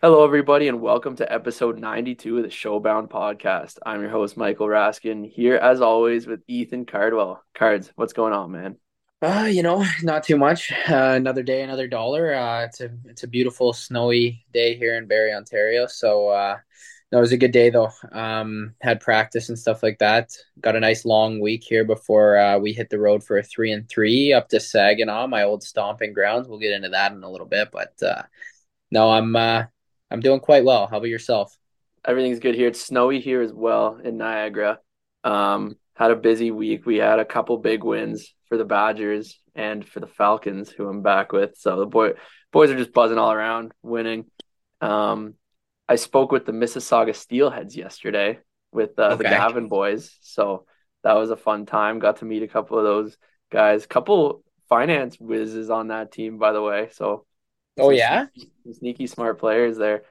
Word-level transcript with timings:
Hello, 0.00 0.22
everybody, 0.22 0.68
and 0.68 0.80
welcome 0.80 1.16
to 1.16 1.32
episode 1.32 1.76
92 1.76 2.36
of 2.36 2.44
the 2.44 2.48
Showbound 2.48 3.08
podcast. 3.08 3.78
I'm 3.84 4.00
your 4.00 4.10
host, 4.10 4.36
Michael 4.36 4.68
Raskin, 4.68 5.28
here 5.28 5.56
as 5.56 5.80
always 5.80 6.24
with 6.24 6.40
Ethan 6.46 6.86
Cardwell. 6.86 7.42
Cards, 7.52 7.92
what's 7.96 8.12
going 8.12 8.32
on, 8.32 8.52
man? 8.52 8.76
Uh, 9.20 9.48
you 9.50 9.64
know, 9.64 9.84
not 10.04 10.22
too 10.22 10.36
much. 10.36 10.72
Uh, 10.88 11.14
another 11.16 11.42
day, 11.42 11.62
another 11.62 11.88
dollar. 11.88 12.32
Uh, 12.32 12.62
it's 12.62 12.80
a 12.80 12.90
it's 13.06 13.24
a 13.24 13.26
beautiful 13.26 13.72
snowy 13.72 14.46
day 14.52 14.76
here 14.76 14.96
in 14.96 15.08
Barrie, 15.08 15.34
Ontario. 15.34 15.88
So, 15.88 16.28
uh, 16.28 16.58
no, 17.10 17.18
it 17.18 17.22
was 17.22 17.32
a 17.32 17.36
good 17.36 17.50
day 17.50 17.70
though. 17.70 17.90
Um, 18.12 18.76
had 18.80 19.00
practice 19.00 19.48
and 19.48 19.58
stuff 19.58 19.82
like 19.82 19.98
that. 19.98 20.30
Got 20.60 20.76
a 20.76 20.80
nice 20.80 21.06
long 21.06 21.40
week 21.40 21.64
here 21.64 21.84
before 21.84 22.38
uh, 22.38 22.56
we 22.56 22.72
hit 22.72 22.88
the 22.88 23.00
road 23.00 23.24
for 23.24 23.38
a 23.38 23.42
three 23.42 23.72
and 23.72 23.88
three 23.88 24.32
up 24.32 24.48
to 24.50 24.60
Saginaw, 24.60 25.26
my 25.26 25.42
old 25.42 25.64
stomping 25.64 26.12
grounds. 26.12 26.46
We'll 26.46 26.60
get 26.60 26.72
into 26.72 26.90
that 26.90 27.10
in 27.10 27.24
a 27.24 27.30
little 27.30 27.48
bit, 27.48 27.70
but 27.72 28.00
uh, 28.00 28.22
no, 28.92 29.10
I'm 29.10 29.34
uh, 29.34 29.64
I'm 30.10 30.20
doing 30.20 30.40
quite 30.40 30.64
well. 30.64 30.86
How 30.86 30.98
about 30.98 31.08
yourself? 31.08 31.56
Everything's 32.04 32.38
good 32.38 32.54
here. 32.54 32.68
It's 32.68 32.84
snowy 32.84 33.20
here 33.20 33.42
as 33.42 33.52
well 33.52 33.98
in 34.02 34.16
Niagara. 34.16 34.78
Um, 35.24 35.76
had 35.94 36.10
a 36.10 36.16
busy 36.16 36.50
week. 36.50 36.86
We 36.86 36.96
had 36.96 37.18
a 37.18 37.24
couple 37.24 37.58
big 37.58 37.84
wins 37.84 38.32
for 38.48 38.56
the 38.56 38.64
Badgers 38.64 39.38
and 39.54 39.86
for 39.86 40.00
the 40.00 40.06
Falcons, 40.06 40.70
who 40.70 40.88
I'm 40.88 41.02
back 41.02 41.32
with. 41.32 41.56
So 41.58 41.76
the 41.76 41.86
boy 41.86 42.12
boys 42.52 42.70
are 42.70 42.78
just 42.78 42.92
buzzing 42.92 43.18
all 43.18 43.32
around, 43.32 43.72
winning. 43.82 44.26
Um, 44.80 45.34
I 45.88 45.96
spoke 45.96 46.32
with 46.32 46.46
the 46.46 46.52
Mississauga 46.52 47.10
Steelheads 47.10 47.74
yesterday 47.76 48.38
with 48.72 48.98
uh, 48.98 49.08
okay. 49.08 49.16
the 49.16 49.24
Gavin 49.24 49.68
boys, 49.68 50.16
so 50.20 50.66
that 51.02 51.14
was 51.14 51.30
a 51.30 51.36
fun 51.36 51.66
time. 51.66 51.98
Got 51.98 52.18
to 52.18 52.24
meet 52.24 52.42
a 52.42 52.48
couple 52.48 52.78
of 52.78 52.84
those 52.84 53.16
guys. 53.50 53.86
Couple 53.86 54.42
finance 54.68 55.16
whizzes 55.18 55.70
on 55.70 55.88
that 55.88 56.12
team, 56.12 56.38
by 56.38 56.52
the 56.52 56.62
way. 56.62 56.88
So 56.92 57.26
Oh 57.78 57.90
yeah, 57.90 58.26
sneaky, 58.34 58.72
sneaky, 58.72 59.06
smart 59.06 59.38
players 59.38 59.76
there. 59.76 60.02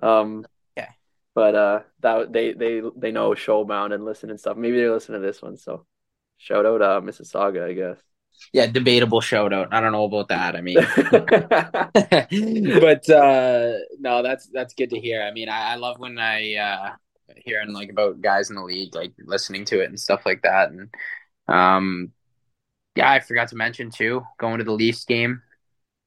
Um, 0.00 0.46
yeah, 0.76 0.88
but 1.34 1.54
uh, 1.54 1.80
that 2.00 2.32
they 2.32 2.52
they 2.52 2.82
they 2.96 3.12
know 3.12 3.30
Showbound 3.30 3.94
and 3.94 4.04
listen 4.04 4.30
and 4.30 4.40
stuff. 4.40 4.56
Maybe 4.56 4.80
they 4.80 4.88
listen 4.88 5.14
to 5.14 5.20
this 5.20 5.42
one. 5.42 5.56
So 5.56 5.86
shout 6.38 6.66
out 6.66 6.82
uh, 6.82 7.00
Mississauga, 7.00 7.68
I 7.68 7.72
guess. 7.72 7.98
Yeah, 8.52 8.66
debatable 8.66 9.20
shout 9.20 9.52
out. 9.52 9.72
I 9.72 9.80
don't 9.80 9.92
know 9.92 10.04
about 10.04 10.28
that. 10.28 10.56
I 10.56 10.60
mean, 10.60 10.76
but 12.80 13.08
uh, 13.10 13.72
no, 13.98 14.22
that's 14.22 14.48
that's 14.52 14.74
good 14.74 14.90
to 14.90 15.00
hear. 15.00 15.22
I 15.22 15.32
mean, 15.32 15.48
I, 15.48 15.72
I 15.72 15.74
love 15.76 15.98
when 15.98 16.18
I 16.18 16.54
uh, 16.56 16.90
hearing 17.36 17.72
like 17.72 17.90
about 17.90 18.20
guys 18.20 18.50
in 18.50 18.56
the 18.56 18.62
league, 18.62 18.94
like 18.94 19.12
listening 19.18 19.64
to 19.66 19.80
it 19.80 19.88
and 19.88 20.00
stuff 20.00 20.26
like 20.26 20.42
that. 20.42 20.70
And 20.70 20.88
um, 21.48 22.12
yeah, 22.94 23.10
I 23.10 23.20
forgot 23.20 23.48
to 23.48 23.56
mention 23.56 23.90
too, 23.90 24.22
going 24.38 24.58
to 24.58 24.64
the 24.64 24.72
Leafs 24.72 25.04
game. 25.04 25.42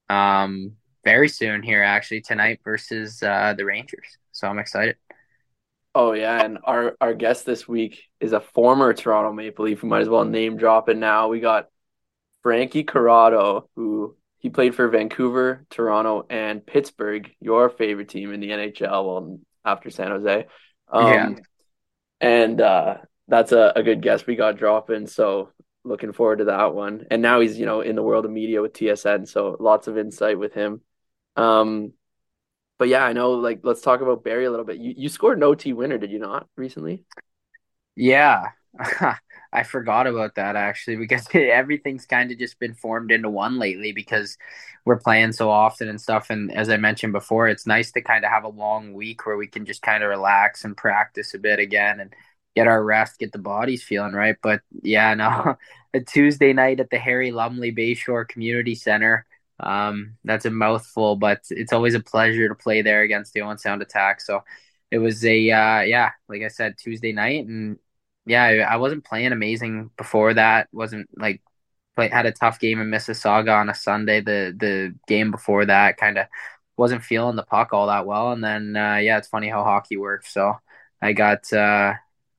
Um, 0.10 0.74
very 1.06 1.30
soon 1.30 1.64
here, 1.64 1.84
actually 1.84 2.22
tonight 2.22 2.60
versus 2.66 3.24
uh, 3.24 3.54
the 3.56 3.64
Rangers. 3.64 4.18
So 4.34 4.50
I'm 4.50 4.60
excited. 4.60 4.98
Oh 5.94 6.12
yeah, 6.12 6.44
and 6.44 6.58
our 6.66 6.98
our 7.00 7.14
guest 7.14 7.46
this 7.46 7.66
week 7.66 8.04
is 8.20 8.34
a 8.34 8.42
former 8.42 8.94
Toronto 8.94 9.32
Maple 9.32 9.64
Leaf. 9.64 9.82
We 9.82 9.88
might 9.88 10.02
as 10.02 10.10
well 10.10 10.26
name 10.26 10.58
drop 10.58 10.90
it 10.90 10.98
now. 10.98 11.30
We 11.30 11.40
got 11.40 11.70
Frankie 12.44 12.84
Corrado, 12.84 13.70
who 13.78 14.18
he 14.40 14.50
played 14.50 14.76
for 14.76 14.90
Vancouver, 14.90 15.66
Toronto, 15.70 16.26
and 16.30 16.66
Pittsburgh, 16.66 17.32
your 17.40 17.70
favorite 17.70 18.10
team 18.10 18.34
in 18.34 18.42
the 18.42 18.50
NHL. 18.50 19.06
Well, 19.06 19.40
after 19.64 19.90
San 19.90 20.12
Jose, 20.12 20.48
um, 20.90 21.14
yeah. 21.14 21.30
And 22.20 22.60
uh, 22.60 22.98
that's 23.28 23.52
a, 23.54 23.72
a 23.76 23.84
good 23.84 24.02
guest 24.02 24.28
we 24.28 24.36
got 24.36 24.58
dropping. 24.58 25.08
So 25.08 25.52
looking 25.86 26.12
forward 26.12 26.40
to 26.40 26.46
that 26.46 26.74
one. 26.74 27.06
And 27.10 27.22
now 27.22 27.40
he's 27.40 27.58
you 27.58 27.66
know 27.66 27.82
in 27.82 27.96
the 27.96 28.04
world 28.04 28.26
of 28.26 28.32
media 28.32 28.62
with 28.62 28.74
TSN, 28.74 29.28
so 29.28 29.56
lots 29.60 29.88
of 29.88 29.98
insight 29.98 30.38
with 30.38 30.54
him. 30.54 30.82
Um, 31.36 31.94
but 32.78 32.88
yeah, 32.88 33.04
I 33.06 33.14
know. 33.14 33.32
Like, 33.32 33.62
let's 33.64 33.82
talk 33.82 34.02
about 34.02 34.24
Barrie 34.24 34.46
a 34.46 34.52
little 34.52 34.66
bit. 34.66 34.78
You 34.78 34.94
you 34.98 35.10
scored 35.10 35.38
an 35.38 35.44
OT 35.44 35.74
winner, 35.74 35.98
did 35.98 36.12
you 36.12 36.20
not 36.20 36.48
recently? 36.56 37.04
Yeah, 37.96 38.50
I 39.54 39.64
forgot 39.64 40.08
about 40.08 40.36
that 40.36 40.56
actually 40.56 40.98
because 40.98 41.28
everything's 41.34 42.06
kind 42.06 42.32
of 42.32 42.38
just 42.38 42.60
been 42.60 42.74
formed 42.74 43.12
into 43.12 43.30
one 43.30 43.58
lately 43.58 43.94
because 43.94 44.38
we're 44.84 45.00
playing 45.00 45.32
so 45.32 45.50
often 45.50 45.88
and 45.88 46.00
stuff. 46.00 46.30
And 46.30 46.52
as 46.52 46.70
I 46.70 46.78
mentioned 46.78 47.14
before, 47.14 47.48
it's 47.48 47.66
nice 47.66 47.92
to 47.94 48.02
kind 48.02 48.26
of 48.26 48.32
have 48.32 48.44
a 48.44 48.50
long 48.50 48.94
week 48.94 49.26
where 49.26 49.38
we 49.38 49.48
can 49.48 49.66
just 49.66 49.82
kind 49.82 50.04
of 50.04 50.10
relax 50.10 50.66
and 50.66 50.76
practice 50.76 51.34
a 51.34 51.40
bit 51.40 51.60
again 51.60 52.00
and 52.00 52.14
get 52.56 52.68
our 52.68 52.84
rest, 52.84 53.20
get 53.20 53.32
the 53.32 53.38
bodies 53.40 53.84
feeling 53.84 54.14
right. 54.14 54.36
But 54.42 54.62
yeah, 54.84 55.14
no, 55.14 55.56
a 55.94 56.02
Tuesday 56.02 56.54
night 56.54 56.80
at 56.80 56.90
the 56.90 57.00
Harry 57.00 57.32
Lumley 57.32 57.74
Bayshore 57.74 58.28
Community 58.28 58.76
Center 58.76 59.26
um, 59.60 60.18
that's 60.24 60.46
a 60.46 60.52
mouthful, 60.52 61.16
but 61.16 61.42
it's 61.50 61.74
always 61.74 61.94
a 61.96 62.00
pleasure 62.00 62.48
to 62.50 62.56
play 62.56 62.82
there 62.82 63.02
against 63.02 63.34
the 63.34 63.42
Owen 63.42 63.58
Sound 63.58 63.82
Attack. 63.82 64.22
So 64.22 64.44
it 64.92 65.00
was 65.00 65.24
a 65.26 65.52
uh, 65.52 65.82
yeah, 65.82 66.12
like 66.30 66.42
I 66.44 66.50
said, 66.50 66.78
Tuesday 66.78 67.12
night, 67.12 67.46
and 67.48 67.78
yeah, 68.26 68.44
I 68.70 68.78
wasn't 68.78 69.06
playing 69.06 69.32
amazing 69.32 69.92
before 69.98 70.34
that. 70.36 70.68
wasn't 70.72 71.10
like 71.18 71.42
play 71.96 72.10
had 72.10 72.26
a 72.26 72.32
tough 72.32 72.60
game 72.60 72.80
in 72.82 72.90
Mississauga 72.90 73.56
on 73.56 73.70
a 73.70 73.76
Sunday. 73.76 74.22
The 74.22 74.56
the 74.58 74.96
game 75.08 75.32
before 75.32 75.66
that 75.66 75.98
kind 75.98 76.18
of 76.18 76.28
wasn't 76.78 77.04
feeling 77.04 77.36
the 77.36 77.44
puck 77.44 77.74
all 77.74 77.88
that 77.88 78.06
well, 78.06 78.32
and 78.34 78.44
then 78.44 78.76
uh, 78.76 78.98
yeah, 78.98 79.18
it's 79.18 79.28
funny 79.28 79.50
how 79.50 79.64
hockey 79.64 79.98
works. 79.98 80.34
So 80.34 80.56
I 81.02 81.14
got 81.14 81.52
uh, 81.54 81.94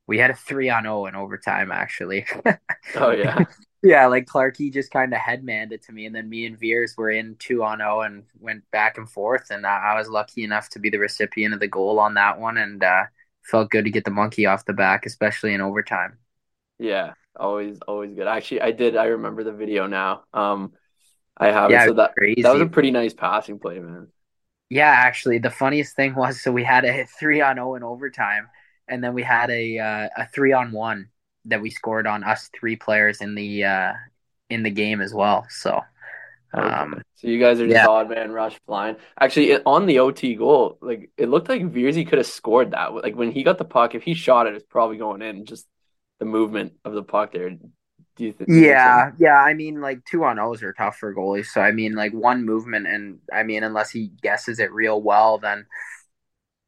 we 0.07 0.19
had 0.19 0.31
a 0.31 0.35
three 0.35 0.71
on 0.71 0.85
zero 0.85 1.07
in 1.07 1.15
overtime 1.17 1.73
actually. 1.73 2.27
oh 2.97 3.11
yeah. 3.11 3.45
Yeah, 3.87 4.07
like 4.07 4.27
Clarkey 4.27 4.73
just 4.73 4.91
kind 4.91 5.15
of 5.15 5.21
headmanned 5.21 5.71
it 5.71 5.85
to 5.85 5.93
me, 5.93 6.07
and 6.07 6.15
then 6.15 6.29
me 6.29 6.45
and 6.45 6.59
Veers 6.59 6.97
were 6.97 7.09
in 7.09 7.37
two 7.39 7.63
on 7.63 7.79
zero 7.79 8.01
and 8.01 8.25
went 8.41 8.69
back 8.73 8.99
and 8.99 9.09
forth, 9.09 9.51
and 9.51 9.65
I, 9.65 9.93
I 9.93 9.95
was 9.97 10.09
lucky 10.09 10.43
enough 10.43 10.69
to 10.71 10.81
be 10.81 10.91
the 10.91 10.99
recipient 10.99 11.55
of 11.55 11.61
the 11.61 11.69
goal 11.69 12.01
on 12.01 12.15
that 12.15 12.41
one, 12.41 12.57
and 12.57 12.83
uh, 12.83 13.05
felt 13.45 13.71
good 13.71 13.85
to 13.85 13.91
get 13.93 14.05
the 14.05 14.11
monkey 14.11 14.45
off 14.45 14.65
the 14.65 14.73
back, 14.73 15.07
especially 15.07 15.55
in 15.55 15.61
overtime. 15.61 16.19
Yeah, 16.81 17.13
always, 17.39 17.79
always 17.87 18.13
good. 18.13 18.27
Actually, 18.27 18.63
I 18.63 18.73
did. 18.73 18.97
I 18.97 19.05
remember 19.05 19.45
the 19.45 19.53
video 19.53 19.87
now. 19.87 20.25
Um, 20.35 20.73
I 21.37 21.53
have 21.53 21.71
yeah, 21.71 21.85
it. 21.85 21.87
So 21.87 21.95
that 21.95 22.17
crazy. 22.17 22.43
that 22.43 22.55
was 22.55 22.63
a 22.63 22.67
pretty 22.67 22.91
nice 22.91 23.15
passing 23.15 23.61
play, 23.61 23.79
man. 23.79 24.09
Yeah, 24.69 24.91
actually, 24.91 25.39
the 25.39 25.51
funniest 25.51 25.95
thing 25.95 26.15
was 26.17 26.43
so 26.43 26.51
we 26.51 26.65
had 26.65 26.85
a 26.85 27.07
three 27.07 27.41
on 27.41 27.55
zero 27.55 27.77
in 27.77 27.85
overtime, 27.85 28.49
and 28.89 29.05
then 29.05 29.15
we 29.15 29.23
had 29.23 29.49
a 29.51 29.79
uh, 29.79 30.09
a 30.17 30.27
three 30.27 30.53
on 30.53 30.73
one 30.73 31.11
that 31.47 31.61
we 31.61 31.71
scored 31.71 32.07
on 32.07 32.25
us 32.25 32.51
three 32.59 32.77
players 32.77 33.21
in 33.21 33.35
the 33.35 33.65
uh, 33.65 33.93
in 34.51 34.63
the 34.63 34.71
game 34.71 35.01
as 35.01 35.13
well. 35.15 35.47
So. 35.51 35.81
Um, 36.55 37.03
so 37.17 37.29
you 37.29 37.39
guys 37.39 37.61
are 37.61 37.67
just 37.67 37.75
yeah. 37.75 37.87
odd 37.87 38.09
man 38.09 38.33
rush 38.33 38.59
flying. 38.67 38.97
Actually, 39.21 39.51
it, 39.51 39.63
on 39.67 39.85
the 39.85 39.99
OT 39.99 40.37
goal, 40.37 40.79
like 40.81 41.11
it 41.19 41.29
looked 41.29 41.51
like 41.51 41.61
Vierzy 41.63 42.09
could 42.09 42.19
have 42.19 42.27
scored 42.27 42.71
that. 42.71 42.95
Like 42.95 43.15
when 43.15 43.31
he 43.31 43.43
got 43.43 43.59
the 43.59 43.65
puck, 43.65 43.95
if 43.95 44.03
he 44.03 44.15
shot 44.15 44.47
it, 44.47 44.55
it's 44.55 44.65
probably 44.65 44.97
going 44.97 45.21
in. 45.21 45.45
Just 45.45 45.67
the 46.19 46.25
movement 46.25 46.75
of 46.85 46.95
the 46.95 47.03
puck 47.03 47.33
there. 47.33 47.51
Do 47.51 48.25
you 48.25 48.33
think? 48.33 48.49
Yeah, 48.51 49.11
yeah. 49.19 49.37
I 49.37 49.53
mean, 49.53 49.81
like 49.83 50.05
two 50.05 50.25
on 50.25 50.39
O's 50.39 50.63
are 50.63 50.73
tough 50.73 50.97
for 50.97 51.15
goalies. 51.15 51.47
So 51.47 51.61
I 51.61 51.73
mean, 51.73 51.95
like 51.95 52.13
one 52.13 52.47
movement, 52.47 52.87
and 52.87 53.19
I 53.31 53.43
mean, 53.43 53.63
unless 53.63 53.91
he 53.91 54.13
guesses 54.23 54.59
it 54.59 54.73
real 54.73 55.03
well, 55.03 55.39
then 55.39 55.67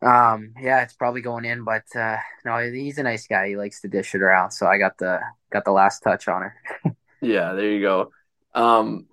um, 0.00 0.54
yeah, 0.60 0.82
it's 0.82 0.94
probably 0.94 1.20
going 1.22 1.44
in, 1.44 1.64
but 1.64 1.84
uh, 1.96 2.18
no, 2.44 2.58
he's 2.70 2.98
a 2.98 3.02
nice 3.02 3.26
guy. 3.26 3.48
He 3.48 3.56
likes 3.56 3.80
to 3.80 3.88
dish 3.88 4.14
it 4.14 4.22
around, 4.22 4.52
so 4.52 4.66
I 4.66 4.78
got 4.78 4.96
the 4.98 5.20
got 5.50 5.64
the 5.64 5.72
last 5.72 6.00
touch 6.00 6.28
on 6.28 6.42
her. 6.42 6.54
yeah, 7.20 7.54
there 7.54 7.70
you 7.70 7.80
go. 7.80 8.12
Um, 8.54 9.06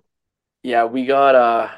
yeah, 0.62 0.84
we 0.84 1.06
got 1.06 1.34
uh 1.34 1.70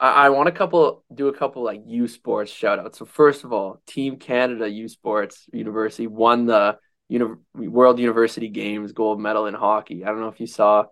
I, 0.00 0.26
I 0.26 0.28
want 0.30 0.48
a 0.48 0.52
couple 0.52 1.04
do 1.14 1.28
a 1.28 1.36
couple 1.36 1.62
like 1.62 1.82
U 1.86 2.08
Sports 2.08 2.50
shout 2.50 2.78
outs. 2.78 2.98
So 2.98 3.04
first 3.04 3.44
of 3.44 3.52
all, 3.52 3.82
Team 3.86 4.16
Canada 4.16 4.68
U 4.68 4.88
Sports 4.88 5.46
University 5.52 6.06
won 6.06 6.46
the 6.46 6.78
Uni- 7.08 7.36
World 7.54 7.98
University 7.98 8.48
Games 8.48 8.92
gold 8.92 9.20
medal 9.20 9.46
in 9.46 9.54
hockey. 9.54 10.04
I 10.04 10.08
don't 10.08 10.20
know 10.20 10.28
if 10.28 10.40
you 10.40 10.46
saw 10.46 10.86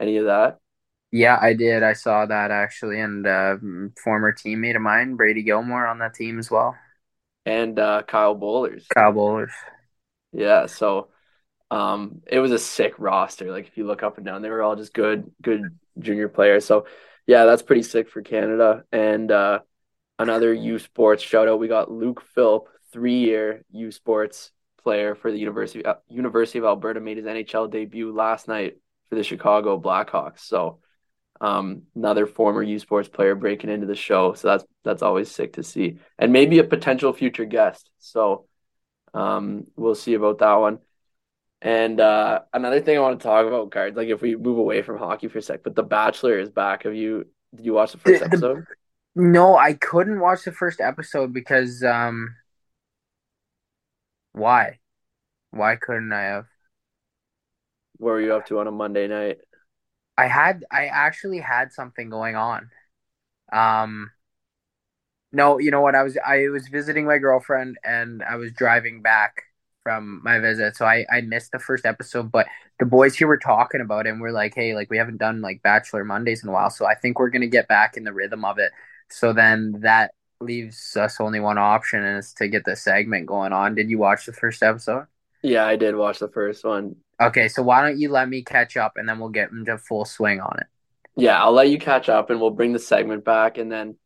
any 0.00 0.16
of 0.16 0.26
that. 0.26 0.58
Yeah, 1.12 1.38
I 1.40 1.54
did. 1.54 1.84
I 1.84 1.92
saw 1.92 2.26
that 2.26 2.50
actually, 2.50 2.98
and 2.98 3.24
uh, 3.24 3.56
former 4.02 4.32
teammate 4.32 4.74
of 4.74 4.82
mine, 4.82 5.14
Brady 5.14 5.44
Gilmore, 5.44 5.86
on 5.86 6.00
that 6.00 6.14
team 6.14 6.40
as 6.40 6.50
well 6.50 6.74
and 7.46 7.78
uh, 7.78 8.02
Kyle 8.02 8.34
Bowlers. 8.34 8.86
Kyle 8.92 9.12
Bollers. 9.12 9.52
Yeah, 10.32 10.66
so 10.66 11.08
um, 11.70 12.22
it 12.26 12.38
was 12.40 12.52
a 12.52 12.58
sick 12.58 12.94
roster. 12.98 13.50
Like 13.50 13.66
if 13.66 13.76
you 13.76 13.86
look 13.86 14.02
up 14.02 14.16
and 14.16 14.26
down, 14.26 14.42
they 14.42 14.50
were 14.50 14.62
all 14.62 14.76
just 14.76 14.94
good, 14.94 15.30
good 15.42 15.62
junior 15.98 16.28
players. 16.28 16.64
So 16.64 16.86
yeah, 17.26 17.44
that's 17.44 17.62
pretty 17.62 17.82
sick 17.82 18.10
for 18.10 18.22
Canada. 18.22 18.84
And 18.92 19.30
uh, 19.30 19.60
another 20.18 20.52
U 20.52 20.78
Sports 20.78 21.22
shout 21.22 21.48
out. 21.48 21.58
We 21.58 21.68
got 21.68 21.90
Luke 21.90 22.22
Philp, 22.34 22.68
three 22.92 23.18
year 23.18 23.64
U 23.72 23.90
Sports 23.90 24.50
player 24.82 25.14
for 25.14 25.32
the 25.32 25.38
University 25.38 25.84
uh, 25.84 25.94
University 26.08 26.58
of 26.58 26.64
Alberta, 26.64 27.00
made 27.00 27.16
his 27.16 27.26
NHL 27.26 27.70
debut 27.70 28.12
last 28.12 28.48
night 28.48 28.76
for 29.08 29.14
the 29.14 29.24
Chicago 29.24 29.80
Blackhawks. 29.80 30.40
So 30.40 30.80
um, 31.40 31.82
another 31.94 32.26
former 32.26 32.62
U 32.62 32.78
Sports 32.78 33.08
player 33.08 33.34
breaking 33.34 33.70
into 33.70 33.86
the 33.86 33.94
show. 33.94 34.34
So 34.34 34.48
that's 34.48 34.64
that's 34.82 35.02
always 35.02 35.30
sick 35.30 35.54
to 35.54 35.62
see, 35.62 35.98
and 36.18 36.32
maybe 36.32 36.58
a 36.58 36.64
potential 36.64 37.12
future 37.12 37.44
guest. 37.44 37.90
So 37.98 38.46
um, 39.12 39.66
we'll 39.76 39.94
see 39.94 40.14
about 40.14 40.38
that 40.38 40.54
one. 40.54 40.78
And 41.62 41.98
uh, 41.98 42.40
another 42.52 42.80
thing 42.80 42.96
I 42.96 43.00
want 43.00 43.18
to 43.18 43.24
talk 43.24 43.46
about 43.46 43.70
cards, 43.70 43.96
like 43.96 44.08
if 44.08 44.20
we 44.20 44.36
move 44.36 44.58
away 44.58 44.82
from 44.82 44.98
hockey 44.98 45.28
for 45.28 45.38
a 45.38 45.42
sec, 45.42 45.62
but 45.64 45.74
The 45.74 45.82
Bachelor 45.82 46.38
is 46.38 46.50
back. 46.50 46.82
Have 46.82 46.94
you 46.94 47.26
did 47.54 47.64
you 47.64 47.72
watch 47.72 47.92
the 47.92 47.98
first 47.98 48.20
the, 48.20 48.26
episode? 48.26 48.66
No, 49.14 49.56
I 49.56 49.74
couldn't 49.74 50.20
watch 50.20 50.44
the 50.44 50.52
first 50.52 50.80
episode 50.80 51.32
because 51.32 51.82
um 51.82 52.34
why? 54.32 54.80
Why 55.52 55.76
couldn't 55.76 56.12
I 56.12 56.22
have? 56.22 56.46
What 57.98 58.10
were 58.10 58.20
you 58.20 58.34
up 58.34 58.46
to 58.46 58.58
on 58.58 58.66
a 58.66 58.72
Monday 58.72 59.06
night? 59.06 59.38
I 60.16 60.26
had 60.26 60.64
I 60.70 60.86
actually 60.86 61.40
had 61.40 61.72
something 61.72 62.08
going 62.10 62.36
on. 62.36 62.70
Um 63.52 64.12
no, 65.32 65.58
you 65.58 65.70
know 65.70 65.80
what? 65.80 65.94
I 65.94 66.02
was 66.02 66.16
I 66.24 66.48
was 66.48 66.68
visiting 66.68 67.06
my 67.06 67.18
girlfriend 67.18 67.78
and 67.84 68.22
I 68.22 68.36
was 68.36 68.52
driving 68.52 69.02
back 69.02 69.42
from 69.82 70.22
my 70.24 70.38
visit, 70.38 70.76
so 70.76 70.86
I 70.86 71.04
I 71.12 71.20
missed 71.22 71.52
the 71.52 71.58
first 71.58 71.84
episode. 71.86 72.30
But 72.32 72.46
the 72.78 72.86
boys 72.86 73.16
here 73.16 73.26
were 73.26 73.38
talking 73.38 73.80
about 73.80 74.06
it, 74.06 74.10
and 74.10 74.20
we're 74.20 74.30
like, 74.32 74.54
hey, 74.54 74.74
like 74.74 74.90
we 74.90 74.98
haven't 74.98 75.18
done 75.18 75.40
like 75.40 75.62
Bachelor 75.62 76.04
Mondays 76.04 76.42
in 76.42 76.48
a 76.48 76.52
while, 76.52 76.70
so 76.70 76.86
I 76.86 76.94
think 76.94 77.18
we're 77.18 77.30
gonna 77.30 77.46
get 77.48 77.68
back 77.68 77.96
in 77.96 78.04
the 78.04 78.12
rhythm 78.12 78.44
of 78.44 78.58
it. 78.58 78.72
So 79.10 79.32
then 79.32 79.80
that 79.82 80.14
leaves 80.40 80.96
us 80.96 81.20
only 81.20 81.40
one 81.40 81.58
option, 81.58 82.02
and 82.04 82.18
it's 82.18 82.34
to 82.34 82.48
get 82.48 82.64
the 82.64 82.76
segment 82.76 83.26
going 83.26 83.52
on. 83.52 83.74
Did 83.74 83.90
you 83.90 83.98
watch 83.98 84.26
the 84.26 84.32
first 84.32 84.62
episode? 84.62 85.06
Yeah, 85.42 85.64
I 85.66 85.76
did 85.76 85.94
watch 85.94 86.18
the 86.18 86.28
first 86.28 86.64
one. 86.64 86.96
Okay, 87.20 87.48
so 87.48 87.62
why 87.62 87.82
don't 87.82 87.98
you 87.98 88.10
let 88.10 88.28
me 88.28 88.42
catch 88.42 88.76
up, 88.76 88.96
and 88.96 89.08
then 89.08 89.18
we'll 89.18 89.28
get 89.28 89.50
into 89.50 89.78
full 89.78 90.04
swing 90.04 90.40
on 90.40 90.58
it. 90.60 90.66
Yeah, 91.16 91.40
I'll 91.42 91.52
let 91.52 91.70
you 91.70 91.78
catch 91.78 92.08
up, 92.08 92.30
and 92.30 92.40
we'll 92.40 92.50
bring 92.50 92.72
the 92.72 92.78
segment 92.78 93.24
back, 93.24 93.58
and 93.58 93.70
then, 93.70 93.96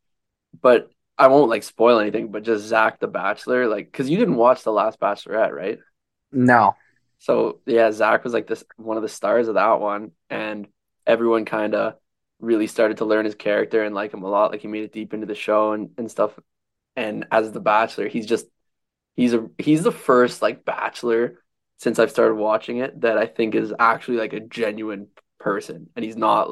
but 0.61 0.89
I 1.17 1.27
won't 1.27 1.49
like 1.49 1.63
spoil 1.63 1.99
anything, 1.99 2.31
but 2.31 2.43
just 2.43 2.65
Zach 2.65 2.99
the 2.99 3.07
Bachelor, 3.07 3.67
like, 3.67 3.91
because 3.91 4.09
you 4.09 4.17
didn't 4.17 4.35
watch 4.35 4.63
the 4.63 4.71
last 4.71 4.99
Bachelorette, 4.99 5.51
right? 5.51 5.79
No. 6.31 6.75
So 7.19 7.59
yeah, 7.65 7.91
Zach 7.91 8.23
was 8.23 8.33
like 8.33 8.47
this 8.47 8.63
one 8.77 8.97
of 8.97 9.03
the 9.03 9.09
stars 9.09 9.47
of 9.47 9.55
that 9.55 9.79
one, 9.79 10.11
and 10.29 10.67
everyone 11.05 11.45
kind 11.45 11.75
of 11.75 11.95
really 12.39 12.67
started 12.67 12.97
to 12.97 13.05
learn 13.05 13.25
his 13.25 13.35
character 13.35 13.83
and 13.83 13.93
like 13.93 14.13
him 14.13 14.23
a 14.23 14.29
lot. 14.29 14.51
Like 14.51 14.61
he 14.61 14.67
made 14.67 14.85
it 14.85 14.93
deep 14.93 15.13
into 15.13 15.25
the 15.25 15.35
show 15.35 15.73
and, 15.73 15.89
and 15.97 16.09
stuff. 16.09 16.31
And 16.95 17.25
as 17.31 17.51
the 17.51 17.59
Bachelor, 17.59 18.07
he's 18.07 18.25
just 18.25 18.45
he's 19.15 19.33
a 19.33 19.49
he's 19.57 19.83
the 19.83 19.91
first 19.91 20.41
like 20.41 20.63
Bachelor 20.63 21.43
since 21.79 21.99
I've 21.99 22.11
started 22.11 22.35
watching 22.35 22.79
it 22.79 23.01
that 23.01 23.17
I 23.19 23.27
think 23.27 23.55
is 23.55 23.73
actually 23.79 24.19
like 24.19 24.33
a 24.33 24.41
genuine 24.41 25.09
person, 25.39 25.89
and 25.97 26.05
he's 26.05 26.17
not 26.17 26.49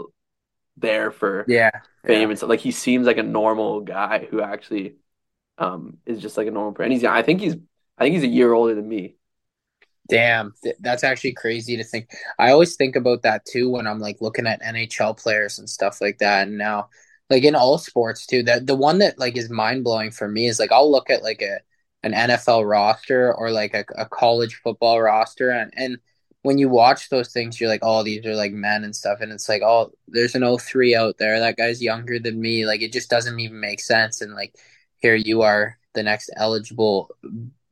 there 0.78 1.12
for 1.12 1.48
Yeah. 1.48 1.72
fame 2.06 2.30
Yeah. 2.30 2.32
and 2.32 2.38
stuff. 2.40 2.50
Like 2.50 2.60
he 2.62 2.72
seems 2.72 3.08
like 3.08 3.18
a 3.18 3.24
normal 3.24 3.82
guy 3.82 4.28
who 4.30 4.42
actually 4.42 4.98
um 5.58 6.00
is 6.06 6.22
just 6.22 6.38
like 6.38 6.48
a 6.48 6.52
normal 6.52 6.74
person. 6.74 6.86
And 6.92 6.94
he's 6.94 7.06
I 7.06 7.24
think 7.24 7.42
he's 7.42 7.56
I 7.98 8.04
think 8.06 8.16
he's 8.16 8.24
a 8.26 8.28
year 8.28 8.54
older 8.54 8.76
than 8.76 8.88
me. 8.90 9.18
Damn, 10.10 10.54
th- 10.64 10.78
that's 10.80 11.04
actually 11.04 11.34
crazy 11.34 11.76
to 11.78 11.84
think. 11.84 12.10
I 12.40 12.52
always 12.52 12.76
think 12.78 12.96
about 12.96 13.24
that 13.24 13.46
too 13.46 13.70
when 13.70 13.88
I'm 13.88 14.00
like 14.00 14.22
looking 14.22 14.48
at 14.48 14.62
NHL 14.64 15.14
players 15.14 15.60
and 15.60 15.70
stuff 15.70 16.00
like 16.00 16.20
that. 16.20 16.48
And 16.48 16.58
now, 16.58 16.90
like 17.30 17.44
in 17.44 17.56
all 17.56 17.78
sports 17.78 18.26
too, 18.26 18.44
that 18.44 18.68
the 18.68 18.76
one 18.76 19.00
that 19.00 19.20
like 19.20 19.36
is 19.38 19.50
mind 19.50 19.84
blowing 19.84 20.12
for 20.12 20.28
me 20.30 20.48
is 20.48 20.60
like 20.60 20.72
I'll 20.72 20.90
look 20.90 21.10
at 21.10 21.24
like 21.24 21.42
a 21.42 21.60
an 22.14 22.30
NFL 22.30 22.70
roster 22.70 23.34
or 23.34 23.52
like 23.52 23.74
a, 23.74 23.86
a 23.98 24.06
college 24.08 24.56
football 24.64 25.02
roster, 25.02 25.50
and 25.52 25.72
and 25.76 26.00
when 26.44 26.58
you 26.58 26.70
watch 26.70 27.10
those 27.10 27.32
things, 27.34 27.60
you're 27.60 27.70
like, 27.70 27.82
oh, 27.84 28.04
these 28.04 28.26
are 28.26 28.36
like 28.36 28.52
men 28.54 28.84
and 28.84 28.96
stuff, 28.96 29.20
and 29.22 29.32
it's 29.32 29.50
like, 29.50 29.62
oh, 29.64 29.92
there's 30.08 30.36
an 30.36 30.44
O 30.44 30.58
three 30.58 30.96
out 30.96 31.18
there. 31.18 31.40
That 31.40 31.58
guy's 31.58 31.82
younger 31.82 32.20
than 32.20 32.40
me. 32.40 32.66
Like 32.66 32.82
it 32.82 32.94
just 32.94 33.10
doesn't 33.10 33.40
even 33.40 33.60
make 33.60 33.80
sense. 33.82 34.22
And 34.22 34.34
like 34.34 34.56
here 34.98 35.16
you 35.16 35.42
are, 35.44 35.78
the 35.94 36.04
next 36.04 36.30
eligible 36.38 37.10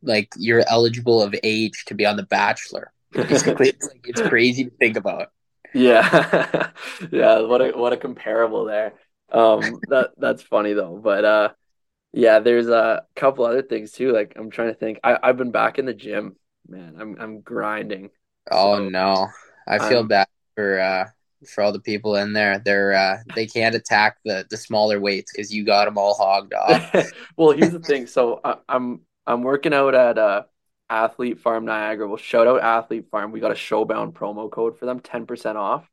like 0.02 0.30
you're 0.38 0.64
eligible 0.68 1.22
of 1.22 1.36
age 1.44 1.86
to 1.86 1.96
be 1.96 2.06
on 2.06 2.18
The 2.18 2.24
Bachelor. 2.24 2.92
Basically, 3.12 3.70
it's 3.70 3.88
like 3.88 4.06
it's 4.08 4.22
crazy 4.22 4.66
to 4.66 4.72
think 4.72 4.98
about. 4.98 5.31
Yeah. 5.74 6.72
Yeah, 7.12 7.42
what 7.42 7.62
a 7.62 7.72
what 7.72 7.94
a 7.94 7.98
comparable 7.98 8.66
there. 8.66 8.94
Um 9.31 9.80
that 9.90 10.12
that's 10.18 10.44
funny 10.44 10.74
though. 10.74 11.00
But 11.04 11.26
uh 11.26 11.50
yeah, 12.16 12.40
there's 12.40 12.68
a 12.70 13.06
couple 13.16 13.46
other 13.46 13.62
things 13.62 13.92
too. 13.92 14.12
Like 14.12 14.34
I'm 14.36 14.50
trying 14.50 14.70
to 14.70 14.76
think. 14.76 15.00
I, 15.04 15.18
I've 15.22 15.38
been 15.38 15.52
back 15.52 15.80
in 15.80 15.86
the 15.86 15.94
gym, 15.94 16.38
man. 16.68 16.96
I'm 17.00 17.18
I'm 17.20 17.42
grinding. 17.42 18.12
Oh 18.52 18.78
So 18.78 18.90
no, 18.90 19.28
I 19.68 19.80
feel 19.80 20.04
I'm 20.04 20.08
bad 20.08 20.28
for 20.56 20.80
uh 20.80 21.06
for 21.54 21.64
all 21.64 21.72
the 21.72 21.80
people 21.80 22.16
in 22.16 22.34
there. 22.34 22.60
They're 22.60 22.94
uh 22.94 23.18
they 23.34 23.48
can't 23.48 23.76
attack 23.76 24.18
the 24.26 24.46
the 24.50 24.58
smaller 24.58 25.00
weights 25.00 25.32
because 25.32 25.54
you 25.54 25.66
got 25.66 25.86
them 25.86 25.98
all 25.98 26.14
hogged 26.16 26.54
off. 26.54 26.84
well, 27.38 27.52
here's 27.52 27.72
the 27.72 27.80
thing. 27.80 28.08
So 28.08 28.40
I, 28.44 28.58
I'm 28.68 29.02
I'm 29.28 29.44
working 29.44 29.74
out 29.74 29.96
at 29.96 30.18
uh 30.18 30.44
Athlete 30.90 31.40
Farm 31.40 31.66
Niagara. 31.66 32.08
Well, 32.08 32.18
shout 32.18 32.48
out 32.48 32.62
Athlete 32.62 33.10
Farm. 33.10 33.32
We 33.32 33.40
got 33.40 33.52
a 33.52 33.56
Showbound 33.56 34.14
promo 34.14 34.52
code 34.52 34.78
for 34.78 34.86
them, 34.86 35.00
10% 35.00 35.56
off. 35.58 35.90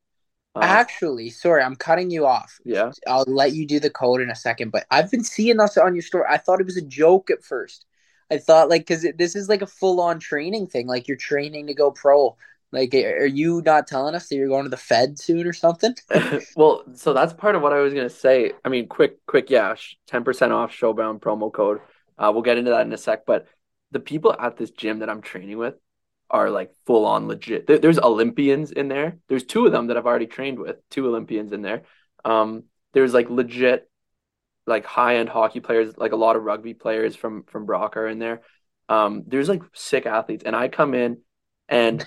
Um, 0.54 0.62
Actually, 0.62 1.30
sorry, 1.30 1.62
I'm 1.62 1.76
cutting 1.76 2.10
you 2.10 2.26
off. 2.26 2.60
yeah. 2.64 2.92
I'll 3.06 3.24
let 3.26 3.52
you 3.52 3.66
do 3.66 3.80
the 3.80 3.90
code 3.90 4.20
in 4.20 4.30
a 4.30 4.34
second, 4.34 4.70
but 4.70 4.84
I've 4.90 5.10
been 5.10 5.24
seeing 5.24 5.56
this 5.56 5.78
on 5.78 5.94
your 5.94 6.02
store. 6.02 6.28
I 6.30 6.36
thought 6.36 6.60
it 6.60 6.66
was 6.66 6.76
a 6.76 6.82
joke 6.82 7.30
at 7.30 7.42
first. 7.42 7.86
I 8.30 8.38
thought 8.38 8.68
like 8.68 8.82
because 8.82 9.06
this 9.16 9.36
is 9.36 9.48
like 9.48 9.62
a 9.62 9.66
full 9.66 10.00
on 10.00 10.18
training 10.18 10.66
thing, 10.66 10.86
like 10.86 11.08
you're 11.08 11.16
training 11.16 11.66
to 11.68 11.74
go 11.74 11.90
pro. 11.90 12.36
Like, 12.70 12.94
are 12.94 13.26
you 13.26 13.60
not 13.64 13.86
telling 13.86 14.14
us 14.14 14.28
that 14.28 14.36
you're 14.36 14.48
going 14.48 14.64
to 14.64 14.70
the 14.70 14.78
Fed 14.78 15.18
soon 15.18 15.46
or 15.46 15.52
something? 15.52 15.94
Well, 16.56 16.84
so 16.94 17.12
that's 17.12 17.34
part 17.34 17.54
of 17.54 17.60
what 17.60 17.74
I 17.74 17.80
was 17.80 17.92
gonna 17.92 18.08
say. 18.08 18.52
I 18.64 18.70
mean, 18.70 18.88
quick, 18.88 19.24
quick, 19.26 19.50
yeah, 19.50 19.74
10% 20.10 20.52
off 20.52 20.72
Showbound 20.72 21.20
promo 21.20 21.52
code. 21.52 21.80
Uh, 22.18 22.30
we'll 22.32 22.42
get 22.42 22.56
into 22.58 22.70
that 22.70 22.86
in 22.86 22.92
a 22.92 22.98
sec. 22.98 23.26
But 23.26 23.46
the 23.90 24.00
people 24.00 24.34
at 24.38 24.56
this 24.56 24.70
gym 24.70 25.00
that 25.00 25.10
I'm 25.10 25.20
training 25.20 25.58
with 25.58 25.74
are 26.32 26.50
like 26.50 26.72
full 26.86 27.04
on 27.04 27.28
legit. 27.28 27.66
There, 27.66 27.78
there's 27.78 27.98
Olympians 27.98 28.72
in 28.72 28.88
there. 28.88 29.18
There's 29.28 29.44
two 29.44 29.66
of 29.66 29.72
them 29.72 29.88
that 29.88 29.96
I've 29.96 30.06
already 30.06 30.26
trained 30.26 30.58
with, 30.58 30.76
two 30.90 31.06
Olympians 31.06 31.52
in 31.52 31.62
there. 31.62 31.82
Um, 32.24 32.64
there's 32.94 33.12
like 33.12 33.28
legit, 33.28 33.88
like 34.66 34.86
high 34.86 35.16
end 35.16 35.28
hockey 35.28 35.60
players, 35.60 35.96
like 35.96 36.12
a 36.12 36.16
lot 36.16 36.36
of 36.36 36.42
rugby 36.42 36.74
players 36.74 37.14
from 37.14 37.44
from 37.44 37.66
Brock 37.66 37.96
are 37.96 38.08
in 38.08 38.18
there. 38.18 38.40
Um, 38.88 39.24
there's 39.26 39.48
like 39.48 39.62
sick 39.74 40.06
athletes, 40.06 40.42
and 40.44 40.56
I 40.56 40.68
come 40.68 40.94
in 40.94 41.18
and 41.68 42.06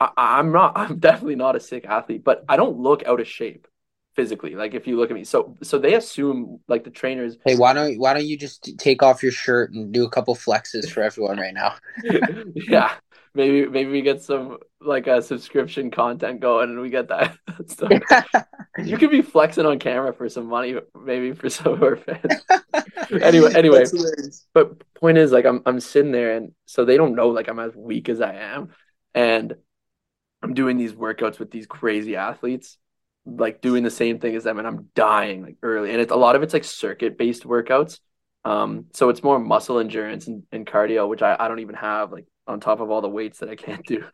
I, 0.00 0.10
I'm 0.16 0.52
not, 0.52 0.72
I'm 0.76 0.98
definitely 0.98 1.36
not 1.36 1.56
a 1.56 1.60
sick 1.60 1.86
athlete, 1.86 2.24
but 2.24 2.44
I 2.48 2.56
don't 2.56 2.78
look 2.78 3.04
out 3.06 3.20
of 3.20 3.28
shape 3.28 3.68
physically. 4.14 4.54
Like 4.54 4.74
if 4.74 4.86
you 4.86 4.96
look 4.96 5.10
at 5.10 5.14
me, 5.14 5.24
so 5.24 5.56
so 5.62 5.78
they 5.78 5.94
assume 5.94 6.60
like 6.68 6.84
the 6.84 6.90
trainers, 6.90 7.36
Hey, 7.44 7.56
why 7.56 7.72
don't 7.72 7.98
why 7.98 8.14
don't 8.14 8.26
you 8.26 8.36
just 8.36 8.76
take 8.78 9.02
off 9.02 9.22
your 9.22 9.32
shirt 9.32 9.72
and 9.72 9.92
do 9.92 10.04
a 10.04 10.10
couple 10.10 10.34
flexes 10.34 10.90
for 10.90 11.02
everyone 11.02 11.38
right 11.38 11.54
now? 11.54 11.74
yeah, 12.54 12.92
maybe 13.34 13.66
maybe 13.66 13.90
we 13.90 14.02
get 14.02 14.22
some 14.22 14.58
like 14.80 15.06
a 15.06 15.22
subscription 15.22 15.90
content 15.90 16.40
going, 16.40 16.70
and 16.70 16.80
we 16.80 16.90
get 16.90 17.08
that 17.08 17.36
stuff. 17.66 18.44
You 18.78 18.96
could 18.96 19.10
be 19.10 19.20
flexing 19.20 19.66
on 19.66 19.78
camera 19.78 20.14
for 20.14 20.30
some 20.30 20.46
money, 20.46 20.74
maybe 20.98 21.32
for 21.32 21.50
some 21.50 21.74
of 21.74 21.82
our 21.82 21.96
fans. 21.96 22.42
Anyway, 23.20 23.52
anyway, 23.54 23.84
but 24.54 24.94
point 24.94 25.18
is, 25.18 25.30
like, 25.32 25.44
I'm 25.44 25.60
I'm 25.66 25.80
sitting 25.80 26.12
there, 26.12 26.34
and 26.34 26.52
so 26.64 26.86
they 26.86 26.96
don't 26.96 27.14
know 27.14 27.28
like 27.28 27.48
I'm 27.48 27.58
as 27.58 27.76
weak 27.76 28.08
as 28.08 28.22
I 28.22 28.32
am, 28.36 28.70
and 29.14 29.54
I'm 30.42 30.54
doing 30.54 30.78
these 30.78 30.94
workouts 30.94 31.38
with 31.38 31.50
these 31.50 31.66
crazy 31.66 32.16
athletes, 32.16 32.78
like 33.26 33.60
doing 33.60 33.82
the 33.82 33.90
same 33.90 34.18
thing 34.18 34.34
as 34.34 34.44
them, 34.44 34.58
and 34.58 34.66
I'm 34.66 34.88
dying 34.94 35.42
like 35.42 35.56
early, 35.62 35.90
and 35.90 36.00
it's 36.00 36.12
a 36.12 36.16
lot 36.16 36.36
of 36.36 36.42
it's 36.42 36.54
like 36.54 36.64
circuit 36.64 37.18
based 37.18 37.44
workouts, 37.44 38.00
um, 38.46 38.86
so 38.94 39.10
it's 39.10 39.22
more 39.22 39.38
muscle 39.38 39.78
endurance 39.78 40.26
and, 40.26 40.44
and 40.50 40.66
cardio, 40.66 41.06
which 41.06 41.20
I 41.20 41.36
I 41.38 41.48
don't 41.48 41.60
even 41.60 41.74
have 41.74 42.12
like 42.12 42.26
on 42.46 42.60
top 42.60 42.80
of 42.80 42.90
all 42.90 43.00
the 43.00 43.08
weights 43.08 43.38
that 43.38 43.48
I 43.48 43.56
can't 43.56 43.86
do. 43.86 44.04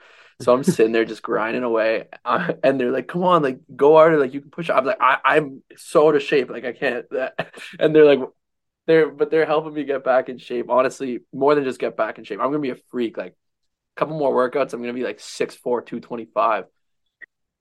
So 0.40 0.52
I'm 0.52 0.62
sitting 0.62 0.92
there 0.92 1.04
just 1.04 1.22
grinding 1.22 1.64
away, 1.64 2.04
and 2.24 2.80
they're 2.80 2.92
like, 2.92 3.08
"Come 3.08 3.24
on, 3.24 3.42
like 3.42 3.58
go 3.74 3.94
harder, 3.94 4.18
like 4.18 4.34
you 4.34 4.40
can 4.40 4.50
push." 4.50 4.70
I'm 4.70 4.84
like, 4.84 5.00
I, 5.00 5.18
"I'm 5.24 5.62
so 5.76 6.08
out 6.08 6.16
of 6.16 6.22
shape, 6.22 6.50
like 6.50 6.64
I 6.64 6.72
can't." 6.72 7.06
And 7.80 7.94
they're 7.94 8.04
like, 8.04 8.20
they're 8.86 9.10
but 9.10 9.30
they're 9.30 9.46
helping 9.46 9.74
me 9.74 9.84
get 9.84 10.04
back 10.04 10.28
in 10.28 10.38
shape. 10.38 10.70
Honestly, 10.70 11.20
more 11.32 11.54
than 11.54 11.64
just 11.64 11.80
get 11.80 11.96
back 11.96 12.18
in 12.18 12.24
shape. 12.24 12.40
I'm 12.40 12.46
gonna 12.46 12.60
be 12.60 12.70
a 12.70 12.76
freak. 12.90 13.16
Like 13.16 13.32
a 13.32 14.00
couple 14.00 14.18
more 14.18 14.32
workouts, 14.32 14.72
I'm 14.72 14.80
gonna 14.80 14.92
be 14.92 15.04
like 15.04 15.18
6'4", 15.18 15.84
225. 15.84 16.64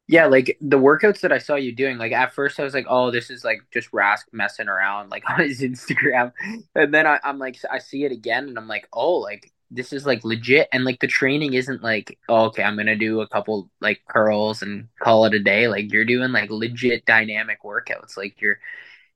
Yeah, 0.08 0.28
like 0.28 0.58
the 0.62 0.78
workouts 0.78 1.20
that 1.22 1.34
I 1.34 1.38
saw 1.40 1.56
you 1.56 1.76
doing, 1.76 1.98
like 1.98 2.14
at 2.14 2.34
first 2.34 2.60
I 2.60 2.64
was 2.64 2.74
like, 2.74 2.86
oh, 2.88 3.12
this 3.12 3.30
is 3.30 3.44
like 3.44 3.60
just 3.74 3.92
Rask 3.92 4.24
messing 4.32 4.70
around 4.70 5.10
like 5.10 5.24
on 5.30 5.40
his 5.40 5.62
Instagram. 5.62 6.32
And 6.76 6.94
then 6.94 7.06
I, 7.06 7.20
I'm 7.24 7.40
like, 7.40 7.58
I 7.70 7.80
see 7.80 8.06
it 8.06 8.14
again 8.14 8.48
and 8.48 8.58
I'm 8.58 8.70
like, 8.70 8.88
oh, 8.94 9.16
like 9.16 9.52
this 9.70 9.94
is 9.94 10.06
like 10.06 10.24
legit. 10.24 10.68
And 10.72 10.86
like 10.86 11.00
the 11.00 11.08
training 11.08 11.54
isn't 11.54 11.84
like, 11.84 12.18
oh, 12.30 12.46
okay, 12.46 12.64
I'm 12.64 12.78
to 12.78 12.96
do 12.96 13.22
a 13.22 13.28
couple 13.28 13.70
like 13.82 14.02
curls 14.08 14.62
and 14.62 14.88
call 15.00 15.26
it 15.26 15.34
a 15.34 15.40
day. 15.40 15.68
Like 15.68 15.92
you're 15.92 16.06
doing 16.06 16.32
like 16.32 16.50
legit 16.50 17.06
dynamic 17.06 17.64
workouts. 17.64 18.18
Like 18.18 18.42
you're, 18.42 18.60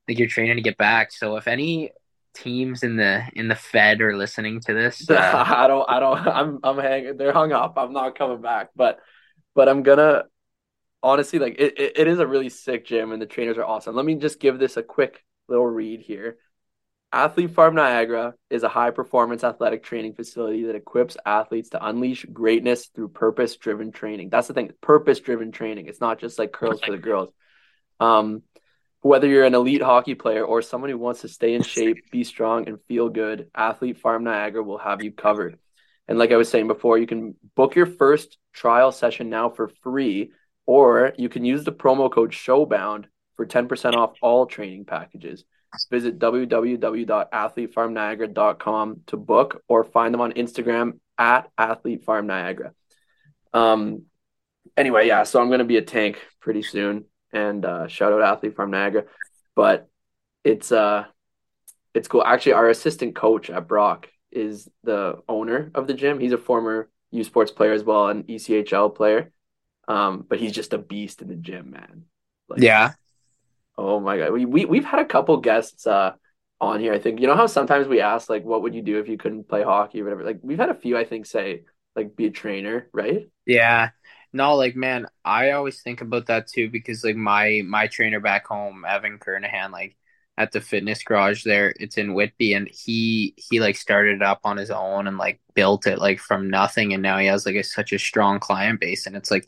like 0.08 0.18
you're 0.18 0.28
training 0.28 0.56
to 0.56 0.62
get 0.62 0.76
back. 0.76 1.12
So 1.12 1.36
if 1.36 1.48
any 1.48 1.92
teams 2.34 2.82
in 2.82 2.96
the, 2.96 3.22
in 3.34 3.48
the 3.48 3.54
Fed 3.54 4.00
are 4.00 4.16
listening 4.16 4.60
to 4.62 4.74
this, 4.74 5.08
uh, 5.10 5.44
I 5.46 5.66
don't, 5.66 5.88
I 5.88 6.00
don't. 6.00 6.18
I'm, 6.18 6.58
I'm 6.62 6.78
hanging. 6.78 7.16
They're 7.16 7.32
hung 7.32 7.52
up. 7.52 7.74
I'm 7.76 7.92
not 7.92 8.18
coming 8.18 8.42
back. 8.42 8.70
But, 8.76 8.98
but 9.54 9.68
I'm 9.68 9.82
gonna 9.82 10.24
honestly 11.02 11.38
like 11.38 11.56
it. 11.58 11.78
It, 11.78 11.98
it 11.98 12.08
is 12.08 12.18
a 12.18 12.26
really 12.26 12.48
sick 12.48 12.86
gym, 12.86 13.12
and 13.12 13.20
the 13.20 13.26
trainers 13.26 13.58
are 13.58 13.64
awesome. 13.64 13.94
Let 13.94 14.04
me 14.04 14.14
just 14.14 14.40
give 14.40 14.58
this 14.58 14.76
a 14.76 14.82
quick 14.82 15.24
little 15.48 15.66
read 15.66 16.00
here. 16.00 16.38
Athlete 17.12 17.50
Farm 17.50 17.74
Niagara 17.74 18.34
is 18.48 18.62
a 18.62 18.68
high 18.68 18.90
performance 18.90 19.44
athletic 19.44 19.82
training 19.82 20.14
facility 20.14 20.64
that 20.64 20.74
equips 20.74 21.18
athletes 21.26 21.70
to 21.70 21.86
unleash 21.86 22.24
greatness 22.32 22.86
through 22.86 23.08
purpose 23.08 23.56
driven 23.56 23.92
training. 23.92 24.30
That's 24.30 24.48
the 24.48 24.54
thing, 24.54 24.70
purpose 24.80 25.20
driven 25.20 25.52
training. 25.52 25.86
It's 25.86 26.00
not 26.00 26.18
just 26.18 26.38
like 26.38 26.52
curls 26.52 26.80
for 26.80 26.90
the 26.92 26.98
girls. 26.98 27.28
Um, 28.00 28.42
Whether 29.02 29.28
you're 29.28 29.44
an 29.44 29.54
elite 29.54 29.82
hockey 29.82 30.14
player 30.14 30.42
or 30.44 30.62
someone 30.62 30.88
who 30.88 30.96
wants 30.96 31.20
to 31.20 31.28
stay 31.28 31.54
in 31.54 31.62
shape, 31.62 32.10
be 32.10 32.24
strong, 32.24 32.66
and 32.68 32.80
feel 32.88 33.10
good, 33.10 33.50
Athlete 33.54 33.98
Farm 33.98 34.24
Niagara 34.24 34.62
will 34.62 34.78
have 34.78 35.02
you 35.02 35.12
covered. 35.12 35.58
And 36.08 36.18
like 36.18 36.32
I 36.32 36.36
was 36.36 36.48
saying 36.48 36.66
before, 36.66 36.98
you 36.98 37.06
can 37.06 37.34
book 37.54 37.74
your 37.74 37.86
first 37.86 38.38
trial 38.54 38.90
session 38.90 39.28
now 39.28 39.50
for 39.50 39.68
free, 39.82 40.32
or 40.66 41.12
you 41.18 41.28
can 41.28 41.44
use 41.44 41.64
the 41.64 41.72
promo 41.72 42.10
code 42.10 42.32
SHOWBOUND 42.32 43.04
for 43.36 43.44
10% 43.44 43.94
off 43.96 44.14
all 44.22 44.46
training 44.46 44.84
packages. 44.86 45.44
Visit 45.90 46.18
www.athletefarmniagara.com 46.18 49.00
to 49.06 49.16
book 49.16 49.62
or 49.68 49.84
find 49.84 50.12
them 50.12 50.20
on 50.20 50.32
Instagram 50.32 50.98
at 51.18 51.50
Athlete 51.56 52.04
Farm 52.04 52.26
Niagara. 52.26 52.72
Um, 53.52 54.06
anyway, 54.76 55.06
yeah, 55.06 55.22
so 55.22 55.40
I'm 55.40 55.48
going 55.48 55.60
to 55.60 55.64
be 55.64 55.78
a 55.78 55.82
tank 55.82 56.18
pretty 56.40 56.62
soon 56.62 57.06
and 57.32 57.64
uh, 57.64 57.88
shout 57.88 58.12
out 58.12 58.22
Athlete 58.22 58.54
Farm 58.54 58.70
Niagara. 58.70 59.04
But 59.54 59.88
it's 60.44 60.72
uh, 60.72 61.04
it's 61.94 62.08
cool. 62.08 62.24
Actually, 62.24 62.52
our 62.52 62.68
assistant 62.68 63.14
coach 63.14 63.50
at 63.50 63.68
Brock 63.68 64.08
is 64.30 64.68
the 64.82 65.22
owner 65.28 65.70
of 65.74 65.86
the 65.86 65.94
gym. 65.94 66.18
He's 66.18 66.32
a 66.32 66.38
former 66.38 66.88
U 67.10 67.24
Sports 67.24 67.50
player 67.50 67.72
as 67.72 67.84
well, 67.84 68.08
an 68.08 68.24
ECHL 68.24 68.94
player. 68.94 69.32
Um, 69.88 70.24
but 70.28 70.38
he's 70.38 70.52
just 70.52 70.72
a 70.72 70.78
beast 70.78 71.22
in 71.22 71.28
the 71.28 71.34
gym, 71.34 71.70
man. 71.70 72.04
Like, 72.48 72.60
yeah. 72.60 72.92
Oh 73.82 74.00
my 74.00 74.16
god, 74.18 74.32
we 74.32 74.44
we 74.44 74.64
we've 74.64 74.84
had 74.84 75.00
a 75.00 75.04
couple 75.04 75.36
guests 75.38 75.86
uh 75.86 76.12
on 76.60 76.80
here. 76.80 76.92
I 76.94 76.98
think 77.00 77.20
you 77.20 77.26
know 77.26 77.34
how 77.36 77.46
sometimes 77.46 77.88
we 77.88 78.00
ask 78.00 78.30
like, 78.30 78.44
what 78.44 78.62
would 78.62 78.74
you 78.74 78.82
do 78.82 78.98
if 79.00 79.08
you 79.08 79.18
couldn't 79.18 79.48
play 79.48 79.62
hockey 79.62 80.00
or 80.00 80.04
whatever. 80.04 80.24
Like 80.24 80.38
we've 80.42 80.58
had 80.58 80.70
a 80.70 80.74
few, 80.74 80.96
I 80.96 81.04
think, 81.04 81.26
say 81.26 81.64
like 81.96 82.16
be 82.16 82.26
a 82.26 82.30
trainer, 82.30 82.88
right? 82.92 83.28
Yeah. 83.46 83.90
No, 84.32 84.54
like 84.56 84.76
man, 84.76 85.06
I 85.24 85.50
always 85.52 85.82
think 85.82 86.00
about 86.00 86.26
that 86.26 86.46
too 86.46 86.70
because 86.70 87.04
like 87.04 87.16
my 87.16 87.62
my 87.66 87.86
trainer 87.88 88.20
back 88.20 88.46
home, 88.46 88.84
Evan 88.88 89.18
Kernahan, 89.18 89.72
like 89.72 89.96
at 90.38 90.52
the 90.52 90.60
fitness 90.60 91.02
garage 91.02 91.44
there, 91.44 91.74
it's 91.78 91.98
in 91.98 92.14
Whitby, 92.14 92.54
and 92.54 92.68
he 92.68 93.34
he 93.36 93.60
like 93.60 93.76
started 93.76 94.16
it 94.16 94.22
up 94.22 94.40
on 94.44 94.56
his 94.56 94.70
own 94.70 95.06
and 95.06 95.18
like 95.18 95.40
built 95.54 95.86
it 95.86 95.98
like 95.98 96.20
from 96.20 96.48
nothing, 96.48 96.94
and 96.94 97.02
now 97.02 97.18
he 97.18 97.26
has 97.26 97.44
like 97.44 97.56
a, 97.56 97.62
such 97.64 97.92
a 97.92 97.98
strong 97.98 98.40
client 98.40 98.80
base, 98.80 99.06
and 99.06 99.16
it's 99.16 99.30
like 99.30 99.46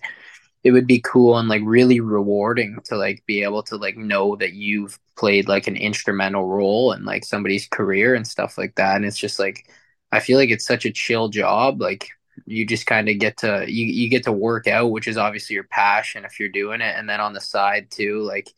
it 0.64 0.72
would 0.72 0.86
be 0.86 1.00
cool 1.04 1.38
and 1.38 1.48
like 1.48 1.62
really 1.64 2.00
rewarding 2.00 2.78
to 2.86 2.96
like 2.96 3.22
be 3.26 3.42
able 3.42 3.62
to 3.64 3.76
like 3.76 3.96
know 3.98 4.34
that 4.36 4.54
you've 4.54 4.98
played 5.16 5.46
like 5.46 5.66
an 5.68 5.76
instrumental 5.76 6.48
role 6.48 6.92
in 6.92 7.04
like 7.04 7.24
somebody's 7.24 7.68
career 7.68 8.14
and 8.14 8.26
stuff 8.26 8.58
like 8.58 8.74
that, 8.76 8.96
and 8.96 9.04
it's 9.04 9.18
just 9.18 9.38
like 9.38 9.68
I 10.10 10.20
feel 10.20 10.38
like 10.38 10.50
it's 10.50 10.66
such 10.66 10.86
a 10.86 10.92
chill 10.92 11.28
job, 11.28 11.80
like 11.80 12.08
you 12.46 12.66
just 12.66 12.86
kind 12.86 13.08
of 13.08 13.18
get 13.18 13.36
to 13.38 13.64
you, 13.68 13.86
you 13.86 14.08
get 14.08 14.24
to 14.24 14.32
work 14.32 14.66
out 14.66 14.90
which 14.90 15.06
is 15.06 15.16
obviously 15.16 15.54
your 15.54 15.64
passion 15.64 16.24
if 16.24 16.40
you're 16.40 16.48
doing 16.48 16.80
it. 16.80 16.96
And 16.98 17.08
then 17.08 17.20
on 17.20 17.32
the 17.32 17.40
side 17.40 17.90
too 17.90 18.22
like 18.22 18.48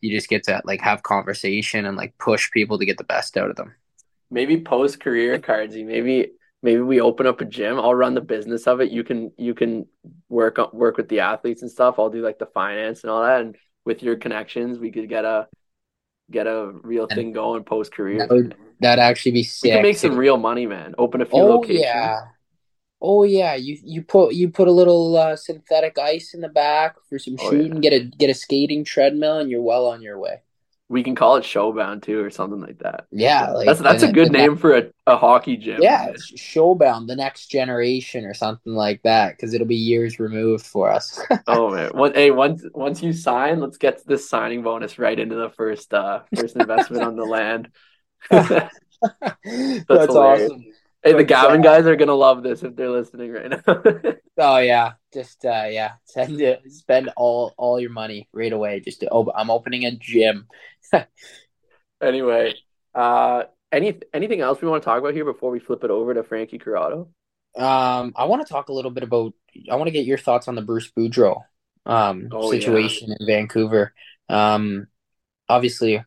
you 0.00 0.10
just 0.10 0.28
get 0.28 0.44
to 0.44 0.62
like 0.64 0.80
have 0.80 1.02
conversation 1.02 1.84
and 1.86 1.96
like 1.96 2.16
push 2.18 2.50
people 2.50 2.78
to 2.78 2.86
get 2.86 2.96
the 2.98 3.04
best 3.04 3.36
out 3.36 3.50
of 3.50 3.56
them. 3.56 3.74
Maybe 4.30 4.60
post 4.62 5.00
career 5.00 5.38
cardsy 5.38 5.84
maybe 5.84 6.32
maybe 6.62 6.80
we 6.80 7.00
open 7.00 7.26
up 7.26 7.40
a 7.40 7.44
gym 7.44 7.78
i'll 7.78 7.94
run 7.94 8.14
the 8.14 8.20
business 8.20 8.66
of 8.66 8.80
it. 8.80 8.90
You 8.90 9.04
can 9.04 9.32
you 9.38 9.54
can 9.54 9.86
work 10.28 10.58
work 10.72 10.96
with 10.96 11.08
the 11.08 11.20
athletes 11.20 11.62
and 11.62 11.70
stuff. 11.70 11.98
I'll 11.98 12.10
do 12.10 12.22
like 12.22 12.38
the 12.38 12.46
finance 12.46 13.02
and 13.02 13.10
all 13.10 13.22
that. 13.22 13.40
And 13.40 13.56
with 13.84 14.02
your 14.02 14.16
connections 14.16 14.78
we 14.78 14.90
could 14.90 15.08
get 15.08 15.24
a 15.24 15.48
get 16.30 16.46
a 16.46 16.70
real 16.82 17.06
and 17.10 17.16
thing 17.16 17.32
going 17.32 17.64
post 17.64 17.92
career 17.92 18.18
that 18.18 18.30
would 18.30 18.54
that 18.80 18.98
actually 18.98 19.32
be 19.32 19.42
sick 19.42 19.70
we 19.70 19.74
can 19.74 19.82
make 19.82 19.96
some 19.96 20.16
real 20.16 20.36
money 20.36 20.66
man. 20.66 20.94
Open 20.98 21.20
a 21.20 21.26
few 21.26 21.38
oh, 21.38 21.46
locations. 21.46 21.80
yeah. 21.80 22.20
Oh 23.02 23.24
yeah, 23.24 23.54
you 23.54 23.78
you 23.82 24.02
put 24.02 24.34
you 24.34 24.50
put 24.50 24.68
a 24.68 24.72
little 24.72 25.16
uh, 25.16 25.34
synthetic 25.34 25.98
ice 25.98 26.34
in 26.34 26.42
the 26.42 26.48
back 26.48 26.96
for 27.08 27.18
some 27.18 27.36
oh, 27.40 27.50
shooting. 27.50 27.82
Yeah. 27.82 27.90
Get 27.90 27.92
a 27.94 28.04
get 28.04 28.30
a 28.30 28.34
skating 28.34 28.84
treadmill, 28.84 29.38
and 29.38 29.50
you're 29.50 29.62
well 29.62 29.86
on 29.86 30.02
your 30.02 30.18
way. 30.18 30.42
We 30.90 31.04
can 31.04 31.14
call 31.14 31.36
it 31.36 31.44
Showbound 31.44 32.02
too, 32.02 32.20
or 32.20 32.30
something 32.30 32.60
like 32.60 32.80
that. 32.80 33.06
Yeah, 33.12 33.52
like, 33.52 33.66
that's 33.66 33.78
that's 33.78 34.02
a 34.02 34.10
good 34.10 34.32
name 34.32 34.56
for 34.56 34.76
a, 34.76 34.90
a 35.06 35.16
hockey 35.16 35.56
gym. 35.56 35.80
Yeah, 35.80 36.08
Showbound, 36.36 37.06
the 37.06 37.14
next 37.14 37.46
generation, 37.46 38.24
or 38.24 38.34
something 38.34 38.74
like 38.74 39.00
that, 39.04 39.36
because 39.36 39.54
it'll 39.54 39.68
be 39.68 39.76
years 39.76 40.18
removed 40.18 40.66
for 40.66 40.90
us. 40.90 41.20
oh 41.46 41.70
man, 41.70 41.90
One, 41.90 42.12
hey, 42.12 42.32
once 42.32 42.64
once 42.74 43.04
you 43.04 43.12
sign, 43.12 43.60
let's 43.60 43.76
get 43.76 44.04
this 44.04 44.28
signing 44.28 44.64
bonus 44.64 44.98
right 44.98 45.16
into 45.16 45.36
the 45.36 45.50
first 45.50 45.94
uh 45.94 46.22
first 46.34 46.56
investment 46.56 47.04
on 47.04 47.14
the 47.14 47.24
land. 47.24 47.68
that's, 48.30 48.74
that's 49.42 50.14
awesome. 50.14 50.64
Hey, 51.04 51.12
the 51.12 51.24
Gavin 51.24 51.62
guys 51.62 51.86
are 51.86 51.94
gonna 51.94 52.14
love 52.14 52.42
this 52.42 52.64
if 52.64 52.74
they're 52.74 52.90
listening 52.90 53.32
right 53.32 53.48
now. 53.48 53.62
oh 54.38 54.58
yeah, 54.58 54.94
just 55.12 55.44
uh, 55.44 55.66
yeah, 55.68 55.92
send 56.04 56.40
it, 56.40 56.62
spend 56.70 57.10
all 57.16 57.54
all 57.56 57.80
your 57.80 57.90
money 57.90 58.28
right 58.32 58.52
away. 58.52 58.80
Just 58.80 59.00
to, 59.00 59.08
oh, 59.10 59.30
I'm 59.34 59.50
opening 59.50 59.84
a 59.84 59.92
gym. 59.92 60.46
anyway, 62.02 62.54
uh, 62.94 63.44
any 63.72 63.98
anything 64.12 64.40
else 64.40 64.60
we 64.60 64.68
want 64.68 64.82
to 64.82 64.84
talk 64.84 64.98
about 64.98 65.14
here 65.14 65.24
before 65.24 65.50
we 65.50 65.60
flip 65.60 65.84
it 65.84 65.90
over 65.90 66.14
to 66.14 66.22
Frankie 66.22 66.58
Corrado? 66.58 67.08
Um, 67.56 68.12
I 68.16 68.26
want 68.26 68.46
to 68.46 68.52
talk 68.52 68.68
a 68.68 68.72
little 68.72 68.90
bit 68.90 69.02
about. 69.02 69.34
I 69.70 69.76
want 69.76 69.88
to 69.88 69.92
get 69.92 70.06
your 70.06 70.18
thoughts 70.18 70.48
on 70.48 70.54
the 70.54 70.62
Bruce 70.62 70.90
Boudreau 70.90 71.42
um 71.86 72.28
oh, 72.30 72.50
situation 72.50 73.08
yeah. 73.08 73.16
in 73.20 73.26
Vancouver. 73.26 73.94
Um, 74.28 74.86
obviously, 75.48 76.04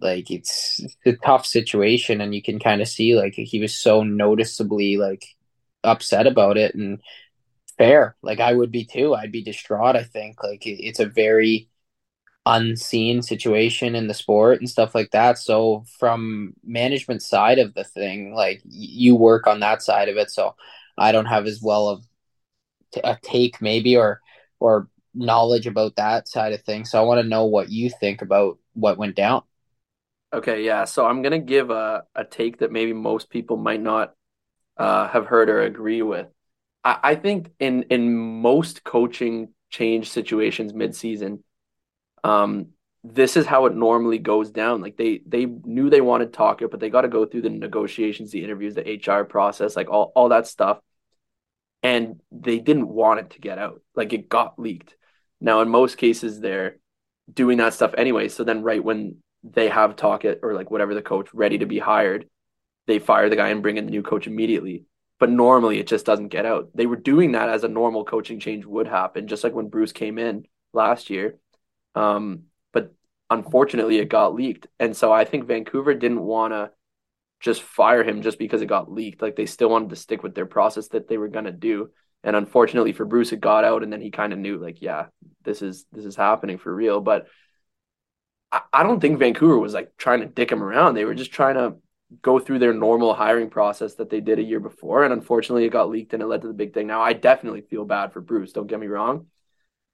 like 0.00 0.30
it's 0.30 0.80
a 1.04 1.12
tough 1.12 1.46
situation 1.46 2.20
and 2.20 2.34
you 2.34 2.42
can 2.42 2.58
kind 2.58 2.80
of 2.80 2.88
see 2.88 3.14
like 3.14 3.34
he 3.34 3.60
was 3.60 3.74
so 3.74 4.02
noticeably 4.02 4.96
like 4.96 5.24
upset 5.84 6.26
about 6.26 6.56
it 6.56 6.74
and 6.74 7.00
fair. 7.78 8.16
Like 8.22 8.40
i 8.40 8.52
would 8.52 8.70
be 8.72 8.84
too. 8.84 9.14
I'd 9.14 9.32
be 9.32 9.42
distraught 9.42 9.96
i 9.96 10.04
think. 10.04 10.42
Like 10.42 10.66
it's 10.66 11.00
a 11.00 11.06
very 11.06 11.68
unseen 12.46 13.20
situation 13.22 13.94
in 13.94 14.06
the 14.08 14.14
sport 14.14 14.58
and 14.60 14.68
stuff 14.68 14.94
like 14.94 15.10
that. 15.12 15.38
So 15.38 15.84
from 15.98 16.54
management 16.64 17.22
side 17.22 17.58
of 17.58 17.74
the 17.74 17.84
thing 17.84 18.34
like 18.34 18.60
you 18.64 19.14
work 19.16 19.46
on 19.46 19.60
that 19.60 19.82
side 19.82 20.08
of 20.08 20.16
it. 20.16 20.30
So 20.30 20.54
i 20.96 21.12
don't 21.12 21.26
have 21.26 21.46
as 21.46 21.60
well 21.62 21.88
of 21.88 22.04
a 23.04 23.16
take 23.22 23.62
maybe 23.62 23.96
or 23.96 24.20
or 24.60 24.88
knowledge 25.14 25.66
about 25.66 25.96
that 25.96 26.28
side 26.28 26.52
of 26.52 26.62
things. 26.62 26.90
So 26.90 26.98
i 26.98 27.04
want 27.04 27.20
to 27.20 27.28
know 27.28 27.46
what 27.46 27.70
you 27.70 27.90
think 27.90 28.22
about 28.22 28.58
what 28.74 28.98
went 28.98 29.16
down. 29.16 29.42
Okay, 30.32 30.62
yeah. 30.64 30.84
So 30.84 31.06
I'm 31.06 31.22
gonna 31.22 31.38
give 31.38 31.70
a, 31.70 32.04
a 32.14 32.24
take 32.24 32.58
that 32.58 32.70
maybe 32.70 32.92
most 32.92 33.30
people 33.30 33.56
might 33.56 33.80
not 33.80 34.14
uh, 34.76 35.08
have 35.08 35.26
heard 35.26 35.48
or 35.48 35.62
agree 35.62 36.02
with. 36.02 36.26
I, 37.02 37.14
think 37.14 37.50
in 37.58 37.84
in 37.84 38.16
most 38.40 38.84
coaching 38.84 39.48
change 39.70 40.10
situations 40.10 40.72
mid-season, 40.72 41.42
um, 42.24 42.68
this 43.04 43.36
is 43.36 43.46
how 43.46 43.66
it 43.66 43.74
normally 43.74 44.18
goes 44.18 44.50
down. 44.50 44.80
Like 44.80 44.96
they 44.96 45.20
they 45.26 45.46
knew 45.46 45.90
they 45.90 46.00
wanted 46.00 46.32
Tocchet, 46.32 46.70
but 46.70 46.80
they 46.80 46.90
got 46.90 47.02
to 47.02 47.08
go 47.08 47.26
through 47.26 47.42
the 47.42 47.50
negotiations, 47.50 48.30
the 48.30 48.44
interviews, 48.44 48.74
the 48.74 49.00
HR 49.04 49.24
process, 49.24 49.76
like 49.76 49.90
all 49.90 50.12
all 50.14 50.30
that 50.30 50.46
stuff, 50.46 50.78
and 51.82 52.20
they 52.32 52.58
didn't 52.58 52.88
want 52.88 53.20
it 53.20 53.30
to 53.30 53.40
get 53.40 53.58
out. 53.58 53.80
Like 53.94 54.12
it 54.12 54.28
got 54.28 54.58
leaked. 54.58 54.96
Now, 55.40 55.60
in 55.60 55.68
most 55.68 55.96
cases, 55.98 56.40
they're 56.40 56.78
doing 57.32 57.58
that 57.58 57.74
stuff 57.74 57.94
anyway. 57.96 58.28
So 58.28 58.44
then, 58.44 58.62
right 58.62 58.82
when 58.82 59.16
they 59.44 59.68
have 59.68 59.96
Tocchet 59.96 60.40
or 60.42 60.54
like 60.54 60.70
whatever 60.70 60.94
the 60.94 61.02
coach 61.02 61.28
ready 61.32 61.58
to 61.58 61.66
be 61.66 61.78
hired, 61.78 62.28
they 62.86 62.98
fire 62.98 63.28
the 63.28 63.36
guy 63.36 63.48
and 63.48 63.62
bring 63.62 63.76
in 63.76 63.84
the 63.84 63.90
new 63.90 64.02
coach 64.02 64.26
immediately. 64.26 64.84
But 65.18 65.30
normally 65.30 65.80
it 65.80 65.88
just 65.88 66.06
doesn't 66.06 66.28
get 66.28 66.46
out. 66.46 66.70
They 66.74 66.86
were 66.86 66.96
doing 66.96 67.32
that 67.32 67.48
as 67.48 67.64
a 67.64 67.68
normal 67.68 68.04
coaching 68.04 68.38
change 68.38 68.64
would 68.64 68.86
happen, 68.86 69.26
just 69.26 69.42
like 69.42 69.54
when 69.54 69.68
Bruce 69.68 69.92
came 69.92 70.18
in 70.18 70.46
last 70.72 71.10
year. 71.10 71.38
Um, 71.94 72.44
but 72.72 72.94
unfortunately, 73.28 73.98
it 73.98 74.08
got 74.08 74.34
leaked, 74.34 74.68
and 74.78 74.96
so 74.96 75.12
I 75.12 75.24
think 75.24 75.46
Vancouver 75.46 75.94
didn't 75.94 76.20
want 76.22 76.52
to 76.52 76.70
just 77.40 77.62
fire 77.62 78.02
him 78.02 78.22
just 78.22 78.38
because 78.38 78.62
it 78.62 78.66
got 78.66 78.90
leaked. 78.90 79.22
Like 79.22 79.36
they 79.36 79.46
still 79.46 79.70
wanted 79.70 79.90
to 79.90 79.96
stick 79.96 80.22
with 80.22 80.34
their 80.34 80.46
process 80.46 80.88
that 80.88 81.08
they 81.08 81.18
were 81.18 81.28
gonna 81.28 81.52
do. 81.52 81.90
And 82.24 82.34
unfortunately 82.34 82.92
for 82.92 83.04
Bruce, 83.04 83.32
it 83.32 83.40
got 83.40 83.64
out, 83.64 83.82
and 83.82 83.92
then 83.92 84.00
he 84.00 84.10
kind 84.10 84.32
of 84.32 84.38
knew, 84.38 84.58
like, 84.58 84.82
yeah, 84.82 85.06
this 85.44 85.62
is 85.62 85.86
this 85.92 86.04
is 86.04 86.16
happening 86.16 86.58
for 86.58 86.74
real. 86.74 87.00
But 87.00 87.26
I 88.72 88.82
don't 88.82 89.00
think 89.00 89.18
Vancouver 89.18 89.58
was 89.58 89.74
like 89.74 89.92
trying 89.98 90.20
to 90.20 90.26
dick 90.26 90.50
him 90.50 90.62
around. 90.62 90.94
They 90.94 91.04
were 91.04 91.14
just 91.14 91.32
trying 91.32 91.56
to 91.56 91.76
go 92.22 92.38
through 92.38 92.58
their 92.58 92.72
normal 92.72 93.14
hiring 93.14 93.50
process 93.50 93.94
that 93.94 94.10
they 94.10 94.20
did 94.20 94.38
a 94.38 94.42
year 94.42 94.60
before. 94.60 95.04
And 95.04 95.12
unfortunately, 95.12 95.64
it 95.64 95.72
got 95.72 95.90
leaked 95.90 96.14
and 96.14 96.22
it 96.22 96.26
led 96.26 96.42
to 96.42 96.48
the 96.48 96.54
big 96.54 96.72
thing. 96.72 96.86
Now, 96.86 97.02
I 97.02 97.12
definitely 97.12 97.62
feel 97.62 97.84
bad 97.84 98.12
for 98.12 98.20
Bruce. 98.20 98.52
Don't 98.52 98.66
get 98.66 98.80
me 98.80 98.86
wrong. 98.86 99.26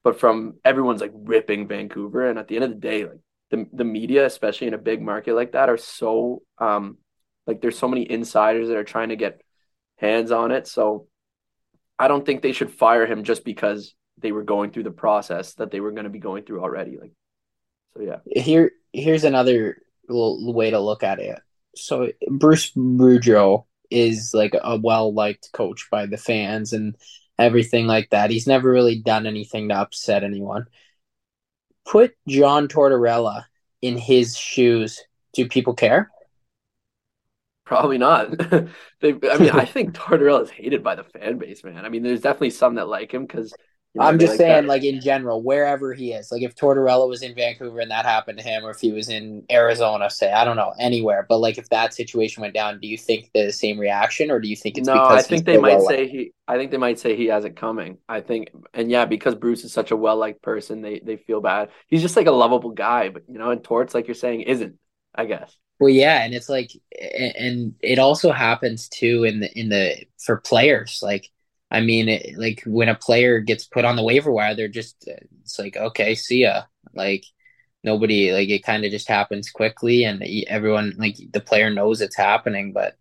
But 0.05 0.21
from 0.21 0.55
everyone's 0.65 1.01
like 1.01 1.13
ripping 1.15 1.67
Vancouver. 1.67 2.29
And 2.29 2.39
at 2.39 2.47
the 2.47 2.57
end 2.57 2.65
of 2.65 2.71
the 2.71 2.77
day, 2.77 3.05
like 3.05 3.21
the, 3.51 3.67
the 3.73 3.85
media, 3.85 4.27
especially 4.27 4.69
in 4.69 4.75
a 4.75 4.79
big 4.79 5.03
market 5.03 5.35
like 5.35 5.53
that, 5.53 5.69
are 5.69 5.79
so, 5.79 6.43
um, 6.59 6.99
like 7.47 7.61
there's 7.61 7.79
so 7.79 7.89
many 7.89 8.09
insiders 8.09 8.69
that 8.69 8.77
are 8.77 8.85
trying 8.85 9.09
to 9.09 9.17
get 9.17 9.41
hands 9.97 10.31
on 10.31 10.51
it. 10.51 10.67
So 10.67 11.09
I 11.99 12.09
don't 12.09 12.25
think 12.25 12.43
they 12.43 12.53
should 12.53 12.73
fire 12.73 13.07
him 13.07 13.25
just 13.25 13.45
because 13.45 13.95
they 14.19 14.33
were 14.33 14.43
going 14.43 14.71
through 14.71 14.85
the 14.85 14.91
process 14.91 15.55
that 15.55 15.71
they 15.71 15.81
were 15.81 15.93
going 15.93 16.05
to 16.05 16.11
be 16.11 16.19
going 16.19 16.45
through 16.45 16.63
already. 16.63 16.97
Like 16.99 17.13
so 17.95 18.03
yeah. 18.03 18.19
Here 18.27 18.73
here's 18.93 19.25
another 19.25 19.79
way 20.09 20.71
to 20.71 20.81
look 20.81 21.03
at 21.03 21.19
it. 21.19 21.39
So 21.77 22.11
Bruce 22.29 22.73
Boudreau 22.73 23.65
is 23.91 24.33
like 24.35 24.55
a 24.63 24.77
well 24.79 25.13
liked 25.13 25.51
coach 25.53 25.89
by 25.91 26.07
the 26.07 26.17
fans 26.17 26.73
and 26.73 26.97
everything 27.39 27.87
like 27.87 28.11
that. 28.11 28.31
He's 28.31 28.47
never 28.47 28.71
really 28.71 29.01
done 29.01 29.27
anything 29.27 29.69
to 29.69 29.77
upset 29.77 30.25
anyone. 30.25 30.67
put 31.85 32.15
John 32.29 32.69
Tortorella 32.69 33.45
in 33.83 33.97
his 33.99 34.37
shoes, 34.37 35.01
do 35.35 35.49
people 35.49 35.75
care? 35.75 36.11
Probably 37.65 37.99
not. 37.99 38.31
they, 39.01 39.15
I 39.31 39.39
mean, 39.39 39.51
I 39.51 39.65
think 39.73 39.95
Tortorella 39.95 40.43
is 40.43 40.51
hated 40.51 40.83
by 40.83 40.95
the 40.95 41.05
fan 41.05 41.39
base, 41.39 41.65
man. 41.65 41.85
I 41.85 41.89
mean, 41.89 42.03
there's 42.03 42.21
definitely 42.21 42.51
some 42.51 42.75
that 42.75 42.89
like 42.89 43.13
him 43.13 43.23
because 43.27 43.55
you 43.95 44.01
know, 44.01 44.07
I'm 44.07 44.19
just 44.19 44.33
like 44.33 44.39
saying, 44.39 44.63
that. 44.65 44.69
like 44.69 44.83
in 44.83 45.01
general, 45.01 45.41
wherever 45.41 45.95
he 45.95 46.13
is, 46.13 46.33
like 46.33 46.43
if 46.43 46.57
Tortorella 46.57 47.09
was 47.09 47.23
in 47.23 47.35
Vancouver 47.35 47.79
and 47.79 47.93
that 47.93 48.05
happened 48.05 48.39
to 48.39 48.45
him, 48.45 48.65
or 48.65 48.71
if 48.71 48.81
he 48.81 48.91
was 48.91 49.09
in 49.09 49.45
Arizona, 49.51 50.11
say 50.11 50.33
I 50.33 50.45
don't 50.45 50.57
know 50.57 50.75
anywhere, 50.81 51.25
but 51.29 51.39
like 51.39 51.59
if 51.59 51.69
that 51.69 51.95
situation 51.95 52.41
went 52.41 52.55
down, 52.55 52.81
do 52.81 52.89
you 52.89 52.99
think 52.99 53.31
the 53.33 53.53
same 53.53 53.79
reaction, 53.79 54.33
or 54.33 54.41
do 54.41 54.49
you 54.49 54.57
think 54.57 54.79
it's 54.79 54.89
no? 54.89 55.05
I 55.05 55.23
think 55.23 55.45
they 55.45 55.59
might 55.59 55.81
say 55.83 56.09
he. 56.09 56.33
I 56.49 56.57
think 56.57 56.73
they 56.73 56.77
might 56.77 56.99
say 56.99 57.15
he 57.15 57.27
has 57.27 57.45
it 57.45 57.57
coming. 57.57 57.99
I 58.09 58.21
think, 58.21 58.51
and 58.75 58.91
yeah, 58.91 59.05
because 59.05 59.37
Bruce 59.37 59.65
is 59.65 59.73
such 59.73 59.93
a 59.93 59.97
well 59.97 60.17
liked 60.17 60.43
person, 60.43 60.83
they 60.83 60.99
they 60.99 61.17
feel 61.17 61.41
bad. 61.41 61.71
He's 61.87 62.03
just 62.03 62.17
like 62.17 62.27
a 62.27 62.33
lovable 62.33 62.71
guy, 62.71 63.11
but 63.11 63.23
you 63.29 63.39
know, 63.39 63.51
and 63.51 63.63
Torts, 63.63 63.95
like 63.95 64.09
you're 64.09 64.15
saying, 64.15 64.43
isn't. 64.43 64.77
I 65.15 65.27
guess. 65.27 65.57
Well, 65.79 65.91
yeah, 65.91 66.25
and 66.25 66.35
it's 66.35 66.49
like, 66.49 66.71
and 67.01 67.75
it 67.81 67.99
also 67.99 68.33
happens 68.33 68.89
too 68.89 69.25
in 69.25 69.41
the 69.41 69.59
in 69.59 69.69
the 69.69 70.05
for 70.19 70.39
players 70.39 71.01
like 71.03 71.31
I 71.71 71.81
mean, 71.81 72.09
it, 72.09 72.39
like 72.39 72.63
when 72.67 72.89
a 72.89 72.95
player 72.95 73.41
gets 73.41 73.65
put 73.67 73.85
on 73.85 73.97
the 73.97 74.03
waiver 74.03 74.31
wire, 74.31 74.55
they're 74.55 74.69
just 74.69 75.09
it's 75.43 75.59
like 75.59 75.77
okay, 75.77 76.15
see 76.15 76.43
ya. 76.43 76.65
Like 76.95 77.25
nobody 77.83 78.33
like 78.33 78.49
it 78.49 78.63
kind 78.65 78.85
of 78.85 78.91
just 78.91 79.09
happens 79.09 79.51
quickly, 79.51 80.05
and 80.05 80.23
everyone 80.49 80.95
like 80.99 81.17
the 81.33 81.41
player 81.41 81.71
knows 81.71 82.01
it's 82.01 82.17
happening, 82.17 82.73
but. 82.73 82.97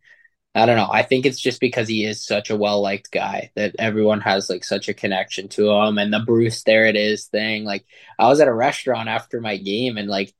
I 0.55 0.65
don't 0.67 0.77
know. 0.77 0.89
I 0.91 1.01
think 1.01 1.25
it's 1.25 1.39
just 1.39 1.59
because 1.59 1.87
he 1.87 2.05
is 2.05 2.23
such 2.25 2.49
a 2.51 2.55
well 2.55 2.81
liked 2.81 3.11
guy 3.11 3.51
that 3.55 3.75
everyone 3.79 4.21
has 4.21 4.49
like 4.49 4.63
such 4.63 4.87
a 4.87 4.93
connection 4.93 5.47
to 5.49 5.69
him 5.71 5.97
and 5.97 6.13
the 6.13 6.19
Bruce 6.19 6.63
there 6.63 6.85
it 6.85 6.95
is 6.95 7.25
thing. 7.25 7.63
Like 7.65 7.85
I 8.19 8.27
was 8.29 8.39
at 8.39 8.47
a 8.47 8.53
restaurant 8.53 9.09
after 9.09 9.41
my 9.41 9.57
game 9.57 9.97
and 9.97 10.07
like 10.09 10.33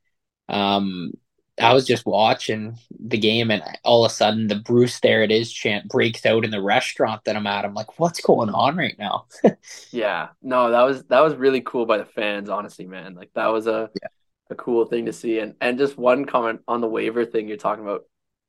um 0.48 1.12
I 1.60 1.72
was 1.72 1.86
just 1.86 2.04
watching 2.04 2.76
the 2.98 3.18
game, 3.18 3.50
and 3.50 3.62
all 3.84 4.04
of 4.04 4.10
a 4.10 4.14
sudden, 4.14 4.48
the 4.48 4.56
Bruce 4.56 4.98
"There 5.00 5.22
It 5.22 5.30
Is" 5.30 5.52
chant 5.52 5.88
breaks 5.88 6.26
out 6.26 6.44
in 6.44 6.50
the 6.50 6.62
restaurant 6.62 7.24
that 7.24 7.36
I'm 7.36 7.46
at. 7.46 7.64
I'm 7.64 7.74
like, 7.74 7.98
"What's 8.00 8.20
going 8.20 8.50
on 8.50 8.76
right 8.76 8.96
now?" 8.98 9.26
yeah, 9.92 10.28
no, 10.42 10.70
that 10.72 10.82
was 10.82 11.04
that 11.04 11.20
was 11.20 11.36
really 11.36 11.60
cool 11.60 11.86
by 11.86 11.98
the 11.98 12.04
fans. 12.04 12.48
Honestly, 12.48 12.86
man, 12.86 13.14
like 13.14 13.30
that 13.34 13.46
was 13.46 13.68
a 13.68 13.88
yeah. 14.02 14.08
a 14.50 14.56
cool 14.56 14.84
thing 14.86 15.06
to 15.06 15.12
see. 15.12 15.38
And 15.38 15.54
and 15.60 15.78
just 15.78 15.96
one 15.96 16.24
comment 16.24 16.60
on 16.66 16.80
the 16.80 16.88
waiver 16.88 17.24
thing 17.24 17.46
you're 17.46 17.56
talking 17.56 17.84
about. 17.84 18.04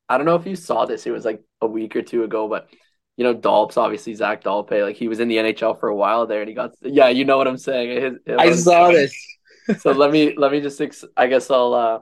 I 0.09 0.17
don't 0.17 0.25
know 0.25 0.35
if 0.35 0.47
you 0.47 0.55
saw 0.55 0.85
this. 0.85 1.05
It 1.05 1.12
was 1.12 1.25
like 1.25 1.43
a 1.62 1.67
week 1.67 1.95
or 1.95 2.01
two 2.01 2.24
ago, 2.24 2.47
but 2.47 2.69
you 3.17 3.24
know, 3.24 3.35
Dalps, 3.35 3.77
obviously 3.77 4.15
Zach 4.15 4.43
Dalpe, 4.43 4.81
like 4.81 4.95
he 4.95 5.07
was 5.07 5.19
in 5.19 5.27
the 5.27 5.38
NHL 5.38 5.79
for 5.79 5.89
a 5.89 5.95
while 5.95 6.25
there, 6.25 6.41
and 6.41 6.50
he 6.50 6.55
got 6.55 6.71
yeah, 6.81 7.09
you 7.09 7.24
know 7.24 7.38
what 7.38 7.47
I'm 7.47 7.57
saying. 7.57 8.01
His, 8.01 8.13
his 8.25 8.38
I 8.38 8.51
saw 8.53 8.91
this. 8.91 9.15
so 9.79 9.91
let 9.91 10.12
me 10.12 10.35
let 10.35 10.51
me 10.51 10.59
just 10.59 10.81
ex- 10.81 11.05
I 11.15 11.27
guess 11.27 11.51
I'll 11.51 11.74
uh 11.75 12.00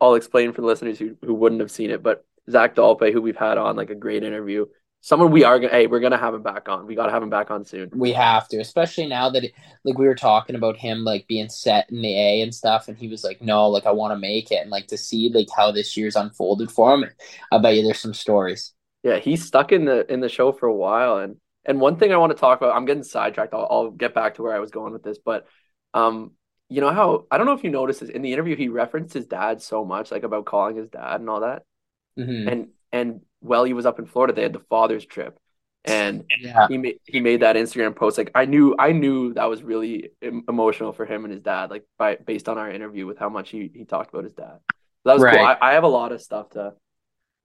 I'll 0.00 0.14
explain 0.14 0.52
for 0.52 0.60
the 0.60 0.66
listeners 0.66 0.98
who, 0.98 1.16
who 1.24 1.34
wouldn't 1.34 1.60
have 1.60 1.70
seen 1.70 1.90
it, 1.90 2.02
but 2.02 2.24
Zach 2.50 2.74
Dalpe, 2.74 3.12
who 3.12 3.20
we've 3.20 3.36
had 3.36 3.58
on 3.58 3.76
like 3.76 3.90
a 3.90 3.94
great 3.94 4.22
interview, 4.22 4.66
someone 5.00 5.30
we 5.30 5.44
are 5.44 5.58
gonna 5.58 5.72
hey, 5.72 5.86
we're 5.86 6.00
gonna 6.00 6.18
have 6.18 6.34
him 6.34 6.42
back 6.42 6.68
on. 6.68 6.86
We 6.86 6.94
gotta 6.94 7.12
have 7.12 7.22
him 7.22 7.30
back 7.30 7.50
on 7.50 7.64
soon. 7.64 7.90
We 7.94 8.12
have 8.12 8.48
to, 8.48 8.58
especially 8.58 9.06
now 9.06 9.30
that 9.30 9.44
like 9.84 9.98
we 9.98 10.06
were 10.06 10.14
talking 10.14 10.56
about 10.56 10.76
him 10.76 11.04
like 11.04 11.26
being 11.26 11.48
set 11.48 11.90
in 11.90 12.02
the 12.02 12.14
A 12.14 12.42
and 12.42 12.54
stuff, 12.54 12.88
and 12.88 12.96
he 12.96 13.08
was 13.08 13.24
like, 13.24 13.42
No, 13.42 13.68
like 13.68 13.86
I 13.86 13.92
wanna 13.92 14.18
make 14.18 14.50
it 14.50 14.62
and 14.62 14.70
like 14.70 14.86
to 14.88 14.98
see 14.98 15.30
like 15.32 15.48
how 15.56 15.72
this 15.72 15.96
year's 15.96 16.16
unfolded 16.16 16.70
for 16.70 16.94
him. 16.94 17.04
I 17.52 17.58
bet 17.58 17.76
you 17.76 17.82
there's 17.82 18.00
some 18.00 18.14
stories. 18.14 18.72
Yeah, 19.02 19.18
he's 19.18 19.44
stuck 19.44 19.72
in 19.72 19.84
the 19.84 20.10
in 20.12 20.20
the 20.20 20.28
show 20.28 20.52
for 20.52 20.66
a 20.66 20.74
while 20.74 21.18
and 21.18 21.36
and 21.64 21.80
one 21.80 21.96
thing 21.98 22.12
I 22.12 22.16
want 22.16 22.32
to 22.32 22.38
talk 22.38 22.58
about, 22.58 22.74
I'm 22.74 22.86
getting 22.86 23.02
sidetracked. 23.02 23.52
I'll, 23.52 23.68
I'll 23.70 23.90
get 23.90 24.14
back 24.14 24.34
to 24.34 24.42
where 24.42 24.54
I 24.54 24.58
was 24.58 24.70
going 24.70 24.94
with 24.94 25.02
this, 25.02 25.18
but 25.22 25.46
um, 25.92 26.32
you 26.68 26.80
know 26.80 26.90
how 26.90 27.26
I 27.30 27.38
don't 27.38 27.46
know 27.46 27.54
if 27.54 27.64
you 27.64 27.70
noticed 27.70 28.00
this 28.00 28.10
in 28.10 28.22
the 28.22 28.32
interview 28.32 28.56
he 28.56 28.68
referenced 28.68 29.14
his 29.14 29.26
dad 29.26 29.62
so 29.62 29.84
much 29.84 30.10
like 30.10 30.22
about 30.22 30.44
calling 30.44 30.76
his 30.76 30.88
dad 30.88 31.20
and 31.20 31.30
all 31.30 31.40
that 31.40 31.62
mm-hmm. 32.18 32.48
and 32.48 32.68
and 32.92 33.20
while 33.40 33.64
he 33.64 33.72
was 33.72 33.86
up 33.86 33.98
in 33.98 34.06
Florida 34.06 34.32
they 34.32 34.42
had 34.42 34.52
the 34.52 34.60
father's 34.60 35.06
trip 35.06 35.38
and 35.84 36.24
yeah. 36.40 36.66
he 36.68 36.76
made 36.76 36.98
he 37.04 37.20
made 37.20 37.40
that 37.40 37.56
Instagram 37.56 37.96
post 37.96 38.18
like 38.18 38.30
I 38.34 38.44
knew 38.44 38.74
I 38.78 38.92
knew 38.92 39.32
that 39.34 39.46
was 39.46 39.62
really 39.62 40.10
emotional 40.20 40.92
for 40.92 41.06
him 41.06 41.24
and 41.24 41.32
his 41.32 41.42
dad 41.42 41.70
like 41.70 41.84
by 41.96 42.16
based 42.16 42.48
on 42.48 42.58
our 42.58 42.70
interview 42.70 43.06
with 43.06 43.18
how 43.18 43.28
much 43.28 43.50
he 43.50 43.70
he 43.74 43.84
talked 43.84 44.10
about 44.10 44.24
his 44.24 44.34
dad 44.34 44.58
so 44.68 45.04
that 45.06 45.14
was 45.14 45.22
right. 45.22 45.36
cool 45.36 45.46
I, 45.46 45.56
I 45.60 45.72
have 45.72 45.84
a 45.84 45.88
lot 45.88 46.12
of 46.12 46.20
stuff 46.20 46.50
to 46.50 46.74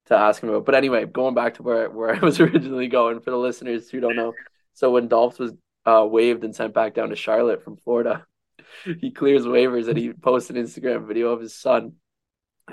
to 0.07 0.15
ask 0.15 0.43
him 0.43 0.49
about 0.49 0.65
but 0.65 0.75
anyway 0.75 1.05
going 1.05 1.35
back 1.35 1.55
to 1.55 1.63
where 1.63 1.89
where 1.89 2.13
I 2.13 2.19
was 2.19 2.39
originally 2.41 2.87
going 2.87 3.21
for 3.21 3.31
the 3.31 3.37
listeners 3.37 3.89
who 3.89 4.01
don't 4.01 4.15
know 4.15 4.33
so 4.73 4.91
when 4.91 5.07
Dolphs 5.07 5.39
was 5.39 5.53
uh, 5.85 6.07
waived 6.09 6.43
and 6.43 6.55
sent 6.55 6.73
back 6.73 6.95
down 6.95 7.09
to 7.09 7.15
Charlotte 7.15 7.63
from 7.63 7.77
Florida 7.77 8.25
he 8.99 9.11
clears 9.11 9.45
waivers 9.45 9.87
and 9.87 9.97
he 9.97 10.13
posts 10.13 10.49
an 10.49 10.55
Instagram 10.55 11.07
video 11.07 11.29
of 11.29 11.41
his 11.41 11.55
son, 11.55 11.93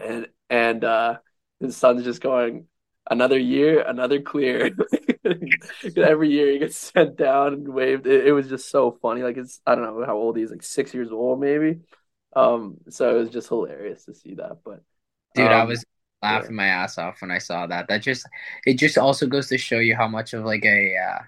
and 0.01 0.27
and 0.49 0.85
uh, 0.85 1.19
his 1.61 1.77
son's 1.77 2.05
just 2.05 2.21
going 2.21 2.67
another 3.11 3.39
year, 3.39 3.83
another 3.83 4.21
clear. 4.21 4.71
Every 5.97 6.31
year 6.31 6.53
he 6.53 6.59
gets 6.59 6.77
sent 6.77 7.17
down 7.17 7.55
and 7.55 7.69
waived. 7.69 8.07
It, 8.07 8.29
it, 8.29 8.33
was 8.33 8.49
just 8.49 8.71
so 8.71 8.99
funny. 9.03 9.23
Like 9.23 9.37
it's 9.37 9.61
I 9.67 9.75
don't 9.75 9.85
know 9.85 10.05
how 10.07 10.17
old 10.17 10.37
he's 10.37 10.51
like 10.51 10.63
six 10.63 10.95
years 10.95 11.11
old 11.11 11.41
maybe. 11.41 11.81
Um, 12.35 12.79
so 12.89 13.17
it 13.17 13.19
was 13.19 13.31
just 13.31 13.49
hilarious 13.49 14.05
to 14.05 14.15
see 14.15 14.35
that. 14.35 14.59
But 14.65 14.83
dude, 15.35 15.47
um, 15.47 15.53
I 15.53 15.65
was 15.65 15.85
laughing 16.23 16.51
yeah. 16.53 16.57
my 16.57 16.67
ass 16.67 16.99
off 16.99 17.21
when 17.21 17.31
I 17.31 17.39
saw 17.39 17.67
that. 17.67 17.89
That 17.89 18.03
just 18.03 18.27
it 18.65 18.75
just 18.75 18.97
also 18.97 19.27
goes 19.27 19.49
to 19.49 19.59
show 19.59 19.79
you 19.79 19.97
how 19.97 20.09
much 20.09 20.33
of 20.33 20.45
like 20.45 20.65
a 20.65 20.97
uh, 20.97 21.19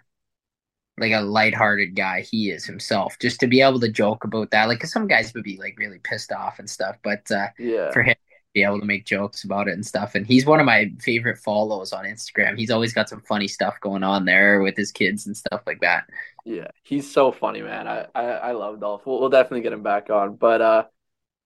like 0.99 1.13
a 1.13 1.21
lighthearted 1.21 1.97
guy 1.97 2.21
he 2.21 2.51
is 2.51 2.65
himself. 2.65 3.19
Just 3.21 3.41
to 3.41 3.47
be 3.47 3.63
able 3.63 3.81
to 3.81 3.91
joke 3.91 4.25
about 4.25 4.51
that, 4.51 4.69
like, 4.69 4.81
cause 4.81 4.93
some 4.93 5.07
guys 5.07 5.33
would 5.35 5.45
be 5.45 5.57
like 5.59 5.79
really 5.79 5.99
pissed 5.99 6.33
off 6.33 6.59
and 6.59 6.69
stuff, 6.69 6.97
but 7.03 7.31
uh, 7.31 7.49
yeah, 7.59 7.91
for 7.93 8.03
him 8.03 8.15
to 8.15 8.35
be 8.55 8.63
able 8.63 8.81
to 8.81 8.87
make 8.87 9.07
jokes 9.07 9.45
about 9.45 9.69
it 9.69 9.73
and 9.73 9.87
stuff. 9.87 10.15
And 10.15 10.27
he's 10.27 10.45
one 10.45 10.61
of 10.61 10.67
my 10.67 10.93
favorite 11.01 11.39
follows 11.39 11.93
on 11.93 12.05
Instagram. 12.05 12.59
He's 12.59 12.71
always 12.71 12.93
got 12.93 13.09
some 13.09 13.23
funny 13.23 13.49
stuff 13.49 13.81
going 13.81 14.03
on 14.03 14.27
there 14.27 14.61
with 14.61 14.77
his 14.77 14.93
kids 14.93 15.27
and 15.27 15.37
stuff 15.37 15.63
like 15.67 15.81
that. 15.81 16.05
Yeah, 16.45 16.69
he's 16.83 17.11
so 17.11 17.33
funny, 17.33 17.63
man. 17.63 17.89
I 17.89 18.07
I, 18.15 18.25
I 18.25 18.53
love 18.53 18.81
Dolph. 18.81 19.07
We'll, 19.07 19.21
we'll 19.21 19.31
definitely 19.31 19.63
get 19.63 19.73
him 19.73 19.83
back 19.83 20.11
on, 20.11 20.37
but 20.37 20.61
uh, 20.61 20.85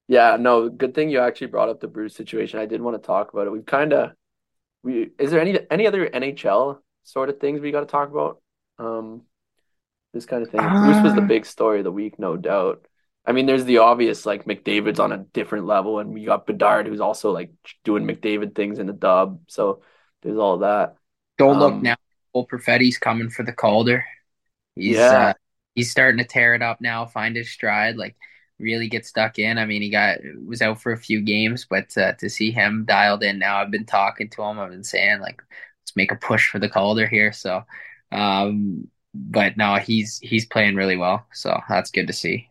yeah, 0.09 0.37
no, 0.39 0.69
good 0.69 0.95
thing 0.95 1.11
you 1.11 1.21
actually 1.21 1.49
brought 1.49 1.69
up 1.69 1.81
the 1.81 1.89
Bruce 1.89 2.15
situation. 2.15 2.61
I 2.61 2.67
did 2.67 2.81
want 2.81 3.01
to 3.01 3.07
talk 3.07 3.33
about 3.33 3.47
it. 3.47 3.51
We've 3.51 3.67
kind 3.67 3.93
of 3.93 4.13
we 4.83 5.11
is 5.19 5.31
there 5.31 5.41
any 5.41 5.59
any 5.71 5.87
other 5.87 6.09
NHL 6.09 6.79
sort 7.03 7.29
of 7.29 7.41
things 7.41 7.61
we 7.61 7.73
got 7.73 7.81
to 7.81 7.87
talk 7.87 8.11
about? 8.11 8.41
Um, 8.79 9.23
this 10.16 10.26
kind 10.26 10.42
of 10.42 10.50
thing. 10.50 10.61
Uh, 10.61 10.85
Bruce 10.85 11.02
was 11.05 11.14
the 11.14 11.20
big 11.20 11.46
story 11.46 11.79
of 11.79 11.85
the 11.85 11.92
week, 11.92 12.18
no 12.18 12.37
doubt. 12.37 12.87
I 13.24 13.33
mean, 13.33 13.46
there's 13.46 13.64
the 13.64 13.79
obvious 13.79 14.24
like 14.24 14.44
McDavid's 14.44 15.00
on 15.00 15.12
a 15.12 15.18
different 15.18 15.66
level, 15.66 15.98
and 15.98 16.12
we 16.12 16.24
got 16.24 16.46
Bedard 16.46 16.87
who's 16.87 17.00
also 17.00 17.33
like 17.33 17.52
doing 17.85 18.05
McDavid 18.05 18.55
things 18.55 18.79
in 18.79 18.87
the 18.87 18.92
dub. 18.92 19.40
So 19.48 19.83
there's 20.22 20.38
all 20.38 20.59
that. 20.59 20.96
Don't 21.38 21.57
um, 21.57 21.61
look 21.61 21.83
now. 21.83 21.96
Cole 22.33 22.46
Perfetti's 22.46 22.98
coming 22.98 23.31
for 23.31 23.42
the 23.42 23.52
Calder. 23.52 24.05
He's, 24.74 24.96
yeah, 24.96 25.29
uh, 25.29 25.33
he's 25.74 25.90
starting 25.90 26.18
to 26.18 26.24
tear 26.24 26.55
it 26.55 26.62
up 26.62 26.81
now. 26.81 27.07
Find 27.07 27.37
his 27.37 27.50
stride. 27.50 27.96
Like 27.96 28.16
really 28.59 28.88
get 28.88 29.07
stuck 29.07 29.38
in. 29.38 29.59
I 29.59 29.66
mean, 29.66 29.83
he 29.83 29.90
got 29.90 30.18
was 30.44 30.62
out 30.62 30.81
for 30.81 30.92
a 30.92 30.98
few 30.98 31.20
games, 31.20 31.66
but 31.68 31.96
uh, 31.96 32.12
to 32.14 32.31
see 32.31 32.50
him 32.50 32.85
dialed 32.87 33.22
in 33.22 33.38
now, 33.38 33.59
I've 33.59 33.70
been 33.70 33.87
talking 33.87 34.31
to 34.31 34.42
him. 34.42 34.59
I've 34.59 34.70
been 34.70 34.85
saying 34.85 35.20
like, 35.20 35.42
let's 35.83 35.96
make 35.96 36.12
a 36.12 36.16
push 36.16 36.50
for 36.50 36.59
the 36.59 36.68
Calder 36.68 37.07
here. 37.07 37.33
So 37.33 37.64
um, 38.12 38.88
but 39.16 39.57
no, 39.57 39.76
he's 39.76 40.18
he's 40.22 40.46
playing 40.46 40.76
really 40.76 40.96
well, 40.96 41.26
so 41.33 41.61
that's 41.68 41.90
good 41.90 42.07
to 42.07 42.12
see. 42.12 42.48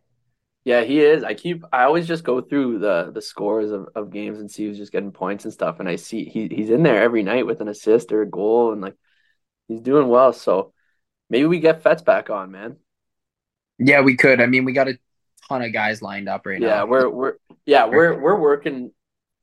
Yeah, 0.65 0.81
he 0.81 0.99
is. 0.99 1.23
I 1.23 1.35
keep 1.35 1.63
I 1.71 1.83
always 1.83 2.07
just 2.07 2.23
go 2.23 2.41
through 2.41 2.79
the 2.79 3.11
the 3.13 3.21
scores 3.21 3.71
of, 3.71 3.89
of 3.95 4.11
games 4.11 4.39
and 4.39 4.49
see 4.49 4.65
who's 4.65 4.77
just 4.77 4.91
getting 4.91 5.11
points 5.11 5.45
and 5.45 5.53
stuff, 5.53 5.79
and 5.79 5.87
I 5.87 5.95
see 5.95 6.25
he 6.25 6.47
he's 6.47 6.71
in 6.71 6.83
there 6.83 7.01
every 7.01 7.21
night 7.21 7.45
with 7.45 7.61
an 7.61 7.67
assist 7.67 8.11
or 8.11 8.23
a 8.23 8.29
goal, 8.29 8.73
and 8.73 8.81
like 8.81 8.95
he's 9.67 9.81
doing 9.81 10.07
well. 10.07 10.33
So 10.33 10.73
maybe 11.29 11.45
we 11.45 11.59
get 11.59 11.83
Fets 11.83 12.01
back 12.01 12.31
on, 12.31 12.51
man. 12.51 12.77
Yeah, 13.77 14.01
we 14.01 14.17
could. 14.17 14.41
I 14.41 14.47
mean, 14.47 14.65
we 14.65 14.73
got 14.73 14.87
a 14.87 14.97
ton 15.47 15.61
of 15.61 15.71
guys 15.71 16.01
lined 16.01 16.27
up 16.27 16.47
right 16.47 16.59
yeah, 16.59 16.67
now. 16.67 16.75
Yeah, 16.75 16.83
we're 16.85 17.09
we're 17.09 17.33
yeah 17.67 17.85
we're 17.85 18.19
we're 18.19 18.39
working 18.39 18.91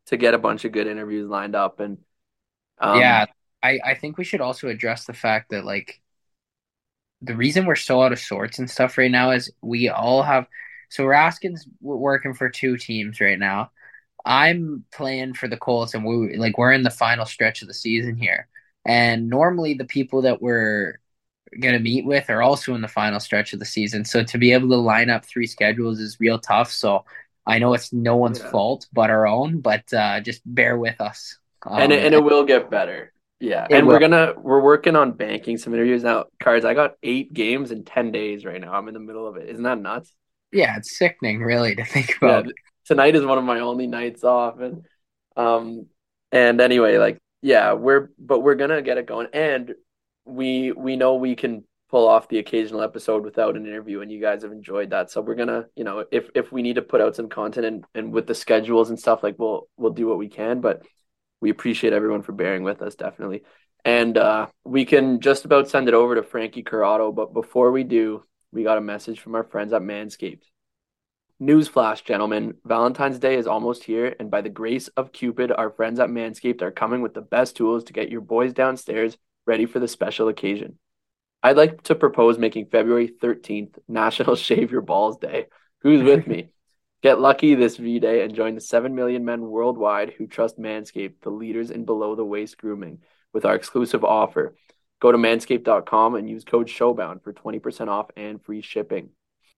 to 0.07 0.17
get 0.17 0.35
a 0.35 0.39
bunch 0.39 0.65
of 0.65 0.73
good 0.73 0.89
interviews 0.89 1.29
lined 1.29 1.55
up, 1.55 1.79
and 1.79 1.99
um, 2.79 2.99
yeah, 2.99 3.27
I 3.63 3.79
I 3.85 3.95
think 3.95 4.19
we 4.19 4.25
should 4.25 4.41
also 4.41 4.67
address 4.67 5.05
the 5.05 5.13
fact 5.13 5.51
that 5.51 5.65
like 5.65 6.02
the 7.23 7.37
reason 7.37 7.67
we're 7.67 7.77
so 7.77 8.03
out 8.03 8.13
of 8.13 8.19
sorts 8.19 8.59
and 8.59 8.69
stuff 8.69 8.99
right 8.99 9.11
now 9.11 9.31
is 9.31 9.51
we 9.63 9.89
all 9.89 10.23
have 10.23 10.47
so 10.89 11.05
Raskin's 11.05 11.67
working 11.81 12.35
for 12.35 12.51
two 12.51 12.77
teams 12.77 13.19
right 13.21 13.39
now. 13.39 13.71
I'm 14.27 14.85
playing 14.93 15.35
for 15.35 15.49
the 15.49 15.57
Colts 15.57 15.95
and 15.95 16.05
we 16.05 16.37
like 16.37 16.59
we're 16.59 16.73
in 16.73 16.83
the 16.83 16.91
final 16.91 17.25
stretch 17.25 17.63
of 17.63 17.69
the 17.69 17.75
season 17.75 18.17
here. 18.17 18.49
And 18.85 19.31
normally 19.31 19.75
the 19.75 19.85
people 19.85 20.23
that 20.23 20.43
we're 20.43 20.99
gonna 21.61 21.79
meet 21.79 22.05
with 22.05 22.29
are 22.29 22.43
also 22.43 22.75
in 22.75 22.83
the 22.83 22.89
final 22.89 23.21
stretch 23.21 23.53
of 23.53 23.59
the 23.59 23.65
season. 23.65 24.05
So 24.05 24.23
to 24.23 24.39
be 24.39 24.53
able 24.53 24.69
to 24.71 24.77
line 24.77 25.09
up 25.09 25.25
three 25.25 25.47
schedules 25.47 25.99
is 26.01 26.21
real 26.21 26.39
tough. 26.39 26.71
So 26.71 27.05
I 27.47 27.59
know 27.59 27.75
it's 27.75 27.93
no 27.93 28.17
one's 28.17 28.41
yeah. 28.41 28.51
fault 28.51 28.87
but 28.93 29.11
our 29.11 29.27
own, 29.27 29.61
but 29.61 29.93
uh, 29.95 30.21
just 30.21 30.43
bear 30.45 30.77
with 30.77 31.01
us. 31.01 31.39
Um, 31.65 31.81
and 31.81 31.93
it, 31.93 32.05
and 32.05 32.15
it 32.15 32.23
will 32.23 32.45
get 32.45 32.71
better. 32.71 33.12
Yeah, 33.43 33.67
and 33.69 33.89
we're 33.89 33.99
gonna 33.99 34.35
we're 34.39 34.61
working 34.61 34.95
on 34.95 35.11
banking 35.11 35.59
some 35.59 35.75
interviews 35.75 36.05
now. 36.05 36.27
Cards, 36.41 36.65
I 36.65 36.75
got 36.75 36.95
eight 37.03 37.33
games 37.35 37.73
in 37.73 37.85
ten 37.85 38.13
days 38.13 38.45
right 38.45 38.61
now. 38.61 38.73
I'm 38.73 38.87
in 38.87 38.95
the 38.95 39.01
middle 39.01 39.27
of 39.27 39.37
it. 39.37 39.49
Isn't 39.49 39.65
that 39.65 39.81
nuts? 39.81 40.13
Yeah, 40.53 40.77
it's 40.77 40.97
sickening, 40.97 41.41
really, 41.41 41.75
to 41.75 41.85
think 41.85 42.17
about. 42.19 42.47
Yeah, 42.47 42.53
tonight 42.85 43.17
is 43.17 43.25
one 43.25 43.39
of 43.39 43.45
my 43.45 43.59
only 43.59 43.89
nights 43.89 44.23
off, 44.23 44.61
and 44.61 44.85
um, 45.37 45.87
and 46.31 46.61
anyway, 46.61 46.99
like 46.99 47.19
yeah, 47.41 47.73
we're 47.73 48.11
but 48.17 48.45
we're 48.45 48.55
gonna 48.55 48.81
get 48.81 48.97
it 48.97 49.07
going, 49.07 49.27
and 49.33 49.75
we 50.25 50.71
we 50.71 50.95
know 50.95 51.17
we 51.17 51.35
can 51.35 51.65
pull 51.91 52.07
off 52.07 52.29
the 52.29 52.39
occasional 52.39 52.81
episode 52.81 53.25
without 53.25 53.57
an 53.57 53.67
interview 53.67 54.01
and 54.01 54.11
you 54.11 54.19
guys 54.19 54.43
have 54.43 54.53
enjoyed 54.53 54.89
that 54.89 55.11
so 55.11 55.21
we're 55.21 55.35
gonna 55.35 55.67
you 55.77 55.85
know 55.85 56.07
if 56.11 56.31
if 56.35 56.51
we 56.51 56.63
need 56.63 56.77
to 56.77 56.81
put 56.81 57.03
out 57.03 57.15
some 57.15 57.29
content 57.29 57.67
and, 57.67 57.85
and 57.95 58.11
with 58.11 58.27
the 58.27 58.35
schedules 58.35 58.89
and 58.89 58.99
stuff 58.99 59.23
like 59.23 59.39
we'll 59.39 59.69
we'll 59.77 59.93
do 59.93 60.07
what 60.07 60.17
we 60.17 60.27
can 60.27 60.63
but 60.63 60.81
we 61.43 61.51
appreciate 61.51 61.93
everyone 61.93 62.23
for 62.23 62.33
bearing 62.33 62.63
with 62.63 62.81
us 62.81 62.95
definitely 62.95 63.43
and 63.85 64.17
uh, 64.17 64.47
we 64.65 64.85
can 64.85 65.21
just 65.21 65.45
about 65.45 65.69
send 65.69 65.89
it 65.89 65.95
over 65.95 66.15
to 66.15 66.23
frankie 66.23 66.63
corrado 66.63 67.13
but 67.13 67.35
before 67.35 67.71
we 67.71 67.85
do 67.85 68.25
we 68.51 68.63
got 68.63 68.79
a 68.79 68.83
message 68.83 69.21
from 69.21 69.35
our 69.35 69.45
friends 69.45 69.75
at 69.75 69.83
manscaped 69.83 70.45
Newsflash, 71.43 72.05
gentlemen, 72.05 72.55
Valentine's 72.65 73.19
Day 73.19 73.35
is 73.35 73.49
almost 73.49 73.83
here, 73.83 74.15
and 74.21 74.31
by 74.31 74.43
the 74.43 74.49
grace 74.49 74.87
of 74.89 75.11
Cupid, 75.11 75.51
our 75.51 75.71
friends 75.71 75.99
at 75.99 76.09
Manscaped 76.09 76.63
are 76.63 76.71
coming 76.71 77.03
with 77.03 77.15
the 77.15 77.21
best 77.21 77.57
tools 77.57 77.83
to 77.85 77.93
get 77.93 78.13
your 78.13 78.21
boys 78.21 78.53
downstairs 78.53 79.19
ready 79.45 79.67
for 79.67 79.81
the 79.81 79.89
special 79.89 80.29
occasion. 80.29 80.79
I'd 81.43 81.57
like 81.57 81.83
to 81.85 81.97
propose 81.97 82.39
making 82.39 82.67
February 82.67 83.09
13th 83.21 83.77
National 83.89 84.37
Shave 84.37 84.71
Your 84.71 84.83
Balls 84.83 85.19
Day. 85.19 85.47
Who's 85.81 86.03
with 86.05 86.29
me? 86.29 86.53
Get 87.03 87.19
lucky 87.19 87.57
this 87.57 87.79
V 87.79 87.99
Day 87.99 88.23
and 88.23 88.33
join 88.33 88.55
the 88.55 88.61
7 88.61 88.95
million 88.95 89.25
men 89.25 89.41
worldwide 89.43 90.13
who 90.17 90.29
trust 90.29 90.57
Manscaped, 90.57 91.21
the 91.23 91.31
leaders 91.31 91.73
in 91.73 91.85
below 91.85 92.15
the 92.15 92.25
waist 92.25 92.57
grooming, 92.59 93.01
with 93.33 93.45
our 93.45 93.57
exclusive 93.57 94.05
offer. 94.05 94.55
Go 95.01 95.11
to 95.11 95.19
manscaped.com 95.19 96.15
and 96.15 96.31
use 96.31 96.45
code 96.45 96.69
SHOWBOUND 96.69 97.25
for 97.25 97.33
20% 97.33 97.89
off 97.89 98.07
and 98.17 98.41
free 98.41 98.61
shipping. 98.61 99.11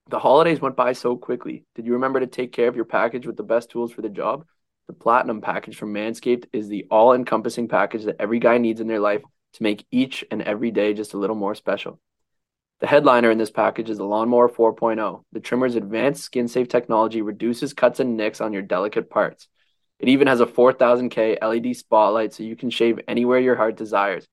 The 0.09 0.19
holidays 0.19 0.63
went 0.63 0.75
by 0.75 0.95
so 0.95 1.19
quickly. 1.19 1.67
Did 1.75 1.85
you 1.85 1.93
remember 1.93 2.21
to 2.21 2.27
take 2.27 2.51
care 2.51 2.69
of 2.69 2.77
your 2.77 2.87
package 2.87 3.27
with 3.27 3.37
the 3.37 3.43
best 3.43 3.69
tools 3.69 3.93
for 3.93 4.01
the 4.01 4.09
job? 4.09 4.47
The 4.87 4.95
Platinum 4.95 5.43
package 5.43 5.77
from 5.77 5.93
Manscaped 5.93 6.47
is 6.55 6.69
the 6.69 6.87
all 6.91 7.13
encompassing 7.13 7.69
package 7.69 8.05
that 8.05 8.17
every 8.21 8.39
guy 8.39 8.57
needs 8.57 8.81
in 8.81 8.87
their 8.87 9.01
life 9.01 9.23
to 9.55 9.63
make 9.63 9.85
each 9.91 10.25
and 10.31 10.41
every 10.41 10.71
day 10.71 10.95
just 10.95 11.13
a 11.13 11.19
little 11.19 11.37
more 11.37 11.55
special. 11.55 12.01
The 12.85 12.91
headliner 12.91 13.31
in 13.31 13.39
this 13.39 13.51
package 13.51 13.89
is 13.89 13.97
the 13.97 14.05
Lawnmower 14.05 14.51
4.0. 14.51 15.25
The 15.33 15.41
trimmer's 15.41 15.75
advanced 15.75 16.23
skin 16.23 16.49
safe 16.49 16.69
technology 16.69 17.23
reduces 17.23 17.73
cuts 17.73 17.99
and 17.99 18.15
nicks 18.15 18.43
on 18.43 18.53
your 18.53 18.61
delicate 18.61 19.09
parts. 19.09 19.49
It 19.99 20.11
even 20.11 20.27
has 20.27 20.43
a 20.43 20.47
4000K 20.47 21.39
LED 21.41 21.77
spotlight 21.77 22.35
so 22.35 22.43
you 22.43 22.57
can 22.57 22.69
shave 22.69 23.01
anywhere 23.09 23.39
your 23.39 23.57
heart 23.57 23.79
desires. 23.79 24.27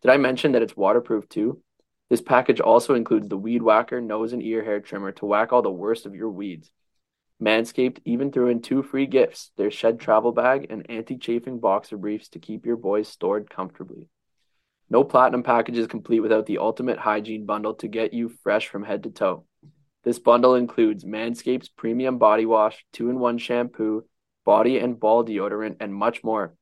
Did 0.00 0.10
I 0.10 0.16
mention 0.16 0.52
that 0.52 0.62
it's 0.62 0.74
waterproof 0.74 1.28
too? 1.28 1.60
This 2.08 2.22
package 2.22 2.60
also 2.60 2.94
includes 2.94 3.28
the 3.28 3.36
Weed 3.36 3.60
Whacker 3.60 4.00
nose 4.00 4.32
and 4.32 4.42
ear 4.42 4.64
hair 4.64 4.80
trimmer 4.80 5.12
to 5.12 5.26
whack 5.26 5.52
all 5.52 5.60
the 5.60 5.70
worst 5.70 6.06
of 6.06 6.14
your 6.14 6.30
weeds. 6.30 6.72
Manscaped 7.42 7.98
even 8.06 8.32
threw 8.32 8.48
in 8.48 8.62
two 8.62 8.82
free 8.82 9.04
gifts 9.04 9.50
their 9.58 9.70
shed 9.70 10.00
travel 10.00 10.32
bag 10.32 10.66
and 10.70 10.88
anti 10.90 11.18
chafing 11.18 11.60
boxer 11.60 11.98
briefs 11.98 12.30
to 12.30 12.38
keep 12.38 12.64
your 12.64 12.78
boys 12.78 13.06
stored 13.06 13.50
comfortably. 13.50 14.08
No 14.92 15.04
platinum 15.04 15.42
package 15.42 15.78
is 15.78 15.86
complete 15.86 16.20
without 16.20 16.44
the 16.44 16.58
ultimate 16.58 16.98
hygiene 16.98 17.46
bundle 17.46 17.72
to 17.76 17.88
get 17.88 18.12
you 18.12 18.28
fresh 18.28 18.68
from 18.68 18.84
head 18.84 19.04
to 19.04 19.10
toe. 19.10 19.46
This 20.04 20.18
bundle 20.18 20.54
includes 20.54 21.02
Manscaped's 21.02 21.70
premium 21.70 22.18
body 22.18 22.44
wash, 22.44 22.84
two 22.92 23.08
in 23.08 23.18
one 23.18 23.38
shampoo, 23.38 24.04
body 24.44 24.78
and 24.78 25.00
ball 25.00 25.24
deodorant, 25.24 25.76
and 25.80 25.94
much 25.94 26.22
more. 26.22 26.54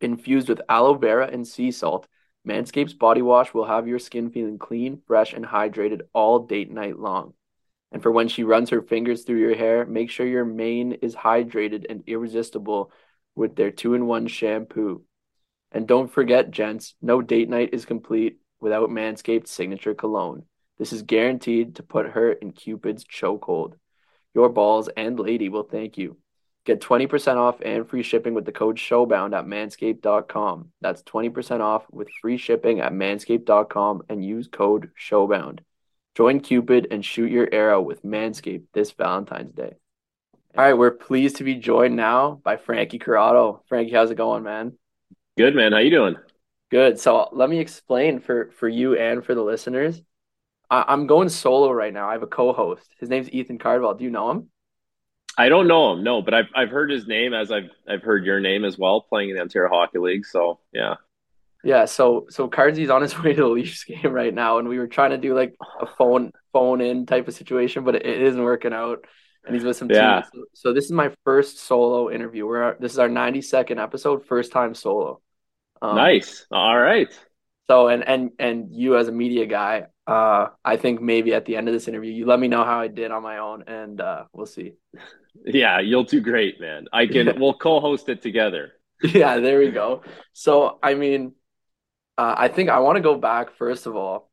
Infused 0.00 0.48
with 0.48 0.62
aloe 0.68 0.94
vera 0.94 1.28
and 1.32 1.46
sea 1.46 1.70
salt, 1.70 2.08
Manscaped's 2.44 2.94
body 2.94 3.22
wash 3.22 3.54
will 3.54 3.66
have 3.66 3.86
your 3.86 4.00
skin 4.00 4.32
feeling 4.32 4.58
clean, 4.58 5.00
fresh, 5.06 5.32
and 5.32 5.44
hydrated 5.44 6.00
all 6.12 6.40
date 6.40 6.72
night 6.72 6.98
long. 6.98 7.34
And 7.92 8.02
for 8.02 8.10
when 8.10 8.26
she 8.26 8.42
runs 8.42 8.70
her 8.70 8.82
fingers 8.82 9.22
through 9.22 9.38
your 9.38 9.54
hair, 9.54 9.86
make 9.86 10.10
sure 10.10 10.26
your 10.26 10.44
mane 10.44 10.94
is 10.94 11.14
hydrated 11.14 11.86
and 11.88 12.02
irresistible 12.08 12.90
with 13.36 13.54
their 13.54 13.70
two 13.70 13.94
in 13.94 14.06
one 14.06 14.26
shampoo. 14.26 15.04
And 15.74 15.88
don't 15.88 16.10
forget, 16.10 16.52
gents, 16.52 16.94
no 17.02 17.20
date 17.20 17.48
night 17.48 17.70
is 17.72 17.84
complete 17.84 18.38
without 18.60 18.90
Manscaped's 18.90 19.50
signature 19.50 19.92
cologne. 19.92 20.44
This 20.78 20.92
is 20.92 21.02
guaranteed 21.02 21.76
to 21.76 21.82
put 21.82 22.10
her 22.10 22.32
in 22.32 22.52
Cupid's 22.52 23.04
chokehold. 23.04 23.74
Your 24.34 24.48
balls 24.48 24.88
and 24.96 25.18
lady 25.18 25.48
will 25.48 25.64
thank 25.64 25.98
you. 25.98 26.16
Get 26.64 26.80
20% 26.80 27.36
off 27.36 27.60
and 27.60 27.88
free 27.88 28.02
shipping 28.02 28.34
with 28.34 28.46
the 28.46 28.52
code 28.52 28.78
SHOWBOUND 28.78 29.34
at 29.36 29.44
manscaped.com. 29.44 30.70
That's 30.80 31.02
20% 31.02 31.60
off 31.60 31.84
with 31.90 32.08
free 32.22 32.38
shipping 32.38 32.80
at 32.80 32.92
manscaped.com 32.92 34.04
and 34.08 34.24
use 34.24 34.48
code 34.48 34.90
SHOWBOUND. 34.96 35.60
Join 36.14 36.40
Cupid 36.40 36.86
and 36.92 37.04
shoot 37.04 37.30
your 37.30 37.48
arrow 37.52 37.82
with 37.82 38.04
Manscaped 38.04 38.66
this 38.72 38.92
Valentine's 38.92 39.52
Day. 39.52 39.74
All 40.56 40.64
right, 40.64 40.78
we're 40.78 40.92
pleased 40.92 41.36
to 41.36 41.44
be 41.44 41.56
joined 41.56 41.96
now 41.96 42.40
by 42.44 42.56
Frankie 42.56 43.00
Corrado. 43.00 43.62
Frankie, 43.66 43.92
how's 43.92 44.12
it 44.12 44.16
going, 44.16 44.44
man? 44.44 44.78
Good 45.36 45.56
man. 45.56 45.72
How 45.72 45.78
you 45.78 45.90
doing? 45.90 46.16
Good. 46.70 46.98
So 47.00 47.28
let 47.32 47.50
me 47.50 47.58
explain 47.58 48.20
for 48.20 48.50
for 48.52 48.68
you 48.68 48.96
and 48.96 49.24
for 49.24 49.34
the 49.34 49.42
listeners. 49.42 50.00
I, 50.70 50.92
am 50.92 51.06
going 51.06 51.28
solo 51.28 51.70
right 51.70 51.92
now. 51.92 52.08
I 52.08 52.12
have 52.12 52.22
a 52.22 52.28
co-host. 52.28 52.88
His 52.98 53.08
name's 53.08 53.30
Ethan 53.30 53.58
Cardwell. 53.58 53.94
Do 53.94 54.04
you 54.04 54.10
know 54.10 54.30
him? 54.30 54.50
I 55.36 55.48
don't 55.48 55.66
know 55.66 55.92
him, 55.92 56.04
no, 56.04 56.22
but 56.22 56.34
I've 56.34 56.48
I've 56.54 56.70
heard 56.70 56.90
his 56.90 57.08
name 57.08 57.34
as 57.34 57.50
I've 57.50 57.70
I've 57.88 58.02
heard 58.02 58.24
your 58.24 58.38
name 58.38 58.64
as 58.64 58.78
well, 58.78 59.00
playing 59.00 59.30
in 59.30 59.36
the 59.36 59.42
Ontario 59.42 59.68
Hockey 59.68 59.98
League. 59.98 60.24
So 60.24 60.60
yeah. 60.72 60.94
Yeah, 61.64 61.86
so 61.86 62.26
so 62.30 62.48
Cardsy's 62.48 62.90
on 62.90 63.02
his 63.02 63.18
way 63.22 63.32
to 63.32 63.42
the 63.42 63.48
Leafs 63.48 63.84
game 63.84 64.12
right 64.12 64.32
now, 64.32 64.58
and 64.58 64.68
we 64.68 64.78
were 64.78 64.86
trying 64.86 65.10
to 65.10 65.18
do 65.18 65.34
like 65.34 65.56
a 65.80 65.86
phone 65.86 66.30
phone 66.52 66.80
in 66.80 67.06
type 67.06 67.26
of 67.26 67.34
situation, 67.34 67.82
but 67.82 67.96
it, 67.96 68.06
it 68.06 68.22
isn't 68.22 68.42
working 68.42 68.72
out. 68.72 69.04
And 69.46 69.54
he's 69.54 69.64
with 69.64 69.76
some 69.76 69.90
yeah. 69.90 70.22
teams. 70.22 70.26
So, 70.32 70.44
so, 70.54 70.72
this 70.72 70.86
is 70.86 70.92
my 70.92 71.12
first 71.22 71.58
solo 71.58 72.10
interview. 72.10 72.46
We're 72.46 72.78
this 72.78 72.92
is 72.92 72.98
our 72.98 73.10
92nd 73.10 73.82
episode, 73.82 74.24
first 74.24 74.52
time 74.52 74.74
solo. 74.74 75.20
Um, 75.82 75.96
nice. 75.96 76.46
All 76.50 76.78
right. 76.78 77.08
So 77.66 77.88
and 77.88 78.06
and 78.06 78.30
and 78.38 78.74
you 78.74 78.96
as 78.96 79.08
a 79.08 79.12
media 79.12 79.46
guy, 79.46 79.84
uh, 80.06 80.48
I 80.64 80.76
think 80.76 81.00
maybe 81.00 81.34
at 81.34 81.46
the 81.46 81.56
end 81.56 81.68
of 81.68 81.74
this 81.74 81.88
interview, 81.88 82.12
you 82.12 82.26
let 82.26 82.38
me 82.38 82.48
know 82.48 82.64
how 82.64 82.80
I 82.80 82.88
did 82.88 83.10
on 83.10 83.22
my 83.22 83.38
own, 83.38 83.64
and 83.66 84.00
uh, 84.00 84.24
we'll 84.32 84.46
see. 84.46 84.74
Yeah, 85.44 85.80
you'll 85.80 86.04
do 86.04 86.20
great, 86.20 86.60
man. 86.60 86.86
I 86.92 87.08
can. 87.08 87.28
we'll 87.40 87.54
co-host 87.54 88.08
it 88.08 88.22
together. 88.22 88.74
Yeah, 89.02 89.40
there 89.40 89.58
we 89.58 89.72
go. 89.72 90.02
So 90.32 90.78
I 90.80 90.94
mean, 90.94 91.32
uh, 92.16 92.34
I 92.38 92.48
think 92.48 92.70
I 92.70 92.78
want 92.78 92.96
to 92.96 93.02
go 93.02 93.18
back 93.18 93.56
first 93.56 93.86
of 93.86 93.96
all. 93.96 94.30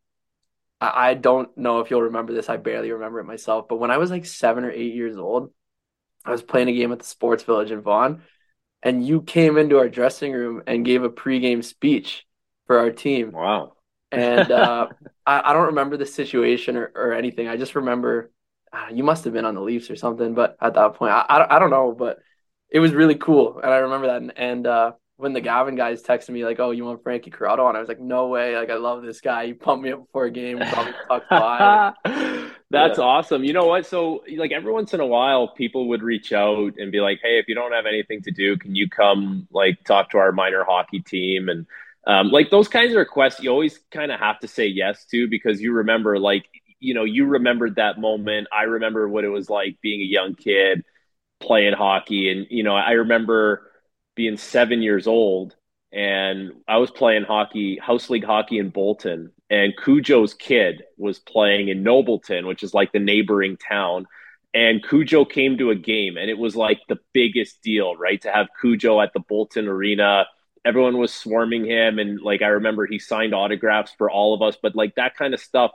I, 0.79 1.09
I 1.09 1.13
don't 1.15 1.57
know 1.57 1.79
if 1.79 1.89
you'll 1.89 2.03
remember 2.03 2.33
this. 2.33 2.49
I 2.49 2.57
barely 2.57 2.91
remember 2.91 3.19
it 3.19 3.25
myself, 3.25 3.67
but 3.67 3.77
when 3.77 3.89
I 3.91 3.97
was 3.97 4.11
like 4.11 4.25
seven 4.25 4.63
or 4.63 4.71
eight 4.71 4.93
years 4.93 5.17
old, 5.17 5.51
I 6.23 6.31
was 6.31 6.43
playing 6.43 6.69
a 6.69 6.73
game 6.73 6.91
at 6.91 6.99
the 6.99 7.05
Sports 7.05 7.43
Village 7.43 7.71
in 7.71 7.81
Vaughan, 7.81 8.21
and 8.83 9.05
you 9.05 9.21
came 9.21 9.57
into 9.57 9.77
our 9.77 9.89
dressing 9.89 10.33
room 10.33 10.63
and 10.67 10.85
gave 10.85 11.03
a 11.03 11.09
pregame 11.09 11.63
speech 11.63 12.25
for 12.67 12.79
our 12.79 12.91
team. 12.91 13.31
Wow. 13.31 13.73
and 14.11 14.51
uh, 14.51 14.87
I, 15.25 15.51
I, 15.51 15.53
don't 15.53 15.67
remember 15.67 15.97
the 15.97 16.05
situation 16.05 16.77
or, 16.77 16.91
or 16.95 17.13
anything. 17.13 17.47
I 17.47 17.57
just 17.57 17.75
remember 17.75 18.31
uh, 18.73 18.87
you 18.91 19.03
must 19.03 19.23
have 19.25 19.33
been 19.33 19.45
on 19.45 19.55
the 19.55 19.61
Leafs 19.61 19.89
or 19.89 19.95
something. 19.95 20.33
But 20.33 20.57
at 20.61 20.73
that 20.75 20.95
point, 20.95 21.11
I, 21.11 21.25
I, 21.27 21.55
I, 21.55 21.59
don't 21.59 21.69
know. 21.69 21.91
But 21.91 22.19
it 22.69 22.79
was 22.79 22.93
really 22.93 23.15
cool. 23.15 23.59
And 23.59 23.71
I 23.71 23.77
remember 23.77 24.07
that. 24.07 24.21
And, 24.21 24.37
and 24.37 24.67
uh, 24.67 24.91
when 25.17 25.33
the 25.33 25.41
Gavin 25.41 25.75
guys 25.75 26.01
texted 26.01 26.29
me, 26.29 26.45
like, 26.45 26.59
oh, 26.59 26.71
you 26.71 26.85
want 26.85 27.03
Frankie 27.03 27.31
Corrado 27.31 27.65
on? 27.65 27.75
I 27.75 27.79
was 27.79 27.89
like, 27.89 27.99
no 27.99 28.27
way. 28.27 28.55
Like, 28.55 28.69
I 28.69 28.75
love 28.75 29.03
this 29.03 29.21
guy. 29.21 29.45
He 29.47 29.53
pumped 29.53 29.83
me 29.83 29.91
up 29.91 30.05
before 30.05 30.25
a 30.25 30.31
game. 30.31 30.59
That's 32.71 32.99
yeah. 32.99 33.03
awesome. 33.03 33.43
You 33.43 33.51
know 33.51 33.65
what? 33.67 33.85
So, 33.85 34.23
like 34.37 34.53
every 34.53 34.71
once 34.71 34.93
in 34.93 35.01
a 35.01 35.05
while, 35.05 35.49
people 35.49 35.89
would 35.89 36.01
reach 36.01 36.31
out 36.31 36.75
and 36.77 36.89
be 36.89 37.01
like, 37.01 37.19
"Hey, 37.21 37.37
if 37.37 37.49
you 37.49 37.55
don't 37.55 37.73
have 37.73 37.85
anything 37.85 38.21
to 38.23 38.31
do, 38.31 38.57
can 38.57 38.75
you 38.75 38.89
come 38.89 39.47
like 39.51 39.83
talk 39.83 40.11
to 40.11 40.17
our 40.19 40.31
minor 40.31 40.63
hockey 40.63 41.01
team?" 41.01 41.49
And 41.49 41.65
um, 42.07 42.29
like 42.29 42.49
those 42.49 42.69
kinds 42.69 42.93
of 42.93 42.97
requests, 42.97 43.41
you 43.41 43.49
always 43.49 43.77
kind 43.91 44.09
of 44.09 44.21
have 44.21 44.39
to 44.39 44.47
say 44.47 44.67
yes 44.67 45.05
to 45.07 45.27
because 45.27 45.61
you 45.61 45.73
remember, 45.73 46.17
like, 46.17 46.45
you 46.79 46.93
know, 46.93 47.03
you 47.03 47.25
remembered 47.25 47.75
that 47.75 47.99
moment. 47.99 48.47
I 48.53 48.63
remember 48.63 49.07
what 49.09 49.25
it 49.25 49.29
was 49.29 49.49
like 49.49 49.77
being 49.81 49.99
a 50.01 50.05
young 50.05 50.35
kid 50.35 50.85
playing 51.41 51.73
hockey, 51.73 52.31
and 52.31 52.47
you 52.49 52.63
know, 52.63 52.75
I 52.75 52.91
remember 52.91 53.69
being 54.15 54.37
seven 54.37 54.81
years 54.81 55.07
old 55.07 55.57
and 55.93 56.51
I 56.67 56.77
was 56.77 56.91
playing 56.91 57.23
hockey, 57.23 57.77
house 57.77 58.09
league 58.09 58.23
hockey 58.23 58.57
in 58.57 58.69
Bolton, 58.69 59.31
and 59.49 59.73
Cujo's 59.75 60.33
kid 60.33 60.83
was 60.97 61.19
playing 61.19 61.67
in 61.67 61.83
Nobleton, 61.83 62.47
which 62.47 62.63
is 62.63 62.73
like 62.73 62.91
the 62.91 62.99
neighboring 62.99 63.57
town. 63.57 64.07
And 64.53 64.85
Cujo 64.85 65.25
came 65.25 65.57
to 65.57 65.69
a 65.69 65.75
game, 65.75 66.17
and 66.17 66.29
it 66.29 66.37
was 66.37 66.55
like 66.55 66.79
the 66.87 66.99
biggest 67.13 67.61
deal, 67.61 67.95
right? 67.95 68.21
To 68.21 68.31
have 68.31 68.47
Cujo 68.59 69.01
at 69.01 69.13
the 69.13 69.19
Bolton 69.19 69.67
Arena. 69.67 70.27
Everyone 70.63 70.97
was 70.97 71.13
swarming 71.13 71.65
him, 71.65 71.99
and 71.99 72.21
like 72.21 72.41
I 72.41 72.47
remember 72.47 72.85
he 72.85 72.99
signed 72.99 73.33
autographs 73.33 73.93
for 73.97 74.09
all 74.09 74.33
of 74.33 74.41
us, 74.41 74.57
but 74.61 74.75
like 74.75 74.95
that 74.95 75.15
kind 75.15 75.33
of 75.33 75.39
stuff 75.39 75.71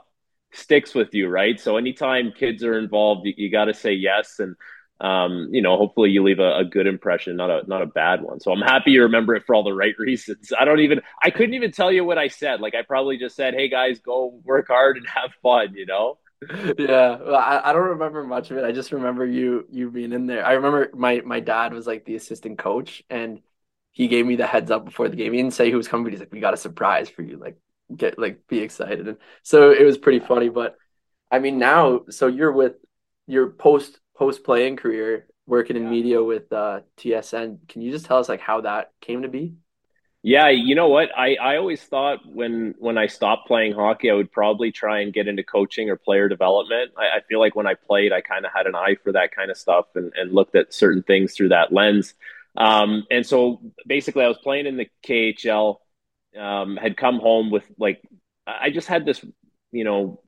sticks 0.53 0.95
with 0.95 1.13
you, 1.13 1.27
right? 1.27 1.59
So 1.59 1.77
anytime 1.77 2.31
kids 2.31 2.63
are 2.63 2.77
involved, 2.77 3.25
you, 3.25 3.33
you 3.37 3.51
got 3.51 3.65
to 3.65 3.73
say 3.73 3.93
yes. 3.93 4.39
And 4.39 4.55
um, 4.99 5.49
you 5.51 5.61
know, 5.61 5.77
hopefully 5.77 6.09
you 6.09 6.23
leave 6.23 6.39
a, 6.39 6.57
a, 6.57 6.65
good 6.65 6.87
impression, 6.87 7.35
not 7.35 7.51
a 7.51 7.67
not 7.67 7.83
a 7.83 7.85
bad 7.85 8.21
one. 8.21 8.39
So 8.39 8.51
I'm 8.51 8.61
happy 8.61 8.91
you 8.91 9.03
remember 9.03 9.35
it 9.35 9.43
for 9.45 9.53
all 9.53 9.63
the 9.63 9.73
right 9.73 9.93
reasons. 9.99 10.51
I 10.59 10.65
don't 10.65 10.79
even 10.79 11.01
I 11.21 11.29
couldn't 11.29 11.53
even 11.53 11.71
tell 11.71 11.91
you 11.91 12.03
what 12.03 12.17
I 12.17 12.29
said. 12.29 12.61
Like 12.61 12.73
I 12.73 12.81
probably 12.81 13.17
just 13.17 13.35
said, 13.35 13.53
"Hey 13.53 13.69
guys, 13.69 13.99
go 13.99 14.39
work 14.43 14.67
hard 14.67 14.97
and 14.97 15.07
have 15.15 15.31
fun," 15.43 15.75
you 15.75 15.85
know. 15.85 16.17
yeah, 16.77 17.17
well, 17.17 17.35
I, 17.35 17.61
I 17.65 17.73
don't 17.73 17.89
remember 17.89 18.23
much 18.23 18.51
of 18.51 18.57
it. 18.57 18.63
I 18.63 18.71
just 18.71 18.91
remember 18.91 19.25
you 19.25 19.67
you 19.71 19.91
being 19.91 20.13
in 20.13 20.25
there. 20.25 20.45
I 20.45 20.53
remember 20.53 20.89
my 20.95 21.21
my 21.21 21.39
dad 21.39 21.73
was 21.73 21.85
like 21.85 22.05
the 22.05 22.15
assistant 22.15 22.57
coach, 22.57 23.03
and 23.09 23.41
he 23.91 24.07
gave 24.07 24.25
me 24.25 24.35
the 24.35 24.47
heads 24.47 24.71
up 24.71 24.85
before 24.85 25.09
the 25.09 25.15
game. 25.15 25.33
He 25.33 25.39
didn't 25.39 25.55
say 25.55 25.69
who 25.71 25.77
was 25.77 25.87
coming, 25.87 26.05
but 26.05 26.13
he's 26.13 26.19
like, 26.19 26.31
"We 26.31 26.39
got 26.39 26.53
a 26.53 26.57
surprise 26.57 27.09
for 27.09 27.21
you. 27.21 27.37
Like, 27.37 27.57
get 27.95 28.17
like 28.17 28.47
be 28.47 28.59
excited." 28.59 29.07
And 29.07 29.17
so 29.43 29.71
it 29.71 29.83
was 29.83 29.97
pretty 29.97 30.19
funny. 30.19 30.49
But 30.49 30.75
I 31.31 31.39
mean, 31.39 31.59
now 31.59 32.01
so 32.09 32.27
you're 32.27 32.51
with 32.51 32.75
your 33.27 33.49
post 33.49 33.99
post 34.17 34.43
playing 34.43 34.75
career 34.75 35.27
working 35.45 35.77
in 35.77 35.89
media 35.89 36.21
with 36.23 36.51
uh, 36.51 36.81
TSN. 36.97 37.67
Can 37.69 37.81
you 37.81 37.91
just 37.91 38.05
tell 38.05 38.17
us 38.17 38.27
like 38.29 38.41
how 38.41 38.61
that 38.61 38.91
came 39.01 39.21
to 39.21 39.29
be? 39.29 39.53
Yeah, 40.23 40.49
you 40.49 40.75
know 40.75 40.89
what? 40.89 41.09
I, 41.17 41.35
I 41.35 41.57
always 41.57 41.81
thought 41.81 42.19
when 42.25 42.73
when 42.79 42.97
I 42.97 43.07
stopped 43.07 43.47
playing 43.47 43.73
hockey, 43.73 44.09
I 44.09 44.13
would 44.13 44.31
probably 44.31 44.71
try 44.71 45.01
and 45.01 45.13
get 45.13 45.27
into 45.27 45.43
coaching 45.43 45.89
or 45.89 45.95
player 45.95 46.27
development. 46.27 46.91
I, 46.97 47.17
I 47.17 47.21
feel 47.29 47.39
like 47.39 47.55
when 47.55 47.67
I 47.67 47.75
played, 47.75 48.11
I 48.11 48.21
kind 48.21 48.45
of 48.45 48.51
had 48.53 48.67
an 48.67 48.75
eye 48.75 48.97
for 49.03 49.13
that 49.13 49.31
kind 49.31 49.51
of 49.51 49.57
stuff 49.57 49.85
and, 49.95 50.11
and 50.15 50.33
looked 50.33 50.55
at 50.55 50.73
certain 50.73 51.03
things 51.03 51.33
through 51.33 51.49
that 51.49 51.71
lens. 51.71 52.13
Um, 52.57 53.05
and 53.11 53.25
so 53.25 53.61
basically, 53.85 54.25
I 54.25 54.27
was 54.27 54.39
playing 54.39 54.65
in 54.65 54.75
the 54.75 54.89
KHL, 55.05 55.77
um, 56.37 56.75
had 56.75 56.97
come 56.97 57.19
home 57.19 57.51
with 57.51 57.63
like, 57.77 58.01
I 58.45 58.71
just 58.71 58.87
had 58.87 59.05
this, 59.05 59.23
you 59.71 59.83
know, 59.83 60.21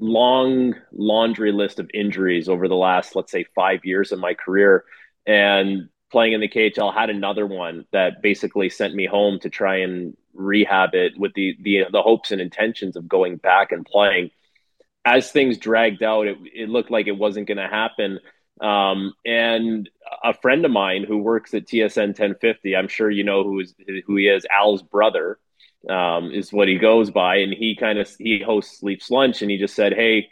long 0.00 0.74
laundry 0.92 1.52
list 1.52 1.78
of 1.78 1.90
injuries 1.94 2.48
over 2.48 2.66
the 2.66 2.76
last, 2.76 3.14
let's 3.14 3.30
say, 3.30 3.44
five 3.54 3.84
years 3.84 4.10
of 4.10 4.18
my 4.18 4.34
career. 4.34 4.84
And 5.26 5.90
playing 6.10 6.32
in 6.32 6.40
the 6.40 6.48
KHL 6.48 6.92
had 6.92 7.10
another 7.10 7.46
one 7.46 7.84
that 7.92 8.22
basically 8.22 8.68
sent 8.70 8.94
me 8.94 9.06
home 9.06 9.38
to 9.40 9.50
try 9.50 9.76
and 9.76 10.16
rehab 10.34 10.94
it 10.94 11.12
with 11.18 11.34
the 11.34 11.56
the, 11.60 11.84
the 11.92 12.02
hopes 12.02 12.32
and 12.32 12.40
intentions 12.40 12.96
of 12.96 13.08
going 13.08 13.36
back 13.36 13.72
and 13.72 13.84
playing. 13.86 14.30
As 15.04 15.30
things 15.30 15.58
dragged 15.58 16.02
out, 16.02 16.26
it, 16.26 16.38
it 16.54 16.68
looked 16.68 16.90
like 16.90 17.06
it 17.06 17.12
wasn't 17.12 17.46
going 17.46 17.58
to 17.58 17.68
happen. 17.68 18.18
Um, 18.60 19.14
and 19.24 19.88
a 20.22 20.34
friend 20.34 20.64
of 20.64 20.70
mine 20.70 21.04
who 21.04 21.18
works 21.18 21.54
at 21.54 21.66
TSN 21.66 22.08
1050, 22.08 22.76
I'm 22.76 22.88
sure 22.88 23.10
you 23.10 23.24
know 23.24 23.42
who 23.42 23.60
is 23.60 23.74
who 24.06 24.16
he 24.16 24.28
is, 24.28 24.46
Al's 24.50 24.82
brother, 24.82 25.38
um, 25.88 26.30
is 26.32 26.52
what 26.52 26.68
he 26.68 26.78
goes 26.78 27.10
by, 27.10 27.36
and 27.36 27.52
he 27.52 27.76
kind 27.76 27.98
of 27.98 28.08
he 28.18 28.42
hosts 28.44 28.82
Leafs 28.82 29.10
Lunch, 29.10 29.42
and 29.42 29.50
he 29.50 29.58
just 29.58 29.74
said, 29.74 29.94
"Hey, 29.94 30.28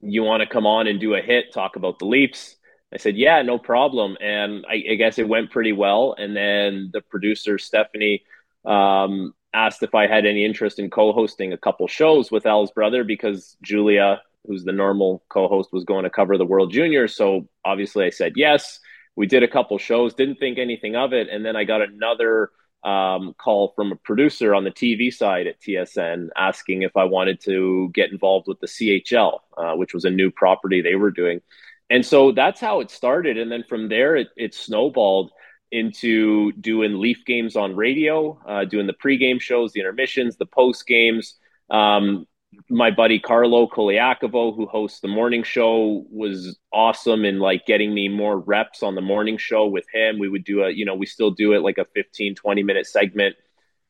you 0.00 0.22
want 0.22 0.42
to 0.42 0.48
come 0.48 0.66
on 0.66 0.86
and 0.86 1.00
do 1.00 1.14
a 1.14 1.20
hit, 1.20 1.52
talk 1.52 1.76
about 1.76 1.98
the 1.98 2.06
Leafs?" 2.06 2.56
I 2.94 2.96
said, 2.96 3.16
yeah, 3.16 3.42
no 3.42 3.58
problem. 3.58 4.16
And 4.20 4.64
I, 4.70 4.84
I, 4.92 4.94
guess 4.94 5.18
it 5.18 5.28
went 5.28 5.50
pretty 5.50 5.72
well. 5.72 6.14
And 6.16 6.36
then 6.36 6.90
the 6.92 7.00
producer, 7.00 7.58
Stephanie, 7.58 8.22
um, 8.64 9.34
asked 9.52 9.82
if 9.82 9.96
I 9.96 10.06
had 10.06 10.24
any 10.24 10.44
interest 10.44 10.78
in 10.78 10.90
co 10.90 11.12
hosting 11.12 11.52
a 11.52 11.58
couple 11.58 11.88
shows 11.88 12.30
with 12.30 12.46
Al's 12.46 12.70
brother 12.70 13.02
because 13.02 13.56
Julia, 13.62 14.22
who's 14.46 14.64
the 14.64 14.72
normal 14.72 15.24
co 15.28 15.48
host, 15.48 15.72
was 15.72 15.84
going 15.84 16.04
to 16.04 16.10
cover 16.10 16.38
the 16.38 16.46
World 16.46 16.72
Juniors. 16.72 17.16
So 17.16 17.48
obviously 17.64 18.04
I 18.04 18.10
said 18.10 18.34
yes. 18.36 18.78
We 19.16 19.26
did 19.26 19.42
a 19.42 19.48
couple 19.48 19.78
shows, 19.78 20.14
didn't 20.14 20.36
think 20.36 20.58
anything 20.58 20.96
of 20.96 21.12
it. 21.12 21.28
And 21.28 21.44
then 21.44 21.56
I 21.56 21.64
got 21.64 21.82
another 21.82 22.50
um, 22.84 23.34
call 23.38 23.72
from 23.74 23.92
a 23.92 23.96
producer 23.96 24.54
on 24.54 24.64
the 24.64 24.70
TV 24.70 25.12
side 25.12 25.46
at 25.46 25.60
TSN 25.60 26.28
asking 26.36 26.82
if 26.82 26.96
I 26.96 27.04
wanted 27.04 27.40
to 27.42 27.90
get 27.94 28.12
involved 28.12 28.46
with 28.46 28.60
the 28.60 28.66
CHL, 28.66 29.38
uh, 29.56 29.74
which 29.74 29.94
was 29.94 30.04
a 30.04 30.10
new 30.10 30.30
property 30.30 30.82
they 30.82 30.94
were 30.94 31.10
doing. 31.10 31.40
And 31.88 32.04
so 32.04 32.32
that's 32.32 32.60
how 32.60 32.80
it 32.80 32.90
started. 32.90 33.38
And 33.38 33.50
then 33.50 33.64
from 33.68 33.88
there 33.88 34.16
it, 34.16 34.28
it 34.36 34.54
snowballed 34.54 35.32
into 35.72 36.52
doing 36.52 37.00
leaf 37.00 37.24
games 37.26 37.56
on 37.56 37.74
radio 37.74 38.38
uh, 38.46 38.64
doing 38.64 38.86
the 38.86 38.94
pregame 38.94 39.40
shows 39.40 39.72
the 39.72 39.80
intermissions 39.80 40.36
the 40.36 40.46
post 40.46 40.86
games 40.86 41.34
um, 41.68 42.26
my 42.68 42.90
buddy 42.90 43.18
carlo 43.18 43.66
Colaiacovo, 43.66 44.54
who 44.54 44.66
hosts 44.66 45.00
the 45.00 45.08
morning 45.08 45.42
show 45.42 46.04
was 46.10 46.58
awesome 46.72 47.24
in 47.24 47.38
like 47.38 47.66
getting 47.66 47.92
me 47.94 48.08
more 48.08 48.38
reps 48.38 48.82
on 48.82 48.94
the 48.94 49.00
morning 49.00 49.38
show 49.38 49.66
with 49.66 49.86
him 49.92 50.18
we 50.18 50.28
would 50.28 50.44
do 50.44 50.62
a 50.62 50.70
you 50.70 50.84
know 50.84 50.94
we 50.94 51.06
still 51.06 51.30
do 51.30 51.52
it 51.52 51.62
like 51.62 51.78
a 51.78 51.86
15 51.94 52.34
20 52.34 52.62
minute 52.62 52.86
segment 52.86 53.36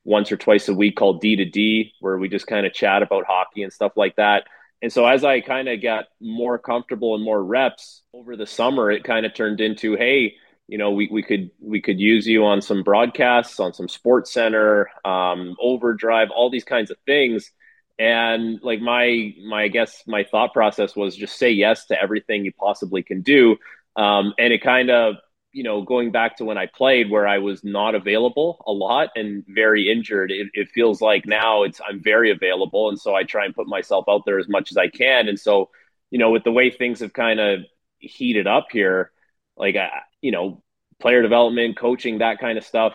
once 0.04 0.30
or 0.30 0.36
twice 0.36 0.68
a 0.68 0.74
week 0.74 0.96
called 0.96 1.20
d 1.20 1.36
to 1.36 1.44
d 1.44 1.92
where 2.00 2.18
we 2.18 2.28
just 2.28 2.46
kind 2.46 2.66
of 2.66 2.72
chat 2.72 3.02
about 3.02 3.24
hockey 3.26 3.62
and 3.62 3.72
stuff 3.72 3.92
like 3.96 4.16
that 4.16 4.44
and 4.84 4.92
so 4.92 5.06
as 5.06 5.24
I 5.24 5.40
kind 5.40 5.66
of 5.70 5.80
got 5.80 6.08
more 6.20 6.58
comfortable 6.58 7.14
and 7.14 7.24
more 7.24 7.42
reps 7.42 8.02
over 8.12 8.36
the 8.36 8.46
summer, 8.46 8.90
it 8.90 9.02
kind 9.02 9.24
of 9.24 9.32
turned 9.32 9.62
into, 9.62 9.96
hey, 9.96 10.34
you 10.68 10.76
know, 10.76 10.90
we, 10.90 11.08
we 11.10 11.22
could 11.22 11.50
we 11.58 11.80
could 11.80 11.98
use 11.98 12.26
you 12.26 12.44
on 12.44 12.60
some 12.60 12.82
broadcasts, 12.82 13.58
on 13.60 13.72
some 13.72 13.88
Sports 13.88 14.30
Center, 14.30 14.90
um, 15.02 15.56
Overdrive, 15.58 16.28
all 16.30 16.50
these 16.50 16.64
kinds 16.64 16.90
of 16.90 16.98
things. 17.06 17.50
And 17.98 18.60
like 18.62 18.80
my 18.80 19.34
my 19.46 19.64
I 19.64 19.68
guess 19.68 20.02
my 20.06 20.24
thought 20.24 20.52
process 20.52 20.96
was 20.96 21.14
just 21.14 21.38
say 21.38 21.50
yes 21.50 21.86
to 21.86 22.00
everything 22.00 22.44
you 22.44 22.52
possibly 22.52 23.02
can 23.02 23.22
do. 23.22 23.56
Um, 23.96 24.34
and 24.38 24.52
it 24.52 24.62
kind 24.62 24.90
of 24.90 25.16
you 25.54 25.62
know, 25.62 25.82
going 25.82 26.10
back 26.10 26.36
to 26.36 26.44
when 26.44 26.58
I 26.58 26.66
played 26.66 27.08
where 27.08 27.28
I 27.28 27.38
was 27.38 27.62
not 27.62 27.94
available 27.94 28.62
a 28.66 28.72
lot 28.72 29.10
and 29.14 29.44
very 29.46 29.88
injured, 29.88 30.32
it, 30.32 30.48
it, 30.52 30.68
feels 30.70 31.00
like 31.00 31.26
now 31.26 31.62
it's 31.62 31.80
I'm 31.88 32.02
very 32.02 32.32
available. 32.32 32.88
And 32.88 32.98
so 32.98 33.14
I 33.14 33.22
try 33.22 33.44
and 33.44 33.54
put 33.54 33.68
myself 33.68 34.06
out 34.08 34.22
there 34.26 34.40
as 34.40 34.48
much 34.48 34.72
as 34.72 34.76
I 34.76 34.88
can. 34.88 35.28
And 35.28 35.38
so, 35.38 35.70
you 36.10 36.18
know, 36.18 36.32
with 36.32 36.42
the 36.42 36.50
way 36.50 36.70
things 36.70 37.00
have 37.00 37.12
kind 37.12 37.38
of 37.38 37.60
heated 38.00 38.48
up 38.48 38.66
here, 38.72 39.12
like, 39.56 39.76
I, 39.76 39.90
you 40.20 40.32
know, 40.32 40.63
player 41.04 41.20
development, 41.20 41.76
coaching, 41.76 42.16
that 42.16 42.38
kind 42.38 42.56
of 42.56 42.64
stuff 42.64 42.94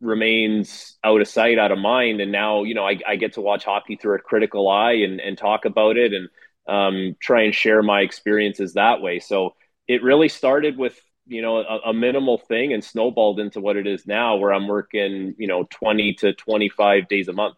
remains 0.00 0.96
out 1.04 1.20
of 1.20 1.28
sight, 1.28 1.58
out 1.58 1.70
of 1.70 1.76
mind. 1.78 2.18
And 2.22 2.32
now, 2.32 2.62
you 2.62 2.72
know, 2.72 2.88
I, 2.88 2.98
I 3.06 3.16
get 3.16 3.34
to 3.34 3.42
watch 3.42 3.64
hockey 3.64 3.96
through 3.96 4.14
a 4.14 4.18
critical 4.18 4.66
eye 4.66 4.94
and, 5.04 5.20
and 5.20 5.36
talk 5.36 5.66
about 5.66 5.98
it 5.98 6.14
and 6.14 6.30
um, 6.66 7.16
try 7.20 7.42
and 7.42 7.54
share 7.54 7.82
my 7.82 8.00
experiences 8.00 8.72
that 8.72 9.02
way. 9.02 9.18
So 9.18 9.56
it 9.86 10.02
really 10.02 10.30
started 10.30 10.78
with 10.78 10.98
you 11.26 11.42
know 11.42 11.58
a, 11.58 11.90
a, 11.90 11.92
minimal 11.92 12.38
thing 12.38 12.72
and 12.72 12.82
snowballed 12.82 13.38
into 13.38 13.60
what 13.60 13.76
it 13.76 13.86
is 13.86 14.04
now 14.06 14.36
where 14.36 14.52
i'm 14.52 14.66
working 14.66 15.34
you 15.38 15.46
know 15.46 15.64
20 15.70 16.14
to 16.14 16.32
25 16.32 17.08
days 17.08 17.28
a 17.28 17.32
month. 17.32 17.56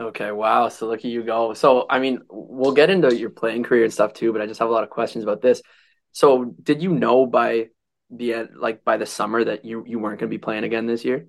Okay. 0.00 0.30
Wow. 0.30 0.70
So 0.70 0.86
look 0.86 1.00
at 1.00 1.04
you 1.10 1.24
go. 1.24 1.52
So 1.52 1.84
i 1.90 1.98
mean 1.98 2.22
we'll 2.30 2.72
get 2.72 2.90
into 2.90 3.14
your 3.14 3.28
playing 3.28 3.64
career 3.64 3.84
and 3.84 3.92
stuff 3.92 4.14
too 4.14 4.32
but 4.32 4.40
i 4.40 4.46
just 4.46 4.60
have 4.60 4.68
a 4.68 4.72
lot 4.72 4.84
of 4.84 4.88
questions 4.88 5.24
about 5.24 5.42
this. 5.42 5.60
So 6.12 6.54
did 6.62 6.80
you 6.80 6.92
know 6.94 7.26
by 7.26 7.70
the 8.10 8.34
end 8.34 8.50
like 8.56 8.84
by 8.84 8.96
the 8.96 9.06
summer 9.06 9.42
that 9.44 9.64
you 9.64 9.84
you 9.86 9.98
weren't 9.98 10.20
going 10.20 10.30
to 10.30 10.34
be 10.34 10.38
playing 10.38 10.64
again 10.64 10.86
this 10.86 11.04
year? 11.04 11.26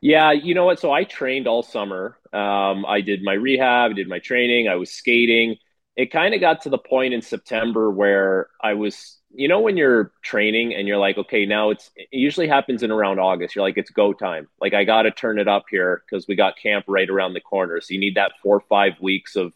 Yeah 0.00 0.32
you 0.32 0.54
know 0.54 0.64
what? 0.64 0.80
So 0.80 0.92
i 0.92 1.04
trained 1.04 1.46
all 1.46 1.62
summer. 1.62 2.18
Um, 2.32 2.84
i 2.86 3.00
did 3.00 3.22
my 3.22 3.34
rehab 3.34 3.92
I 3.92 3.94
did 3.94 4.08
my 4.08 4.18
training 4.18 4.68
i 4.68 4.76
was 4.76 4.90
skating. 4.90 5.56
It 5.96 6.10
kind 6.10 6.34
of 6.34 6.40
got 6.40 6.62
to 6.62 6.70
the 6.70 6.78
point 6.78 7.14
in 7.14 7.22
september 7.22 7.90
where 7.90 8.48
i 8.60 8.74
was 8.74 9.18
you 9.30 9.48
know 9.48 9.60
when 9.60 9.76
you're 9.76 10.12
training 10.22 10.74
and 10.74 10.86
you're 10.86 10.98
like 10.98 11.18
okay 11.18 11.46
now 11.46 11.70
it's 11.70 11.90
it 11.96 12.08
usually 12.12 12.48
happens 12.48 12.82
in 12.82 12.90
around 12.90 13.18
august. 13.18 13.54
You're 13.54 13.64
like 13.64 13.76
it's 13.76 13.90
go 13.90 14.12
time. 14.12 14.48
Like 14.60 14.74
i 14.74 14.84
got 14.84 15.02
to 15.02 15.10
turn 15.10 15.38
it 15.38 15.48
up 15.48 15.64
here 15.70 16.02
because 16.04 16.26
we 16.28 16.36
got 16.36 16.56
camp 16.56 16.84
right 16.88 17.08
around 17.08 17.34
the 17.34 17.40
corner. 17.40 17.80
So 17.80 17.94
you 17.94 18.00
need 18.00 18.16
that 18.16 18.32
four 18.42 18.56
or 18.56 18.64
five 18.68 18.94
weeks 19.00 19.36
of 19.36 19.52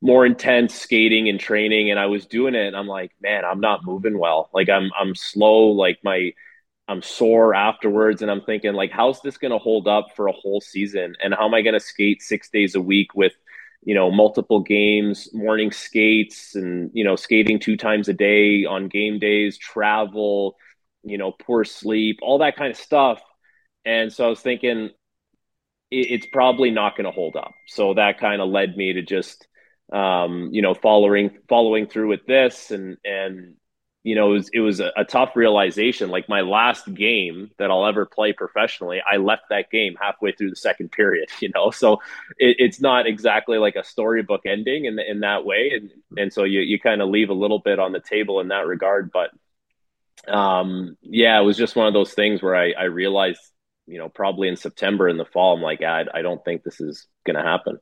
more 0.00 0.24
intense 0.24 0.74
skating 0.74 1.28
and 1.28 1.38
training 1.38 1.90
and 1.90 2.00
i 2.00 2.06
was 2.06 2.26
doing 2.26 2.54
it 2.54 2.66
and 2.66 2.76
i'm 2.76 2.86
like 2.86 3.12
man 3.20 3.44
i'm 3.44 3.60
not 3.60 3.84
moving 3.84 4.18
well 4.18 4.48
like 4.54 4.68
i'm 4.68 4.90
i'm 4.98 5.14
slow 5.14 5.68
like 5.68 5.98
my 6.02 6.32
i'm 6.88 7.02
sore 7.02 7.54
afterwards 7.54 8.22
and 8.22 8.30
i'm 8.30 8.40
thinking 8.40 8.72
like 8.72 8.90
how's 8.90 9.20
this 9.20 9.36
going 9.36 9.52
to 9.52 9.58
hold 9.58 9.86
up 9.86 10.08
for 10.16 10.26
a 10.26 10.32
whole 10.32 10.60
season 10.60 11.14
and 11.22 11.34
how 11.34 11.46
am 11.46 11.54
i 11.54 11.62
going 11.62 11.74
to 11.74 11.80
skate 11.80 12.22
six 12.22 12.48
days 12.48 12.74
a 12.74 12.80
week 12.80 13.14
with 13.14 13.32
you 13.82 13.94
know, 13.94 14.10
multiple 14.10 14.60
games, 14.60 15.32
morning 15.32 15.72
skates, 15.72 16.54
and 16.54 16.90
you 16.92 17.04
know, 17.04 17.16
skating 17.16 17.58
two 17.58 17.76
times 17.76 18.08
a 18.08 18.12
day 18.12 18.64
on 18.64 18.88
game 18.88 19.18
days, 19.18 19.56
travel, 19.56 20.56
you 21.02 21.16
know, 21.16 21.32
poor 21.32 21.64
sleep, 21.64 22.18
all 22.22 22.38
that 22.38 22.56
kind 22.56 22.70
of 22.70 22.76
stuff. 22.76 23.22
And 23.84 24.12
so 24.12 24.26
I 24.26 24.28
was 24.28 24.40
thinking, 24.40 24.90
it's 25.90 26.26
probably 26.32 26.70
not 26.70 26.96
going 26.96 27.06
to 27.06 27.10
hold 27.10 27.34
up. 27.36 27.52
So 27.66 27.94
that 27.94 28.20
kind 28.20 28.40
of 28.40 28.48
led 28.48 28.76
me 28.76 28.92
to 28.92 29.02
just, 29.02 29.48
um, 29.92 30.50
you 30.52 30.62
know, 30.62 30.74
following 30.74 31.38
following 31.48 31.86
through 31.86 32.08
with 32.08 32.26
this, 32.26 32.70
and 32.70 32.96
and 33.04 33.54
you 34.02 34.14
know, 34.14 34.30
it 34.30 34.34
was, 34.34 34.50
it 34.54 34.60
was 34.60 34.80
a, 34.80 34.92
a, 34.96 35.04
tough 35.04 35.36
realization. 35.36 36.08
Like 36.08 36.28
my 36.28 36.40
last 36.40 36.92
game 36.94 37.50
that 37.58 37.70
I'll 37.70 37.86
ever 37.86 38.06
play 38.06 38.32
professionally, 38.32 39.00
I 39.06 39.18
left 39.18 39.42
that 39.50 39.70
game 39.70 39.94
halfway 40.00 40.32
through 40.32 40.50
the 40.50 40.56
second 40.56 40.90
period, 40.90 41.28
you 41.40 41.50
know, 41.54 41.70
so 41.70 41.94
it, 42.38 42.56
it's 42.58 42.80
not 42.80 43.06
exactly 43.06 43.58
like 43.58 43.76
a 43.76 43.84
storybook 43.84 44.46
ending 44.46 44.86
in, 44.86 44.98
in 44.98 45.20
that 45.20 45.44
way. 45.44 45.72
And, 45.74 45.90
and 46.16 46.32
so 46.32 46.44
you, 46.44 46.60
you 46.60 46.80
kind 46.80 47.02
of 47.02 47.10
leave 47.10 47.28
a 47.28 47.34
little 47.34 47.58
bit 47.58 47.78
on 47.78 47.92
the 47.92 48.00
table 48.00 48.40
in 48.40 48.48
that 48.48 48.66
regard. 48.66 49.10
But 49.12 49.30
um, 50.32 50.96
yeah, 51.02 51.38
it 51.38 51.44
was 51.44 51.58
just 51.58 51.76
one 51.76 51.86
of 51.86 51.94
those 51.94 52.14
things 52.14 52.42
where 52.42 52.56
I, 52.56 52.72
I 52.72 52.84
realized, 52.84 53.40
you 53.86 53.98
know, 53.98 54.08
probably 54.08 54.48
in 54.48 54.56
September 54.56 55.10
in 55.10 55.18
the 55.18 55.26
fall, 55.26 55.56
I'm 55.56 55.62
like, 55.62 55.82
I, 55.82 56.04
I 56.14 56.22
don't 56.22 56.42
think 56.42 56.62
this 56.62 56.80
is 56.80 57.06
to 57.36 57.42
happen. 57.42 57.78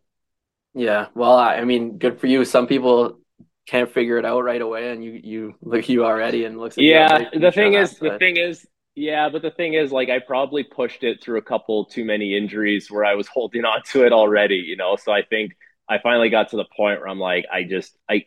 Yeah. 0.75 1.07
Well, 1.15 1.37
I 1.37 1.65
mean, 1.65 1.99
good 1.99 2.21
for 2.21 2.27
you. 2.27 2.45
Some 2.45 2.67
people 2.67 3.19
can't 3.67 3.93
figure 3.93 4.17
it 4.17 4.25
out 4.25 4.43
right 4.43 4.63
away 4.63 4.91
and 4.91 5.05
you 5.05 5.21
you 5.23 5.55
look 5.61 5.87
you 5.91 6.03
already 6.03 6.47
and 6.47 6.59
looks 6.59 6.79
yeah 6.79 7.29
the 7.35 7.53
thing 7.53 7.75
is 7.75 7.99
the 7.99 8.17
thing 8.19 8.39
is 8.39 8.67
yeah 8.95 9.29
but 9.29 9.43
the 9.43 9.51
thing 9.51 9.75
is 9.75 9.93
like 9.93 10.09
i 10.09 10.19
probably 10.19 10.63
pushed 10.63 11.05
it 11.05 11.23
through 11.23 11.37
a 11.37 11.43
couple 11.43 11.85
too 11.85 12.03
many 12.03 12.35
injuries 12.35 12.91
where 12.91 13.05
i 13.05 13.15
was 13.15 13.29
holding 13.29 13.65
on 13.67 13.83
to 13.83 14.07
it 14.07 14.13
already 14.15 14.55
you 14.55 14.75
know 14.75 14.97
so 14.97 15.13
i 15.13 15.21
think 15.21 15.55
I 15.89 15.99
finally 15.99 16.29
got 16.29 16.51
to 16.51 16.57
the 16.57 16.67
point 16.77 17.01
where 17.01 17.09
I'm 17.09 17.19
like, 17.19 17.47
I 17.53 17.65
just, 17.65 17.97
I, 18.09 18.27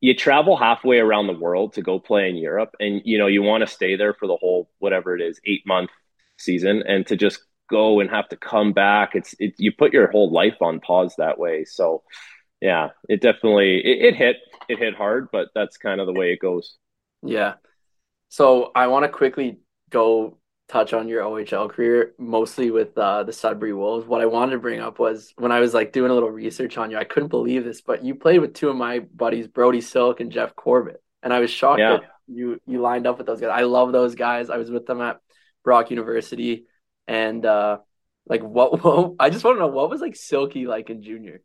you 0.00 0.14
travel 0.14 0.56
halfway 0.56 0.98
around 0.98 1.26
the 1.26 1.34
world 1.34 1.74
to 1.74 1.82
go 1.82 1.98
play 1.98 2.28
in 2.30 2.36
Europe, 2.36 2.74
and 2.80 3.02
you 3.04 3.18
know 3.18 3.26
you 3.26 3.42
want 3.42 3.62
to 3.62 3.66
stay 3.66 3.96
there 3.96 4.14
for 4.14 4.26
the 4.26 4.36
whole 4.36 4.70
whatever 4.78 5.14
it 5.14 5.22
is 5.22 5.40
eight 5.44 5.66
month 5.66 5.90
season, 6.38 6.82
and 6.86 7.06
to 7.06 7.16
just 7.16 7.40
go 7.68 8.00
and 8.00 8.10
have 8.10 8.28
to 8.28 8.36
come 8.36 8.72
back, 8.72 9.14
it's 9.14 9.34
it, 9.38 9.54
you 9.58 9.72
put 9.72 9.92
your 9.92 10.10
whole 10.10 10.30
life 10.30 10.56
on 10.60 10.80
pause 10.80 11.14
that 11.18 11.38
way. 11.38 11.64
So 11.64 12.02
yeah, 12.60 12.90
it 13.08 13.20
definitely 13.20 13.78
it, 13.78 14.14
it 14.14 14.16
hit 14.16 14.36
it 14.68 14.78
hit 14.78 14.94
hard, 14.94 15.28
but 15.32 15.48
that's 15.54 15.76
kind 15.76 16.00
of 16.00 16.06
the 16.06 16.12
way 16.12 16.32
it 16.32 16.40
goes. 16.40 16.76
Yeah. 17.22 17.54
So 18.28 18.72
I 18.74 18.88
want 18.88 19.04
to 19.04 19.08
quickly 19.08 19.58
go 19.90 20.38
touch 20.68 20.92
on 20.92 21.08
your 21.08 21.22
OHL 21.22 21.70
career, 21.70 22.14
mostly 22.18 22.70
with 22.70 22.96
uh, 22.98 23.22
the 23.22 23.32
Sudbury 23.32 23.72
Wolves. 23.72 24.06
What 24.06 24.20
I 24.20 24.26
wanted 24.26 24.52
to 24.52 24.58
bring 24.58 24.80
up 24.80 24.98
was 24.98 25.32
when 25.36 25.52
I 25.52 25.60
was 25.60 25.74
like 25.74 25.92
doing 25.92 26.10
a 26.10 26.14
little 26.14 26.30
research 26.30 26.76
on 26.76 26.90
you, 26.90 26.98
I 26.98 27.04
couldn't 27.04 27.28
believe 27.28 27.64
this, 27.64 27.80
but 27.80 28.04
you 28.04 28.14
played 28.14 28.40
with 28.40 28.54
two 28.54 28.68
of 28.68 28.76
my 28.76 29.00
buddies, 29.00 29.46
Brody 29.46 29.80
Silk 29.80 30.20
and 30.20 30.32
Jeff 30.32 30.56
Corbett, 30.56 31.02
and 31.22 31.32
I 31.32 31.40
was 31.40 31.50
shocked 31.50 31.80
yeah. 31.80 31.98
that 31.98 32.02
you 32.26 32.60
you 32.66 32.80
lined 32.80 33.06
up 33.06 33.18
with 33.18 33.26
those 33.26 33.40
guys. 33.40 33.50
I 33.52 33.62
love 33.62 33.92
those 33.92 34.14
guys. 34.14 34.50
I 34.50 34.56
was 34.56 34.70
with 34.70 34.86
them 34.86 35.00
at 35.00 35.20
Brock 35.62 35.90
University, 35.90 36.66
and 37.06 37.44
uh, 37.44 37.78
like 38.26 38.42
what, 38.42 38.82
what 38.84 39.14
I 39.18 39.30
just 39.30 39.44
want 39.44 39.56
to 39.56 39.60
know 39.60 39.68
what 39.68 39.90
was 39.90 40.00
like 40.00 40.16
Silky 40.16 40.66
like 40.66 40.90
in 40.90 41.02
junior. 41.02 41.42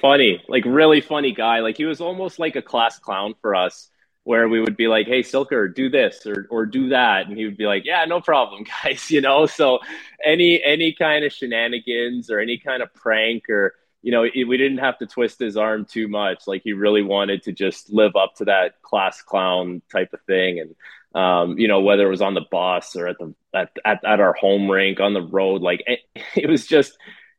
Funny, 0.00 0.42
like 0.48 0.64
really 0.64 1.00
funny 1.02 1.32
guy. 1.32 1.60
Like 1.60 1.76
he 1.76 1.84
was 1.84 2.00
almost 2.00 2.38
like 2.38 2.56
a 2.56 2.62
class 2.62 2.98
clown 2.98 3.34
for 3.42 3.54
us 3.54 3.90
where 4.24 4.48
we 4.48 4.60
would 4.60 4.76
be 4.76 4.88
like, 4.88 5.06
"Hey, 5.06 5.20
Silker, 5.20 5.72
do 5.72 5.90
this 5.90 6.26
or 6.26 6.46
or 6.50 6.64
do 6.64 6.88
that," 6.88 7.26
and 7.26 7.36
he 7.36 7.44
would 7.44 7.58
be 7.58 7.66
like, 7.66 7.84
"Yeah, 7.84 8.04
no 8.06 8.20
problem, 8.20 8.64
guys." 8.84 9.10
You 9.10 9.20
know, 9.20 9.46
so 9.46 9.80
any 10.24 10.62
any 10.64 10.94
kind 10.94 11.24
of 11.24 11.32
shenanigans 11.32 12.30
or 12.30 12.38
any 12.38 12.58
kind 12.58 12.82
of 12.82 12.92
prank 12.94 13.50
or 13.50 13.74
you 14.02 14.12
know, 14.12 14.22
we 14.22 14.56
didn't 14.56 14.78
have 14.78 14.98
to 14.98 15.06
twist 15.06 15.38
his 15.38 15.56
arm 15.56 15.84
too 15.84 16.08
much. 16.08 16.46
Like 16.46 16.62
he 16.62 16.72
really 16.72 17.02
wanted 17.02 17.42
to 17.42 17.52
just 17.52 17.90
live 17.92 18.16
up 18.16 18.34
to 18.36 18.46
that 18.46 18.80
class 18.82 19.20
clown 19.20 19.82
type 19.92 20.12
of 20.14 20.22
thing, 20.22 20.58
and 20.60 20.74
um, 21.14 21.58
you 21.58 21.68
know, 21.68 21.80
whether 21.80 22.06
it 22.06 22.10
was 22.10 22.22
on 22.22 22.34
the 22.34 22.44
bus 22.50 22.96
or 22.96 23.08
at 23.08 23.18
the 23.18 23.34
at 23.54 23.70
at, 23.84 24.04
at 24.04 24.20
our 24.20 24.32
home 24.32 24.70
rink 24.70 25.00
on 25.00 25.14
the 25.14 25.22
road, 25.22 25.62
like 25.62 25.82
it, 25.86 26.00
it 26.36 26.48
was 26.48 26.66
just 26.66 26.96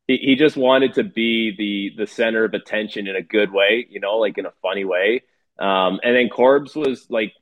he, 0.08 0.18
he 0.18 0.36
just 0.36 0.58
wanted 0.58 0.94
to 0.96 1.04
be 1.04 1.56
the 1.58 2.04
the 2.04 2.08
center 2.08 2.44
of 2.44 2.54
attention 2.54 3.08
in 3.08 3.16
a 3.16 3.22
good 3.22 3.52
way, 3.52 3.88
you 3.90 4.00
know, 4.00 4.18
like 4.18 4.38
in 4.38 4.46
a 4.46 4.54
funny 4.62 4.86
way. 4.86 5.24
Um, 5.60 6.00
and 6.04 6.16
then 6.16 6.30
Corbs 6.30 6.76
was 6.76 7.06
like, 7.10 7.34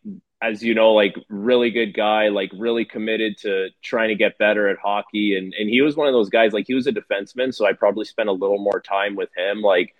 as 0.41 0.63
you 0.63 0.73
know, 0.73 0.93
like 0.93 1.15
really 1.29 1.69
good 1.69 1.93
guy, 1.93 2.29
like 2.29 2.51
really 2.57 2.85
committed 2.85 3.37
to 3.39 3.69
trying 3.81 4.09
to 4.09 4.15
get 4.15 4.37
better 4.37 4.67
at 4.69 4.77
hockey. 4.77 5.37
And, 5.37 5.53
and 5.53 5.69
he 5.69 5.81
was 5.81 5.95
one 5.95 6.07
of 6.07 6.13
those 6.13 6.29
guys, 6.29 6.53
like 6.53 6.67
he 6.67 6.73
was 6.73 6.87
a 6.87 6.91
defenseman. 6.91 7.53
So 7.53 7.65
I 7.65 7.73
probably 7.73 8.05
spent 8.05 8.29
a 8.29 8.33
little 8.33 8.59
more 8.59 8.81
time 8.81 9.15
with 9.15 9.29
him. 9.35 9.61
Like, 9.61 9.95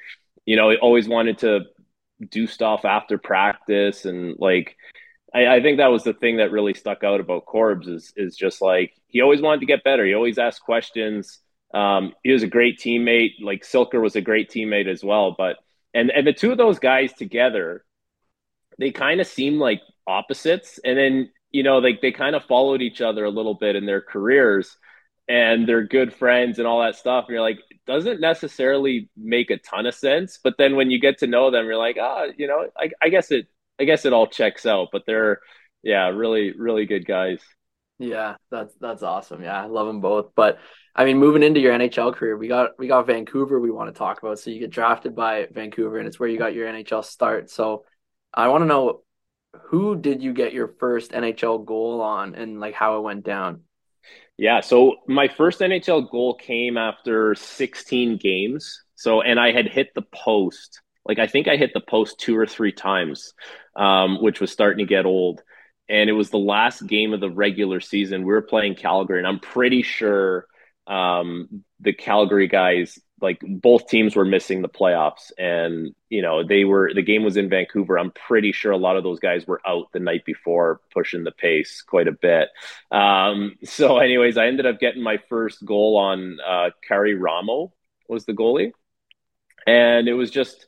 you 0.46 0.56
know, 0.56 0.70
he 0.70 0.78
always 0.78 1.08
wanted 1.08 1.40
to 1.40 1.62
do 2.30 2.48
stuff 2.48 2.86
after 2.86 3.18
practice. 3.18 4.06
And 4.06 4.36
like, 4.40 4.78
I, 5.34 5.48
I 5.48 5.62
think 5.62 5.78
that 5.78 5.92
was 5.92 6.04
the 6.04 6.14
thing 6.14 6.38
that 6.38 6.52
really 6.52 6.74
stuck 6.74 7.04
out 7.04 7.20
about 7.20 7.46
Corbs 7.46 7.88
is, 7.88 8.14
is 8.16 8.36
just 8.36 8.62
like, 8.62 8.94
he 9.08 9.22
always 9.22 9.42
wanted 9.42 9.60
to 9.62 9.66
get 9.66 9.84
better. 9.84 10.06
He 10.06 10.14
always 10.14 10.38
asked 10.38 10.62
questions. 10.62 11.40
Um, 11.74 12.14
he 12.24 12.32
was 12.32 12.44
a 12.44 12.48
great 12.48 12.80
teammate. 12.80 13.34
Like 13.42 13.64
Silker 13.64 14.02
was 14.02 14.16
a 14.16 14.22
great 14.22 14.50
teammate 14.50 14.88
as 14.88 15.04
well. 15.04 15.36
But, 15.38 15.58
and, 15.94 16.10
and 16.10 16.26
the 16.26 16.34
two 16.34 16.52
of 16.52 16.58
those 16.58 16.80
guys 16.80 17.14
together, 17.14 17.86
they 18.80 18.92
kind 18.92 19.22
of 19.22 19.28
seem 19.28 19.60
like 19.60 19.82
opposites 20.10 20.80
and 20.84 20.98
then 20.98 21.30
you 21.52 21.62
know 21.62 21.78
like 21.78 22.02
they, 22.02 22.12
kind 22.12 22.36
of 22.36 22.44
followed 22.46 22.82
each 22.82 23.00
other 23.00 23.26
a 23.26 23.30
little 23.30 23.54
bit 23.54 23.76
in 23.76 23.86
their 23.86 24.02
careers 24.02 24.76
and 25.28 25.68
they're 25.68 25.86
good 25.86 26.12
friends 26.12 26.58
and 26.58 26.68
all 26.68 26.82
that 26.82 26.96
stuff 26.96 27.26
and 27.28 27.34
you're 27.34 27.42
like 27.42 27.60
it 27.70 27.80
doesn't 27.86 28.20
necessarily 28.20 29.08
make 29.16 29.52
a 29.52 29.58
ton 29.58 29.86
of 29.86 29.94
sense 29.94 30.40
but 30.44 30.56
then 30.58 30.76
when 30.76 30.90
you 30.90 31.00
get 31.00 31.20
to 31.20 31.28
know 31.28 31.52
them 31.52 31.66
you're 31.66 31.78
like 31.78 31.98
ah 32.02 32.26
oh, 32.26 32.32
you 32.38 32.48
know 32.48 32.68
I, 32.76 32.90
I 33.02 33.10
guess 33.10 33.30
it 33.30 33.48
i 33.80 33.84
guess 33.84 34.06
it 34.06 34.14
all 34.14 34.28
checks 34.28 34.66
out 34.66 34.90
but 34.92 35.04
they're 35.06 35.40
yeah 35.84 36.08
really 36.10 36.54
really 36.58 36.86
good 36.86 37.06
guys 37.06 37.40
yeah 38.00 38.36
that's 38.50 38.74
that's 38.80 39.04
awesome 39.04 39.44
yeah 39.44 39.62
i 39.62 39.66
love 39.66 39.88
them 39.88 40.02
both 40.02 40.32
but 40.36 40.58
i 40.96 41.06
mean 41.06 41.18
moving 41.18 41.44
into 41.44 41.60
your 41.60 41.74
nhl 41.74 42.14
career 42.14 42.38
we 42.38 42.48
got 42.48 42.72
we 42.80 42.88
got 42.88 43.08
vancouver 43.08 43.60
we 43.60 43.72
want 43.72 43.94
to 43.94 43.98
talk 43.98 44.20
about 44.20 44.40
so 44.40 44.50
you 44.50 44.60
get 44.60 44.70
drafted 44.70 45.16
by 45.16 45.48
vancouver 45.52 45.98
and 45.98 46.08
it's 46.08 46.20
where 46.20 46.30
you 46.30 46.38
got 46.38 46.54
your 46.54 46.68
nhl 46.68 47.04
start 47.04 47.50
so 47.50 47.84
I 48.34 48.48
want 48.50 48.62
to 48.62 48.68
know 48.68 49.02
who 49.70 49.96
did 49.96 50.22
you 50.22 50.34
get 50.34 50.54
your 50.54 50.68
first 50.80 51.12
NHL 51.12 51.66
goal 51.66 52.02
on 52.02 52.36
and 52.36 52.60
like 52.60 52.76
how 52.76 52.98
it 52.98 53.02
went 53.02 53.26
down? 53.26 53.62
Yeah, 54.38 54.62
so 54.62 54.98
my 55.08 55.28
first 55.28 55.60
NHL 55.60 56.10
goal 56.10 56.36
came 56.36 56.78
after 56.78 57.36
16 57.36 58.18
games. 58.18 58.84
So, 58.96 59.22
and 59.22 59.40
I 59.40 59.52
had 59.52 59.68
hit 59.68 59.90
the 59.96 60.04
post. 60.14 60.82
Like, 61.10 61.20
I 61.20 61.28
think 61.28 61.50
I 61.50 61.58
hit 61.58 61.74
the 61.74 61.82
post 61.82 62.20
two 62.20 62.38
or 62.38 62.46
three 62.46 62.72
times, 62.72 63.34
um, 63.76 64.22
which 64.22 64.40
was 64.40 64.52
starting 64.52 64.86
to 64.86 64.90
get 64.90 65.06
old. 65.06 65.42
And 65.90 66.10
it 66.10 66.14
was 66.14 66.30
the 66.30 66.38
last 66.38 66.86
game 66.88 67.14
of 67.14 67.20
the 67.20 67.32
regular 67.32 67.82
season. 67.82 68.22
We 68.22 68.32
were 68.32 68.44
playing 68.44 68.76
Calgary, 68.76 69.18
and 69.18 69.28
I'm 69.28 69.40
pretty 69.40 69.82
sure 69.82 70.46
um, 70.88 71.66
the 71.82 71.94
Calgary 71.94 72.48
guys 72.48 72.98
like 73.22 73.40
both 73.46 73.88
teams 73.88 74.16
were 74.16 74.26
missing 74.26 74.62
the 74.62 74.70
playoffs 74.70 75.32
and 75.38 75.94
you 76.10 76.22
know 76.22 76.44
they 76.44 76.64
were 76.64 76.92
the 76.94 77.02
game 77.02 77.24
was 77.24 77.38
in 77.38 77.50
Vancouver 77.50 77.98
I'm 77.98 78.12
pretty 78.12 78.52
sure 78.52 78.72
a 78.72 78.78
lot 78.78 78.98
of 78.98 79.04
those 79.04 79.20
guys 79.20 79.46
were 79.46 79.62
out 79.68 79.92
the 79.92 80.00
night 80.00 80.26
before 80.26 80.82
pushing 80.94 81.24
the 81.24 81.32
pace 81.32 81.82
quite 81.82 82.08
a 82.08 82.12
bit 82.14 82.50
um, 82.92 83.56
so 83.64 83.98
anyways 83.98 84.38
I 84.38 84.48
ended 84.48 84.66
up 84.66 84.80
getting 84.80 85.04
my 85.04 85.18
first 85.30 85.66
goal 85.66 85.98
on 85.98 86.38
uh 86.46 86.70
Karri 86.90 87.20
Ramo 87.20 87.74
was 88.08 88.26
the 88.26 88.34
goalie 88.34 88.72
and 89.68 90.08
it 90.08 90.14
was 90.14 90.32
just 90.32 90.68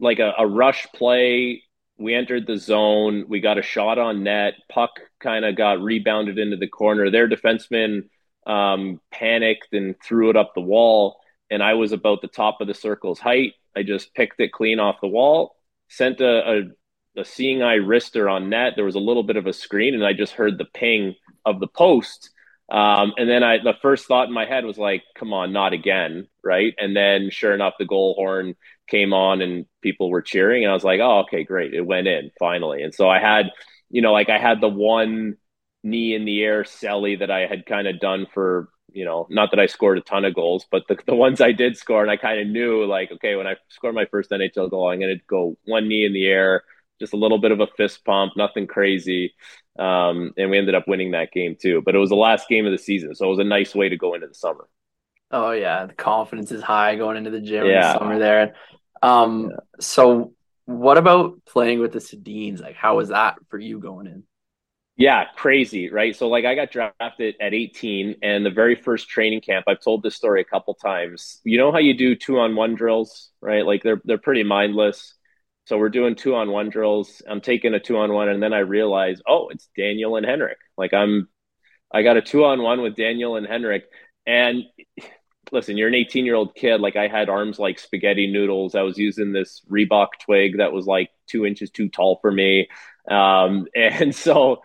like 0.00 0.18
a, 0.18 0.32
a 0.38 0.46
rush 0.46 0.86
play 0.94 1.62
we 1.96 2.14
entered 2.14 2.46
the 2.46 2.56
zone 2.56 3.24
we 3.28 3.40
got 3.40 3.58
a 3.58 3.62
shot 3.62 3.98
on 3.98 4.24
net 4.24 4.54
puck 4.70 4.90
kind 5.20 5.44
of 5.44 5.56
got 5.56 5.80
rebounded 5.80 6.38
into 6.38 6.56
the 6.56 6.68
corner 6.68 7.10
their 7.10 7.28
defenseman 7.28 8.02
um, 8.46 9.00
panicked 9.10 9.72
and 9.72 9.94
threw 10.02 10.30
it 10.30 10.36
up 10.36 10.54
the 10.54 10.60
wall. 10.60 11.20
And 11.50 11.62
I 11.62 11.74
was 11.74 11.92
about 11.92 12.20
the 12.22 12.28
top 12.28 12.60
of 12.60 12.66
the 12.66 12.74
circle's 12.74 13.18
height. 13.18 13.52
I 13.76 13.82
just 13.82 14.14
picked 14.14 14.40
it 14.40 14.52
clean 14.52 14.80
off 14.80 15.00
the 15.00 15.08
wall, 15.08 15.56
sent 15.88 16.20
a, 16.20 16.50
a, 17.16 17.20
a 17.20 17.24
seeing 17.24 17.62
eye 17.62 17.78
wrister 17.78 18.30
on 18.30 18.48
net. 18.48 18.74
There 18.76 18.84
was 18.84 18.94
a 18.94 19.00
little 19.00 19.22
bit 19.22 19.36
of 19.36 19.46
a 19.46 19.52
screen, 19.52 19.94
and 19.94 20.04
I 20.04 20.12
just 20.12 20.32
heard 20.32 20.58
the 20.58 20.64
ping 20.64 21.14
of 21.44 21.60
the 21.60 21.66
post. 21.66 22.30
Um, 22.70 23.12
and 23.16 23.28
then 23.28 23.42
I, 23.42 23.58
the 23.58 23.74
first 23.82 24.06
thought 24.06 24.28
in 24.28 24.34
my 24.34 24.46
head 24.46 24.64
was 24.64 24.78
like, 24.78 25.02
come 25.14 25.32
on, 25.32 25.52
not 25.52 25.72
again. 25.72 26.28
Right. 26.42 26.74
And 26.78 26.96
then 26.96 27.30
sure 27.30 27.54
enough, 27.54 27.74
the 27.78 27.84
goal 27.84 28.14
horn 28.14 28.54
came 28.86 29.12
on 29.12 29.42
and 29.42 29.66
people 29.82 30.10
were 30.10 30.22
cheering. 30.22 30.64
And 30.64 30.70
I 30.70 30.74
was 30.74 30.84
like, 30.84 31.00
oh, 31.00 31.20
okay, 31.20 31.44
great. 31.44 31.74
It 31.74 31.86
went 31.86 32.06
in 32.06 32.30
finally. 32.38 32.82
And 32.82 32.94
so 32.94 33.08
I 33.08 33.18
had, 33.18 33.50
you 33.90 34.02
know, 34.02 34.12
like 34.12 34.28
I 34.28 34.38
had 34.38 34.60
the 34.60 34.68
one 34.68 35.36
knee 35.82 36.14
in 36.14 36.24
the 36.24 36.42
air 36.42 36.62
celly 36.64 37.18
that 37.18 37.30
I 37.30 37.46
had 37.46 37.66
kind 37.66 37.86
of 37.86 38.00
done 38.00 38.26
for 38.32 38.68
you 38.94 39.04
know 39.04 39.26
not 39.28 39.50
that 39.50 39.60
I 39.60 39.66
scored 39.66 39.98
a 39.98 40.00
ton 40.00 40.24
of 40.24 40.34
goals, 40.34 40.66
but 40.70 40.84
the, 40.88 40.96
the 41.06 41.14
ones 41.14 41.40
I 41.40 41.52
did 41.52 41.76
score, 41.76 42.02
and 42.02 42.10
I 42.10 42.16
kind 42.16 42.40
of 42.40 42.46
knew 42.46 42.84
like 42.86 43.12
okay 43.12 43.36
when 43.36 43.46
I 43.46 43.56
scored 43.68 43.94
my 43.94 44.06
first 44.06 44.30
NHL 44.30 44.70
goal, 44.70 44.88
I'm 44.88 45.00
going 45.00 45.16
to 45.16 45.24
go 45.26 45.56
one 45.64 45.88
knee 45.88 46.06
in 46.06 46.12
the 46.12 46.26
air, 46.26 46.64
just 47.00 47.12
a 47.12 47.18
little 47.18 47.38
bit 47.38 47.52
of 47.52 47.60
a 47.60 47.66
fist 47.76 48.04
pump, 48.04 48.32
nothing 48.36 48.66
crazy. 48.66 49.34
Um, 49.78 50.32
and 50.38 50.50
we 50.50 50.58
ended 50.58 50.76
up 50.76 50.86
winning 50.86 51.10
that 51.10 51.32
game 51.32 51.56
too. 51.60 51.82
But 51.84 51.96
it 51.96 51.98
was 51.98 52.10
the 52.10 52.16
last 52.16 52.48
game 52.48 52.64
of 52.66 52.72
the 52.72 52.78
season, 52.78 53.14
so 53.14 53.26
it 53.26 53.30
was 53.30 53.40
a 53.40 53.44
nice 53.44 53.74
way 53.74 53.88
to 53.88 53.96
go 53.96 54.14
into 54.14 54.28
the 54.28 54.34
summer. 54.34 54.68
Oh 55.34 55.50
yeah, 55.50 55.86
the 55.86 55.94
confidence 55.94 56.52
is 56.52 56.62
high 56.62 56.94
going 56.94 57.16
into 57.16 57.30
the 57.30 57.40
gym 57.40 57.66
yeah. 57.66 57.72
in 57.72 57.92
the 57.92 57.98
summer 57.98 58.18
there. 58.20 58.54
Um, 59.02 59.50
yeah. 59.50 59.56
so 59.80 60.32
what 60.66 60.96
about 60.96 61.44
playing 61.44 61.80
with 61.80 61.92
the 61.92 61.98
Sedins? 61.98 62.62
Like, 62.62 62.76
how 62.76 62.98
was 62.98 63.08
that 63.08 63.36
for 63.50 63.58
you 63.58 63.80
going 63.80 64.06
in? 64.06 64.22
Yeah, 64.96 65.24
crazy, 65.34 65.90
right? 65.90 66.14
So 66.14 66.28
like 66.28 66.44
I 66.44 66.54
got 66.54 66.70
drafted 66.70 67.34
at 67.40 67.52
18 67.52 68.16
and 68.22 68.46
the 68.46 68.50
very 68.50 68.76
first 68.76 69.08
training 69.08 69.40
camp, 69.40 69.64
I've 69.66 69.80
told 69.80 70.04
this 70.04 70.14
story 70.14 70.40
a 70.40 70.44
couple 70.44 70.72
times. 70.74 71.40
You 71.42 71.58
know 71.58 71.72
how 71.72 71.78
you 71.78 71.94
do 71.94 72.14
two 72.14 72.38
on 72.38 72.54
one 72.54 72.76
drills, 72.76 73.30
right? 73.40 73.66
Like 73.66 73.82
they're 73.82 74.00
they're 74.04 74.18
pretty 74.18 74.44
mindless. 74.44 75.14
So 75.66 75.78
we're 75.78 75.88
doing 75.88 76.14
two 76.14 76.36
on 76.36 76.52
one 76.52 76.68
drills. 76.70 77.22
I'm 77.28 77.40
taking 77.40 77.74
a 77.74 77.80
two 77.80 77.96
on 77.96 78.12
one 78.12 78.28
and 78.28 78.40
then 78.40 78.52
I 78.52 78.58
realize, 78.58 79.20
oh, 79.26 79.48
it's 79.48 79.68
Daniel 79.76 80.14
and 80.14 80.24
Henrik. 80.24 80.58
Like 80.78 80.94
I'm 80.94 81.28
I 81.92 82.02
got 82.02 82.16
a 82.16 82.22
two 82.22 82.44
on 82.44 82.62
one 82.62 82.80
with 82.80 82.94
Daniel 82.94 83.34
and 83.34 83.48
Henrik. 83.48 83.86
And 84.26 84.62
listen, 85.52 85.76
you're 85.76 85.88
an 85.88 85.94
18 85.94 86.24
year 86.24 86.34
old 86.34 86.54
kid. 86.54 86.80
Like 86.80 86.96
I 86.96 87.08
had 87.08 87.28
arms 87.28 87.58
like 87.58 87.78
spaghetti 87.78 88.30
noodles. 88.30 88.74
I 88.74 88.82
was 88.82 88.98
using 88.98 89.32
this 89.32 89.62
Reebok 89.70 90.08
twig 90.20 90.58
that 90.58 90.72
was 90.72 90.86
like 90.86 91.10
two 91.26 91.46
inches 91.46 91.70
too 91.70 91.88
tall 91.88 92.18
for 92.20 92.30
me. 92.30 92.68
Um, 93.10 93.66
and 93.74 94.14
so 94.14 94.62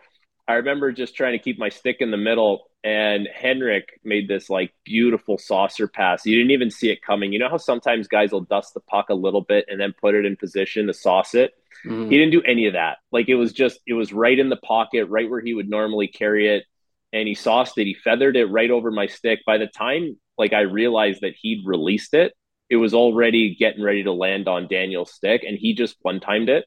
I 0.47 0.53
remember 0.53 0.91
just 0.91 1.15
trying 1.15 1.33
to 1.33 1.43
keep 1.43 1.59
my 1.59 1.69
stick 1.69 1.97
in 1.99 2.09
the 2.09 2.17
middle, 2.17 2.71
and 2.83 3.27
Henrik 3.31 3.99
made 4.03 4.27
this 4.27 4.49
like 4.49 4.73
beautiful 4.83 5.37
saucer 5.37 5.87
pass. 5.87 6.25
You 6.25 6.35
didn't 6.37 6.51
even 6.51 6.71
see 6.71 6.89
it 6.89 7.03
coming. 7.03 7.31
You 7.33 7.39
know 7.39 7.49
how 7.49 7.57
sometimes 7.57 8.07
guys 8.07 8.31
will 8.31 8.41
dust 8.41 8.73
the 8.73 8.79
puck 8.79 9.09
a 9.09 9.13
little 9.13 9.41
bit 9.41 9.65
and 9.67 9.79
then 9.79 9.93
put 9.99 10.15
it 10.15 10.25
in 10.25 10.35
position 10.37 10.87
to 10.87 10.93
sauce 10.93 11.35
it? 11.35 11.53
Mm. 11.85 12.11
He 12.11 12.17
didn't 12.17 12.31
do 12.31 12.41
any 12.41 12.67
of 12.67 12.73
that. 12.73 12.97
Like 13.11 13.29
it 13.29 13.35
was 13.35 13.53
just, 13.53 13.79
it 13.85 13.93
was 13.93 14.11
right 14.11 14.37
in 14.37 14.49
the 14.49 14.57
pocket, 14.57 15.05
right 15.05 15.29
where 15.29 15.41
he 15.41 15.53
would 15.53 15.69
normally 15.69 16.07
carry 16.07 16.47
it. 16.47 16.63
And 17.11 17.27
he 17.27 17.35
sauced 17.35 17.77
it. 17.77 17.85
He 17.85 17.93
feathered 17.93 18.35
it 18.35 18.45
right 18.45 18.69
over 18.71 18.91
my 18.91 19.07
stick. 19.07 19.39
By 19.45 19.57
the 19.57 19.67
time 19.67 20.17
like 20.39 20.53
I 20.53 20.61
realized 20.61 21.21
that 21.21 21.35
he'd 21.39 21.67
released 21.67 22.13
it, 22.15 22.33
it 22.69 22.77
was 22.77 22.93
already 22.93 23.55
getting 23.55 23.83
ready 23.83 24.03
to 24.03 24.11
land 24.11 24.47
on 24.47 24.67
Daniel's 24.67 25.13
stick, 25.13 25.43
and 25.43 25.57
he 25.57 25.73
just 25.75 25.97
one 26.01 26.19
timed 26.19 26.49
it, 26.49 26.65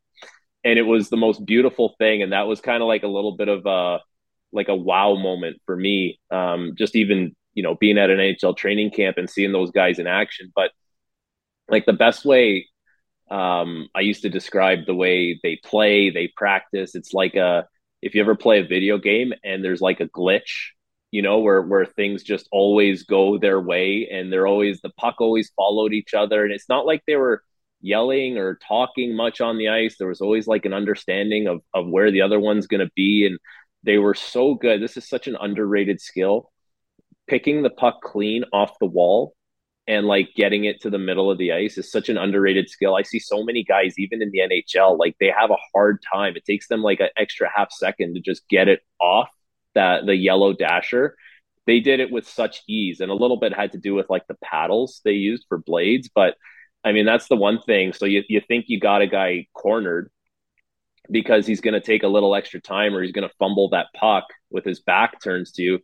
and 0.62 0.78
it 0.78 0.82
was 0.82 1.08
the 1.08 1.16
most 1.16 1.44
beautiful 1.44 1.94
thing. 1.98 2.22
And 2.22 2.32
that 2.32 2.46
was 2.46 2.60
kind 2.60 2.82
of 2.82 2.86
like 2.86 3.02
a 3.02 3.08
little 3.08 3.36
bit 3.36 3.48
of 3.48 3.66
a 3.66 4.00
like 4.52 4.68
a 4.68 4.76
wow 4.76 5.14
moment 5.14 5.60
for 5.66 5.76
me. 5.76 6.20
Um, 6.30 6.74
just 6.76 6.94
even 6.94 7.34
you 7.54 7.62
know 7.62 7.74
being 7.74 7.98
at 7.98 8.10
an 8.10 8.18
NHL 8.18 8.56
training 8.56 8.90
camp 8.90 9.16
and 9.16 9.28
seeing 9.30 9.52
those 9.52 9.70
guys 9.70 9.98
in 9.98 10.06
action. 10.06 10.52
But 10.54 10.70
like 11.68 11.86
the 11.86 11.92
best 11.92 12.24
way 12.24 12.66
um, 13.30 13.88
I 13.94 14.00
used 14.00 14.22
to 14.22 14.28
describe 14.28 14.80
the 14.86 14.94
way 14.94 15.40
they 15.42 15.58
play, 15.64 16.10
they 16.10 16.30
practice. 16.36 16.94
It's 16.94 17.14
like 17.14 17.34
a 17.34 17.66
if 18.02 18.14
you 18.14 18.20
ever 18.20 18.34
play 18.34 18.58
a 18.58 18.66
video 18.66 18.98
game 18.98 19.32
and 19.42 19.64
there's 19.64 19.80
like 19.80 20.00
a 20.00 20.08
glitch, 20.08 20.70
you 21.12 21.22
know, 21.22 21.38
where 21.40 21.62
where 21.62 21.86
things 21.86 22.24
just 22.24 22.48
always 22.50 23.04
go 23.04 23.38
their 23.38 23.60
way 23.60 24.08
and 24.10 24.32
they're 24.32 24.46
always 24.46 24.80
the 24.80 24.90
puck 24.90 25.20
always 25.20 25.52
followed 25.56 25.92
each 25.92 26.14
other, 26.14 26.42
and 26.42 26.52
it's 26.52 26.68
not 26.68 26.86
like 26.86 27.02
they 27.06 27.16
were 27.16 27.44
yelling 27.82 28.38
or 28.38 28.58
talking 28.66 29.14
much 29.14 29.40
on 29.40 29.58
the 29.58 29.68
ice. 29.68 29.96
There 29.98 30.08
was 30.08 30.22
always 30.22 30.46
like 30.48 30.64
an 30.64 30.72
understanding 30.72 31.46
of 31.48 31.60
of 31.74 31.86
where 31.88 32.10
the 32.10 32.22
other 32.22 32.40
one's 32.40 32.66
going 32.66 32.84
to 32.84 32.90
be, 32.96 33.26
and 33.26 33.38
they 33.84 33.98
were 33.98 34.14
so 34.14 34.54
good. 34.54 34.82
This 34.82 34.96
is 34.96 35.08
such 35.08 35.28
an 35.28 35.36
underrated 35.40 36.00
skill. 36.00 36.50
Picking 37.28 37.62
the 37.62 37.70
puck 37.70 38.00
clean 38.02 38.44
off 38.52 38.78
the 38.80 38.86
wall 38.86 39.34
and 39.86 40.06
like 40.06 40.30
getting 40.34 40.64
it 40.64 40.80
to 40.82 40.90
the 40.90 40.98
middle 40.98 41.30
of 41.30 41.38
the 41.38 41.52
ice 41.52 41.76
is 41.78 41.90
such 41.90 42.08
an 42.08 42.16
underrated 42.18 42.70
skill. 42.70 42.94
I 42.96 43.02
see 43.02 43.18
so 43.18 43.42
many 43.44 43.64
guys, 43.64 43.98
even 43.98 44.22
in 44.22 44.30
the 44.30 44.40
NHL, 44.40 44.98
like 44.98 45.16
they 45.20 45.32
have 45.36 45.50
a 45.50 45.56
hard 45.74 45.98
time. 46.12 46.36
It 46.36 46.44
takes 46.44 46.68
them 46.68 46.82
like 46.82 47.00
an 47.00 47.10
extra 47.16 47.50
half 47.54 47.72
second 47.72 48.14
to 48.14 48.20
just 48.20 48.48
get 48.48 48.68
it 48.68 48.80
off 49.00 49.28
that 49.74 50.06
the 50.06 50.16
yellow 50.16 50.52
dasher. 50.52 51.16
They 51.66 51.80
did 51.80 52.00
it 52.00 52.10
with 52.10 52.26
such 52.26 52.62
ease, 52.68 53.00
and 53.00 53.10
a 53.10 53.14
little 53.14 53.38
bit 53.38 53.54
had 53.54 53.72
to 53.72 53.78
do 53.78 53.94
with 53.94 54.10
like 54.10 54.26
the 54.26 54.36
paddles 54.42 55.00
they 55.04 55.12
used 55.12 55.44
for 55.48 55.58
blades. 55.58 56.10
But 56.12 56.36
I 56.84 56.92
mean, 56.92 57.06
that's 57.06 57.28
the 57.28 57.36
one 57.36 57.60
thing. 57.60 57.92
So 57.92 58.06
you, 58.06 58.24
you 58.28 58.40
think 58.40 58.66
you 58.68 58.80
got 58.80 59.02
a 59.02 59.06
guy 59.06 59.46
cornered 59.54 60.10
because 61.10 61.46
he's 61.46 61.60
going 61.60 61.74
to 61.74 61.80
take 61.80 62.02
a 62.02 62.08
little 62.08 62.34
extra 62.34 62.60
time 62.60 62.94
or 62.94 63.02
he's 63.02 63.12
going 63.12 63.28
to 63.28 63.34
fumble 63.38 63.70
that 63.70 63.88
puck 63.94 64.24
with 64.50 64.64
his 64.64 64.80
back 64.80 65.20
turns 65.22 65.52
to 65.52 65.62
you. 65.62 65.78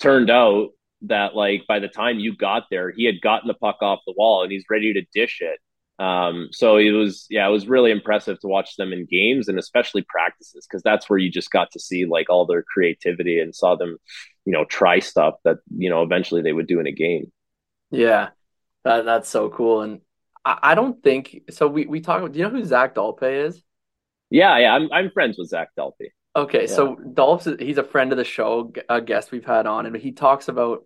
Turned 0.00 0.30
out 0.30 0.68
that 1.02 1.34
like 1.34 1.64
by 1.66 1.78
the 1.78 1.88
time 1.88 2.18
you 2.18 2.36
got 2.36 2.64
there, 2.70 2.90
he 2.90 3.04
had 3.04 3.20
gotten 3.20 3.48
the 3.48 3.54
puck 3.54 3.78
off 3.80 4.00
the 4.06 4.14
wall 4.16 4.42
and 4.42 4.52
he's 4.52 4.64
ready 4.70 4.92
to 4.92 5.02
dish 5.12 5.38
it. 5.40 5.58
Um, 5.98 6.48
so 6.52 6.76
it 6.76 6.90
was, 6.90 7.26
yeah, 7.30 7.46
it 7.48 7.50
was 7.50 7.68
really 7.68 7.90
impressive 7.90 8.38
to 8.40 8.48
watch 8.48 8.76
them 8.76 8.92
in 8.92 9.06
games 9.06 9.48
and 9.48 9.58
especially 9.58 10.04
practices 10.08 10.66
because 10.68 10.82
that's 10.82 11.08
where 11.08 11.18
you 11.18 11.30
just 11.30 11.50
got 11.50 11.70
to 11.72 11.80
see 11.80 12.04
like 12.04 12.28
all 12.28 12.44
their 12.44 12.62
creativity 12.62 13.40
and 13.40 13.54
saw 13.54 13.76
them, 13.76 13.96
you 14.44 14.52
know, 14.52 14.64
try 14.66 14.98
stuff 14.98 15.34
that 15.44 15.58
you 15.74 15.88
know 15.88 16.02
eventually 16.02 16.42
they 16.42 16.52
would 16.52 16.66
do 16.66 16.80
in 16.80 16.86
a 16.86 16.92
game. 16.92 17.32
Yeah, 17.90 18.28
that, 18.84 19.04
that's 19.04 19.28
so 19.28 19.48
cool. 19.48 19.82
And 19.82 20.00
I, 20.44 20.58
I 20.62 20.74
don't 20.74 21.02
think 21.02 21.42
so. 21.50 21.66
We 21.66 21.86
we 21.86 22.00
talk. 22.00 22.18
About. 22.18 22.32
Do 22.32 22.38
you 22.38 22.44
know 22.44 22.50
who 22.50 22.64
Zach 22.64 22.94
Dalpe 22.94 23.46
is? 23.46 23.62
Yeah, 24.30 24.58
yeah, 24.58 24.74
I'm 24.74 24.92
I'm 24.92 25.10
friends 25.10 25.38
with 25.38 25.48
Zach 25.48 25.70
Dalpe. 25.78 26.10
Okay, 26.34 26.62
yeah. 26.62 26.74
so 26.74 26.96
Dolph's 26.96 27.48
he's 27.58 27.78
a 27.78 27.84
friend 27.84 28.12
of 28.12 28.18
the 28.18 28.24
show, 28.24 28.72
a 28.88 29.00
guest 29.00 29.32
we've 29.32 29.44
had 29.44 29.66
on, 29.66 29.86
and 29.86 29.96
he 29.96 30.12
talks 30.12 30.48
about 30.48 30.84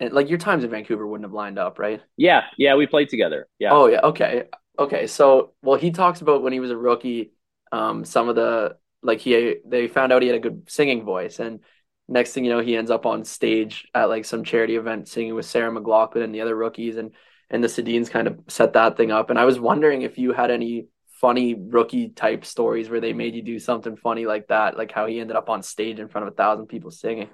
like 0.00 0.28
your 0.28 0.38
times 0.38 0.64
in 0.64 0.70
Vancouver 0.70 1.06
wouldn't 1.06 1.24
have 1.24 1.32
lined 1.32 1.58
up, 1.58 1.78
right? 1.78 2.00
Yeah, 2.16 2.44
yeah, 2.56 2.74
we 2.74 2.86
played 2.86 3.08
together. 3.08 3.48
Yeah. 3.58 3.70
Oh 3.72 3.86
yeah, 3.86 4.00
okay, 4.00 4.44
okay. 4.78 5.06
So 5.06 5.52
well, 5.62 5.78
he 5.78 5.90
talks 5.90 6.20
about 6.20 6.42
when 6.42 6.52
he 6.52 6.60
was 6.60 6.70
a 6.70 6.76
rookie, 6.76 7.32
um, 7.72 8.04
some 8.04 8.28
of 8.28 8.36
the 8.36 8.76
like 9.02 9.20
he 9.20 9.56
they 9.66 9.88
found 9.88 10.12
out 10.12 10.22
he 10.22 10.28
had 10.28 10.36
a 10.36 10.40
good 10.40 10.70
singing 10.70 11.04
voice, 11.04 11.38
and 11.38 11.60
next 12.08 12.32
thing 12.32 12.44
you 12.44 12.50
know, 12.50 12.60
he 12.60 12.76
ends 12.76 12.90
up 12.90 13.06
on 13.06 13.24
stage 13.24 13.86
at 13.94 14.08
like 14.08 14.24
some 14.24 14.44
charity 14.44 14.76
event 14.76 15.08
singing 15.08 15.34
with 15.34 15.46
Sarah 15.46 15.70
McLachlan 15.70 16.24
and 16.24 16.34
the 16.34 16.40
other 16.40 16.56
rookies, 16.56 16.96
and 16.96 17.12
and 17.50 17.62
the 17.62 17.68
Sedins 17.68 18.10
kind 18.10 18.28
of 18.28 18.38
set 18.48 18.74
that 18.74 18.96
thing 18.96 19.10
up. 19.10 19.30
And 19.30 19.38
I 19.38 19.44
was 19.44 19.58
wondering 19.58 20.02
if 20.02 20.18
you 20.18 20.32
had 20.32 20.50
any 20.50 20.88
funny 21.20 21.54
rookie 21.54 22.10
type 22.10 22.44
stories 22.44 22.88
where 22.88 23.00
they 23.00 23.12
made 23.12 23.34
you 23.34 23.42
do 23.42 23.58
something 23.58 23.96
funny 23.96 24.26
like 24.26 24.48
that, 24.48 24.76
like 24.76 24.92
how 24.92 25.06
he 25.06 25.18
ended 25.18 25.36
up 25.36 25.48
on 25.48 25.62
stage 25.62 25.98
in 25.98 26.08
front 26.08 26.26
of 26.26 26.32
a 26.32 26.36
thousand 26.36 26.66
people 26.66 26.90
singing. 26.90 27.28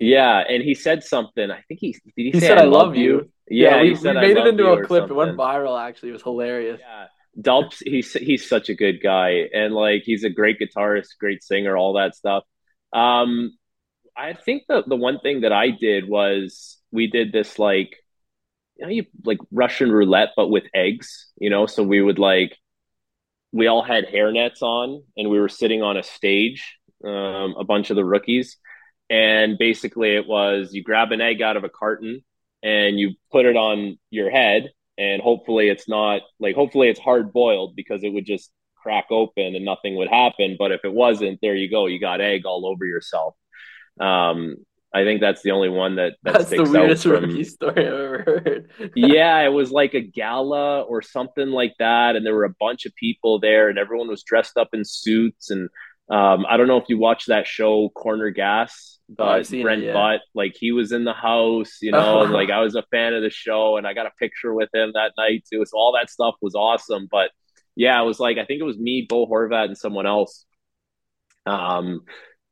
Yeah, 0.00 0.38
and 0.38 0.62
he 0.62 0.74
said 0.74 1.04
something. 1.04 1.50
I 1.50 1.60
think 1.68 1.80
he 1.80 1.92
did. 1.92 2.12
He, 2.16 2.30
he 2.30 2.40
said, 2.40 2.56
"I, 2.56 2.64
love 2.64 2.96
you." 2.96 3.02
you. 3.02 3.30
Yeah, 3.48 3.76
yeah 3.76 3.82
we, 3.82 3.94
we 3.94 4.12
made 4.14 4.36
it 4.36 4.46
into 4.46 4.66
a 4.66 4.82
clip. 4.82 5.10
It 5.10 5.14
went 5.14 5.36
viral. 5.36 5.78
Actually, 5.78 6.08
it 6.08 6.12
was 6.12 6.22
hilarious. 6.22 6.80
Yeah, 6.80 7.06
Dulps. 7.40 7.82
He's 7.84 8.14
he's 8.14 8.48
such 8.48 8.70
a 8.70 8.74
good 8.74 9.02
guy, 9.02 9.48
and 9.52 9.74
like 9.74 10.02
he's 10.04 10.24
a 10.24 10.30
great 10.30 10.58
guitarist, 10.58 11.08
great 11.20 11.44
singer, 11.44 11.76
all 11.76 11.92
that 11.94 12.14
stuff. 12.14 12.44
Um, 12.94 13.56
I 14.16 14.32
think 14.32 14.62
the 14.68 14.82
the 14.86 14.96
one 14.96 15.20
thing 15.20 15.42
that 15.42 15.52
I 15.52 15.68
did 15.70 16.08
was 16.08 16.78
we 16.90 17.06
did 17.06 17.30
this 17.30 17.58
like 17.58 17.94
you 18.76 18.86
know 18.86 18.90
you 18.90 19.04
like 19.24 19.38
Russian 19.52 19.92
roulette, 19.92 20.30
but 20.34 20.48
with 20.48 20.64
eggs. 20.72 21.30
You 21.36 21.50
know, 21.50 21.66
so 21.66 21.82
we 21.82 22.00
would 22.00 22.18
like 22.18 22.56
we 23.52 23.66
all 23.66 23.82
had 23.82 24.06
hairnets 24.06 24.62
on 24.62 25.02
and 25.16 25.28
we 25.28 25.40
were 25.40 25.48
sitting 25.48 25.82
on 25.82 25.96
a 25.96 26.02
stage, 26.02 26.78
um, 27.04 27.54
a 27.58 27.64
bunch 27.64 27.90
of 27.90 27.96
the 27.96 28.04
rookies. 28.04 28.56
And 29.10 29.58
basically, 29.58 30.14
it 30.14 30.26
was 30.26 30.72
you 30.72 30.82
grab 30.82 31.12
an 31.12 31.20
egg 31.20 31.42
out 31.42 31.56
of 31.56 31.64
a 31.64 31.68
carton 31.68 32.24
and 32.62 32.98
you 32.98 33.14
put 33.32 33.44
it 33.44 33.56
on 33.56 33.98
your 34.10 34.30
head. 34.30 34.70
And 34.96 35.20
hopefully, 35.20 35.68
it's 35.68 35.88
not 35.88 36.22
like, 36.38 36.54
hopefully, 36.54 36.88
it's 36.88 37.00
hard 37.00 37.32
boiled 37.32 37.74
because 37.74 38.04
it 38.04 38.12
would 38.12 38.26
just 38.26 38.50
crack 38.76 39.06
open 39.10 39.54
and 39.56 39.64
nothing 39.64 39.96
would 39.96 40.08
happen. 40.08 40.56
But 40.58 40.72
if 40.72 40.84
it 40.84 40.92
wasn't, 40.92 41.40
there 41.42 41.56
you 41.56 41.70
go. 41.70 41.86
You 41.86 41.98
got 41.98 42.20
egg 42.20 42.46
all 42.46 42.66
over 42.66 42.86
yourself. 42.86 43.34
Um, 44.00 44.56
I 44.92 45.04
think 45.04 45.20
that's 45.20 45.42
the 45.42 45.52
only 45.52 45.68
one 45.68 45.96
that, 45.96 46.14
that 46.24 46.34
that's 46.34 46.46
sticks 46.48 46.68
the 46.68 46.78
weirdest 46.78 47.04
from, 47.04 47.12
rookie 47.12 47.44
story 47.44 47.86
I've 47.86 47.92
ever 47.92 48.18
heard. 48.26 48.70
yeah, 48.96 49.40
it 49.40 49.52
was 49.52 49.70
like 49.70 49.94
a 49.94 50.00
gala 50.00 50.82
or 50.82 51.00
something 51.00 51.48
like 51.48 51.74
that, 51.78 52.16
and 52.16 52.26
there 52.26 52.34
were 52.34 52.44
a 52.44 52.54
bunch 52.58 52.86
of 52.86 52.94
people 52.96 53.38
there, 53.38 53.68
and 53.68 53.78
everyone 53.78 54.08
was 54.08 54.24
dressed 54.24 54.56
up 54.56 54.70
in 54.72 54.84
suits. 54.84 55.50
And 55.50 55.68
um, 56.10 56.44
I 56.48 56.56
don't 56.56 56.66
know 56.66 56.78
if 56.78 56.88
you 56.88 56.98
watched 56.98 57.28
that 57.28 57.46
show, 57.46 57.88
Corner 57.90 58.30
Gas, 58.30 58.98
but 59.08 59.46
oh, 59.52 59.62
Brent 59.62 59.82
it, 59.82 59.86
yeah. 59.86 59.92
Butt, 59.92 60.22
like 60.34 60.54
he 60.58 60.72
was 60.72 60.90
in 60.90 61.04
the 61.04 61.12
house, 61.12 61.78
you 61.80 61.92
know, 61.92 62.22
and 62.22 62.32
like 62.32 62.50
I 62.50 62.60
was 62.60 62.74
a 62.74 62.82
fan 62.90 63.14
of 63.14 63.22
the 63.22 63.30
show, 63.30 63.76
and 63.76 63.86
I 63.86 63.94
got 63.94 64.06
a 64.06 64.12
picture 64.18 64.52
with 64.52 64.70
him 64.74 64.92
that 64.94 65.12
night 65.16 65.44
too. 65.50 65.64
So 65.64 65.78
all 65.78 65.92
that 65.92 66.10
stuff 66.10 66.34
was 66.42 66.56
awesome. 66.56 67.06
But 67.08 67.30
yeah, 67.76 68.00
it 68.02 68.04
was 68.04 68.18
like 68.18 68.38
I 68.38 68.44
think 68.44 68.60
it 68.60 68.64
was 68.64 68.76
me, 68.76 69.06
Bo 69.08 69.26
Horvat, 69.26 69.66
and 69.66 69.78
someone 69.78 70.06
else. 70.06 70.44
Um, 71.46 72.00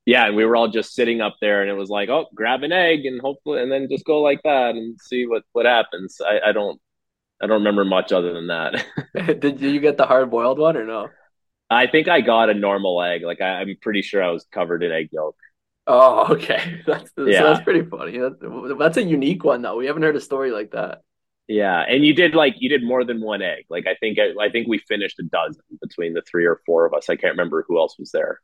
yeah, 0.07 0.27
and 0.27 0.37
we 0.37 0.45
were 0.45 0.55
all 0.55 0.69
just 0.69 0.95
sitting 0.95 1.21
up 1.21 1.37
there, 1.41 1.61
and 1.61 1.71
it 1.71 1.75
was 1.75 1.91
like, 1.91 2.09
oh, 2.09 2.27
grab 2.35 2.63
an 2.63 2.71
egg, 2.71 3.07
and 3.07 3.21
hopefully, 3.21 3.61
and 3.61 3.73
then 3.73 3.89
just 3.91 4.05
go 4.05 4.21
like 4.21 4.41
that 4.45 4.77
and 4.77 4.99
see 5.01 5.27
what 5.27 5.43
what 5.53 5.67
happens. 5.67 6.21
I, 6.25 6.51
I 6.51 6.53
don't, 6.53 6.81
I 7.43 7.49
don't 7.49 7.59
remember 7.59 7.85
much 7.85 8.13
other 8.13 8.33
than 8.33 8.47
that. 8.47 8.87
Did 9.41 9.61
you 9.61 9.81
get 9.81 9.97
the 9.97 10.07
hard 10.07 10.31
boiled 10.31 10.61
one 10.61 10.77
or 10.77 10.87
no? 10.87 11.09
I 11.71 11.87
think 11.87 12.09
I 12.09 12.21
got 12.21 12.51
a 12.51 12.55
normal 12.55 13.03
egg. 13.03 13.23
Like 13.23 13.41
I, 13.41 13.63
am 13.63 13.77
pretty 13.81 14.03
sure 14.03 14.23
I 14.23 14.31
was 14.31 14.47
covered 14.51 14.83
in 14.83 14.93
egg 14.93 15.09
yolk. 15.13 15.37
Oh, 15.87 16.27
okay. 16.35 16.83
That's 16.87 17.11
yeah. 17.17 17.43
that's 17.43 17.63
pretty 17.63 17.89
funny. 17.89 18.19
That's, 18.19 18.37
that's 18.79 18.97
a 18.97 19.03
unique 19.03 19.45
one 19.45 19.63
though. 19.63 19.77
We 19.77 19.87
haven't 19.87 20.03
heard 20.03 20.17
a 20.17 20.21
story 20.21 20.51
like 20.51 20.73
that. 20.73 21.03
Yeah, 21.47 21.81
and 21.81 22.05
you 22.05 22.15
did 22.15 22.35
like 22.35 22.57
you 22.59 22.69
did 22.69 22.85
more 22.85 23.05
than 23.05 23.23
one 23.23 23.41
egg. 23.41 23.65
Like 23.71 23.87
I 23.87 23.95
think 23.95 24.19
I 24.19 24.51
think 24.51 24.69
we 24.69 24.79
finished 24.79 25.19
a 25.19 25.23
dozen 25.23 25.63
between 25.81 26.13
the 26.13 26.23
three 26.23 26.45
or 26.45 26.61
four 26.67 26.85
of 26.85 26.93
us. 26.93 27.09
I 27.09 27.17
can't 27.17 27.33
remember 27.33 27.65
who 27.67 27.79
else 27.79 27.99
was 27.99 28.11
there. 28.13 28.41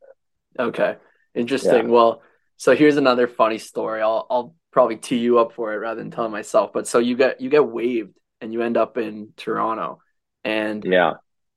Okay. 0.58 0.96
Interesting. 1.34 1.86
Yeah. 1.86 1.92
Well, 1.92 2.22
so 2.56 2.74
here's 2.74 2.96
another 2.96 3.28
funny 3.28 3.58
story. 3.58 4.00
I'll 4.00 4.26
I'll 4.30 4.54
probably 4.70 4.96
tee 4.96 5.18
you 5.18 5.38
up 5.38 5.52
for 5.52 5.74
it 5.74 5.76
rather 5.76 6.00
than 6.00 6.10
telling 6.10 6.32
myself. 6.32 6.72
But 6.72 6.86
so 6.86 6.98
you 6.98 7.14
get 7.16 7.42
you 7.42 7.50
get 7.50 7.66
waived 7.66 8.16
and 8.40 8.54
you 8.54 8.62
end 8.62 8.78
up 8.78 8.96
in 8.96 9.34
Toronto, 9.36 10.00
and 10.42 10.82
yeah, 10.82 11.14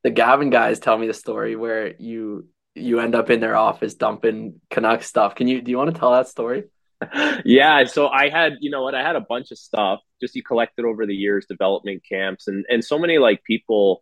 the 0.08 0.12
Gavin 0.12 0.49
guys 0.49 0.80
tell 0.80 0.97
me 0.97 1.05
the 1.05 1.14
story 1.14 1.58
where 1.58 1.93
you 1.99 2.47
you 2.76 3.01
end 3.01 3.14
up 3.14 3.30
in 3.30 3.41
their 3.41 3.58
office 3.58 3.93
dumping 3.93 4.62
Canuck 4.70 5.03
stuff. 5.03 5.36
Can 5.36 5.49
you 5.49 5.62
do 5.62 5.70
you 5.70 5.78
want 5.78 5.93
to 5.93 5.99
tell 5.99 6.14
that 6.14 6.30
story? 6.30 6.64
yeah, 7.43 7.84
so 7.84 8.08
I 8.08 8.30
had, 8.30 8.53
you 8.62 8.72
know 8.72 8.84
what, 8.84 8.95
I 8.95 9.03
had 9.03 9.18
a 9.18 9.22
bunch 9.22 9.51
of 9.51 9.58
stuff 9.58 9.99
just 10.22 10.34
you 10.34 10.43
collected 10.43 10.86
over 10.86 11.05
the 11.05 11.14
years, 11.14 11.45
development 11.45 12.03
camps, 12.10 12.47
and 12.47 12.66
and 12.70 12.86
so 12.86 12.97
many 12.97 13.18
like 13.18 13.43
people, 13.43 14.01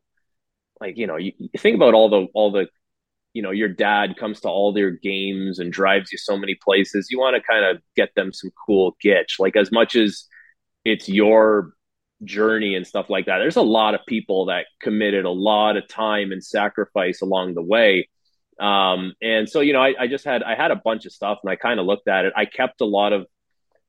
like 0.80 0.96
you 0.96 1.08
know, 1.08 1.16
you, 1.16 1.32
you 1.40 1.50
think 1.58 1.76
about 1.76 1.96
all 1.96 2.10
the 2.10 2.28
all 2.36 2.52
the 2.52 2.68
you 3.34 3.42
know 3.42 3.50
your 3.50 3.70
dad 3.70 4.16
comes 4.16 4.42
to 4.42 4.48
all 4.48 4.74
their 4.74 4.92
games 4.92 5.58
and 5.58 5.74
drives 5.74 6.12
you 6.12 6.20
so 6.20 6.38
many 6.38 6.56
places 6.64 7.08
you 7.10 7.20
want 7.20 7.36
to 7.36 7.42
kind 7.42 7.66
of 7.66 7.82
get 7.96 8.14
them 8.16 8.32
some 8.32 8.52
cool 8.66 8.96
gitch 9.04 9.40
like 9.40 9.58
as 9.58 9.74
much 9.74 9.94
as 9.94 10.24
it's 10.86 11.10
your 11.10 11.75
journey 12.24 12.76
and 12.76 12.88
stuff 12.88 13.10
like 13.10 13.26
that 13.26 13.40
there's 13.40 13.58
a 13.58 13.62
lot 13.62 13.94
of 13.94 14.02
people 14.08 14.46
that 14.46 14.66
committed 14.82 15.26
a 15.26 15.30
lot 15.30 15.78
of 15.78 15.88
time 15.88 16.32
and 16.32 16.44
sacrifice 16.44 17.22
along 17.22 17.54
the 17.54 17.62
way 17.62 18.08
um, 18.60 19.14
and 19.22 19.50
so 19.50 19.60
you 19.60 19.74
know 19.74 19.82
I, 19.82 19.94
I 20.00 20.08
just 20.08 20.24
had 20.24 20.42
i 20.42 20.56
had 20.56 20.72
a 20.72 20.78
bunch 20.78 21.06
of 21.06 21.12
stuff 21.12 21.40
and 21.44 21.52
i 21.52 21.56
kind 21.56 21.80
of 21.80 21.86
looked 21.86 22.08
at 22.08 22.26
it 22.26 22.34
i 22.36 22.46
kept 22.46 22.82
a 22.82 22.86
lot 22.86 23.12
of 23.12 23.26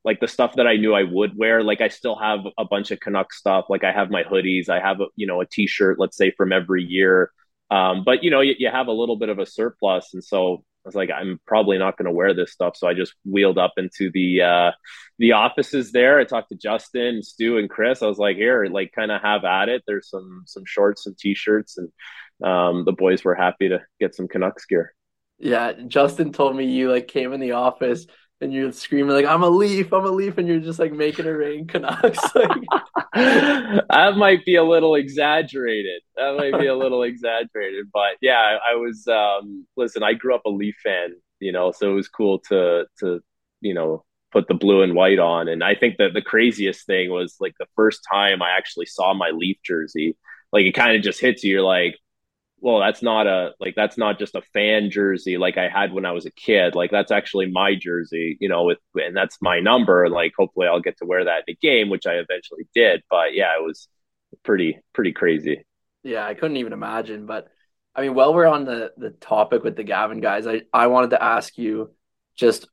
like 0.07 0.21
the 0.21 0.27
stuff 0.27 0.55
that 0.55 0.65
I 0.65 0.77
knew 0.77 0.93
I 0.93 1.03
would 1.03 1.37
wear. 1.37 1.61
Like 1.61 1.81
I 1.81 1.89
still 1.89 2.15
have 2.15 2.39
a 2.57 2.63
bunch 2.63 2.91
of 2.91 2.99
Canuck 3.01 3.33
stuff. 3.33 3.65
Like 3.67 3.83
I 3.83 3.91
have 3.91 4.09
my 4.09 4.23
hoodies. 4.23 4.69
I 4.69 4.79
have 4.79 5.01
a, 5.01 5.07
you 5.17 5.27
know 5.27 5.41
a 5.41 5.45
T-shirt. 5.45 5.99
Let's 5.99 6.15
say 6.15 6.31
from 6.31 6.53
every 6.53 6.81
year. 6.81 7.29
Um, 7.69 8.05
but 8.05 8.23
you 8.23 8.31
know, 8.31 8.39
you, 8.39 8.55
you, 8.57 8.69
have 8.69 8.87
a 8.87 8.93
little 8.93 9.17
bit 9.17 9.27
of 9.27 9.39
a 9.39 9.45
surplus, 9.45 10.13
and 10.13 10.23
so 10.23 10.63
was 10.87 10.95
like, 10.95 11.09
I'm 11.11 11.39
probably 11.45 11.77
not 11.77 11.97
going 11.97 12.05
to 12.07 12.11
wear 12.11 12.33
this 12.33 12.51
stuff. 12.51 12.75
So 12.75 12.87
I 12.87 12.93
just 12.93 13.13
wheeled 13.23 13.57
up 13.57 13.73
into 13.77 14.09
the 14.11 14.41
uh, 14.41 14.71
the 15.19 15.33
offices 15.33 15.91
there. 15.91 16.19
I 16.19 16.23
talked 16.23 16.49
to 16.49 16.55
Justin, 16.55 17.21
Stu, 17.21 17.57
and 17.57 17.69
Chris. 17.69 18.01
I 18.01 18.07
was 18.07 18.17
like, 18.17 18.37
here, 18.37 18.65
like, 18.65 18.91
kind 18.93 19.11
of 19.11 19.21
have 19.21 19.43
at 19.43 19.69
it. 19.69 19.83
There's 19.85 20.09
some 20.09 20.43
some 20.45 20.63
shorts 20.65 21.05
and 21.05 21.17
t-shirts, 21.17 21.77
and 21.77 21.91
um, 22.43 22.85
the 22.85 22.93
boys 22.93 23.23
were 23.23 23.35
happy 23.35 23.69
to 23.69 23.81
get 23.99 24.15
some 24.15 24.27
Canucks 24.27 24.65
gear. 24.65 24.93
Yeah, 25.39 25.73
Justin 25.87 26.31
told 26.31 26.55
me 26.55 26.65
you 26.65 26.91
like 26.91 27.07
came 27.07 27.33
in 27.33 27.39
the 27.39 27.51
office 27.51 28.07
and 28.41 28.53
you're 28.53 28.71
screaming 28.71 29.15
like 29.15 29.25
I'm 29.25 29.43
a 29.43 29.49
leaf, 29.49 29.91
I'm 29.91 30.05
a 30.05 30.11
leaf, 30.11 30.37
and 30.37 30.47
you're 30.47 30.59
just 30.59 30.79
like 30.79 30.93
making 30.93 31.25
it 31.25 31.29
rain 31.29 31.67
Canucks. 31.67 32.19
that 33.13 34.13
might 34.17 34.45
be 34.45 34.55
a 34.55 34.63
little 34.63 34.95
exaggerated. 34.95 36.01
That 36.15 36.35
might 36.37 36.59
be 36.59 36.67
a 36.67 36.75
little 36.75 37.03
exaggerated, 37.03 37.87
but 37.91 38.17
yeah, 38.21 38.39
I, 38.39 38.73
I 38.73 38.75
was. 38.75 39.07
Um, 39.07 39.65
listen, 39.75 40.03
I 40.03 40.13
grew 40.13 40.35
up 40.35 40.45
a 40.45 40.49
Leaf 40.49 40.75
fan, 40.83 41.15
you 41.39 41.51
know, 41.51 41.71
so 41.71 41.89
it 41.89 41.95
was 41.95 42.07
cool 42.07 42.39
to 42.49 42.85
to 42.99 43.21
you 43.61 43.73
know 43.73 44.03
put 44.31 44.47
the 44.47 44.53
blue 44.53 44.81
and 44.81 44.93
white 44.93 45.19
on. 45.19 45.47
And 45.47 45.63
I 45.63 45.75
think 45.75 45.97
that 45.97 46.13
the 46.13 46.21
craziest 46.21 46.85
thing 46.85 47.09
was 47.09 47.37
like 47.39 47.55
the 47.59 47.67
first 47.75 48.01
time 48.11 48.41
I 48.41 48.51
actually 48.51 48.85
saw 48.85 49.13
my 49.13 49.31
Leaf 49.31 49.57
jersey. 49.63 50.15
Like 50.51 50.65
it 50.65 50.73
kind 50.73 50.95
of 50.95 51.01
just 51.01 51.19
hits 51.19 51.43
you. 51.43 51.53
You're 51.53 51.61
like, 51.63 51.97
well 52.59 52.79
that's 52.79 53.01
not 53.01 53.27
a 53.27 53.51
like 53.59 53.75
that's 53.75 53.97
not 53.97 54.17
just 54.17 54.35
a 54.35 54.41
fan 54.53 54.89
jersey 54.89 55.37
like 55.37 55.57
i 55.57 55.67
had 55.69 55.93
when 55.93 56.05
i 56.05 56.11
was 56.11 56.25
a 56.25 56.31
kid. 56.31 56.75
Like 56.75 56.91
that's 56.91 57.11
actually 57.11 57.51
my 57.51 57.75
jersey 57.75 58.37
you 58.39 58.49
know 58.49 58.63
with 58.63 58.79
and 58.95 59.15
that's 59.15 59.37
my 59.41 59.59
number 59.59 60.09
like 60.09 60.33
hopefully 60.37 60.67
i'll 60.67 60.81
get 60.81 60.97
to 60.97 61.05
wear 61.05 61.25
that 61.25 61.43
in 61.47 61.53
a 61.53 61.57
game 61.61 61.89
which 61.89 62.05
i 62.07 62.13
eventually 62.13 62.67
did. 62.73 63.03
But 63.09 63.33
yeah 63.33 63.55
it 63.57 63.63
was 63.63 63.87
pretty 64.43 64.79
pretty 64.93 65.13
crazy. 65.13 65.65
Yeah 66.03 66.25
i 66.25 66.33
couldn't 66.33 66.57
even 66.57 66.73
imagine. 66.73 67.25
But 67.25 67.47
i 67.95 68.01
mean 68.01 68.13
while 68.15 68.33
we're 68.33 68.47
on 68.47 68.65
the 68.65 68.91
the 68.97 69.11
topic 69.11 69.63
with 69.63 69.75
the 69.75 69.83
gavin 69.83 70.21
guys 70.21 70.47
i 70.47 70.61
i 70.73 70.87
wanted 70.87 71.11
to 71.11 71.23
ask 71.23 71.57
you 71.57 71.91
just 72.35 72.67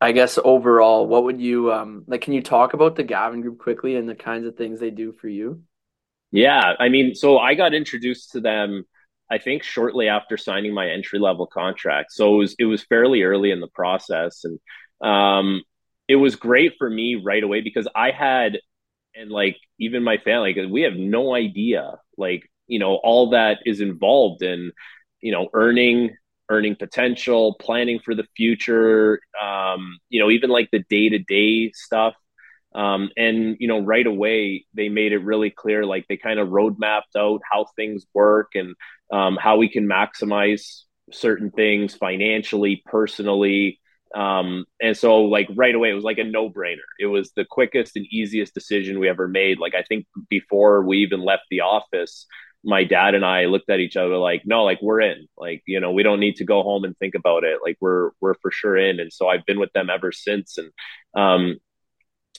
i 0.00 0.12
guess 0.12 0.38
overall 0.42 1.06
what 1.06 1.24
would 1.24 1.40
you 1.40 1.72
um 1.72 2.04
like 2.06 2.20
can 2.22 2.32
you 2.32 2.42
talk 2.42 2.72
about 2.74 2.96
the 2.96 3.02
gavin 3.02 3.40
group 3.40 3.58
quickly 3.58 3.96
and 3.96 4.08
the 4.08 4.14
kinds 4.14 4.46
of 4.46 4.56
things 4.56 4.80
they 4.80 4.90
do 4.90 5.12
for 5.12 5.28
you? 5.28 5.62
Yeah 6.30 6.74
i 6.78 6.88
mean 6.88 7.14
so 7.14 7.38
i 7.38 7.54
got 7.54 7.74
introduced 7.74 8.32
to 8.32 8.40
them 8.40 8.84
I 9.30 9.38
think 9.38 9.62
shortly 9.62 10.08
after 10.08 10.36
signing 10.36 10.74
my 10.74 10.90
entry 10.90 11.18
level 11.18 11.46
contract. 11.46 12.12
So 12.12 12.34
it 12.34 12.38
was 12.38 12.56
it 12.58 12.64
was 12.64 12.82
fairly 12.82 13.22
early 13.22 13.50
in 13.50 13.60
the 13.60 13.68
process, 13.68 14.44
and 14.44 14.58
um, 15.08 15.62
it 16.08 16.16
was 16.16 16.36
great 16.36 16.74
for 16.78 16.90
me 16.90 17.14
right 17.14 17.42
away 17.42 17.60
because 17.60 17.88
I 17.94 18.10
had 18.10 18.58
and 19.14 19.30
like 19.30 19.56
even 19.78 20.02
my 20.02 20.18
family, 20.18 20.52
because 20.52 20.70
we 20.70 20.82
have 20.82 20.94
no 20.94 21.34
idea 21.34 21.98
like 22.16 22.42
you 22.66 22.78
know 22.78 22.94
all 22.96 23.30
that 23.30 23.58
is 23.66 23.80
involved 23.80 24.42
in 24.42 24.72
you 25.20 25.32
know 25.32 25.48
earning 25.54 26.16
earning 26.48 26.74
potential, 26.74 27.54
planning 27.60 28.00
for 28.04 28.14
the 28.14 28.26
future, 28.36 29.20
um, 29.40 29.98
you 30.08 30.20
know 30.20 30.30
even 30.30 30.50
like 30.50 30.68
the 30.72 30.84
day 30.88 31.08
to 31.08 31.18
day 31.18 31.72
stuff. 31.72 32.14
Um, 32.72 33.10
and 33.16 33.56
you 33.58 33.66
know 33.66 33.80
right 33.80 34.06
away 34.06 34.64
they 34.74 34.88
made 34.88 35.12
it 35.12 35.18
really 35.18 35.50
clear 35.50 35.84
like 35.84 36.06
they 36.08 36.16
kind 36.16 36.38
of 36.38 36.50
road 36.50 36.78
mapped 36.78 37.16
out 37.16 37.40
how 37.50 37.66
things 37.74 38.06
work 38.14 38.50
and 38.54 38.76
um, 39.12 39.36
how 39.40 39.56
we 39.56 39.68
can 39.68 39.86
maximize 39.86 40.82
certain 41.12 41.50
things 41.50 41.94
financially, 41.94 42.82
personally. 42.86 43.80
Um, 44.14 44.64
and 44.80 44.96
so, 44.96 45.22
like, 45.22 45.48
right 45.54 45.74
away, 45.74 45.90
it 45.90 45.94
was 45.94 46.04
like 46.04 46.18
a 46.18 46.24
no 46.24 46.50
brainer. 46.50 46.78
It 46.98 47.06
was 47.06 47.32
the 47.36 47.44
quickest 47.44 47.96
and 47.96 48.06
easiest 48.10 48.54
decision 48.54 48.98
we 48.98 49.08
ever 49.08 49.28
made. 49.28 49.58
Like, 49.58 49.74
I 49.74 49.82
think 49.82 50.06
before 50.28 50.84
we 50.84 50.98
even 50.98 51.20
left 51.20 51.44
the 51.50 51.60
office, 51.60 52.26
my 52.62 52.84
dad 52.84 53.14
and 53.14 53.24
I 53.24 53.46
looked 53.46 53.70
at 53.70 53.80
each 53.80 53.96
other 53.96 54.16
like, 54.16 54.42
no, 54.44 54.64
like 54.64 54.82
we're 54.82 55.00
in. 55.00 55.28
Like, 55.36 55.62
you 55.66 55.80
know, 55.80 55.92
we 55.92 56.02
don't 56.02 56.20
need 56.20 56.36
to 56.36 56.44
go 56.44 56.62
home 56.62 56.84
and 56.84 56.96
think 56.98 57.14
about 57.14 57.44
it. 57.44 57.60
Like, 57.64 57.76
we're 57.80 58.10
we're 58.20 58.34
for 58.34 58.50
sure 58.50 58.76
in. 58.76 59.00
And 59.00 59.12
so 59.12 59.28
I've 59.28 59.46
been 59.46 59.60
with 59.60 59.72
them 59.72 59.90
ever 59.90 60.12
since. 60.12 60.58
And 60.58 60.70
um, 61.14 61.56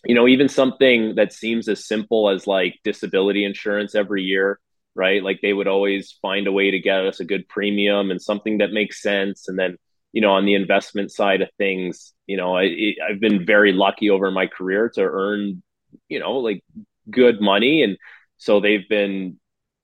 you 0.05 0.15
know, 0.15 0.27
even 0.27 0.49
something 0.49 1.15
that 1.15 1.33
seems 1.33 1.67
as 1.67 1.87
simple 1.87 2.29
as 2.29 2.47
like 2.47 2.79
disability 2.83 3.45
insurance 3.45 3.95
every 3.95 4.23
year 4.23 4.59
right? 4.95 5.23
Like 5.23 5.39
they 5.41 5.53
would 5.53 5.67
always 5.67 6.17
find 6.21 6.47
a 6.47 6.51
way 6.51 6.71
to 6.71 6.79
get 6.79 7.05
us 7.05 7.19
a 7.19 7.25
good 7.25 7.47
premium 7.47 8.11
and 8.11 8.21
something 8.21 8.57
that 8.57 8.71
makes 8.71 9.01
sense. 9.01 9.47
And 9.47 9.57
then, 9.57 9.77
you 10.11 10.21
know, 10.21 10.31
on 10.31 10.45
the 10.45 10.55
investment 10.55 11.11
side 11.11 11.41
of 11.41 11.49
things, 11.57 12.13
you 12.27 12.37
know, 12.37 12.57
I, 12.57 12.95
I've 13.07 13.19
been 13.19 13.45
very 13.45 13.71
lucky 13.71 14.09
over 14.09 14.31
my 14.31 14.47
career 14.47 14.89
to 14.95 15.01
earn, 15.01 15.63
you 16.09 16.19
know, 16.19 16.37
like 16.37 16.63
good 17.09 17.41
money. 17.41 17.83
And 17.83 17.97
so 18.37 18.59
they've 18.59 18.87
been 18.89 19.37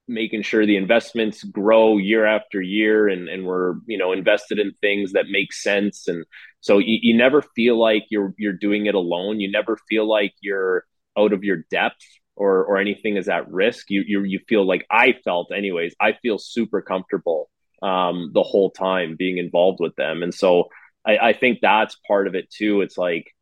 making 0.10 0.42
sure 0.42 0.66
the 0.66 0.78
investments 0.78 1.44
grow 1.44 1.98
year 1.98 2.26
after 2.26 2.62
year 2.62 3.08
and, 3.08 3.28
and 3.28 3.46
we're, 3.46 3.76
you 3.88 3.98
know, 3.98 4.12
invested 4.12 4.60
in 4.60 4.72
things 4.82 5.14
that 5.14 5.26
make 5.30 5.54
sense. 5.54 6.08
And 6.08 6.26
so 6.62 6.78
you, 6.78 6.98
you 7.02 7.18
never 7.18 7.42
feel 7.42 7.78
like 7.78 8.06
you're, 8.10 8.34
you're 8.38 8.54
doing 8.54 8.86
it 8.86 8.96
alone. 8.96 9.40
You 9.40 9.52
never 9.52 9.78
feel 9.90 10.08
like 10.08 10.34
you're 10.42 10.86
out 11.18 11.34
of 11.34 11.44
your 11.44 11.64
depth 11.70 12.06
or 12.38 12.64
or 12.66 12.78
anything 12.78 13.18
is 13.18 13.28
at 13.28 13.52
risk, 13.52 13.90
you 13.90 14.04
you 14.06 14.24
you 14.24 14.40
feel 14.48 14.66
like 14.66 14.86
I 14.90 15.16
felt 15.24 15.52
anyways. 15.52 15.96
I 16.00 16.14
feel 16.22 16.38
super 16.38 16.82
comfortable 16.82 17.50
um, 17.82 18.32
the 18.34 18.44
whole 18.44 18.72
time 18.72 19.16
being 19.18 19.38
involved 19.38 19.80
with 19.80 19.96
them, 19.96 20.24
and 20.24 20.34
so 20.34 20.70
I, 21.06 21.18
I 21.30 21.34
think 21.34 21.60
that's 21.62 21.98
part 22.08 22.28
of 22.28 22.36
it 22.36 22.50
too. 22.50 22.82
It's 22.82 22.98
like 22.98 23.34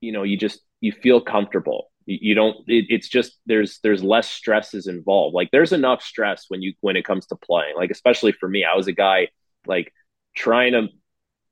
you 0.00 0.12
know 0.12 0.22
you 0.22 0.36
just 0.36 0.60
you 0.80 0.92
feel 0.92 1.20
comfortable. 1.20 1.90
You, 2.08 2.36
don't. 2.36 2.56
It, 2.68 2.86
it's 2.88 3.08
just 3.08 3.32
there's 3.46 3.80
there's 3.82 4.04
less 4.04 4.30
stresses 4.30 4.86
involved. 4.86 5.34
Like 5.34 5.50
there's 5.50 5.72
enough 5.72 6.02
stress 6.02 6.44
when 6.48 6.62
you 6.62 6.72
when 6.80 6.94
it 6.96 7.04
comes 7.04 7.26
to 7.26 7.36
playing. 7.36 7.74
Like 7.76 7.90
especially 7.90 8.32
for 8.32 8.48
me, 8.48 8.64
I 8.64 8.76
was 8.76 8.86
a 8.86 8.92
guy 8.92 9.28
like 9.66 9.92
trying 10.36 10.72
to 10.72 10.88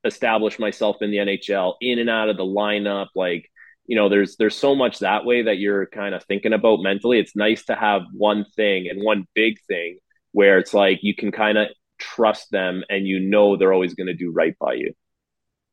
establish 0.05 0.61
myself 0.61 0.99
in 1.01 1.11
the 1.11 1.17
NHL, 1.17 1.75
in 1.81 1.99
and 1.99 2.09
out 2.09 2.29
of 2.29 2.37
the 2.37 2.45
lineup, 2.45 3.09
like 3.17 3.51
you 3.87 3.97
know 3.97 4.09
there's 4.09 4.37
there's 4.37 4.57
so 4.57 4.75
much 4.75 5.01
that 5.01 5.25
way 5.25 5.43
that 5.43 5.59
you're 5.59 5.87
kind 5.87 6.15
of 6.15 6.25
thinking 6.25 6.53
about 6.53 6.81
mentally 6.81 7.19
it's 7.19 7.37
nice 7.37 7.65
to 7.65 7.75
have 7.75 8.03
one 8.13 8.45
thing 8.57 8.89
and 8.89 9.03
one 9.03 9.27
big 9.35 9.57
thing 9.67 9.99
where 10.33 10.59
it's 10.59 10.75
like 10.75 11.01
you 11.03 11.15
can 11.15 11.31
kind 11.31 11.59
of 11.59 11.69
trust 11.99 12.51
them 12.51 12.83
and 12.89 13.07
you 13.07 13.21
know 13.21 13.57
they're 13.57 13.73
always 13.73 13.95
going 13.95 14.07
to 14.07 14.15
do 14.15 14.31
right 14.31 14.57
by 14.59 14.75
you 14.75 14.93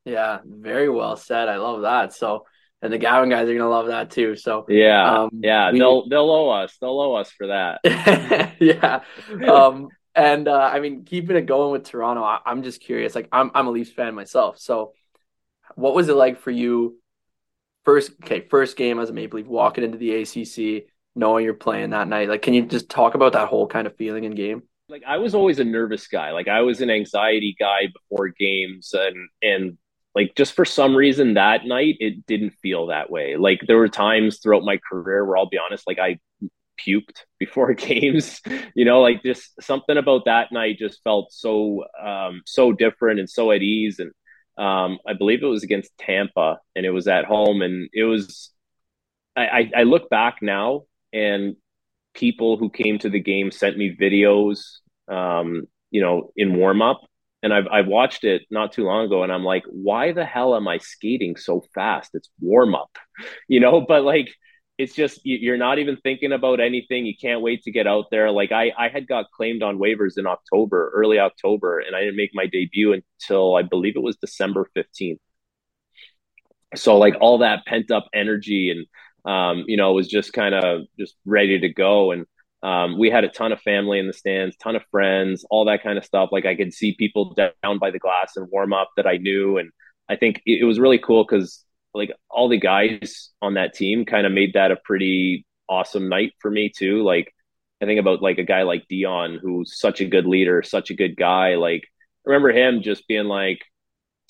yeah 0.05 0.39
very 0.45 0.89
well 0.89 1.15
said 1.15 1.47
i 1.47 1.57
love 1.57 1.81
that 1.81 2.13
so 2.13 2.45
and 2.81 2.91
the 2.91 2.97
Gavin 2.97 3.29
guys 3.29 3.47
are 3.47 3.53
gonna 3.53 3.69
love 3.69 3.87
that 3.87 4.09
too. 4.09 4.35
So 4.35 4.65
yeah, 4.67 5.23
um, 5.23 5.29
yeah, 5.33 5.71
we, 5.71 5.79
they'll 5.79 6.09
they'll 6.09 6.31
owe 6.31 6.49
us. 6.49 6.75
They'll 6.81 6.99
owe 6.99 7.15
us 7.15 7.29
for 7.29 7.47
that. 7.47 8.55
yeah, 8.59 9.01
um, 9.47 9.89
and 10.15 10.47
uh, 10.47 10.69
I 10.73 10.79
mean, 10.79 11.05
keeping 11.05 11.35
it 11.35 11.45
going 11.45 11.71
with 11.71 11.83
Toronto, 11.83 12.23
I, 12.23 12.39
am 12.45 12.63
just 12.63 12.81
curious. 12.81 13.13
Like, 13.13 13.29
I'm 13.31 13.51
I'm 13.53 13.67
a 13.67 13.71
Leafs 13.71 13.91
fan 13.91 14.15
myself. 14.15 14.59
So, 14.59 14.93
what 15.75 15.93
was 15.93 16.09
it 16.09 16.15
like 16.15 16.39
for 16.39 16.51
you 16.51 16.99
first 17.83 18.11
okay 18.23 18.41
first 18.49 18.77
game 18.77 18.99
as 18.99 19.09
a 19.09 19.13
Maple 19.13 19.37
Leaf 19.37 19.47
walking 19.47 19.83
into 19.83 19.97
the 19.97 20.21
ACC 20.21 20.85
knowing 21.15 21.43
you're 21.43 21.53
playing 21.53 21.91
that 21.91 22.07
night. 22.07 22.29
Like 22.29 22.41
can 22.41 22.53
you 22.53 22.65
just 22.65 22.89
talk 22.89 23.15
about 23.15 23.33
that 23.33 23.47
whole 23.47 23.67
kind 23.67 23.87
of 23.87 23.95
feeling 23.97 24.23
in 24.23 24.35
game? 24.35 24.63
Like 24.87 25.03
I 25.07 25.17
was 25.17 25.35
always 25.35 25.59
a 25.59 25.63
nervous 25.63 26.07
guy. 26.07 26.31
Like 26.31 26.47
I 26.47 26.61
was 26.61 26.81
an 26.81 26.89
anxiety 26.89 27.55
guy 27.59 27.87
before 27.93 28.29
games 28.29 28.93
and 28.93 29.29
and 29.41 29.77
like 30.13 30.35
just 30.35 30.53
for 30.53 30.65
some 30.65 30.95
reason 30.95 31.35
that 31.35 31.65
night 31.65 31.95
it 31.99 32.25
didn't 32.25 32.53
feel 32.61 32.87
that 32.87 33.09
way. 33.09 33.37
Like 33.37 33.61
there 33.67 33.77
were 33.77 33.89
times 33.89 34.39
throughout 34.39 34.63
my 34.63 34.79
career 34.89 35.25
where 35.25 35.37
I'll 35.37 35.49
be 35.49 35.59
honest 35.59 35.87
like 35.87 35.99
I 35.99 36.19
puked 36.85 37.23
before 37.39 37.73
games. 37.75 38.41
You 38.75 38.85
know 38.85 39.01
like 39.01 39.23
just 39.23 39.61
something 39.61 39.97
about 39.97 40.25
that 40.25 40.51
night 40.51 40.77
just 40.77 41.01
felt 41.03 41.31
so 41.31 41.83
um 42.01 42.41
so 42.45 42.71
different 42.71 43.19
and 43.19 43.29
so 43.29 43.51
at 43.51 43.61
ease 43.61 43.99
and 43.99 44.11
um, 44.61 44.99
I 45.07 45.13
believe 45.13 45.41
it 45.41 45.47
was 45.47 45.63
against 45.63 45.97
Tampa, 45.97 46.59
and 46.75 46.85
it 46.85 46.91
was 46.91 47.07
at 47.07 47.25
home, 47.25 47.61
and 47.61 47.89
it 47.93 48.03
was. 48.03 48.51
I, 49.35 49.71
I 49.75 49.83
look 49.83 50.09
back 50.09 50.39
now, 50.41 50.83
and 51.13 51.55
people 52.13 52.57
who 52.57 52.69
came 52.69 52.99
to 52.99 53.09
the 53.09 53.19
game 53.19 53.49
sent 53.49 53.77
me 53.77 53.95
videos, 53.99 54.59
um, 55.07 55.67
you 55.89 56.01
know, 56.01 56.31
in 56.35 56.55
warm 56.55 56.81
up, 56.81 57.01
and 57.41 57.51
I've 57.53 57.67
I've 57.71 57.87
watched 57.87 58.23
it 58.23 58.43
not 58.51 58.71
too 58.71 58.83
long 58.83 59.05
ago, 59.05 59.23
and 59.23 59.31
I'm 59.31 59.43
like, 59.43 59.63
why 59.67 60.11
the 60.11 60.25
hell 60.25 60.55
am 60.55 60.67
I 60.67 60.77
skating 60.77 61.37
so 61.37 61.63
fast? 61.73 62.11
It's 62.13 62.29
warm 62.39 62.75
up, 62.75 62.95
you 63.47 63.59
know. 63.61 63.81
But 63.81 64.03
like, 64.03 64.29
it's 64.81 64.95
just 64.95 65.21
you're 65.23 65.57
not 65.57 65.79
even 65.79 65.97
thinking 65.97 66.31
about 66.31 66.59
anything. 66.59 67.05
You 67.05 67.13
can't 67.15 67.41
wait 67.41 67.63
to 67.63 67.71
get 67.71 67.85
out 67.87 68.05
there. 68.09 68.31
Like 68.31 68.51
I, 68.51 68.71
I 68.77 68.89
had 68.89 69.07
got 69.07 69.31
claimed 69.31 69.61
on 69.61 69.77
waivers 69.77 70.17
in 70.17 70.25
October, 70.25 70.91
early 70.95 71.19
October, 71.19 71.79
and 71.79 71.95
I 71.95 71.99
didn't 71.99 72.15
make 72.15 72.31
my 72.33 72.47
debut 72.47 72.93
until 72.93 73.55
I 73.55 73.61
believe 73.61 73.95
it 73.95 74.01
was 74.01 74.17
December 74.17 74.67
15th. 74.75 75.19
So 76.75 76.97
like 76.97 77.15
all 77.21 77.39
that 77.39 77.65
pent 77.65 77.91
up 77.91 78.07
energy 78.13 78.71
and 78.71 78.87
um, 79.31 79.65
you 79.67 79.77
know, 79.77 79.93
was 79.93 80.07
just 80.07 80.33
kind 80.33 80.55
of 80.55 80.81
just 80.97 81.15
ready 81.25 81.59
to 81.59 81.69
go. 81.69 82.11
And 82.11 82.25
um, 82.63 82.97
we 82.97 83.09
had 83.09 83.23
a 83.23 83.29
ton 83.29 83.51
of 83.51 83.61
family 83.61 83.99
in 83.99 84.07
the 84.07 84.13
stands, 84.13 84.55
ton 84.57 84.75
of 84.75 84.83
friends, 84.89 85.45
all 85.51 85.65
that 85.65 85.83
kind 85.83 85.97
of 85.97 86.05
stuff. 86.05 86.29
Like 86.31 86.45
I 86.45 86.55
could 86.55 86.73
see 86.73 86.95
people 86.95 87.35
down 87.35 87.77
by 87.79 87.91
the 87.91 87.99
glass 87.99 88.33
and 88.35 88.47
warm 88.51 88.73
up 88.73 88.89
that 88.97 89.05
I 89.05 89.17
knew. 89.17 89.57
And 89.57 89.71
I 90.09 90.15
think 90.15 90.41
it 90.45 90.65
was 90.65 90.79
really 90.79 90.97
cool 90.97 91.23
because 91.23 91.63
like 91.93 92.11
all 92.29 92.49
the 92.49 92.57
guys 92.59 93.29
on 93.41 93.55
that 93.55 93.73
team 93.73 94.05
kind 94.05 94.25
of 94.25 94.31
made 94.31 94.53
that 94.53 94.71
a 94.71 94.77
pretty 94.77 95.45
awesome 95.69 96.09
night 96.09 96.33
for 96.39 96.49
me 96.49 96.71
too. 96.75 97.03
Like 97.03 97.33
I 97.81 97.85
think 97.85 97.99
about 97.99 98.21
like 98.21 98.37
a 98.37 98.43
guy 98.43 98.63
like 98.63 98.87
Dion, 98.87 99.39
who's 99.41 99.79
such 99.79 100.01
a 100.01 100.05
good 100.05 100.25
leader, 100.25 100.63
such 100.63 100.89
a 100.89 100.95
good 100.95 101.15
guy. 101.17 101.55
Like 101.55 101.83
remember 102.25 102.51
him 102.51 102.81
just 102.81 103.07
being 103.07 103.25
like, 103.25 103.59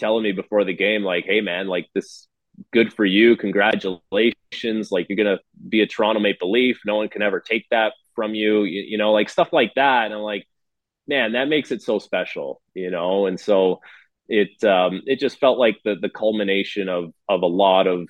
telling 0.02 0.24
me 0.24 0.32
before 0.34 0.66
the 0.66 0.74
game, 0.74 1.04
like, 1.04 1.26
"Hey, 1.26 1.40
man, 1.42 1.68
like 1.68 1.88
this, 1.94 2.28
good 2.74 2.92
for 2.92 3.06
you, 3.06 3.38
congratulations! 3.38 4.92
Like 4.92 5.08
you're 5.08 5.16
gonna 5.16 5.40
be 5.70 5.82
a 5.82 5.88
Toronto 5.88 6.20
Maple 6.20 6.52
Leaf. 6.52 6.82
No 6.86 6.98
one 6.98 7.08
can 7.08 7.22
ever 7.22 7.40
take 7.40 7.68
that 7.70 7.94
from 8.16 8.34
you. 8.34 8.64
You, 8.64 8.82
you 8.82 8.98
know, 8.98 9.14
like 9.14 9.30
stuff 9.30 9.54
like 9.54 9.74
that." 9.76 10.06
And 10.06 10.14
I'm 10.14 10.22
like, 10.22 10.48
man, 11.08 11.34
that 11.34 11.48
makes 11.48 11.72
it 11.72 11.82
so 11.82 12.00
special, 12.00 12.62
you 12.74 12.92
know. 12.92 13.28
And 13.28 13.40
so 13.40 13.82
it 14.28 14.64
um, 14.64 15.02
it 15.06 15.20
just 15.20 15.40
felt 15.40 15.58
like 15.58 15.78
the 15.84 15.96
the 15.96 16.10
culmination 16.10 16.90
of 16.90 17.14
of 17.28 17.42
a 17.42 17.48
lot 17.48 17.88
of 17.88 18.08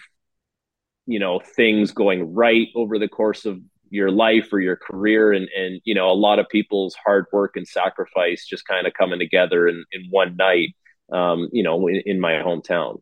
you 1.05 1.19
know 1.19 1.39
things 1.39 1.91
going 1.91 2.33
right 2.33 2.67
over 2.75 2.99
the 2.99 3.07
course 3.07 3.45
of 3.45 3.59
your 3.91 4.09
life 4.09 4.51
or 4.51 4.59
your 4.59 4.77
career. 4.77 5.31
And 5.33 5.47
and 5.49 5.81
you 5.83 5.93
know 5.93 6.09
a 6.09 6.13
lot 6.13 6.39
of 6.39 6.49
people's 6.49 6.95
hard 6.95 7.25
work 7.31 7.55
and 7.55 7.67
sacrifice 7.67 8.45
just 8.45 8.65
kind 8.65 8.87
of 8.87 8.93
coming 8.93 9.19
together 9.19 9.67
in, 9.67 9.83
in 9.91 10.05
one 10.09 10.35
night 10.35 10.69
um, 11.11 11.49
you 11.51 11.63
know 11.63 11.87
in, 11.87 12.01
in 12.05 12.19
my 12.19 12.33
hometown. 12.33 13.01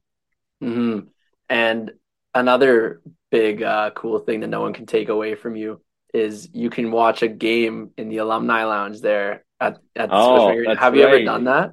Mm-hmm. 0.62 1.08
and 1.50 1.92
another 2.34 3.02
big 3.32 3.64
uh, 3.64 3.92
cool 3.92 4.20
thing 4.20 4.42
that 4.42 4.48
no 4.48 4.60
one 4.60 4.74
can 4.74 4.86
take 4.86 5.08
away 5.08 5.36
from 5.36 5.56
you 5.56 5.82
is 6.14 6.50
you 6.52 6.70
can 6.70 6.92
watch 6.92 7.22
a 7.22 7.30
game 7.30 7.92
in 7.98 8.10
the 8.10 8.18
alumni 8.18 8.66
lounge 8.66 9.00
there 9.00 9.46
at, 9.62 9.78
at 9.96 10.10
the 10.10 10.16
oh, 10.16 10.76
have 10.76 10.98
you 10.98 11.04
ever 11.04 11.24
done 11.24 11.46
that 11.46 11.72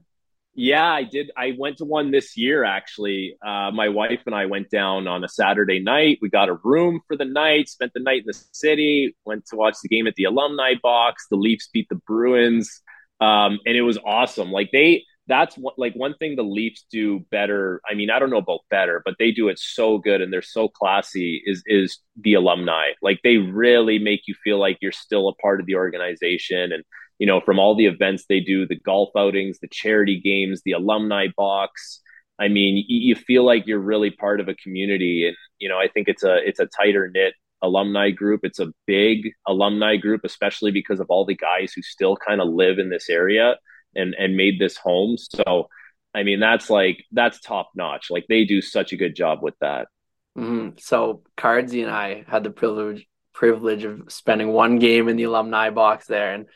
yeah, 0.56 0.90
I 0.90 1.04
did. 1.04 1.30
I 1.36 1.54
went 1.58 1.76
to 1.78 1.84
one 1.84 2.10
this 2.10 2.36
year 2.36 2.64
actually. 2.64 3.36
Uh, 3.46 3.70
my 3.72 3.90
wife 3.90 4.20
and 4.24 4.34
I 4.34 4.46
went 4.46 4.70
down 4.70 5.06
on 5.06 5.22
a 5.22 5.28
Saturday 5.28 5.80
night. 5.80 6.18
We 6.22 6.30
got 6.30 6.48
a 6.48 6.58
room 6.64 7.02
for 7.06 7.14
the 7.14 7.26
night, 7.26 7.68
spent 7.68 7.92
the 7.92 8.00
night 8.00 8.20
in 8.20 8.26
the 8.26 8.44
city, 8.52 9.14
went 9.26 9.46
to 9.48 9.56
watch 9.56 9.76
the 9.82 9.88
game 9.88 10.06
at 10.06 10.14
the 10.14 10.24
alumni 10.24 10.72
box. 10.82 11.26
The 11.30 11.36
Leafs 11.36 11.68
beat 11.72 11.88
the 11.90 12.00
Bruins. 12.06 12.80
Um, 13.20 13.58
and 13.66 13.76
it 13.76 13.82
was 13.82 13.98
awesome. 13.98 14.50
Like 14.50 14.70
they, 14.72 15.04
that's 15.26 15.56
what, 15.56 15.78
like 15.78 15.94
one 15.94 16.14
thing 16.14 16.36
the 16.36 16.42
Leafs 16.42 16.86
do 16.90 17.20
better. 17.30 17.82
I 17.88 17.94
mean, 17.94 18.08
I 18.08 18.18
don't 18.18 18.30
know 18.30 18.36
about 18.38 18.60
better, 18.70 19.02
but 19.04 19.16
they 19.18 19.32
do 19.32 19.48
it 19.48 19.58
so 19.58 19.98
good 19.98 20.22
and 20.22 20.32
they're 20.32 20.40
so 20.40 20.68
classy 20.68 21.42
is, 21.44 21.62
is 21.66 21.98
the 22.18 22.32
alumni. 22.34 22.92
Like 23.02 23.20
they 23.22 23.36
really 23.36 23.98
make 23.98 24.22
you 24.26 24.34
feel 24.42 24.58
like 24.58 24.78
you're 24.80 24.92
still 24.92 25.28
a 25.28 25.34
part 25.34 25.60
of 25.60 25.66
the 25.66 25.74
organization 25.74 26.72
and, 26.72 26.82
you 27.18 27.26
know, 27.26 27.40
from 27.40 27.58
all 27.58 27.74
the 27.74 27.86
events 27.86 28.24
they 28.28 28.40
do, 28.40 28.66
the 28.66 28.78
golf 28.78 29.10
outings, 29.16 29.58
the 29.58 29.68
charity 29.68 30.20
games, 30.20 30.62
the 30.64 30.72
alumni 30.72 31.26
box. 31.36 32.00
I 32.38 32.48
mean, 32.48 32.84
you, 32.86 33.14
feel 33.14 33.44
like 33.44 33.66
you're 33.66 33.78
really 33.78 34.10
part 34.10 34.40
of 34.40 34.48
a 34.48 34.54
community, 34.54 35.26
and 35.26 35.36
you 35.58 35.68
know, 35.68 35.78
I 35.78 35.88
think 35.88 36.08
it's 36.08 36.22
a 36.22 36.36
it's 36.46 36.60
a 36.60 36.66
tighter 36.66 37.10
knit 37.12 37.34
alumni 37.62 38.10
group. 38.10 38.40
It's 38.44 38.58
a 38.58 38.72
big 38.86 39.30
alumni 39.46 39.96
group, 39.96 40.20
especially 40.24 40.70
because 40.70 41.00
of 41.00 41.06
all 41.08 41.24
the 41.24 41.34
guys 41.34 41.72
who 41.72 41.80
still 41.80 42.16
kind 42.16 42.42
of 42.42 42.48
live 42.48 42.78
in 42.78 42.90
this 42.90 43.08
area 43.08 43.56
and 43.94 44.14
and 44.18 44.36
made 44.36 44.58
this 44.58 44.76
home. 44.76 45.16
So, 45.16 45.68
I 46.14 46.22
mean, 46.22 46.40
that's 46.40 46.68
like 46.68 47.04
that's 47.12 47.40
top 47.40 47.70
notch. 47.74 48.08
Like 48.10 48.26
they 48.28 48.44
do 48.44 48.60
such 48.60 48.92
a 48.92 48.96
good 48.96 49.16
job 49.16 49.38
with 49.42 49.54
that. 49.60 49.88
Mm-hmm. 50.36 50.76
So, 50.78 51.22
Cardsy 51.38 51.82
and 51.82 51.90
I 51.90 52.24
had 52.28 52.44
the 52.44 52.50
privilege 52.50 53.06
privilege 53.32 53.84
of 53.84 54.12
spending 54.12 54.48
one 54.48 54.78
game 54.78 55.08
in 55.08 55.16
the 55.16 55.24
alumni 55.24 55.70
box 55.70 56.06
there, 56.06 56.34
and 56.34 56.46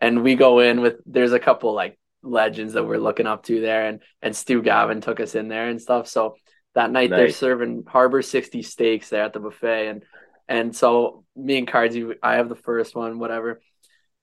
and 0.00 0.22
we 0.22 0.34
go 0.34 0.60
in 0.60 0.80
with 0.80 0.96
there's 1.06 1.32
a 1.32 1.38
couple 1.38 1.72
like 1.74 1.98
legends 2.22 2.74
that 2.74 2.84
we're 2.84 2.98
looking 2.98 3.26
up 3.26 3.44
to 3.44 3.60
there. 3.60 3.86
And 3.86 4.00
and 4.22 4.34
Stu 4.34 4.62
Gavin 4.62 5.00
took 5.00 5.20
us 5.20 5.34
in 5.34 5.48
there 5.48 5.68
and 5.68 5.80
stuff. 5.80 6.08
So 6.08 6.36
that 6.74 6.90
night 6.90 7.10
nice. 7.10 7.18
they're 7.18 7.30
serving 7.30 7.84
Harbour 7.86 8.22
60 8.22 8.62
steaks 8.62 9.08
there 9.08 9.24
at 9.24 9.32
the 9.32 9.40
buffet. 9.40 9.88
And 9.88 10.04
and 10.48 10.74
so 10.74 11.24
me 11.36 11.58
and 11.58 11.68
Cardsy 11.68 12.14
I 12.22 12.34
have 12.34 12.48
the 12.48 12.56
first 12.56 12.94
one 12.94 13.18
whatever. 13.18 13.60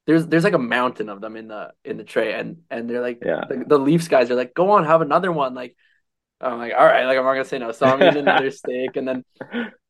There's 0.07 0.27
there's 0.27 0.43
like 0.43 0.53
a 0.53 0.59
mountain 0.59 1.09
of 1.09 1.21
them 1.21 1.35
in 1.35 1.47
the 1.47 1.71
in 1.83 1.97
the 1.97 2.03
tray. 2.03 2.33
And 2.33 2.57
and 2.69 2.89
they're 2.89 3.01
like 3.01 3.19
yeah. 3.25 3.45
the, 3.47 3.63
the 3.67 3.79
Leafs 3.79 4.07
guys 4.07 4.29
are 4.31 4.35
like 4.35 4.53
go 4.53 4.71
on 4.71 4.85
have 4.85 5.01
another 5.01 5.31
one. 5.31 5.53
Like 5.53 5.75
I'm 6.41 6.57
like 6.59 6.73
all 6.77 6.85
right. 6.85 7.05
Like 7.05 7.17
I'm 7.17 7.23
not 7.23 7.33
gonna 7.33 7.45
say 7.45 7.59
no. 7.59 7.71
So 7.71 7.85
I'm 7.85 8.01
eating 8.01 8.17
another 8.27 8.51
steak. 8.51 8.95
And 8.95 9.07
then 9.07 9.23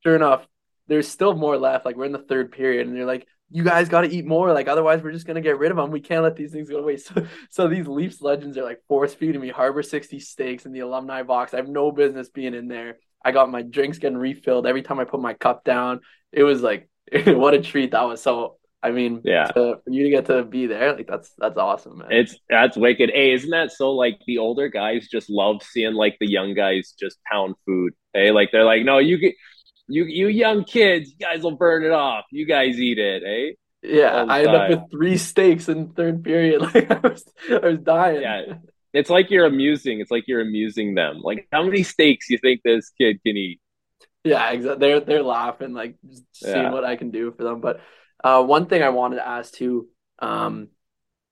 sure 0.04 0.16
enough 0.16 0.48
there's 0.88 1.08
still 1.08 1.36
more 1.36 1.58
left. 1.58 1.86
Like 1.86 1.96
we're 1.96 2.06
in 2.06 2.12
the 2.12 2.20
third 2.20 2.52
period. 2.52 2.88
And 2.88 2.96
they're 2.96 3.06
like 3.06 3.28
you 3.52 3.64
guys 3.64 3.89
got 3.89 4.02
to 4.02 4.12
eat 4.12 4.26
more. 4.26 4.52
Like, 4.54 4.68
otherwise, 4.68 5.02
we're 5.02 5.12
just 5.12 5.26
going 5.26 5.36
to 5.36 5.41
get 5.41 5.60
rid 5.60 5.72
of 5.72 5.78
them. 5.78 5.91
We 5.91 6.02
can't 6.02 6.24
let 6.24 6.36
these 6.36 6.52
things 6.52 6.70
go 6.70 6.78
to 6.78 6.84
waste. 6.84 7.12
So, 7.16 7.28
so 7.50 7.68
these 7.68 7.88
Leafs 7.88 8.22
legends 8.22 8.58
are 8.58 8.64
like 8.64 8.82
force 8.88 9.14
feeding 9.14 9.41
me 9.41 9.50
Harbour 9.50 9.84
60 9.84 10.20
steaks 10.20 10.66
in 10.66 10.72
the 10.72 10.80
alumni 10.80 11.24
box. 11.24 11.54
I 11.54 11.58
have 11.58 11.70
no 11.70 11.91
business 11.91 12.30
being 12.30 12.54
in 12.54 12.68
there. 12.68 12.98
I 13.24 13.32
got 13.32 13.52
my 13.52 13.62
drinks 13.62 13.98
getting 13.98 14.18
refilled 14.18 14.68
every 14.68 14.82
time 14.82 15.00
I 15.00 15.06
put 15.06 15.22
my 15.22 15.34
cup 15.34 15.64
down. 15.64 16.02
It 16.32 16.43
was 16.43 16.62
like, 16.62 16.89
what 17.26 17.54
a 17.54 17.62
treat 17.62 17.91
that 17.91 18.04
was. 18.04 18.22
So, 18.22 18.58
I 18.82 18.91
mean, 18.91 19.22
yeah, 19.24 19.46
to, 19.46 19.80
for 19.84 19.89
you 19.89 20.04
to 20.04 20.10
get 20.12 20.26
to 20.28 20.43
be 20.43 20.68
there, 20.68 20.96
like 20.96 21.08
that's 21.08 21.32
that's 21.39 21.58
awesome, 21.58 22.00
man. 22.00 22.12
It's 22.12 22.38
that's 22.48 22.78
wicked. 22.78 23.10
Hey, 23.12 23.32
isn't 23.34 23.50
that 23.50 23.72
so? 23.72 23.91
Like 23.93 24.20
the 24.28 24.38
older 24.38 24.70
guys 24.70 25.08
just 25.08 25.28
love 25.28 25.64
seeing 25.64 25.96
like 25.96 26.18
the 26.20 26.30
young 26.30 26.54
guys 26.54 26.93
just 27.00 27.18
pound 27.24 27.56
food. 27.66 27.93
Hey, 28.14 28.30
like 28.30 28.50
they're 28.52 28.64
like, 28.64 28.84
no, 28.84 29.00
you 29.00 29.18
get 29.18 29.34
you 29.88 30.06
you 30.06 30.28
young 30.28 30.64
kids, 30.64 31.12
you 31.12 31.18
guys 31.18 31.44
will 31.44 31.56
burn 31.56 31.84
it 31.84 31.92
off. 31.92 32.26
You 32.32 32.46
guys 32.46 32.80
eat 32.80 32.98
it, 32.98 33.24
eh? 33.24 33.54
Yeah, 33.82 34.26
I 34.28 34.40
end 34.40 34.48
up 34.50 34.70
with 34.70 34.92
three 34.92 35.18
steaks 35.18 35.70
in 35.70 35.90
third 35.90 36.24
period. 36.24 36.62
Like 36.74 36.90
I 36.90 37.00
was, 37.08 37.24
I 37.50 37.68
was 37.68 37.80
dying. 37.80 38.22
Yeah, 38.22 38.56
it's 38.94 39.10
like 39.10 39.30
you're 39.30 39.46
amusing. 39.46 40.00
It's 40.00 40.12
like 40.12 40.24
you're 40.28 40.42
amusing 40.42 40.96
them. 40.96 41.20
Like 41.22 41.48
how 41.52 41.64
many 41.64 41.84
steaks 41.84 42.30
you 42.30 42.38
think 42.38 42.62
this 42.64 42.92
kid 42.98 43.22
can 43.26 43.38
eat? 43.38 43.60
Yeah, 44.24 44.50
exactly. 44.52 44.80
They're 44.80 45.00
they're 45.02 45.24
laughing, 45.24 45.74
like 45.74 45.96
seeing 46.34 46.56
yeah. 46.56 46.72
what 46.72 46.84
I 46.84 46.96
can 46.96 47.12
do 47.12 47.32
for 47.32 47.44
them. 47.44 47.62
But 47.62 47.82
uh, 48.24 48.44
one 48.44 48.66
thing 48.66 48.82
I 48.82 48.90
wanted 48.90 49.18
to 49.18 49.28
ask 49.28 49.54
too, 49.54 49.88
um, 50.20 50.70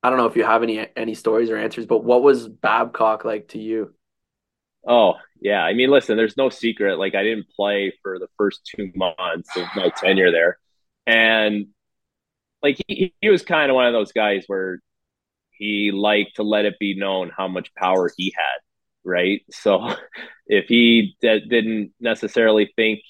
I 0.03 0.09
don't 0.09 0.19
know 0.19 0.27
if 0.27 0.35
you 0.35 0.43
have 0.43 0.61
any 0.61 0.85
any 0.95 1.15
stories 1.15 1.49
or 1.49 1.57
answers, 1.57 1.87
but 1.87 2.03
what 2.03 2.21
was 2.21 2.47
Babcock 2.47 3.25
like 3.25 3.47
to 3.49 3.59
you? 3.59 3.95
Oh, 4.87 5.13
yeah. 5.43 5.61
I 5.61 5.73
mean, 5.73 5.91
listen, 5.91 6.15
there's 6.15 6.37
no 6.37 6.49
secret. 6.49 6.97
Like, 6.97 7.15
I 7.15 7.23
didn't 7.23 7.49
play 7.53 7.93
for 8.01 8.17
the 8.17 8.29
first 8.37 8.61
two 8.65 8.91
months 8.95 9.49
of 9.57 9.67
my 9.75 9.89
tenure 9.89 10.31
there. 10.31 10.57
And, 11.05 11.67
like, 12.63 12.81
he, 12.87 13.13
he 13.19 13.29
was 13.29 13.43
kind 13.43 13.69
of 13.69 13.75
one 13.75 13.85
of 13.85 13.91
those 13.91 14.13
guys 14.13 14.45
where 14.47 14.79
he 15.51 15.91
liked 15.91 16.37
to 16.37 16.43
let 16.43 16.63
it 16.63 16.79
be 16.79 16.97
known 16.97 17.29
how 17.37 17.49
much 17.49 17.75
power 17.75 18.09
he 18.15 18.33
had, 18.33 18.59
right? 19.03 19.41
So, 19.51 19.93
if 20.47 20.67
he 20.67 21.17
didn't 21.21 21.91
necessarily 21.99 22.71
think 22.77 23.01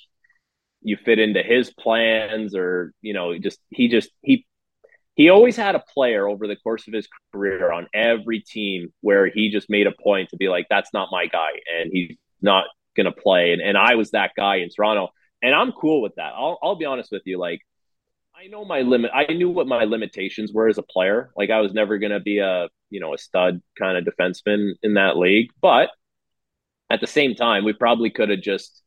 you 0.81 0.97
fit 0.97 1.19
into 1.19 1.43
his 1.43 1.71
plans 1.71 2.55
or, 2.55 2.93
you 3.01 3.13
know, 3.13 3.37
just, 3.37 3.59
he 3.69 3.89
just, 3.89 4.09
he 4.23 4.47
he 5.15 5.29
always 5.29 5.55
had 5.55 5.75
a 5.75 5.83
player 5.93 6.27
over 6.27 6.47
the 6.47 6.55
course 6.55 6.87
of 6.87 6.93
his 6.95 7.07
career 7.31 7.71
on 7.71 7.85
every 7.93 8.39
team 8.39 8.91
where 9.01 9.27
he 9.27 9.51
just 9.51 9.69
made 9.69 9.85
a 9.85 9.91
point 10.03 10.29
to 10.29 10.37
be 10.37 10.49
like, 10.49 10.65
that's 10.71 10.91
not 10.91 11.09
my 11.11 11.27
guy 11.27 11.51
and 11.71 11.91
he's 11.93 12.17
not 12.43 12.65
going 12.95 13.05
to 13.05 13.11
play. 13.11 13.53
And, 13.53 13.61
and 13.61 13.77
I 13.77 13.95
was 13.95 14.11
that 14.11 14.31
guy 14.37 14.57
in 14.57 14.69
Toronto. 14.69 15.09
And 15.41 15.53
I'm 15.53 15.71
cool 15.71 16.01
with 16.01 16.15
that. 16.15 16.33
I'll, 16.35 16.59
I'll 16.61 16.75
be 16.75 16.85
honest 16.85 17.11
with 17.11 17.23
you. 17.25 17.37
Like, 17.37 17.61
I 18.35 18.47
know 18.47 18.65
my 18.65 18.81
limit. 18.81 19.11
I 19.13 19.33
knew 19.33 19.49
what 19.49 19.67
my 19.67 19.83
limitations 19.85 20.51
were 20.53 20.67
as 20.67 20.77
a 20.77 20.83
player. 20.83 21.31
Like, 21.35 21.49
I 21.49 21.61
was 21.61 21.73
never 21.73 21.97
going 21.97 22.11
to 22.11 22.19
be 22.19 22.39
a, 22.39 22.69
you 22.89 22.99
know, 22.99 23.13
a 23.13 23.17
stud 23.17 23.61
kind 23.77 23.97
of 23.97 24.05
defenseman 24.05 24.73
in 24.81 24.95
that 24.95 25.17
league. 25.17 25.49
But 25.61 25.89
at 26.89 27.01
the 27.01 27.07
same 27.07 27.35
time, 27.35 27.63
we 27.63 27.73
probably 27.73 28.09
could 28.09 28.29
have 28.29 28.41
just 28.41 28.81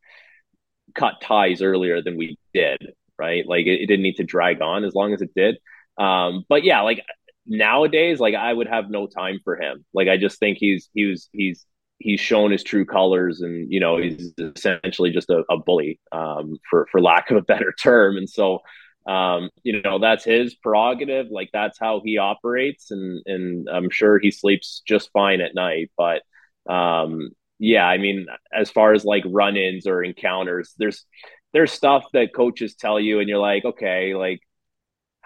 cut 0.94 1.14
ties 1.22 1.62
earlier 1.62 2.02
than 2.02 2.16
we 2.16 2.38
did. 2.54 2.92
Right. 3.18 3.46
Like, 3.46 3.66
it, 3.66 3.80
it 3.80 3.86
didn't 3.86 4.02
need 4.02 4.16
to 4.16 4.24
drag 4.24 4.62
on 4.62 4.84
as 4.84 4.94
long 4.94 5.14
as 5.14 5.22
it 5.22 5.34
did. 5.34 5.58
Um, 5.98 6.44
but 6.48 6.62
yeah, 6.64 6.82
like 6.82 7.02
nowadays, 7.46 8.20
like 8.20 8.34
I 8.34 8.52
would 8.52 8.68
have 8.68 8.90
no 8.90 9.06
time 9.06 9.40
for 9.44 9.56
him. 9.60 9.84
Like 9.94 10.08
I 10.08 10.16
just 10.16 10.38
think 10.38 10.58
he's 10.58 10.90
he 10.92 11.06
was 11.06 11.28
he's 11.32 11.64
he's 11.98 12.20
shown 12.20 12.50
his 12.50 12.62
true 12.62 12.84
colors, 12.84 13.40
and 13.40 13.70
you 13.72 13.80
know 13.80 13.98
he's 13.98 14.32
essentially 14.38 15.10
just 15.10 15.30
a, 15.30 15.44
a 15.50 15.58
bully, 15.58 16.00
um, 16.12 16.56
for 16.68 16.86
for 16.90 17.00
lack 17.00 17.30
of 17.30 17.36
a 17.36 17.42
better 17.42 17.72
term. 17.82 18.16
And 18.16 18.28
so, 18.28 18.60
um, 19.06 19.50
you 19.62 19.82
know 19.82 19.98
that's 19.98 20.24
his 20.24 20.54
prerogative. 20.54 21.26
Like 21.30 21.50
that's 21.52 21.78
how 21.78 22.00
he 22.04 22.18
operates, 22.18 22.90
and 22.90 23.22
and 23.26 23.68
I'm 23.68 23.90
sure 23.90 24.18
he 24.18 24.30
sleeps 24.30 24.82
just 24.86 25.10
fine 25.12 25.40
at 25.40 25.54
night. 25.54 25.90
But 25.96 26.22
um, 26.72 27.30
yeah, 27.58 27.86
I 27.86 27.98
mean, 27.98 28.26
as 28.52 28.70
far 28.70 28.92
as 28.92 29.04
like 29.04 29.24
run-ins 29.26 29.86
or 29.86 30.02
encounters, 30.02 30.74
there's 30.78 31.04
there's 31.52 31.72
stuff 31.72 32.04
that 32.12 32.34
coaches 32.34 32.74
tell 32.74 33.00
you, 33.00 33.20
and 33.20 33.28
you're 33.28 33.38
like, 33.38 33.64
okay, 33.64 34.14
like 34.14 34.40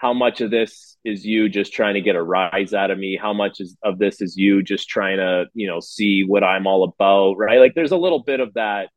how 0.01 0.13
much 0.13 0.41
of 0.41 0.49
this 0.49 0.97
is 1.05 1.23
you 1.23 1.47
just 1.47 1.73
trying 1.73 1.93
to 1.93 2.01
get 2.01 2.15
a 2.15 2.23
rise 2.23 2.73
out 2.73 2.89
of 2.89 2.97
me? 2.97 3.19
How 3.21 3.33
much 3.33 3.61
is, 3.61 3.77
of 3.83 3.99
this 3.99 4.19
is 4.19 4.35
you 4.35 4.63
just 4.63 4.89
trying 4.89 5.17
to 5.17 5.45
you 5.53 5.67
know 5.67 5.79
see 5.79 6.23
what 6.23 6.43
i'm 6.43 6.65
all 6.65 6.83
about 6.83 7.35
right? 7.37 7.59
Like 7.59 7.75
there's 7.75 7.91
a 7.91 7.97
little 7.97 8.23
bit 8.23 8.39
of 8.39 8.51
that 8.55 8.89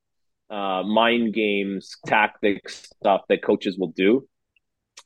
uh, 0.49 0.83
mind 0.83 1.35
games 1.35 1.95
tactics 2.07 2.89
stuff 3.01 3.21
that 3.29 3.45
coaches 3.45 3.77
will 3.79 3.93
do. 3.95 4.27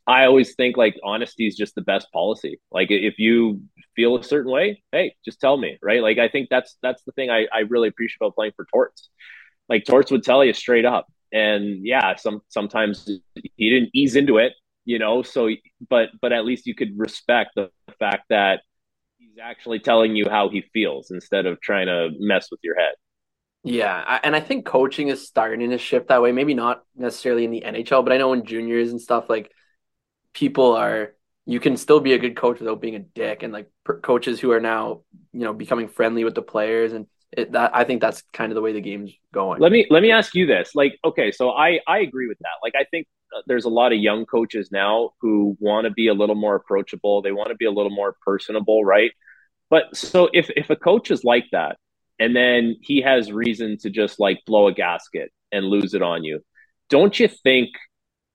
I 0.06 0.24
always 0.26 0.54
think 0.54 0.76
like 0.76 0.94
honesty 1.02 1.48
is 1.48 1.56
just 1.56 1.74
the 1.74 1.82
best 1.82 2.06
policy. 2.12 2.60
Like 2.70 2.92
if 2.92 3.18
you 3.18 3.62
feel 3.96 4.16
a 4.16 4.22
certain 4.22 4.52
way 4.52 4.84
hey 4.92 5.16
just 5.24 5.40
tell 5.40 5.56
me 5.56 5.78
right? 5.82 6.00
Like 6.00 6.18
i 6.18 6.28
think 6.28 6.48
that's 6.48 6.76
that's 6.80 7.02
the 7.02 7.12
thing 7.12 7.28
i, 7.30 7.48
I 7.52 7.60
really 7.68 7.88
appreciate 7.88 8.18
about 8.20 8.36
playing 8.36 8.52
for 8.54 8.66
torts. 8.72 9.08
Like 9.68 9.84
torts 9.84 10.12
would 10.12 10.22
tell 10.22 10.44
you 10.44 10.52
straight 10.52 10.84
up. 10.84 11.08
And 11.32 11.84
yeah 11.84 12.14
some 12.14 12.40
sometimes 12.48 13.10
he 13.56 13.70
didn't 13.70 13.90
ease 13.92 14.14
into 14.14 14.38
it 14.38 14.52
you 14.88 14.98
know 14.98 15.22
so 15.22 15.50
but 15.90 16.08
but 16.22 16.32
at 16.32 16.44
least 16.46 16.66
you 16.66 16.74
could 16.74 16.98
respect 16.98 17.50
the 17.56 17.70
fact 17.98 18.24
that 18.30 18.62
he's 19.18 19.38
actually 19.42 19.80
telling 19.80 20.16
you 20.16 20.26
how 20.30 20.48
he 20.48 20.62
feels 20.74 21.10
instead 21.10 21.46
of 21.46 21.60
trying 21.60 21.86
to 21.88 22.10
mess 22.18 22.48
with 22.50 22.60
your 22.64 22.76
head 22.78 22.94
Yeah, 23.64 24.20
and 24.22 24.34
I 24.36 24.40
think 24.40 24.64
coaching 24.64 25.08
is 25.08 25.26
starting 25.26 25.70
to 25.70 25.78
shift 25.78 26.08
that 26.08 26.22
way. 26.22 26.32
Maybe 26.32 26.54
not 26.54 26.84
necessarily 26.96 27.44
in 27.44 27.50
the 27.50 27.64
NHL, 27.64 28.02
but 28.02 28.12
I 28.12 28.16
know 28.16 28.32
in 28.32 28.44
juniors 28.46 28.90
and 28.90 29.00
stuff 29.00 29.28
like 29.28 29.50
people 30.34 30.76
are 30.76 31.14
you 31.46 31.60
can 31.60 31.76
still 31.76 32.00
be 32.00 32.14
a 32.14 32.18
good 32.18 32.36
coach 32.36 32.60
without 32.60 32.80
being 32.80 32.96
a 32.96 33.00
dick 33.00 33.42
and 33.42 33.52
like 33.52 33.70
per- 33.84 34.00
coaches 34.00 34.40
who 34.40 34.52
are 34.52 34.60
now, 34.60 35.02
you 35.32 35.40
know, 35.40 35.54
becoming 35.54 35.88
friendly 35.88 36.24
with 36.24 36.34
the 36.34 36.42
players 36.42 36.92
and 36.92 37.06
it, 37.32 37.52
that 37.52 37.74
I 37.74 37.84
think 37.84 38.00
that's 38.00 38.22
kind 38.32 38.50
of 38.52 38.56
the 38.56 38.62
way 38.62 38.72
the 38.72 38.80
game's 38.80 39.12
going. 39.32 39.60
Let 39.60 39.72
me 39.72 39.86
let 39.90 40.02
me 40.02 40.10
ask 40.10 40.34
you 40.34 40.46
this. 40.46 40.74
Like 40.74 40.98
okay, 41.04 41.30
so 41.30 41.50
I 41.50 41.80
I 41.86 41.98
agree 41.98 42.28
with 42.28 42.38
that. 42.38 42.58
Like 42.62 42.74
I 42.78 42.84
think 42.84 43.06
uh, 43.36 43.42
there's 43.46 43.64
a 43.64 43.70
lot 43.70 43.92
of 43.92 43.98
young 43.98 44.24
coaches 44.24 44.70
now 44.72 45.10
who 45.20 45.56
want 45.60 45.84
to 45.84 45.90
be 45.90 46.08
a 46.08 46.14
little 46.14 46.34
more 46.34 46.56
approachable. 46.56 47.20
They 47.20 47.32
want 47.32 47.50
to 47.50 47.56
be 47.56 47.66
a 47.66 47.70
little 47.70 47.90
more 47.90 48.16
personable, 48.24 48.84
right? 48.84 49.12
But 49.70 49.96
so 49.96 50.30
if 50.32 50.50
if 50.56 50.70
a 50.70 50.76
coach 50.76 51.10
is 51.10 51.24
like 51.24 51.44
that 51.52 51.76
and 52.18 52.34
then 52.34 52.76
he 52.80 53.02
has 53.02 53.30
reason 53.30 53.76
to 53.78 53.90
just 53.90 54.18
like 54.18 54.40
blow 54.46 54.66
a 54.68 54.72
gasket 54.72 55.30
and 55.52 55.66
lose 55.66 55.94
it 55.94 56.02
on 56.02 56.24
you, 56.24 56.40
don't 56.88 57.18
you 57.18 57.28
think 57.28 57.70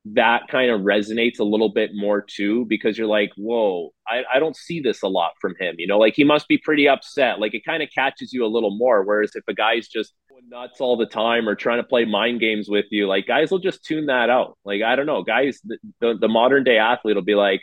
that 0.06 0.50
kind 0.50 0.70
of 0.70 0.82
resonates 0.82 1.40
a 1.40 1.44
little 1.44 1.70
bit 1.70 1.92
more 1.94 2.22
too 2.22 2.66
because 2.66 2.98
you're 2.98 3.08
like, 3.08 3.32
whoa, 3.38 3.94
I, 4.08 4.24
I 4.34 4.40
don't 4.40 4.56
see 4.56 4.82
this 4.82 5.02
a 5.02 5.08
lot 5.08 5.32
from 5.40 5.56
him. 5.60 5.76
You 5.78 5.88
know, 5.88 5.98
like 5.98 6.14
he 6.16 6.26
must 6.26 6.48
be 6.48 6.58
pretty 6.58 6.90
upset. 6.90 7.40
Like 7.40 7.54
it 7.54 7.64
kind 7.66 7.82
of 7.82 7.90
catches 7.94 8.34
you 8.34 8.46
a 8.46 8.48
little 8.48 8.78
more. 8.78 9.04
Whereas 9.04 9.32
if 9.36 9.44
a 9.48 9.54
guy's 9.54 9.88
just 9.88 10.14
nuts 10.50 10.82
all 10.82 10.98
the 10.98 11.06
time 11.06 11.48
or 11.48 11.56
trying 11.56 11.78
to 11.78 11.88
play 11.88 12.04
mind 12.04 12.42
games 12.42 12.68
with 12.68 12.86
you, 12.92 13.08
like 13.08 13.28
guys 13.28 13.50
will 13.50 13.60
just 13.60 13.86
tune 13.86 14.08
that 14.08 14.30
out. 14.30 14.58
Like 14.66 14.82
I 14.82 14.98
don't 14.98 15.06
know, 15.06 15.24
guys, 15.24 15.62
the, 15.64 15.78
the, 16.02 16.18
the 16.20 16.28
modern 16.28 16.66
day 16.66 16.80
athlete 16.80 17.16
will 17.16 17.24
be 17.24 17.36
like, 17.36 17.62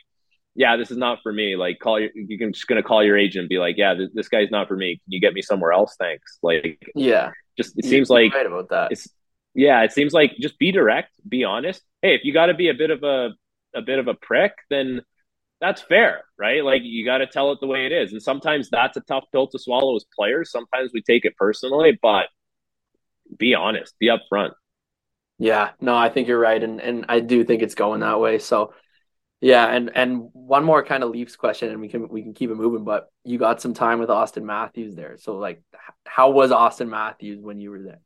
yeah, 0.55 0.76
this 0.76 0.91
is 0.91 0.97
not 0.97 1.18
for 1.22 1.32
me. 1.32 1.57
Like 1.57 1.78
call 1.78 2.01
your, 2.01 2.09
you 2.14 2.38
can 2.38 2.55
just 2.55 2.66
gonna 2.66 2.82
call 2.82 3.05
your 3.05 3.18
agent 3.18 3.43
and 3.43 3.49
be 3.51 3.59
like, 3.59 3.76
yeah, 3.76 3.93
this, 3.93 4.09
this 4.14 4.28
guy's 4.28 4.51
not 4.51 4.66
for 4.66 4.76
me. 4.76 4.97
Can 5.05 5.12
you 5.12 5.20
get 5.20 5.34
me 5.34 5.43
somewhere 5.43 5.72
else? 5.72 5.95
Thanks. 5.99 6.38
Like, 6.43 6.91
yeah, 6.95 7.32
just 7.59 7.78
it 7.78 7.84
seems 7.84 8.09
like 8.09 8.32
right 8.32 8.47
about 8.47 8.70
that. 8.70 8.93
It's 8.93 9.09
yeah, 9.55 9.82
it 9.82 9.92
seems 9.92 10.12
like 10.12 10.36
just 10.40 10.59
be 10.59 10.72
direct, 10.72 11.11
be 11.28 11.44
honest. 11.44 11.82
Hey, 12.03 12.14
if 12.14 12.22
you 12.24 12.32
got 12.32 12.46
to 12.46 12.55
be 12.55 12.68
a 12.68 12.74
bit 12.74 12.90
of 12.90 13.03
a 13.03 13.30
a 13.74 13.82
bit 13.82 13.98
of 13.98 14.09
a 14.09 14.14
prick, 14.14 14.53
then 14.68 15.03
that's 15.61 15.82
fair, 15.82 16.24
right? 16.38 16.64
Like 16.64 16.82
you 16.84 17.05
got 17.05 17.18
to 17.18 17.26
tell 17.26 17.53
it 17.53 17.59
the 17.61 17.66
way 17.66 17.86
it 17.86 17.92
is. 17.92 18.12
And 18.12 18.22
sometimes 18.22 18.70
that's 18.70 18.96
a 18.96 19.03
tough 19.03 19.24
pill 19.32 19.46
to 19.48 19.59
swallow 19.59 19.96
as 19.96 20.05
players. 20.16 20.51
Sometimes 20.51 20.90
we 20.94 21.03
take 21.03 21.24
it 21.24 21.36
personally, 21.36 21.98
but 22.01 22.26
be 23.36 23.55
honest, 23.55 23.94
be 23.98 24.09
upfront. 24.09 24.53
Yeah, 25.38 25.70
no, 25.80 25.96
I 25.96 26.11
think 26.11 26.28
you're 26.28 26.38
right, 26.38 26.62
and 26.62 26.80
and 26.80 27.07
I 27.09 27.20
do 27.20 27.44
think 27.44 27.62
it's 27.62 27.74
going 27.74 28.01
that 28.01 28.20
way. 28.20 28.38
So, 28.38 28.74
yeah, 29.40 29.66
and 29.66 29.90
and 29.94 30.30
one 30.32 30.64
more 30.64 30.84
kind 30.84 31.03
of 31.03 31.11
Leafs 31.11 31.36
question, 31.36 31.70
and 31.70 31.80
we 31.80 31.88
can 31.88 32.09
we 32.09 32.22
can 32.22 32.34
keep 32.34 32.51
it 32.51 32.57
moving. 32.57 32.84
But 32.84 33.09
you 33.24 33.38
got 33.38 33.62
some 33.62 33.74
time 33.74 34.01
with 34.01 34.11
Auston 34.11 34.42
Matthews 34.44 34.94
there, 34.96 35.16
so 35.18 35.38
like, 35.38 35.62
how 36.07 36.30
was 36.30 36.51
Auston 36.51 36.88
Matthews 36.88 37.40
when 37.40 37.61
you 37.61 37.70
were 37.70 37.82
there? 37.82 38.01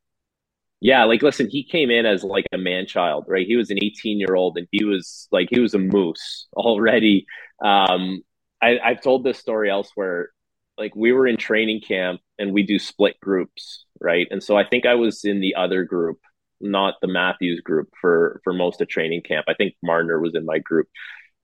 Yeah, 0.84 1.04
like 1.04 1.22
listen, 1.22 1.48
he 1.48 1.64
came 1.64 1.90
in 1.90 2.04
as 2.04 2.24
like 2.24 2.44
a 2.52 2.58
man 2.58 2.86
child, 2.86 3.24
right? 3.26 3.46
He 3.46 3.56
was 3.56 3.70
an 3.70 3.78
18 3.82 4.20
year 4.20 4.34
old 4.34 4.58
and 4.58 4.68
he 4.70 4.84
was 4.84 5.28
like 5.32 5.48
he 5.50 5.58
was 5.58 5.72
a 5.72 5.78
moose 5.78 6.46
already. 6.52 7.24
Um, 7.64 8.22
I, 8.60 8.78
I've 8.84 9.00
told 9.00 9.24
this 9.24 9.38
story 9.38 9.70
elsewhere. 9.70 10.28
Like 10.76 10.94
we 10.94 11.12
were 11.12 11.26
in 11.26 11.38
training 11.38 11.80
camp 11.80 12.20
and 12.38 12.52
we 12.52 12.64
do 12.64 12.78
split 12.78 13.18
groups, 13.18 13.86
right? 13.98 14.26
And 14.30 14.42
so 14.42 14.58
I 14.58 14.64
think 14.68 14.84
I 14.84 14.96
was 14.96 15.24
in 15.24 15.40
the 15.40 15.54
other 15.54 15.84
group, 15.84 16.18
not 16.60 16.96
the 17.00 17.08
Matthews 17.08 17.62
group 17.62 17.88
for 17.98 18.42
for 18.44 18.52
most 18.52 18.82
of 18.82 18.88
training 18.88 19.22
camp. 19.22 19.46
I 19.48 19.54
think 19.54 19.76
Marner 19.82 20.20
was 20.20 20.34
in 20.34 20.44
my 20.44 20.58
group. 20.58 20.88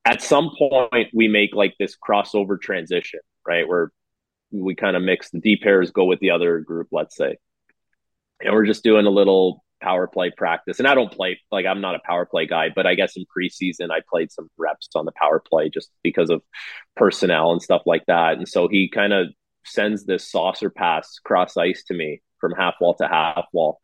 At 0.04 0.20
some 0.20 0.50
point, 0.58 1.08
we 1.14 1.28
make 1.28 1.54
like 1.54 1.76
this 1.78 1.96
crossover 1.96 2.60
transition, 2.60 3.20
right? 3.48 3.66
Where 3.66 3.90
we 4.52 4.74
kind 4.74 4.96
of 4.96 5.02
mix 5.02 5.30
the 5.30 5.40
D 5.40 5.56
pairs 5.56 5.92
go 5.92 6.04
with 6.04 6.20
the 6.20 6.32
other 6.32 6.60
group, 6.60 6.88
let's 6.92 7.16
say 7.16 7.38
and 8.42 8.54
we're 8.54 8.66
just 8.66 8.84
doing 8.84 9.06
a 9.06 9.10
little 9.10 9.64
power 9.82 10.06
play 10.06 10.30
practice. 10.36 10.78
And 10.78 10.86
I 10.86 10.94
don't 10.94 11.12
play 11.12 11.40
like 11.50 11.66
I'm 11.66 11.80
not 11.80 11.94
a 11.94 12.00
power 12.04 12.26
play 12.26 12.46
guy, 12.46 12.68
but 12.74 12.86
I 12.86 12.94
guess 12.94 13.16
in 13.16 13.24
preseason 13.36 13.90
I 13.90 14.00
played 14.08 14.30
some 14.30 14.48
reps 14.58 14.88
on 14.94 15.04
the 15.06 15.12
power 15.12 15.40
play 15.40 15.70
just 15.70 15.90
because 16.02 16.30
of 16.30 16.42
personnel 16.96 17.52
and 17.52 17.62
stuff 17.62 17.82
like 17.86 18.04
that. 18.06 18.38
And 18.38 18.48
so 18.48 18.68
he 18.68 18.88
kind 18.88 19.12
of 19.12 19.28
sends 19.64 20.04
this 20.04 20.30
saucer 20.30 20.70
pass 20.70 21.18
cross 21.24 21.56
ice 21.56 21.84
to 21.84 21.94
me 21.94 22.20
from 22.40 22.52
half 22.52 22.74
wall 22.80 22.94
to 22.94 23.08
half 23.08 23.46
wall. 23.52 23.80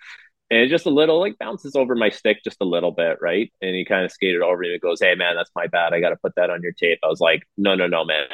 And 0.50 0.60
it 0.60 0.68
just 0.68 0.86
a 0.86 0.90
little 0.90 1.18
like 1.20 1.38
bounces 1.38 1.74
over 1.74 1.94
my 1.96 2.10
stick 2.10 2.38
just 2.44 2.58
a 2.60 2.64
little 2.64 2.92
bit, 2.92 3.18
right? 3.20 3.52
And 3.62 3.74
he 3.74 3.84
kind 3.84 4.04
of 4.04 4.12
skated 4.12 4.42
over 4.42 4.58
me 4.58 4.72
and 4.72 4.80
goes, 4.80 5.00
Hey 5.00 5.14
man, 5.14 5.36
that's 5.36 5.50
my 5.56 5.66
bad. 5.66 5.92
I 5.92 6.00
gotta 6.00 6.16
put 6.16 6.34
that 6.36 6.50
on 6.50 6.62
your 6.62 6.72
tape. 6.72 7.00
I 7.04 7.08
was 7.08 7.20
like, 7.20 7.42
No, 7.56 7.74
no, 7.74 7.86
no, 7.88 8.04
man. 8.04 8.26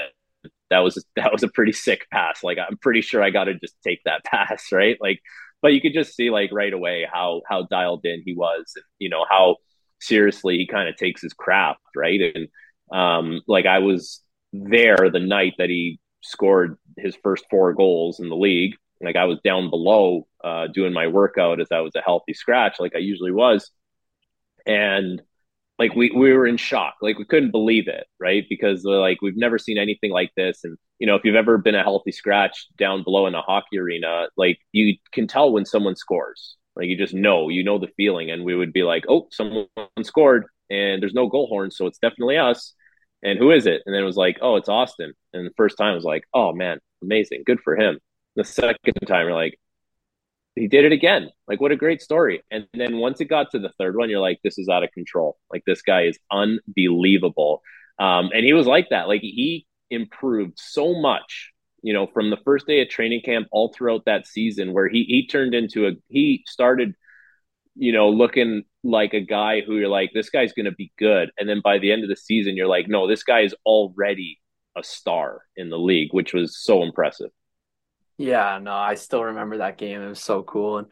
That 0.71 0.81
was 0.81 1.05
that 1.17 1.33
was 1.33 1.43
a 1.43 1.49
pretty 1.49 1.73
sick 1.73 2.07
pass. 2.11 2.43
Like 2.43 2.59
I'm 2.59 2.77
pretty 2.79 3.03
sure 3.03 3.23
I 3.23 3.31
gotta 3.31 3.55
just 3.55 3.75
take 3.85 4.01
that 4.05 4.25
pass, 4.27 4.73
right? 4.73 4.97
Like 5.01 5.21
but 5.63 5.73
you 5.73 5.81
could 5.81 5.95
just 5.95 6.15
see 6.15 6.31
like 6.31 6.51
right 6.53 6.73
away 6.73 7.07
how 7.11 7.43
how 7.49 7.63
dialed 7.63 8.05
in 8.05 8.23
he 8.25 8.35
was 8.35 8.73
and 8.77 8.85
you 8.99 9.09
know 9.09 9.25
how 9.31 9.57
seriously 10.01 10.59
he 10.59 10.67
kind 10.67 10.89
of 10.89 10.97
takes 10.97 11.23
his 11.23 11.33
craft 11.33 11.81
right? 11.97 12.21
And 12.35 12.49
um 12.93 13.41
like 13.47 13.65
i 13.65 13.79
was 13.79 14.21
there 14.53 15.09
the 15.11 15.21
night 15.21 15.55
that 15.59 15.71
he 15.71 15.99
scored 16.23 16.77
his 16.99 17.17
first 17.23 17.45
four 17.51 17.73
goals 17.73 18.21
in 18.21 18.29
the 18.29 18.37
league. 18.37 18.75
Like 19.01 19.17
i 19.17 19.25
was 19.25 19.39
down 19.43 19.71
below 19.71 20.27
uh 20.45 20.67
doing 20.67 20.93
my 20.93 21.07
workout 21.07 21.61
as 21.61 21.69
i 21.73 21.81
was 21.81 21.95
a 21.97 22.03
healthy 22.03 22.35
scratch 22.35 22.77
like 22.81 22.95
i 22.95 22.99
usually 22.99 23.33
was. 23.33 23.71
And 24.67 25.23
like 25.83 25.97
we 25.97 26.13
we 26.15 26.33
were 26.33 26.47
in 26.47 26.57
shock. 26.57 26.95
Like 27.03 27.19
we 27.19 27.25
couldn't 27.25 27.51
believe 27.51 27.89
it 27.89 28.07
right? 28.21 28.45
Because 28.49 28.85
like 28.85 29.21
we've 29.21 29.37
never 29.37 29.59
seen 29.59 29.79
anything 29.79 30.13
like 30.13 30.31
this. 30.37 30.63
And 30.63 30.79
you 31.01 31.07
know 31.09 31.17
if 31.17 31.25
you've 31.25 31.35
ever 31.35 31.59
been 31.59 31.75
a 31.75 31.83
healthy 31.83 32.13
scratch 32.13 32.69
down 32.79 33.03
below 33.03 33.27
in 33.27 33.35
a 33.35 33.43
hockey 33.43 33.79
arena 33.79 34.29
like 34.37 34.59
you 34.71 34.97
can 35.13 35.27
tell 35.27 35.53
when 35.53 35.67
someone 35.67 35.97
scores. 35.97 36.57
Like 36.77 36.87
you 36.87 36.97
just 36.97 37.15
know 37.15 37.49
you 37.49 37.65
know 37.65 37.79
the 37.79 37.89
feeling. 37.97 38.31
And 38.31 38.45
we 38.45 38.55
would 38.55 38.73
be 38.73 38.85
like 38.85 39.05
oh 39.09 39.27
someone 39.33 39.67
scored 40.03 40.47
and 40.71 41.03
there's 41.03 41.15
no 41.15 41.27
goal 41.29 41.49
horn 41.49 41.71
so 41.73 41.87
it's 41.87 41.99
definitely 41.99 42.39
us. 42.39 42.75
And 43.25 43.39
who 43.39 43.51
is 43.51 43.67
it? 43.67 43.83
And 43.85 43.95
then 43.95 44.03
it 44.03 44.07
was 44.07 44.17
like 44.17 44.39
oh 44.41 44.57
it's 44.57 44.69
auston. 44.69 45.13
And 45.33 45.47
the 45.47 45.55
first 45.57 45.77
time 45.77 45.97
was 45.97 46.05
like 46.05 46.25
oh 46.33 46.53
man 46.53 46.79
amazing. 47.03 47.43
Good 47.45 47.61
for 47.65 47.77
him. 47.77 47.99
The 48.37 48.45
second 48.45 48.95
time 49.09 49.27
you're 49.27 49.35
like 49.35 49.59
he 50.55 50.69
did 50.69 50.85
it 50.85 50.93
again. 50.93 51.31
Like, 51.49 51.61
what 51.61 51.73
a 51.73 51.77
great 51.77 52.03
story. 52.03 52.43
And 52.51 52.67
then 52.75 52.99
once 52.99 53.21
it 53.21 53.27
got 53.27 53.51
to 53.53 53.59
the 53.59 53.73
third 53.79 53.97
one, 53.97 54.11
you're 54.11 54.21
like, 54.21 54.41
this 54.45 54.59
is 54.59 54.69
out 54.69 54.85
of 54.85 54.93
control. 54.93 55.39
Like, 55.51 55.65
this 55.67 55.83
guy 55.83 56.03
is 56.03 56.19
unbelievable. 56.31 57.63
Um, 57.99 58.31
and 58.35 58.45
he 58.45 58.53
was 58.53 58.67
like 58.67 58.91
that. 58.91 59.09
Like, 59.09 59.23
he 59.23 59.67
improved 59.91 60.59
so 60.59 61.01
much, 61.01 61.53
you 61.83 61.93
know, 61.93 62.07
from 62.07 62.31
the 62.31 62.37
first 62.45 62.67
day 62.67 62.83
of 62.83 62.89
training 62.89 63.23
camp 63.23 63.49
all 63.51 63.73
throughout 63.73 64.05
that 64.05 64.27
season, 64.27 64.73
where 64.73 64.89
he, 64.89 65.05
he 65.05 65.27
turned 65.27 65.55
into 65.55 65.87
a, 65.87 65.93
he 66.09 66.45
started, 66.47 66.95
you 67.75 67.93
know, 67.93 68.11
looking 68.11 68.65
like 68.85 69.15
a 69.15 69.21
guy 69.21 69.63
who 69.63 69.77
you're 69.77 69.89
like, 69.89 70.11
this 70.13 70.31
guy's 70.31 70.53
going 70.53 70.67
to 70.67 70.73
be 70.73 70.93
good. 70.99 71.31
And 71.39 71.49
then 71.49 71.61
by 71.63 71.79
the 71.79 71.93
end 71.93 72.03
of 72.03 72.11
the 72.11 72.17
season, 72.17 72.57
you're 72.57 72.67
like, 72.67 72.89
no, 72.89 73.09
this 73.09 73.23
guy 73.23 73.41
is 73.41 73.55
already 73.65 74.39
a 74.77 74.83
star 74.83 75.43
in 75.57 75.71
the 75.71 75.79
league, 75.79 76.13
which 76.13 76.35
was 76.35 76.59
so 76.59 76.83
impressive. 76.83 77.31
Yeah, 78.19 78.59
no, 78.63 78.73
I 78.73 78.95
still 78.95 79.25
remember 79.25 79.59
that 79.59 79.79
game. 79.79 80.01
It 80.03 80.09
was 80.09 80.23
so 80.23 80.43
cool, 80.43 80.79
and 80.79 80.87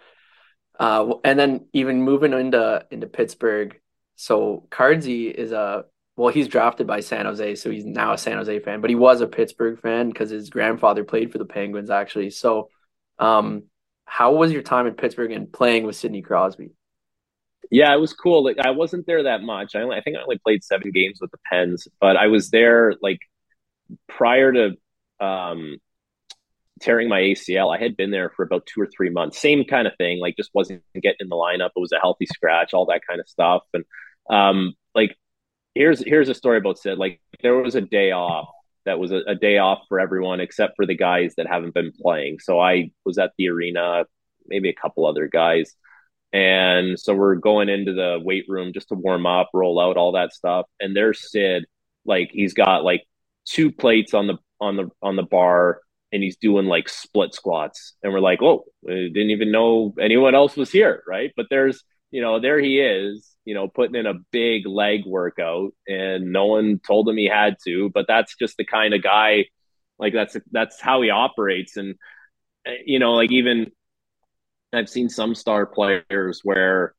uh, 0.79 1.15
and 1.25 1.39
then 1.39 1.67
even 1.73 2.03
moving 2.03 2.33
into 2.33 2.87
into 2.91 3.07
Pittsburgh. 3.07 3.81
So 4.17 4.67
Cardsy 4.71 5.31
is 5.33 5.53
a 5.53 5.85
well, 6.17 6.33
he's 6.33 6.49
drafted 6.49 6.87
by 6.87 7.01
San 7.01 7.27
Jose, 7.27 7.57
so 7.57 7.71
he's 7.71 7.87
now 7.87 8.13
a 8.15 8.19
San 8.19 8.37
Jose 8.39 8.61
fan, 8.61 8.81
but 8.81 8.91
he 8.91 8.97
was 8.97 9.21
a 9.21 9.27
Pittsburgh 9.27 9.81
fan 9.81 10.09
because 10.11 10.31
his 10.31 10.51
grandfather 10.51 11.05
played 11.05 11.33
for 11.33 11.39
the 11.39 11.47
Penguins 11.47 11.91
actually. 11.91 12.31
So, 12.31 12.71
um, 13.19 13.65
how 14.07 14.35
was 14.35 14.53
your 14.53 14.63
time 14.63 14.87
in 14.87 14.95
Pittsburgh 14.95 15.33
and 15.33 15.53
playing 15.53 15.85
with 15.85 15.97
Sidney 15.97 16.23
Crosby? 16.23 16.73
Yeah, 17.71 17.95
it 17.95 17.99
was 18.01 18.13
cool. 18.13 18.43
Like 18.45 18.59
I 18.59 18.71
wasn't 18.71 19.07
there 19.07 19.25
that 19.25 19.43
much. 19.43 19.75
I 19.77 19.83
only, 19.83 19.97
I 19.97 20.01
think 20.03 20.17
I 20.17 20.23
only 20.23 20.39
played 20.39 20.65
seven 20.65 20.91
games 20.93 21.19
with 21.21 21.31
the 21.31 21.39
Pens, 21.51 21.87
but 22.01 22.17
I 22.17 22.27
was 22.29 22.51
there 22.51 22.95
like 23.03 23.21
prior 24.09 24.53
to 24.53 24.71
um 25.21 25.79
tearing 26.81 27.09
my 27.09 27.21
ACL, 27.21 27.75
I 27.75 27.81
had 27.81 27.97
been 27.97 28.11
there 28.11 28.31
for 28.31 28.43
about 28.43 28.67
two 28.67 28.81
or 28.81 28.89
three 28.95 29.11
months. 29.11 29.39
Same 29.39 29.65
kind 29.65 29.87
of 29.87 29.95
thing, 29.97 30.19
like 30.19 30.37
just 30.37 30.51
wasn't 30.55 30.83
getting 30.95 31.17
in 31.21 31.29
the 31.29 31.37
lineup. 31.37 31.71
It 31.77 31.81
was 31.81 31.93
a 31.93 32.01
healthy 32.01 32.27
scratch, 32.27 32.75
all 32.75 32.87
that 32.87 33.03
kind 33.07 33.21
of 33.21 33.29
stuff. 33.29 33.63
And 33.75 33.85
um, 34.29 34.75
like 34.95 35.17
here's 35.75 36.03
here's 36.05 36.29
a 36.29 36.35
story 36.35 36.59
about 36.59 36.79
Sid. 36.79 36.99
Like 36.99 37.21
there 37.43 37.57
was 37.57 37.75
a 37.75 37.81
day 37.81 38.13
off 38.13 38.49
that 38.87 38.99
was 38.99 39.13
a, 39.13 39.21
a, 39.27 39.35
day 39.35 39.59
off 39.59 39.81
for 39.89 40.01
everyone 40.01 40.41
except 40.41 40.75
for 40.75 40.87
the 40.87 40.97
guys 40.97 41.35
that 41.37 41.47
haven't 41.47 41.75
been 41.75 41.93
playing. 41.93 42.39
So 42.41 42.59
I 42.59 42.91
was 43.05 43.19
at 43.19 43.33
the 43.37 43.49
arena, 43.51 44.05
maybe 44.47 44.71
a 44.71 44.75
couple 44.75 45.07
other 45.07 45.29
guys. 45.29 45.75
And 46.33 46.99
so 46.99 47.15
we're 47.15 47.35
going 47.35 47.69
into 47.69 47.93
the 47.93 48.19
weight 48.23 48.47
room 48.49 48.73
just 48.73 48.89
to 48.89 48.95
warm 48.95 49.27
up, 49.27 49.51
roll 49.53 49.79
out, 49.81 49.99
all 49.99 50.13
that 50.13 50.33
stuff. 50.33 50.67
And 50.79 50.97
there's 50.97 51.31
Sid, 51.31 51.67
like 52.07 52.31
he's 52.33 52.55
got 52.55 52.85
like 52.85 53.05
two 53.45 53.71
plates 53.71 54.15
on 54.15 54.27
the 54.27 54.39
on 54.61 54.77
the 54.77 54.91
on 55.03 55.17
the 55.17 55.23
bar 55.23 55.81
and 56.13 56.23
he's 56.23 56.37
doing 56.37 56.67
like 56.67 56.89
split 56.89 57.35
squats 57.35 57.95
and 58.03 58.13
we're 58.13 58.21
like 58.21 58.43
oh 58.43 58.65
we 58.83 59.11
didn't 59.13 59.31
even 59.31 59.53
know 59.53 59.95
anyone 60.01 60.35
else 60.35 60.57
was 60.57 60.71
here 60.71 61.03
right 61.07 61.33
but 61.37 61.47
there's 61.51 61.83
you 62.11 62.21
know 62.21 62.41
there 62.41 62.59
he 62.59 62.81
is 62.81 63.29
you 63.45 63.55
know 63.55 63.69
putting 63.69 63.95
in 63.95 64.07
a 64.07 64.15
big 64.31 64.67
leg 64.67 65.03
workout 65.07 65.73
and 65.87 66.33
no 66.33 66.47
one 66.47 66.81
told 66.87 67.09
him 67.09 67.17
he 67.17 67.27
had 67.27 67.57
to 67.65 67.91
but 67.95 68.07
that's 68.09 68.35
just 68.37 68.57
the 68.57 68.65
kind 68.65 68.95
of 68.95 69.03
guy 69.03 69.45
like 69.99 70.13
that's 70.13 70.37
that's 70.51 70.81
how 70.81 71.03
he 71.03 71.11
operates 71.11 71.77
and 71.77 71.95
eh, 72.67 72.77
you 72.85 72.99
know 72.99 73.13
like 73.13 73.31
even 73.31 73.71
I've 74.73 74.89
seen 74.89 75.09
some 75.09 75.35
star 75.35 75.67
players 75.67 76.41
where 76.45 76.95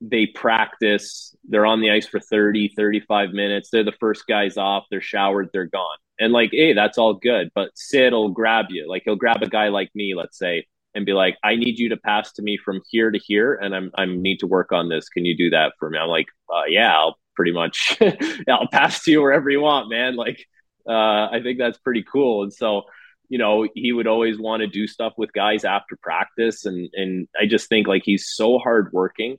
they 0.00 0.26
practice, 0.26 1.34
they're 1.44 1.66
on 1.66 1.80
the 1.80 1.90
ice 1.90 2.06
for 2.06 2.20
30, 2.20 2.74
35 2.76 3.30
minutes. 3.30 3.70
They're 3.70 3.84
the 3.84 3.92
first 3.92 4.26
guys 4.26 4.56
off, 4.56 4.84
they're 4.90 5.00
showered, 5.00 5.48
they're 5.52 5.66
gone. 5.66 5.96
And 6.18 6.32
like, 6.32 6.50
hey, 6.52 6.72
that's 6.72 6.98
all 6.98 7.14
good. 7.14 7.50
But 7.54 7.70
Sid 7.74 8.12
will 8.12 8.30
grab 8.30 8.66
you. 8.70 8.88
Like 8.88 9.02
he'll 9.04 9.16
grab 9.16 9.42
a 9.42 9.48
guy 9.48 9.68
like 9.68 9.90
me, 9.94 10.14
let's 10.14 10.38
say, 10.38 10.66
and 10.94 11.04
be 11.04 11.12
like, 11.12 11.36
I 11.42 11.56
need 11.56 11.78
you 11.78 11.88
to 11.90 11.96
pass 11.96 12.32
to 12.34 12.42
me 12.42 12.56
from 12.56 12.80
here 12.88 13.10
to 13.10 13.18
here, 13.18 13.54
and 13.54 13.74
I'm 13.74 13.90
I 13.96 14.06
need 14.06 14.38
to 14.40 14.46
work 14.46 14.72
on 14.72 14.88
this. 14.88 15.08
Can 15.08 15.24
you 15.24 15.36
do 15.36 15.50
that 15.50 15.72
for 15.78 15.90
me? 15.90 15.98
I'm 15.98 16.08
like, 16.08 16.26
uh, 16.52 16.64
yeah, 16.68 16.96
I'll 16.96 17.18
pretty 17.34 17.52
much 17.52 17.98
I'll 18.48 18.68
pass 18.68 19.02
to 19.02 19.10
you 19.10 19.20
wherever 19.22 19.50
you 19.50 19.60
want, 19.60 19.90
man. 19.90 20.14
Like, 20.16 20.46
uh, 20.88 21.28
I 21.32 21.40
think 21.42 21.58
that's 21.58 21.78
pretty 21.78 22.04
cool. 22.04 22.44
And 22.44 22.52
so, 22.52 22.82
you 23.28 23.38
know, 23.38 23.66
he 23.74 23.92
would 23.92 24.06
always 24.06 24.38
want 24.38 24.60
to 24.60 24.68
do 24.68 24.86
stuff 24.86 25.14
with 25.16 25.32
guys 25.32 25.64
after 25.64 25.96
practice, 25.96 26.64
and 26.64 26.88
and 26.94 27.28
I 27.40 27.46
just 27.46 27.68
think 27.68 27.88
like 27.88 28.02
he's 28.04 28.28
so 28.28 28.58
hardworking, 28.58 29.38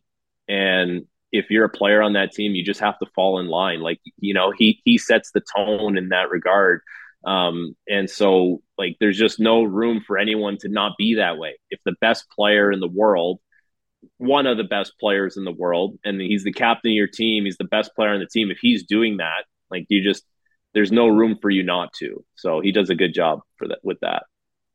and 0.50 1.08
if 1.38 1.50
you're 1.50 1.66
a 1.66 1.70
player 1.70 2.02
on 2.02 2.14
that 2.14 2.32
team, 2.32 2.56
you 2.56 2.64
just 2.64 2.80
have 2.80 2.98
to 3.00 3.06
fall 3.16 3.40
in 3.40 3.48
line. 3.48 3.82
Like, 3.82 4.00
you 4.20 4.34
know, 4.34 4.52
he 4.58 4.82
he 4.86 4.98
sets 4.98 5.32
the 5.32 5.42
tone 5.56 5.98
in 5.98 6.10
that 6.10 6.30
regard. 6.30 6.82
Um, 7.26 7.76
and 7.88 8.10
so, 8.10 8.62
like, 8.78 8.98
there's 9.00 9.18
just 9.18 9.40
no 9.40 9.64
room 9.64 10.04
for 10.06 10.18
anyone 10.18 10.58
to 10.60 10.70
not 10.70 10.94
be 10.98 11.16
that 11.16 11.38
way. 11.38 11.58
If 11.72 11.80
the 11.84 11.96
best 12.00 12.30
player 12.30 12.72
in 12.72 12.80
the 12.80 12.88
world, 12.88 13.40
one 14.18 14.46
of 14.46 14.58
the 14.58 14.64
best 14.64 14.94
players 15.00 15.36
in 15.36 15.44
the 15.44 15.52
world, 15.52 15.98
and 16.06 16.22
he's 16.22 16.44
the 16.44 16.54
captain 16.54 16.92
of 16.92 16.96
your 16.96 17.08
team, 17.08 17.46
he's 17.46 17.58
the 17.58 17.64
best 17.64 17.96
player 17.96 18.12
on 18.12 18.20
the 18.20 18.28
team. 18.28 18.52
If 18.52 18.60
he's 18.62 18.86
doing 18.86 19.18
that, 19.18 19.46
like, 19.72 19.86
you 19.90 20.04
just 20.04 20.24
there's 20.76 20.92
no 20.92 21.08
room 21.08 21.38
for 21.42 21.50
you 21.50 21.64
not 21.64 21.94
to. 21.94 22.24
So 22.36 22.60
he 22.60 22.72
does 22.72 22.90
a 22.90 22.96
good 22.96 23.14
job 23.14 23.40
for 23.58 23.70
that 23.70 23.80
with 23.82 24.00
that. 24.02 24.24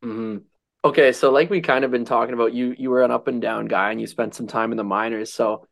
Mm-hmm. 0.05 0.39
Okay, 0.83 1.13
so 1.13 1.31
like 1.31 1.51
we 1.51 1.61
kind 1.61 1.85
of 1.85 1.91
been 1.91 2.07
talking 2.07 2.35
about, 2.35 2.55
you 2.55 2.75
you 2.79 2.91
were 2.91 3.03
an 3.03 3.11
up 3.11 3.29
and 3.29 3.41
down 3.41 3.67
guy, 3.67 3.91
and 3.91 4.01
you 4.01 4.07
spent 4.07 4.35
some 4.35 4.47
time 4.47 4.73
in 4.73 4.79
the 4.79 4.83
minors. 4.83 5.33
So 5.33 5.69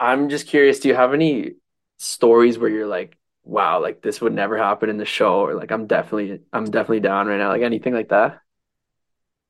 I'm 0.00 0.28
just 0.28 0.46
curious, 0.46 0.80
do 0.80 0.88
you 0.88 0.94
have 0.94 1.14
any 1.14 1.54
stories 1.98 2.58
where 2.58 2.70
you're 2.70 2.86
like, 2.86 3.16
wow, 3.44 3.80
like 3.80 4.02
this 4.02 4.20
would 4.20 4.32
never 4.32 4.56
happen 4.58 4.90
in 4.90 4.98
the 4.98 5.04
show, 5.04 5.40
or 5.40 5.54
like 5.54 5.70
I'm 5.70 5.86
definitely 5.86 6.40
I'm 6.52 6.64
definitely 6.66 7.00
down 7.00 7.26
right 7.26 7.38
now, 7.38 7.48
like 7.48 7.62
anything 7.62 7.94
like 7.94 8.08
that? 8.10 8.40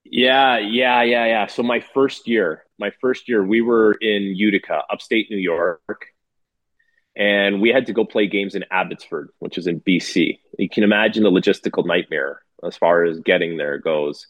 Yeah, 0.04 0.58
yeah, 0.58 1.02
yeah, 1.02 1.26
yeah. 1.26 1.46
So 1.46 1.62
my 1.62 1.80
first 1.80 2.26
year, 2.28 2.64
my 2.78 2.90
first 3.00 3.28
year, 3.28 3.44
we 3.44 3.60
were 3.60 3.92
in 4.00 4.22
Utica, 4.36 4.82
upstate 4.90 5.30
New 5.30 5.38
York, 5.38 6.06
and 7.16 7.60
we 7.60 7.68
had 7.70 7.86
to 7.86 7.92
go 7.92 8.04
play 8.04 8.26
games 8.26 8.54
in 8.54 8.64
Abbotsford, 8.70 9.30
which 9.38 9.58
is 9.58 9.66
in 9.66 9.80
BC. 9.80 10.40
You 10.58 10.68
can 10.68 10.82
imagine 10.82 11.22
the 11.22 11.30
logistical 11.30 11.86
nightmare 11.86 12.42
as 12.64 12.76
far 12.76 13.04
as 13.04 13.20
getting 13.20 13.56
there 13.56 13.78
goes. 13.78 14.26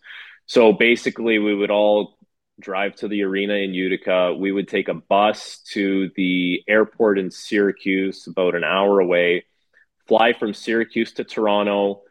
So 0.46 0.72
basically, 0.72 1.38
we 1.38 1.54
would 1.54 1.70
all 1.70 2.16
drive 2.61 2.94
to 2.96 3.09
the 3.09 3.22
arena 3.22 3.55
in 3.55 3.74
Utica. 3.74 4.34
We 4.38 4.53
would 4.53 4.68
take 4.68 4.88
a 4.88 4.94
bus 4.94 5.61
to 5.72 6.11
the 6.16 6.62
airport 6.68 7.18
in 7.18 7.30
Syracuse, 7.30 8.26
about 8.26 8.55
an 8.55 8.64
hour 8.64 9.00
away 9.00 9.44
fly 10.07 10.32
from 10.32 10.55
Syracuse 10.55 11.12
to 11.14 11.24
Toronto, 11.24 12.03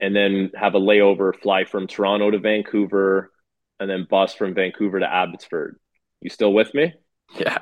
and 0.00 0.14
then 0.14 0.50
have 0.54 0.74
a 0.74 0.80
layover, 0.80 1.38
fly 1.38 1.64
from 1.64 1.86
Toronto 1.86 2.30
to 2.30 2.38
Vancouver, 2.38 3.30
and 3.78 3.90
then 3.90 4.06
bus 4.08 4.34
from 4.34 4.54
Vancouver 4.54 5.00
to 5.00 5.12
Abbotsford. 5.12 5.78
You 6.20 6.30
still 6.30 6.52
with 6.52 6.72
me? 6.74 6.94
Yeah. 7.38 7.58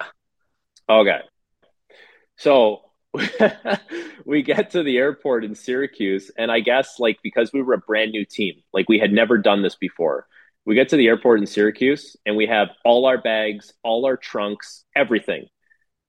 Okay. 0.89 1.21
So 2.37 2.83
we 4.25 4.43
get 4.43 4.71
to 4.71 4.83
the 4.83 4.99
airport 4.99 5.45
in 5.45 5.55
Syracuse, 5.55 6.31
and 6.37 6.51
I 6.51 6.61
guess 6.61 6.99
like 6.99 7.19
because 7.23 7.53
we 7.53 7.63
were 7.63 7.75
a 7.75 7.79
brand 7.79 8.13
new 8.13 8.25
team, 8.25 8.55
like 8.73 8.89
we 8.89 8.99
had 8.99 9.13
never 9.13 9.39
done 9.39 9.63
this 9.63 9.77
before. 9.77 10.27
We 10.69 10.77
get 10.77 10.91
to 10.91 10.97
the 10.97 11.09
airport 11.09 11.41
in 11.41 11.47
Syracuse, 11.47 12.17
and 12.25 12.37
we 12.37 12.47
have 12.47 12.69
all 12.85 13.07
our 13.07 13.19
bags, 13.19 13.73
all 13.83 14.07
our 14.07 14.17
trunks, 14.17 14.85
everything 14.95 15.49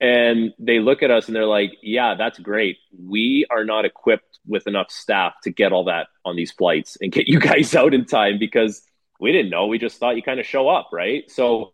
and 0.02 0.54
they 0.60 0.80
look 0.80 1.04
at 1.04 1.12
us 1.12 1.28
and 1.28 1.36
they're 1.36 1.46
like, 1.46 1.72
yeah, 1.82 2.16
that's 2.16 2.40
great. 2.40 2.78
We 2.98 3.46
are 3.50 3.66
not 3.66 3.86
equipped 3.86 4.40
with 4.48 4.66
enough 4.66 4.92
staff 4.92 5.34
to 5.44 5.52
get 5.52 5.74
all 5.74 5.86
that 5.86 6.08
on 6.24 6.36
these 6.36 6.52
flights 6.52 6.98
and 7.02 7.12
get 7.12 7.28
you 7.28 7.40
guys 7.40 7.76
out 7.76 7.94
in 7.94 8.06
time 8.06 8.40
because 8.40 8.82
we 9.20 9.32
didn't 9.32 9.52
know. 9.52 9.68
We 9.68 9.78
just 9.78 9.98
thought 9.98 10.16
you 10.16 10.24
kind 10.24 10.40
of 10.40 10.46
show 10.46 10.70
up, 10.70 10.90
right? 10.94 11.30
So, 11.30 11.74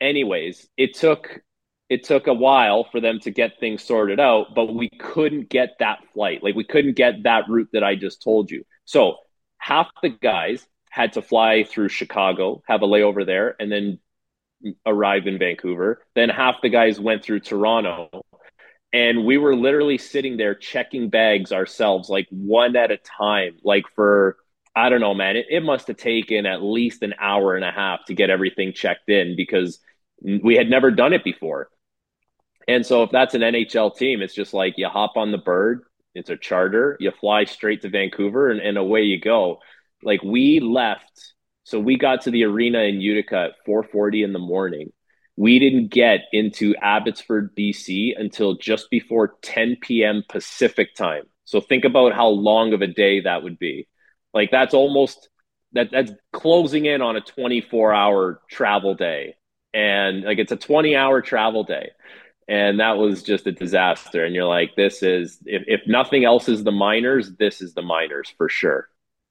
anyways, 0.00 0.66
it 0.76 0.94
took 0.94 1.40
it 1.88 2.02
took 2.02 2.26
a 2.26 2.34
while 2.34 2.84
for 2.90 3.00
them 3.00 3.20
to 3.20 3.30
get 3.30 3.60
things 3.60 3.84
sorted 3.84 4.18
out, 4.18 4.56
but 4.56 4.74
we 4.74 4.88
couldn't 4.98 5.48
get 5.48 5.76
that 5.78 6.00
flight. 6.14 6.42
Like 6.42 6.56
we 6.56 6.64
couldn't 6.64 6.96
get 6.96 7.22
that 7.24 7.44
route 7.48 7.68
that 7.74 7.84
I 7.84 7.94
just 7.94 8.22
told 8.22 8.50
you. 8.50 8.64
So 8.86 9.18
half 9.58 9.88
the 10.02 10.08
guys 10.08 10.66
had 10.96 11.12
to 11.12 11.20
fly 11.20 11.62
through 11.62 11.90
Chicago, 11.90 12.62
have 12.66 12.80
a 12.80 12.86
layover 12.86 13.26
there, 13.26 13.54
and 13.60 13.70
then 13.70 13.98
arrive 14.86 15.26
in 15.26 15.38
Vancouver. 15.38 16.00
Then 16.14 16.30
half 16.30 16.62
the 16.62 16.70
guys 16.70 16.98
went 16.98 17.22
through 17.22 17.40
Toronto. 17.40 18.08
And 18.94 19.26
we 19.26 19.36
were 19.36 19.54
literally 19.54 19.98
sitting 19.98 20.38
there 20.38 20.54
checking 20.54 21.10
bags 21.10 21.52
ourselves, 21.52 22.08
like 22.08 22.26
one 22.30 22.76
at 22.76 22.90
a 22.90 22.96
time, 22.96 23.58
like 23.62 23.84
for, 23.94 24.38
I 24.74 24.88
don't 24.88 25.02
know, 25.02 25.12
man, 25.12 25.36
it, 25.36 25.44
it 25.50 25.62
must 25.62 25.88
have 25.88 25.98
taken 25.98 26.46
at 26.46 26.62
least 26.62 27.02
an 27.02 27.12
hour 27.20 27.56
and 27.56 27.64
a 27.64 27.70
half 27.70 28.06
to 28.06 28.14
get 28.14 28.30
everything 28.30 28.72
checked 28.72 29.10
in 29.10 29.36
because 29.36 29.80
we 30.22 30.56
had 30.56 30.70
never 30.70 30.90
done 30.90 31.12
it 31.12 31.24
before. 31.24 31.68
And 32.66 32.86
so 32.86 33.02
if 33.02 33.10
that's 33.10 33.34
an 33.34 33.42
NHL 33.42 33.94
team, 33.94 34.22
it's 34.22 34.34
just 34.34 34.54
like 34.54 34.78
you 34.78 34.88
hop 34.88 35.18
on 35.18 35.30
the 35.30 35.36
bird, 35.36 35.82
it's 36.14 36.30
a 36.30 36.38
charter, 36.38 36.96
you 37.00 37.10
fly 37.10 37.44
straight 37.44 37.82
to 37.82 37.90
Vancouver, 37.90 38.48
and, 38.50 38.60
and 38.60 38.78
away 38.78 39.02
you 39.02 39.20
go. 39.20 39.58
Like 40.02 40.22
we 40.22 40.60
left 40.60 41.34
so 41.66 41.80
we 41.80 41.98
got 41.98 42.20
to 42.22 42.30
the 42.30 42.44
arena 42.44 42.82
in 42.82 43.00
Utica 43.00 43.48
at 43.50 43.66
4:40 43.66 44.22
in 44.22 44.32
the 44.32 44.38
morning. 44.38 44.92
We 45.34 45.58
didn't 45.58 45.88
get 45.88 46.20
into 46.32 46.76
Abbotsford, 46.80 47.56
BC 47.56 48.12
until 48.16 48.54
just 48.54 48.88
before 48.88 49.34
10 49.42 49.78
p.m. 49.82 50.22
Pacific 50.28 50.94
time. 50.94 51.24
So 51.44 51.60
think 51.60 51.84
about 51.84 52.14
how 52.14 52.28
long 52.28 52.72
of 52.72 52.82
a 52.82 52.86
day 52.86 53.22
that 53.22 53.42
would 53.42 53.58
be. 53.58 53.88
Like 54.32 54.52
that's 54.52 54.74
almost 54.74 55.28
that 55.72 55.90
that's 55.90 56.12
closing 56.32 56.86
in 56.86 57.02
on 57.02 57.16
a 57.16 57.20
24-hour 57.20 58.42
travel 58.48 58.94
day. 58.94 59.34
And 59.74 60.22
like 60.22 60.38
it's 60.38 60.52
a 60.52 60.56
20-hour 60.56 61.20
travel 61.22 61.64
day. 61.64 61.90
And 62.46 62.78
that 62.78 62.96
was 62.96 63.24
just 63.24 63.48
a 63.48 63.52
disaster. 63.52 64.24
And 64.24 64.36
you're 64.36 64.44
like, 64.44 64.76
this 64.76 65.02
is 65.02 65.38
if, 65.46 65.64
if 65.66 65.80
nothing 65.88 66.24
else 66.24 66.48
is 66.48 66.62
the 66.62 66.70
minors 66.70 67.32
this 67.40 67.60
is 67.60 67.74
the 67.74 67.82
minors 67.82 68.32
for 68.38 68.48
sure. 68.48 68.88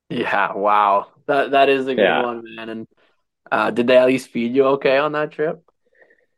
Yeah, 0.10 0.54
wow. 0.54 1.08
That 1.28 1.52
that 1.52 1.70
is 1.70 1.88
a 1.88 1.96
good 1.96 2.04
yeah. 2.04 2.24
one, 2.24 2.44
man. 2.44 2.70
And 2.70 2.88
uh, 3.52 3.72
did 3.72 3.88
they 3.88 3.98
at 3.98 4.08
least 4.08 4.30
feed 4.30 4.56
you 4.56 4.66
okay 4.66 4.98
on 4.98 5.14
that 5.14 5.32
trip? 5.32 5.64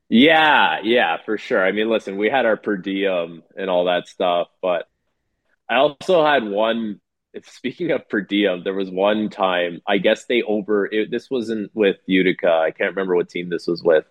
Yeah, 0.09 0.79
yeah, 0.83 1.17
for 1.25 1.37
sure. 1.37 1.65
I 1.65 1.71
mean, 1.73 1.89
listen, 1.89 2.17
we 2.17 2.29
had 2.29 2.45
our 2.45 2.55
per 2.55 2.77
diem 2.77 3.43
and 3.57 3.69
all 3.69 3.85
that 3.85 4.07
stuff, 4.07 4.47
but 4.61 4.87
I 5.69 5.75
also 5.75 6.25
had 6.25 6.45
one. 6.45 7.01
Speaking 7.43 7.91
of 7.91 8.09
per 8.09 8.21
diem, 8.21 8.63
there 8.63 8.73
was 8.73 8.89
one 8.89 9.29
time. 9.29 9.81
I 9.85 9.97
guess 9.97 10.25
they 10.25 10.41
over. 10.41 10.85
It, 10.85 11.11
this 11.11 11.29
wasn't 11.29 11.71
with 11.75 11.97
Utica. 12.05 12.49
I 12.49 12.71
can't 12.71 12.91
remember 12.91 13.15
what 13.15 13.29
team 13.29 13.49
this 13.49 13.67
was 13.67 13.83
with, 13.83 14.05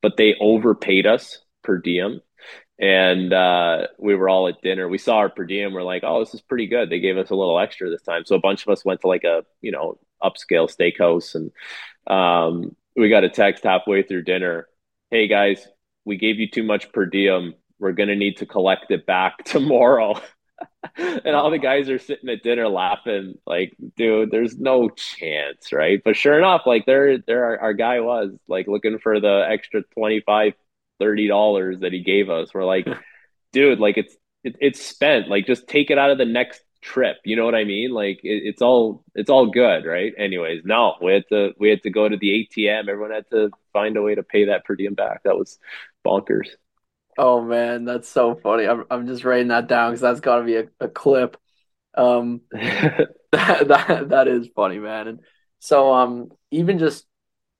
but 0.00 0.16
they 0.16 0.36
overpaid 0.40 1.06
us 1.06 1.38
per 1.62 1.78
diem 1.78 2.20
and 2.80 3.32
uh, 3.34 3.88
we 3.98 4.14
were 4.14 4.30
all 4.30 4.48
at 4.48 4.62
dinner. 4.62 4.88
We 4.88 4.96
saw 4.96 5.18
our 5.18 5.28
per 5.28 5.44
diem. 5.44 5.74
We're 5.74 5.82
like, 5.82 6.02
oh, 6.02 6.20
this 6.20 6.32
is 6.32 6.40
pretty 6.40 6.66
good. 6.66 6.88
They 6.88 6.98
gave 6.98 7.18
us 7.18 7.28
a 7.28 7.34
little 7.34 7.58
extra 7.60 7.90
this 7.90 8.02
time. 8.02 8.24
So 8.24 8.34
a 8.34 8.40
bunch 8.40 8.62
of 8.62 8.72
us 8.72 8.84
went 8.84 9.02
to 9.02 9.06
like 9.06 9.24
a 9.24 9.44
you 9.60 9.70
know 9.70 9.98
upscale 10.22 10.74
steakhouse, 10.74 11.34
and 11.34 11.52
um, 12.06 12.74
we 12.96 13.10
got 13.10 13.24
a 13.24 13.28
text 13.28 13.64
halfway 13.64 14.02
through 14.02 14.24
dinner. 14.24 14.66
Hey 15.10 15.28
guys, 15.28 15.68
we 16.06 16.16
gave 16.16 16.40
you 16.40 16.48
too 16.48 16.62
much 16.62 16.90
per 16.90 17.04
diem. 17.04 17.54
We're 17.78 17.92
gonna 17.92 18.16
need 18.16 18.38
to 18.38 18.46
collect 18.46 18.90
it 18.90 19.04
back 19.06 19.38
tomorrow. 19.44 20.18
and 20.96 21.34
all 21.34 21.50
the 21.50 21.58
guys 21.58 21.88
are 21.88 21.98
sitting 21.98 22.28
at 22.28 22.42
dinner 22.42 22.68
laughing, 22.68 23.34
like, 23.46 23.74
dude, 23.96 24.30
there's 24.30 24.58
no 24.58 24.88
chance, 24.90 25.72
right? 25.72 26.02
But 26.04 26.16
sure 26.16 26.38
enough, 26.38 26.62
like 26.66 26.84
there, 26.84 27.16
there, 27.18 27.44
our, 27.44 27.58
our 27.60 27.72
guy 27.72 28.00
was 28.00 28.32
like 28.46 28.66
looking 28.68 28.98
for 28.98 29.20
the 29.20 29.46
extra 29.48 29.82
25 29.94 30.52
thirty 31.00 31.26
dollars 31.26 31.80
that 31.80 31.92
he 31.92 32.02
gave 32.04 32.30
us. 32.30 32.54
We're 32.54 32.64
like, 32.64 32.86
dude, 33.52 33.80
like 33.80 33.98
it's 33.98 34.14
it, 34.44 34.56
it's 34.60 34.84
spent. 34.84 35.28
Like 35.28 35.46
just 35.46 35.66
take 35.66 35.90
it 35.90 35.98
out 35.98 36.10
of 36.10 36.18
the 36.18 36.24
next 36.24 36.62
trip. 36.80 37.16
You 37.24 37.36
know 37.36 37.44
what 37.44 37.54
I 37.54 37.64
mean? 37.64 37.90
Like 37.90 38.20
it, 38.22 38.42
it's 38.44 38.62
all 38.62 39.04
it's 39.14 39.30
all 39.30 39.46
good, 39.46 39.84
right? 39.84 40.12
Anyways, 40.16 40.62
no, 40.64 40.94
we 41.02 41.12
had 41.12 41.24
to 41.30 41.52
we 41.58 41.70
had 41.70 41.82
to 41.82 41.90
go 41.90 42.08
to 42.08 42.16
the 42.16 42.48
ATM. 42.56 42.88
Everyone 42.88 43.10
had 43.10 43.28
to 43.30 43.50
find 43.72 43.96
a 43.96 44.02
way 44.02 44.14
to 44.14 44.22
pay 44.22 44.46
that 44.46 44.64
per 44.64 44.76
diem 44.76 44.94
back. 44.94 45.22
That 45.24 45.36
was 45.36 45.58
bonkers. 46.06 46.48
Oh 47.18 47.42
man, 47.42 47.84
that's 47.84 48.08
so 48.08 48.34
funny. 48.34 48.66
I'm 48.66 48.84
I'm 48.90 49.06
just 49.06 49.24
writing 49.24 49.48
that 49.48 49.68
down 49.68 49.90
because 49.90 50.00
that's 50.00 50.20
got 50.20 50.38
to 50.38 50.44
be 50.44 50.56
a, 50.56 50.68
a 50.80 50.88
clip. 50.88 51.36
Um, 51.94 52.42
that, 52.52 53.68
that 53.68 54.08
that 54.08 54.28
is 54.28 54.48
funny, 54.54 54.78
man. 54.78 55.08
And 55.08 55.20
so 55.58 55.92
um, 55.92 56.30
even 56.50 56.78
just 56.78 57.06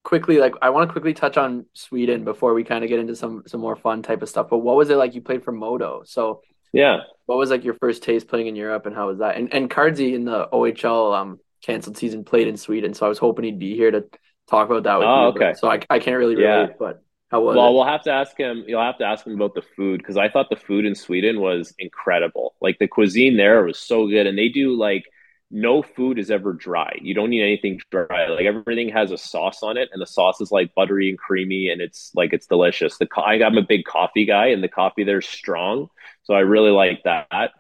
quickly 0.03 0.39
like 0.39 0.55
I 0.63 0.71
want 0.71 0.89
to 0.89 0.93
quickly 0.93 1.15
touch 1.15 1.37
on 1.37 1.67
Sweden 1.75 2.25
before 2.25 2.55
we 2.55 2.65
kind 2.65 2.85
of 2.85 2.89
get 2.91 2.99
into 3.01 3.15
some 3.17 3.43
some 3.47 3.61
more 3.61 3.77
fun 3.77 4.03
type 4.03 4.23
of 4.23 4.29
stuff. 4.29 4.49
But 4.51 4.59
what 4.59 4.77
was 4.77 4.91
it 4.91 4.97
like 4.97 5.15
you 5.15 5.21
played 5.23 5.45
for 5.45 5.53
MoDo? 5.53 6.03
So 6.07 6.43
yeah, 6.73 7.01
what 7.27 7.39
was 7.39 7.51
like 7.51 7.65
your 7.65 7.75
first 7.75 8.03
taste 8.03 8.29
playing 8.29 8.47
in 8.47 8.57
Europe 8.57 8.87
and 8.87 8.95
how 8.95 9.09
was 9.09 9.19
that? 9.19 9.37
And 9.37 9.53
and 9.53 9.71
Cardsy 9.71 10.15
in 10.15 10.25
the 10.25 10.49
OHL 10.53 11.15
um 11.15 11.41
canceled 11.63 11.97
season 11.99 12.25
played 12.25 12.49
in 12.49 12.57
Sweden, 12.57 12.95
so 12.95 13.07
I 13.07 13.09
was 13.09 13.19
hoping 13.19 13.45
he'd 13.45 13.59
be 13.59 13.75
here 13.77 13.91
to 13.91 14.05
talk 14.49 14.69
about 14.71 14.85
that 14.85 14.99
with 14.99 15.07
Oh, 15.09 15.23
you. 15.23 15.29
okay. 15.31 15.55
So 15.55 15.71
I, 15.71 15.81
I 15.91 15.99
can't 15.99 16.17
really 16.19 16.41
Yeah. 16.43 16.69
but 16.79 17.03
how 17.31 17.43
was 17.43 17.57
Well, 17.57 17.69
it? 17.69 17.75
we'll 17.75 17.85
have 17.85 18.03
to 18.05 18.13
ask 18.13 18.37
him. 18.37 18.65
You'll 18.67 18.83
have 18.83 18.99
to 18.99 19.05
ask 19.05 19.27
him 19.27 19.35
about 19.35 19.55
the 19.55 19.63
food 19.63 19.99
because 19.99 20.17
I 20.17 20.29
thought 20.29 20.49
the 20.51 20.57
food 20.57 20.85
in 20.85 20.95
Sweden 20.95 21.41
was 21.41 21.75
incredible. 21.79 22.55
Like 22.61 22.79
the 22.79 22.89
cuisine 22.89 23.37
there 23.37 23.65
was 23.65 23.79
so 23.79 24.09
good, 24.09 24.27
and 24.27 24.37
they 24.39 24.49
do 24.49 24.75
like 24.77 25.05
no 25.51 25.83
food 25.83 26.19
is 26.19 26.31
ever 26.31 26.53
dry. 26.53 26.97
You 27.03 27.15
don't 27.15 27.31
need 27.31 27.43
anything 27.43 27.81
dry. 27.91 28.29
Like 28.29 28.47
everything 28.47 28.89
has 28.91 29.11
a 29.11 29.19
sauce 29.19 29.63
on 29.63 29.77
it, 29.77 29.89
and 29.93 30.01
the 30.01 30.07
sauce 30.07 30.41
is 30.41 30.53
like 30.53 30.75
buttery 30.75 31.09
and 31.09 31.19
creamy, 31.19 31.69
and 31.71 31.81
it's 31.81 32.13
like 32.15 32.33
it's 32.33 32.47
delicious. 32.47 32.99
The 32.99 33.07
co- 33.07 33.23
I'm 33.23 33.59
a 33.59 33.63
big 33.63 33.85
coffee 33.85 34.25
guy, 34.25 34.47
and 34.49 34.63
the 34.63 34.69
coffee 34.69 35.05
there's 35.05 35.27
strong, 35.29 35.89
so 36.23 36.35
I 36.35 36.41
really 36.41 36.71
like 36.71 37.03
that. 37.05 37.51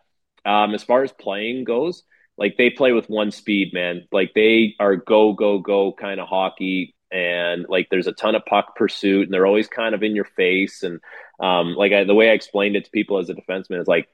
Um, 0.44 0.74
as 0.74 0.84
far 0.84 1.02
as 1.02 1.12
playing 1.12 1.64
goes, 1.64 2.04
like 2.38 2.56
they 2.56 2.70
play 2.70 2.92
with 2.92 3.10
one 3.10 3.32
speed, 3.32 3.74
man. 3.74 4.06
Like 4.12 4.32
they 4.34 4.76
are 4.78 4.96
go 4.96 5.32
go 5.32 5.58
go 5.58 5.92
kind 5.92 6.20
of 6.20 6.28
hockey, 6.28 6.94
and 7.10 7.66
like 7.68 7.88
there's 7.90 8.06
a 8.06 8.12
ton 8.12 8.36
of 8.36 8.44
puck 8.46 8.76
pursuit, 8.76 9.24
and 9.24 9.34
they're 9.34 9.46
always 9.46 9.68
kind 9.68 9.94
of 9.96 10.02
in 10.04 10.14
your 10.14 10.24
face. 10.24 10.84
And 10.84 11.00
um, 11.40 11.74
like 11.74 11.92
I, 11.92 12.04
the 12.04 12.14
way 12.14 12.30
I 12.30 12.34
explained 12.34 12.76
it 12.76 12.84
to 12.84 12.90
people 12.90 13.18
as 13.18 13.28
a 13.30 13.34
defenseman 13.34 13.80
is 13.80 13.88
like 13.88 14.08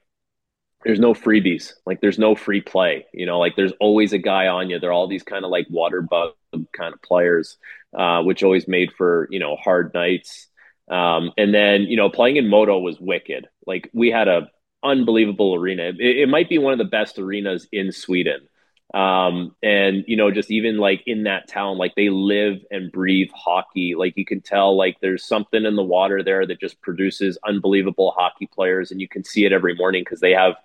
there's 0.87 0.99
no 1.01 1.13
freebies. 1.13 1.73
Like 1.85 1.99
there's 1.99 2.17
no 2.17 2.33
free 2.33 2.61
play. 2.61 3.05
You 3.13 3.25
know, 3.25 3.39
like 3.39 3.57
there's 3.57 3.73
always 3.81 4.13
a 4.13 4.17
guy 4.17 4.47
on 4.47 4.69
you. 4.69 4.79
They're 4.79 4.93
all 4.93 5.09
these 5.09 5.23
kind 5.23 5.43
of 5.43 5.51
like 5.51 5.67
water 5.69 6.01
bug 6.01 6.31
kind 6.71 6.93
of 6.93 7.01
players, 7.01 7.57
uh, 7.93 8.23
which 8.23 8.41
always 8.41 8.69
made 8.69 8.93
for 8.97 9.27
you 9.29 9.39
know 9.39 9.57
hard 9.57 9.93
nights. 9.93 10.47
Um, 10.89 11.33
and 11.37 11.53
then 11.53 11.81
you 11.83 11.97
know 11.97 12.09
playing 12.09 12.37
in 12.37 12.47
MoDo 12.47 12.79
was 12.79 13.01
wicked. 13.01 13.47
Like 13.65 13.89
we 13.93 14.11
had 14.11 14.29
a 14.29 14.47
unbelievable 14.81 15.55
arena. 15.55 15.91
It, 15.99 16.19
it 16.19 16.29
might 16.29 16.47
be 16.47 16.57
one 16.57 16.71
of 16.71 16.79
the 16.79 16.85
best 16.85 17.19
arenas 17.19 17.67
in 17.73 17.91
Sweden. 17.91 18.47
Um, 18.93 19.53
and 19.61 20.05
you 20.07 20.15
know, 20.15 20.31
just 20.31 20.49
even 20.49 20.77
like 20.77 21.03
in 21.05 21.23
that 21.23 21.49
town, 21.49 21.77
like 21.77 21.95
they 21.95 22.07
live 22.07 22.59
and 22.71 22.89
breathe 22.93 23.29
hockey. 23.35 23.95
Like 23.95 24.13
you 24.15 24.23
can 24.23 24.39
tell, 24.39 24.77
like 24.77 24.95
there's 25.01 25.27
something 25.27 25.65
in 25.65 25.75
the 25.75 25.83
water 25.83 26.23
there 26.23 26.47
that 26.47 26.61
just 26.61 26.79
produces 26.81 27.37
unbelievable 27.45 28.13
hockey 28.15 28.47
players, 28.47 28.91
and 28.91 29.01
you 29.01 29.09
can 29.09 29.25
see 29.25 29.43
it 29.43 29.51
every 29.51 29.75
morning 29.75 30.03
because 30.05 30.21
they 30.21 30.31
have 30.31 30.55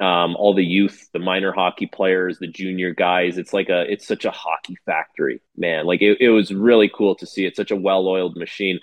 um, 0.00 0.36
all 0.36 0.54
the 0.54 0.64
youth, 0.64 1.08
the 1.12 1.18
minor 1.18 1.52
hockey 1.52 1.86
players, 1.86 2.38
the 2.38 2.46
junior 2.46 2.92
guys. 2.92 3.38
It's 3.38 3.52
like 3.52 3.68
a, 3.68 3.90
it's 3.90 4.06
such 4.06 4.24
a 4.24 4.30
hockey 4.30 4.76
factory, 4.84 5.40
man. 5.56 5.86
Like 5.86 6.02
it, 6.02 6.20
it 6.20 6.30
was 6.30 6.52
really 6.52 6.90
cool 6.94 7.14
to 7.16 7.26
see. 7.26 7.46
It's 7.46 7.56
such 7.56 7.70
a 7.70 7.76
well-oiled 7.76 8.36
machine 8.36 8.78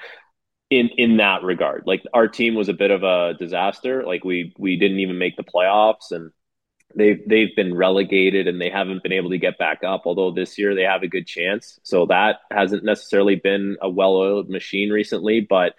in 0.70 0.90
in 0.98 1.18
that 1.18 1.44
regard. 1.44 1.84
Like 1.86 2.04
our 2.14 2.28
team 2.28 2.56
was 2.56 2.70
a 2.70 2.74
bit 2.74 2.92
of 2.92 3.04
a 3.04 3.36
disaster. 3.38 4.04
Like 4.06 4.24
we 4.24 4.54
we 4.58 4.78
didn't 4.78 5.00
even 5.00 5.18
make 5.20 5.38
the 5.38 5.44
playoffs, 5.44 6.12
and 6.12 6.32
they've 6.96 7.22
they've 7.28 7.56
been 7.56 7.76
relegated 7.76 8.48
and 8.48 8.60
they 8.60 8.70
haven't 8.70 9.04
been 9.04 9.12
able 9.12 9.30
to 9.30 9.38
get 9.38 9.60
back 9.60 9.84
up. 9.84 10.04
Although 10.06 10.32
this 10.32 10.58
year 10.58 10.74
they 10.74 10.84
have 10.84 11.04
a 11.04 11.08
good 11.08 11.28
chance, 11.28 11.80
so 11.84 12.08
that 12.08 12.38
hasn't 12.52 12.84
necessarily 12.84 13.36
been 13.36 13.78
a 13.82 13.90
well-oiled 13.90 14.50
machine 14.50 14.90
recently. 14.90 15.42
But 15.42 15.74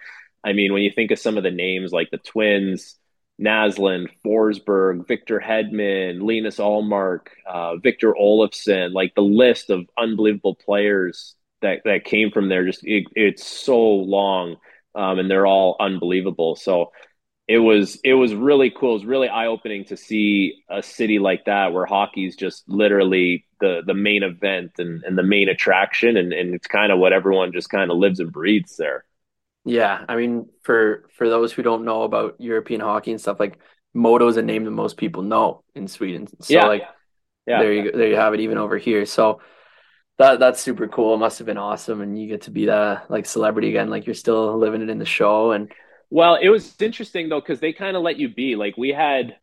I 0.45 0.53
mean, 0.53 0.71
when 0.71 0.83
you 0.83 0.91
think 0.95 1.11
of 1.11 1.19
some 1.19 1.37
of 1.37 1.43
the 1.43 1.51
names 1.51 1.91
like 1.91 2.09
the 2.11 2.17
Twins. 2.19 2.95
Naslund, 3.41 4.07
Forsberg, 4.25 5.07
Victor 5.07 5.39
Hedman, 5.45 6.21
Linus 6.21 6.57
Ullmark, 6.57 7.27
uh, 7.47 7.75
Victor 7.77 8.13
Olofsson, 8.13 8.93
like 8.93 9.13
the 9.15 9.21
list 9.21 9.69
of 9.69 9.89
unbelievable 9.97 10.55
players 10.55 11.35
that, 11.61 11.81
that 11.85 12.05
came 12.05 12.31
from 12.31 12.49
there, 12.49 12.65
just 12.65 12.81
it, 12.83 13.05
it's 13.15 13.45
so 13.45 13.79
long 13.79 14.57
um, 14.95 15.19
and 15.19 15.29
they're 15.29 15.45
all 15.45 15.75
unbelievable. 15.79 16.55
So 16.55 16.91
it 17.47 17.59
was 17.59 17.99
it 18.03 18.13
was 18.13 18.33
really 18.33 18.71
cool. 18.71 18.91
It 18.91 18.93
was 18.93 19.05
really 19.05 19.27
eye 19.27 19.47
opening 19.47 19.85
to 19.85 19.97
see 19.97 20.63
a 20.69 20.81
city 20.81 21.19
like 21.19 21.45
that 21.45 21.73
where 21.73 21.85
hockey's 21.85 22.35
just 22.35 22.63
literally 22.67 23.45
the 23.59 23.81
the 23.85 23.93
main 23.93 24.23
event 24.23 24.71
and, 24.79 25.03
and 25.03 25.17
the 25.17 25.23
main 25.23 25.49
attraction, 25.49 26.17
and, 26.17 26.33
and 26.33 26.55
it's 26.55 26.67
kind 26.67 26.91
of 26.91 26.97
what 26.99 27.13
everyone 27.13 27.51
just 27.53 27.69
kind 27.69 27.91
of 27.91 27.97
lives 27.97 28.19
and 28.19 28.31
breathes 28.31 28.77
there. 28.77 29.05
Yeah, 29.65 30.05
I 30.07 30.15
mean, 30.15 30.49
for 30.63 31.09
for 31.17 31.27
those 31.29 31.51
who 31.51 31.63
don't 31.63 31.85
know 31.85 32.03
about 32.03 32.39
European 32.39 32.81
hockey 32.81 33.11
and 33.11 33.19
stuff, 33.19 33.39
like 33.39 33.59
MoDo 33.93 34.27
is 34.27 34.37
a 34.37 34.41
name 34.43 34.63
that 34.65 34.71
most 34.71 34.97
people 34.97 35.23
know 35.23 35.63
in 35.73 35.87
Sweden. 35.87 36.27
So 36.41 36.61
Yeah. 36.61 36.65
like 36.65 36.87
Yeah, 37.47 37.63
there 37.63 37.73
you 37.73 37.91
go, 37.91 37.97
there 37.97 38.09
you 38.09 38.15
have 38.17 38.33
it, 38.33 38.41
even 38.41 38.57
over 38.59 38.77
here. 38.77 39.05
So 39.05 39.41
that 40.19 40.39
that's 40.39 40.61
super 40.61 40.87
cool. 40.87 41.15
It 41.15 41.19
must 41.19 41.39
have 41.39 41.47
been 41.47 41.57
awesome, 41.57 42.01
and 42.01 42.19
you 42.19 42.27
get 42.29 42.43
to 42.43 42.51
be 42.51 42.67
that 42.67 43.11
like 43.11 43.25
celebrity 43.27 43.69
again. 43.69 43.89
Like 43.89 44.07
you're 44.07 44.15
still 44.15 44.57
living 44.57 44.81
it 44.83 44.89
in 44.89 44.99
the 44.99 45.05
show, 45.05 45.51
and 45.53 45.71
Well, 46.09 46.35
it 46.35 46.49
was 46.49 46.79
interesting 46.81 47.29
though 47.29 47.41
because 47.41 47.59
they 47.59 47.73
kind 47.73 47.95
of 47.97 48.03
let 48.03 48.17
you 48.17 48.29
be. 48.29 48.55
Like 48.55 48.77
we 48.77 48.89
had, 48.89 49.37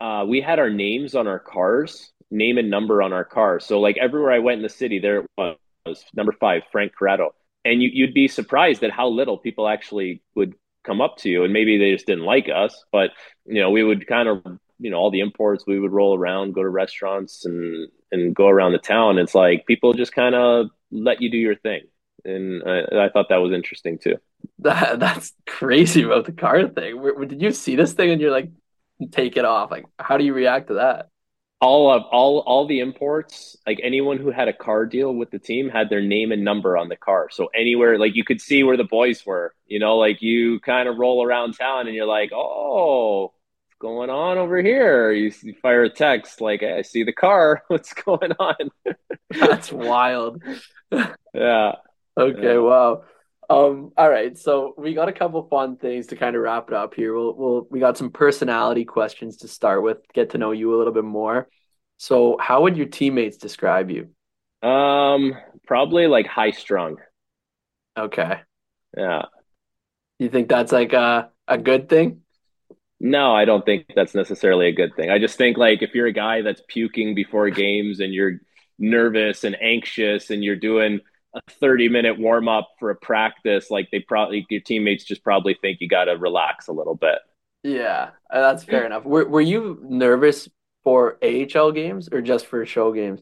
uh, 0.00 0.24
we 0.28 0.40
had 0.40 0.58
our 0.58 0.70
names 0.70 1.14
on 1.14 1.26
our 1.26 1.38
cars, 1.38 2.12
name 2.30 2.58
and 2.58 2.70
number 2.70 3.02
on 3.02 3.12
our 3.12 3.24
cars. 3.24 3.64
So 3.64 3.80
like 3.80 3.96
everywhere 3.98 4.32
I 4.32 4.38
went 4.40 4.58
in 4.58 4.62
the 4.62 4.68
city, 4.68 4.98
there 4.98 5.20
it 5.38 5.58
was 5.86 6.04
number 6.14 6.32
five, 6.32 6.62
Frank 6.72 6.92
Corrado, 6.94 7.34
and 7.66 7.82
you, 7.82 7.90
you'd 7.92 8.14
be 8.14 8.28
surprised 8.28 8.82
at 8.84 8.90
how 8.98 9.08
little 9.08 9.38
people 9.38 9.68
actually 9.68 10.22
would 10.34 10.54
come 10.84 11.00
up 11.00 11.16
to 11.18 11.28
you, 11.28 11.44
and 11.44 11.52
maybe 11.52 11.78
they 11.78 11.92
just 11.92 12.06
didn't 12.06 12.24
like 12.24 12.48
us, 12.48 12.72
but 12.92 13.10
you 13.46 13.60
know 13.60 13.70
we 13.70 13.82
would 13.82 14.06
kind 14.06 14.28
of 14.28 14.42
you 14.78 14.90
know 14.90 14.98
all 14.98 15.10
the 15.10 15.20
imports 15.20 15.64
we 15.66 15.78
would 15.80 15.92
roll 15.92 16.16
around, 16.16 16.54
go 16.54 16.62
to 16.62 16.68
restaurants 16.68 17.44
and 17.44 17.88
and 18.12 18.34
go 18.34 18.48
around 18.48 18.72
the 18.72 18.78
town. 18.78 19.18
It's 19.18 19.34
like 19.34 19.66
people 19.66 19.92
just 19.92 20.12
kind 20.14 20.34
of 20.34 20.68
let 20.90 21.20
you 21.22 21.30
do 21.30 21.38
your 21.38 21.56
thing, 21.56 21.82
and 22.24 22.62
I, 22.66 23.06
I 23.06 23.08
thought 23.10 23.28
that 23.30 23.42
was 23.42 23.52
interesting 23.52 23.98
too. 23.98 24.16
that 24.60 25.00
that's 25.00 25.32
crazy 25.46 26.02
about 26.02 26.24
the 26.26 26.32
car 26.32 26.68
thing. 26.68 27.00
Where- 27.00 27.24
did 27.24 27.42
you 27.42 27.50
see 27.52 27.76
this 27.76 27.92
thing 27.94 28.10
and 28.10 28.20
you're 28.20 28.30
like, 28.30 28.50
take 29.10 29.36
it 29.36 29.44
off? 29.44 29.70
Like, 29.70 29.86
how 29.98 30.16
do 30.18 30.24
you 30.24 30.34
react 30.34 30.68
to 30.68 30.74
that? 30.74 31.08
All 31.60 31.90
of 31.90 32.02
all 32.12 32.40
all 32.40 32.66
the 32.66 32.80
imports 32.80 33.56
like 33.66 33.80
anyone 33.82 34.18
who 34.18 34.30
had 34.30 34.46
a 34.48 34.52
car 34.52 34.84
deal 34.84 35.14
with 35.14 35.30
the 35.30 35.38
team 35.38 35.68
had 35.70 35.88
their 35.88 36.02
name 36.02 36.30
and 36.32 36.44
number 36.44 36.76
on 36.76 36.88
the 36.88 36.96
car 36.96 37.28
so 37.30 37.48
anywhere 37.54 37.98
like 37.98 38.14
you 38.14 38.24
could 38.24 38.40
see 38.40 38.62
where 38.62 38.76
the 38.76 38.84
boys 38.84 39.24
were 39.24 39.54
you 39.66 39.78
know 39.78 39.96
like 39.96 40.20
you 40.20 40.60
kind 40.60 40.88
of 40.88 40.98
roll 40.98 41.24
around 41.24 41.54
town 41.54 41.86
and 41.86 41.96
you're 41.96 42.06
like 42.06 42.30
oh 42.34 43.32
what's 43.64 43.78
going 43.80 44.10
on 44.10 44.36
over 44.36 44.60
here 44.62 45.12
you, 45.12 45.32
you 45.42 45.54
fire 45.62 45.84
a 45.84 45.90
text 45.90 46.42
like 46.42 46.60
hey, 46.60 46.78
i 46.78 46.82
see 46.82 47.04
the 47.04 47.12
car 47.12 47.62
what's 47.68 47.94
going 47.94 48.32
on 48.38 48.54
That's 49.40 49.72
wild. 49.72 50.42
yeah 51.34 51.72
Okay, 52.18 52.56
Yeah. 52.56 52.58
wow. 52.58 53.04
Um, 53.48 53.92
all 53.96 54.10
right, 54.10 54.36
so 54.36 54.74
we 54.76 54.92
got 54.94 55.08
a 55.08 55.12
couple 55.12 55.40
fun 55.48 55.76
things 55.76 56.08
to 56.08 56.16
kind 56.16 56.34
of 56.34 56.42
wrap 56.42 56.68
it 56.68 56.74
up 56.74 56.94
here. 56.94 57.14
We'll, 57.14 57.32
we'll 57.34 57.66
we 57.70 57.78
got 57.78 57.96
some 57.96 58.10
personality 58.10 58.84
questions 58.84 59.36
to 59.38 59.48
start 59.48 59.82
with, 59.84 59.98
get 60.12 60.30
to 60.30 60.38
know 60.38 60.50
you 60.50 60.74
a 60.74 60.78
little 60.78 60.92
bit 60.92 61.04
more. 61.04 61.48
So, 61.98 62.38
how 62.40 62.62
would 62.62 62.76
your 62.76 62.86
teammates 62.86 63.36
describe 63.36 63.90
you? 63.90 64.10
um 64.62 65.32
probably 65.66 66.06
like 66.06 66.26
high 66.26 66.50
strung 66.50 66.96
Okay. 67.96 68.42
yeah 68.96 69.26
You 70.18 70.28
think 70.28 70.48
that's 70.48 70.72
like 70.72 70.92
a 70.92 71.30
a 71.48 71.58
good 71.58 71.88
thing? 71.88 72.22
No, 72.98 73.34
I 73.34 73.44
don't 73.44 73.64
think 73.64 73.86
that's 73.94 74.14
necessarily 74.14 74.68
a 74.68 74.72
good 74.72 74.96
thing. 74.96 75.10
I 75.10 75.18
just 75.18 75.36
think 75.36 75.58
like 75.58 75.82
if 75.82 75.94
you're 75.94 76.06
a 76.06 76.12
guy 76.12 76.40
that's 76.42 76.62
puking 76.68 77.14
before 77.14 77.50
games 77.50 78.00
and 78.00 78.12
you're 78.14 78.40
nervous 78.78 79.44
and 79.44 79.56
anxious 79.60 80.30
and 80.30 80.42
you're 80.42 80.56
doing 80.56 81.00
a 81.36 81.50
30 81.60 81.88
minute 81.88 82.18
warm 82.18 82.48
up 82.48 82.70
for 82.78 82.90
a 82.90 82.96
practice, 82.96 83.70
like 83.70 83.88
they 83.92 84.00
probably 84.00 84.46
your 84.50 84.60
teammates 84.60 85.04
just 85.04 85.22
probably 85.22 85.56
think 85.60 85.78
you 85.80 85.88
got 85.88 86.04
to 86.04 86.12
relax 86.12 86.68
a 86.68 86.72
little 86.72 86.94
bit. 86.94 87.18
Yeah, 87.62 88.10
uh, 88.30 88.40
that's 88.40 88.64
fair 88.64 88.86
enough. 88.86 89.04
Were 89.04 89.28
were 89.28 89.40
you 89.40 89.78
nervous 89.82 90.48
for 90.82 91.18
AHL 91.22 91.72
games 91.72 92.08
or 92.10 92.20
just 92.22 92.46
for 92.46 92.64
show 92.64 92.92
games? 92.92 93.20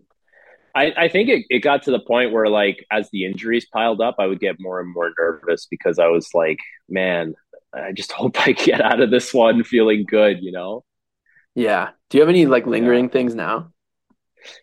I, 0.74 0.92
I 0.96 1.08
think 1.08 1.28
it, 1.28 1.46
it 1.50 1.60
got 1.60 1.84
to 1.84 1.92
the 1.92 2.00
point 2.00 2.32
where 2.32 2.48
like 2.48 2.84
as 2.90 3.08
the 3.10 3.24
injuries 3.24 3.66
piled 3.72 4.00
up, 4.00 4.16
I 4.18 4.26
would 4.26 4.40
get 4.40 4.56
more 4.58 4.80
and 4.80 4.92
more 4.92 5.12
nervous 5.18 5.66
because 5.70 5.98
I 5.98 6.08
was 6.08 6.28
like, 6.34 6.58
man, 6.88 7.34
I 7.72 7.92
just 7.92 8.12
hope 8.12 8.40
I 8.46 8.52
get 8.52 8.80
out 8.80 9.00
of 9.00 9.10
this 9.10 9.32
one 9.32 9.64
feeling 9.64 10.04
good, 10.06 10.42
you 10.42 10.52
know? 10.52 10.84
Yeah. 11.54 11.90
Do 12.10 12.18
you 12.18 12.22
have 12.22 12.28
any 12.28 12.46
like 12.46 12.66
lingering 12.66 13.08
things 13.08 13.34
now? 13.34 13.72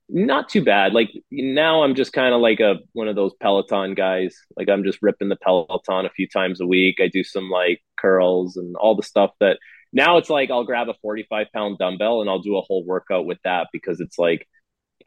Not 0.10 0.50
too 0.50 0.64
bad. 0.64 0.94
Like 0.94 1.10
now 1.32 1.84
I'm 1.84 1.96
just 1.96 2.14
kind 2.14 2.34
of 2.34 2.42
like 2.42 2.60
a 2.60 2.78
one 2.94 3.08
of 3.08 3.16
those 3.16 3.34
Peloton 3.42 3.94
guys. 3.96 4.36
Like 4.58 4.70
I'm 4.70 4.84
just 4.84 5.00
ripping 5.02 5.30
the 5.30 5.36
Peloton 5.38 6.06
a 6.06 6.10
few 6.10 6.28
times 6.28 6.62
a 6.62 6.68
week. 6.68 6.98
I 7.02 7.08
do 7.08 7.24
some 7.24 7.50
like 7.50 7.82
curls 8.00 8.58
and 8.58 8.76
all 8.76 8.96
the 8.96 9.04
stuff 9.04 9.32
that 9.40 9.58
now 9.94 10.18
it's 10.18 10.30
like 10.30 10.52
I'll 10.52 10.64
grab 10.64 10.90
a 10.90 10.94
45 11.02 11.48
pound 11.54 11.78
dumbbell 11.78 12.22
and 12.22 12.30
I'll 12.30 12.40
do 12.42 12.58
a 12.58 12.62
whole 12.62 12.86
workout 12.86 13.26
with 13.26 13.40
that 13.44 13.68
because 13.74 14.00
it's 14.00 14.18
like 14.18 14.48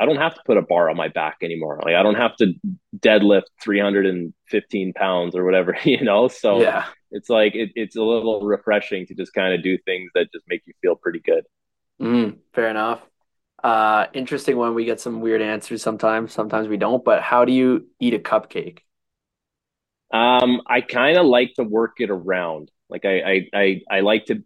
I 0.01 0.07
don't 0.07 0.17
have 0.17 0.35
to 0.35 0.41
put 0.45 0.57
a 0.57 0.63
bar 0.63 0.91
on 0.91 0.97
my 0.97 1.09
back 1.09 1.39
anymore. 1.43 1.81
Like 1.85 1.95
I 1.95 2.03
don't 2.03 2.17
have 2.17 2.37
to 2.37 2.53
deadlift 2.99 3.45
315 3.63 4.93
pounds 4.93 5.37
or 5.37 5.45
whatever, 5.45 5.77
you 5.85 6.03
know? 6.03 6.29
So 6.29 6.61
Yeah. 6.61 6.87
it's 7.13 7.31
like 7.31 7.55
it, 7.55 7.71
it's 7.77 7.97
a 7.97 8.03
little 8.03 8.41
refreshing 8.43 9.07
to 9.07 9.15
just 9.15 9.33
kind 9.33 9.55
of 9.55 9.63
do 9.63 9.79
things 9.79 10.11
that 10.15 10.33
just 10.33 10.45
make 10.49 10.63
you 10.67 10.75
feel 10.83 10.97
pretty 10.97 11.21
good. 11.21 11.45
Mm, 12.01 12.39
fair 12.53 12.69
enough. 12.71 13.01
Uh, 13.65 14.09
interesting 14.13 14.59
one. 14.59 14.75
We 14.75 14.85
get 14.85 15.01
some 15.01 15.23
weird 15.23 15.41
answers 15.41 15.83
sometimes. 15.83 16.35
Sometimes 16.35 16.69
we 16.69 16.77
don't. 16.77 17.03
But 17.03 17.23
how 17.23 17.47
do 17.47 17.53
you 17.53 17.87
eat 17.99 18.13
a 18.13 18.19
cupcake? 18.19 18.81
Um, 20.13 20.61
I 20.67 20.83
kind 20.83 21.17
of 21.17 21.25
like 21.25 21.55
to 21.55 21.65
work 21.65 21.95
it 21.99 22.11
around. 22.11 22.71
Like 22.91 23.07
I, 23.07 23.21
I, 23.21 23.49
I, 23.55 23.81
I 23.91 24.01
like 24.01 24.27
to. 24.27 24.45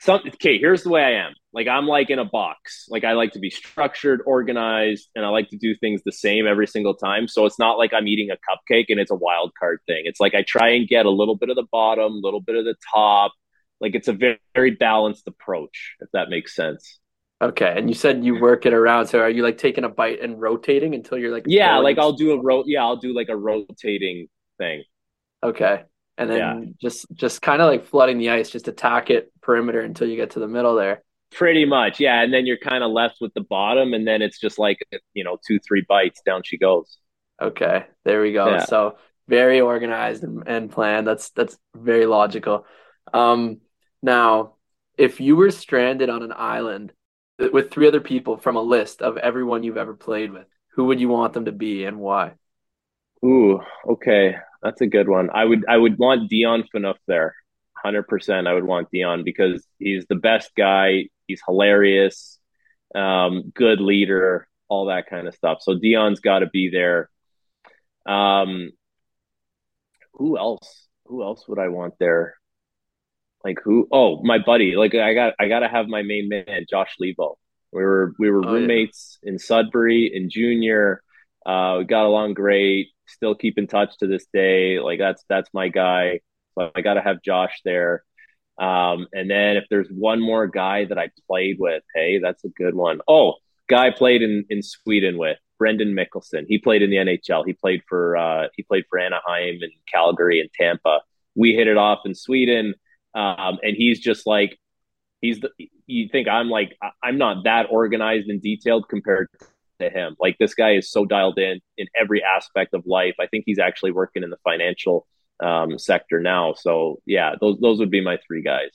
Some 0.00 0.20
okay. 0.34 0.58
Here's 0.58 0.84
the 0.84 0.90
way 0.90 1.02
I 1.02 1.26
am. 1.26 1.34
Like 1.52 1.66
I'm 1.66 1.86
like 1.88 2.10
in 2.10 2.20
a 2.20 2.24
box. 2.24 2.86
Like 2.88 3.02
I 3.02 3.14
like 3.14 3.32
to 3.32 3.40
be 3.40 3.50
structured, 3.50 4.20
organized, 4.24 5.08
and 5.16 5.24
I 5.24 5.30
like 5.30 5.48
to 5.48 5.56
do 5.56 5.74
things 5.76 6.02
the 6.04 6.12
same 6.12 6.46
every 6.46 6.68
single 6.68 6.94
time. 6.94 7.26
So 7.26 7.44
it's 7.44 7.58
not 7.58 7.76
like 7.76 7.92
I'm 7.92 8.06
eating 8.06 8.30
a 8.30 8.36
cupcake 8.36 8.86
and 8.90 9.00
it's 9.00 9.10
a 9.10 9.16
wild 9.16 9.50
card 9.58 9.80
thing. 9.88 10.02
It's 10.04 10.20
like 10.20 10.36
I 10.36 10.42
try 10.42 10.68
and 10.70 10.86
get 10.86 11.06
a 11.06 11.10
little 11.10 11.34
bit 11.34 11.50
of 11.50 11.56
the 11.56 11.66
bottom, 11.72 12.12
a 12.12 12.20
little 12.22 12.40
bit 12.40 12.54
of 12.54 12.64
the 12.64 12.76
top. 12.94 13.32
Like 13.80 13.96
it's 13.96 14.06
a 14.06 14.12
very, 14.12 14.38
very 14.54 14.70
balanced 14.70 15.26
approach, 15.26 15.96
if 15.98 16.08
that 16.12 16.30
makes 16.30 16.54
sense. 16.54 17.00
Okay, 17.40 17.72
and 17.76 17.88
you 17.88 17.94
said 17.94 18.24
you 18.24 18.40
work 18.40 18.66
it 18.66 18.74
around. 18.74 19.06
So 19.06 19.20
are 19.20 19.30
you 19.30 19.44
like 19.44 19.58
taking 19.58 19.84
a 19.84 19.88
bite 19.88 20.20
and 20.20 20.40
rotating 20.40 20.94
until 20.94 21.18
you're 21.18 21.32
like 21.32 21.44
Yeah, 21.46 21.78
like 21.78 21.98
I'll 21.98 22.12
do 22.12 22.32
a 22.32 22.42
ro 22.42 22.64
yeah, 22.66 22.82
I'll 22.82 22.96
do 22.96 23.14
like 23.14 23.28
a 23.28 23.36
rotating 23.36 24.28
thing. 24.58 24.82
Okay. 25.42 25.84
And 26.16 26.28
then 26.28 26.38
yeah. 26.38 26.64
just 26.80 27.06
just 27.14 27.40
kind 27.40 27.62
of 27.62 27.68
like 27.68 27.86
flooding 27.86 28.18
the 28.18 28.30
ice, 28.30 28.50
just 28.50 28.66
attack 28.66 29.10
it 29.10 29.32
perimeter 29.40 29.80
until 29.80 30.08
you 30.08 30.16
get 30.16 30.30
to 30.30 30.40
the 30.40 30.48
middle 30.48 30.74
there. 30.74 31.04
Pretty 31.30 31.64
much, 31.64 32.00
yeah. 32.00 32.22
And 32.22 32.34
then 32.34 32.44
you're 32.44 32.58
kind 32.58 32.82
of 32.82 32.90
left 32.90 33.18
with 33.20 33.32
the 33.34 33.42
bottom, 33.42 33.94
and 33.94 34.04
then 34.04 34.20
it's 34.20 34.40
just 34.40 34.58
like 34.58 34.78
you 35.14 35.22
know 35.22 35.38
two, 35.46 35.60
three 35.60 35.84
bites 35.88 36.20
down 36.26 36.42
she 36.44 36.58
goes. 36.58 36.98
Okay, 37.40 37.86
there 38.04 38.20
we 38.20 38.32
go. 38.32 38.48
Yeah. 38.48 38.64
So 38.64 38.96
very 39.28 39.60
organized 39.60 40.24
and, 40.24 40.42
and 40.46 40.72
planned. 40.72 41.06
That's 41.06 41.30
that's 41.30 41.56
very 41.76 42.06
logical. 42.06 42.66
Um, 43.14 43.60
now, 44.02 44.54
if 44.96 45.20
you 45.20 45.36
were 45.36 45.52
stranded 45.52 46.10
on 46.10 46.22
an 46.22 46.32
island 46.34 46.92
with 47.38 47.70
three 47.70 47.88
other 47.88 48.00
people 48.00 48.36
from 48.36 48.56
a 48.56 48.62
list 48.62 49.02
of 49.02 49.16
everyone 49.16 49.62
you've 49.62 49.76
ever 49.76 49.94
played 49.94 50.32
with, 50.32 50.46
who 50.74 50.86
would 50.86 51.00
you 51.00 51.08
want 51.08 51.32
them 51.32 51.46
to 51.46 51.52
be 51.52 51.84
and 51.84 51.98
why? 51.98 52.32
Ooh, 53.24 53.60
okay. 53.88 54.36
That's 54.62 54.80
a 54.80 54.86
good 54.86 55.08
one. 55.08 55.30
I 55.32 55.44
would 55.44 55.64
I 55.68 55.76
would 55.76 55.98
want 55.98 56.28
Dion 56.28 56.64
Phaneuf 56.74 56.96
there. 57.06 57.34
100% 57.84 58.48
I 58.48 58.54
would 58.54 58.64
want 58.64 58.90
Dion 58.90 59.22
because 59.24 59.64
he's 59.78 60.04
the 60.08 60.16
best 60.16 60.50
guy. 60.56 61.04
He's 61.28 61.40
hilarious, 61.46 62.40
um, 62.94 63.52
good 63.54 63.80
leader, 63.80 64.48
all 64.68 64.86
that 64.86 65.08
kind 65.08 65.28
of 65.28 65.34
stuff. 65.34 65.58
So 65.60 65.78
Dion's 65.78 66.20
got 66.20 66.40
to 66.40 66.46
be 66.46 66.70
there. 66.70 67.08
Um, 68.06 68.70
who 70.14 70.38
else? 70.38 70.88
Who 71.06 71.22
else 71.22 71.46
would 71.46 71.58
I 71.58 71.68
want 71.68 71.94
there? 71.98 72.34
Like 73.48 73.60
who? 73.64 73.88
Oh, 73.90 74.22
my 74.22 74.38
buddy. 74.38 74.76
Like 74.76 74.94
I 74.94 75.14
got 75.14 75.34
I 75.40 75.48
got 75.48 75.60
to 75.60 75.68
have 75.68 75.88
my 75.88 76.02
main 76.02 76.28
man, 76.28 76.66
Josh 76.68 76.94
Leivo. 77.00 77.36
We 77.72 77.82
were 77.82 78.14
we 78.18 78.30
were 78.30 78.44
oh, 78.44 78.52
roommates 78.52 79.18
yeah. 79.22 79.30
in 79.30 79.38
Sudbury 79.38 80.10
in 80.14 80.30
junior. 80.30 81.02
Uh, 81.46 81.76
we 81.78 81.84
got 81.84 82.04
along 82.04 82.34
great 82.34 82.88
still 83.08 83.34
keep 83.34 83.58
in 83.58 83.66
touch 83.66 83.96
to 83.98 84.06
this 84.06 84.26
day. 84.32 84.78
Like 84.78 84.98
that's 84.98 85.24
that's 85.28 85.48
my 85.52 85.68
guy. 85.68 86.20
So 86.54 86.70
I 86.74 86.80
got 86.82 86.94
to 86.94 87.00
have 87.00 87.22
Josh 87.22 87.60
there. 87.64 88.04
Um, 88.58 89.06
and 89.12 89.30
then 89.30 89.56
if 89.56 89.64
there's 89.70 89.88
one 89.88 90.20
more 90.20 90.46
guy 90.46 90.84
that 90.86 90.98
I 90.98 91.10
played 91.28 91.56
with, 91.58 91.82
hey, 91.94 92.18
that's 92.18 92.44
a 92.44 92.48
good 92.48 92.74
one. 92.74 93.00
Oh, 93.06 93.34
guy 93.68 93.86
I 93.86 93.90
played 93.90 94.22
in 94.22 94.44
in 94.50 94.62
Sweden 94.62 95.16
with 95.18 95.38
Brendan 95.58 95.94
Mikkelson. 95.94 96.44
He 96.46 96.58
played 96.58 96.82
in 96.82 96.90
the 96.90 96.96
NHL. 96.96 97.44
He 97.46 97.52
played 97.52 97.82
for 97.88 98.16
uh, 98.16 98.48
he 98.54 98.62
played 98.62 98.84
for 98.90 98.98
Anaheim 98.98 99.58
and 99.62 99.72
Calgary 99.92 100.40
and 100.40 100.50
Tampa. 100.52 101.00
We 101.34 101.54
hit 101.54 101.68
it 101.68 101.76
off 101.76 102.00
in 102.04 102.14
Sweden, 102.14 102.74
um, 103.14 103.58
and 103.62 103.76
he's 103.76 104.00
just 104.00 104.26
like 104.26 104.58
he's 105.20 105.40
the. 105.40 105.50
You 105.86 106.08
think 106.10 106.28
I'm 106.28 106.48
like 106.48 106.76
I'm 107.02 107.18
not 107.18 107.44
that 107.44 107.66
organized 107.70 108.28
and 108.28 108.42
detailed 108.42 108.88
compared 108.88 109.28
to 109.80 109.90
him. 109.90 110.16
Like 110.18 110.36
this 110.38 110.54
guy 110.54 110.74
is 110.74 110.90
so 110.90 111.04
dialed 111.04 111.38
in 111.38 111.60
in 111.76 111.86
every 111.98 112.22
aspect 112.22 112.74
of 112.74 112.84
life. 112.86 113.14
I 113.20 113.26
think 113.26 113.44
he's 113.46 113.58
actually 113.58 113.92
working 113.92 114.22
in 114.22 114.30
the 114.30 114.38
financial 114.44 115.06
um, 115.40 115.78
sector 115.78 116.20
now. 116.20 116.54
So 116.54 117.00
yeah, 117.06 117.34
those 117.40 117.58
those 117.60 117.78
would 117.78 117.90
be 117.90 118.00
my 118.00 118.18
three 118.26 118.42
guys. 118.42 118.70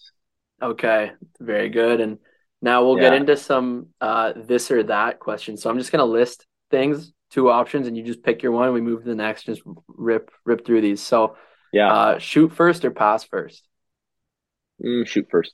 Okay, 0.62 1.12
very 1.40 1.70
good. 1.70 2.00
And 2.00 2.20
now 2.62 2.86
we'll 2.86 2.98
yeah. 2.98 3.10
get 3.10 3.14
into 3.14 3.38
some 3.38 3.88
uh, 4.00 4.34
this 4.36 4.72
or 4.72 4.84
that 4.84 5.20
questions. 5.20 5.62
So 5.62 5.70
I'm 5.70 5.78
just 5.78 5.92
gonna 5.92 6.06
list 6.06 6.46
things, 6.72 7.12
two 7.30 7.50
options, 7.50 7.88
and 7.88 7.98
you 7.98 8.04
just 8.04 8.24
pick 8.24 8.42
your 8.42 8.54
one. 8.54 8.74
we 8.74 8.82
move 8.82 9.04
to 9.04 9.10
the 9.10 9.16
next. 9.16 9.44
Just 9.44 9.62
rip 9.88 10.32
rip 10.46 10.66
through 10.66 10.82
these. 10.82 11.02
So 11.02 11.36
yeah, 11.72 11.94
uh, 11.94 12.20
shoot 12.20 12.54
first 12.54 12.86
or 12.86 12.92
pass 12.92 13.24
first. 13.24 13.68
Mm, 14.82 15.08
shoot 15.08 15.28
first. 15.30 15.54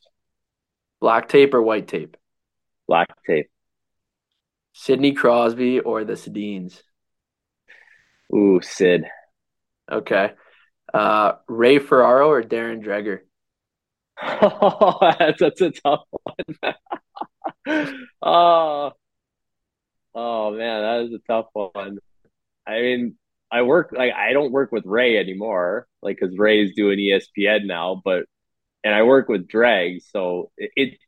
Black 0.99 1.29
tape 1.29 1.53
or 1.53 1.61
white 1.61 1.87
tape. 1.87 2.17
Black 2.87 3.07
tape. 3.25 3.49
Sidney 4.73 5.13
Crosby 5.13 5.79
or 5.79 6.03
the 6.03 6.13
Sedins? 6.13 6.81
Ooh, 8.33 8.61
Sid. 8.61 9.05
Okay. 9.91 10.31
Uh, 10.93 11.33
Ray 11.47 11.79
Ferraro 11.79 12.29
or 12.29 12.43
Darren 12.43 12.83
Dreger? 12.83 13.19
Oh, 14.21 14.97
that's, 15.19 15.39
that's 15.39 15.61
a 15.61 15.71
tough 15.71 16.03
one. 16.11 16.73
oh, 18.21 18.91
oh 20.13 20.51
man, 20.51 20.81
that 20.81 21.05
is 21.07 21.13
a 21.13 21.19
tough 21.27 21.47
one. 21.53 21.99
I 22.67 22.81
mean, 22.81 23.15
I 23.51 23.63
work 23.63 23.93
like 23.95 24.13
I 24.13 24.33
don't 24.33 24.51
work 24.51 24.71
with 24.71 24.85
Ray 24.85 25.17
anymore, 25.17 25.87
like 26.01 26.17
because 26.19 26.37
Ray's 26.37 26.75
doing 26.75 26.99
ESPN 26.99 27.65
now, 27.65 28.01
but 28.03 28.25
and 28.83 28.93
I 28.93 29.03
work 29.03 29.29
with 29.29 29.47
Dregs, 29.47 30.05
so 30.11 30.51
it, 30.57 30.71
it 30.75 30.99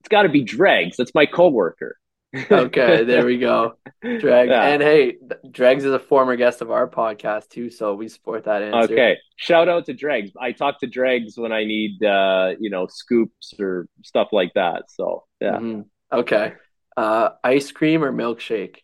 it's 0.00 0.08
got 0.08 0.22
to 0.22 0.28
be 0.28 0.42
Dregs. 0.42 0.96
That's 0.96 1.14
my 1.14 1.26
coworker 1.26 1.96
okay, 2.34 3.04
there 3.04 3.24
we 3.24 3.38
go. 3.38 3.74
Drag 4.02 4.48
yeah. 4.48 4.66
and 4.68 4.82
hey, 4.82 5.16
Dregs 5.50 5.84
is 5.84 5.92
a 5.92 5.98
former 5.98 6.36
guest 6.36 6.60
of 6.60 6.70
our 6.70 6.88
podcast 6.88 7.48
too, 7.48 7.70
so 7.70 7.94
we 7.94 8.08
support 8.08 8.44
that 8.44 8.62
answer. 8.62 8.92
Okay, 8.92 9.16
shout 9.36 9.68
out 9.68 9.86
to 9.86 9.94
Dregs. 9.94 10.30
I 10.40 10.52
talk 10.52 10.80
to 10.80 10.86
Dregs 10.86 11.36
when 11.36 11.52
I 11.52 11.64
need, 11.64 12.02
uh, 12.02 12.52
you 12.58 12.70
know, 12.70 12.86
scoops 12.88 13.54
or 13.58 13.86
stuff 14.02 14.28
like 14.32 14.54
that. 14.54 14.84
So 14.88 15.24
yeah. 15.40 15.58
Mm-hmm. 15.58 15.80
Okay, 16.18 16.54
uh, 16.96 17.30
ice 17.44 17.70
cream 17.72 18.04
or 18.04 18.12
milkshake? 18.12 18.76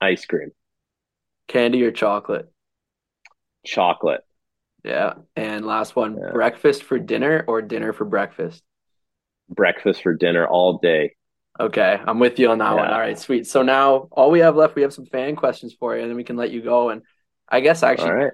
Ice 0.00 0.24
cream. 0.24 0.50
Candy 1.48 1.82
or 1.82 1.90
chocolate? 1.90 2.52
Chocolate. 3.64 4.22
Yeah, 4.84 5.14
and 5.36 5.66
last 5.66 5.96
one: 5.96 6.16
yeah. 6.16 6.30
breakfast 6.32 6.84
for 6.84 6.98
dinner 6.98 7.44
or 7.46 7.62
dinner 7.62 7.92
for 7.92 8.04
breakfast? 8.04 8.62
Breakfast 9.48 10.02
for 10.02 10.14
dinner 10.14 10.46
all 10.46 10.78
day. 10.78 11.14
Okay, 11.60 12.00
I'm 12.06 12.20
with 12.20 12.38
you 12.38 12.50
on 12.50 12.58
that 12.58 12.70
yeah. 12.70 12.74
one. 12.74 12.90
All 12.90 13.00
right, 13.00 13.18
sweet. 13.18 13.46
So 13.46 13.62
now 13.62 14.08
all 14.12 14.30
we 14.30 14.40
have 14.40 14.54
left, 14.54 14.76
we 14.76 14.82
have 14.82 14.94
some 14.94 15.06
fan 15.06 15.34
questions 15.34 15.74
for 15.78 15.96
you, 15.96 16.02
and 16.02 16.10
then 16.10 16.16
we 16.16 16.24
can 16.24 16.36
let 16.36 16.50
you 16.50 16.62
go. 16.62 16.90
And 16.90 17.02
I 17.48 17.60
guess 17.60 17.82
actually, 17.82 18.10
right. 18.10 18.32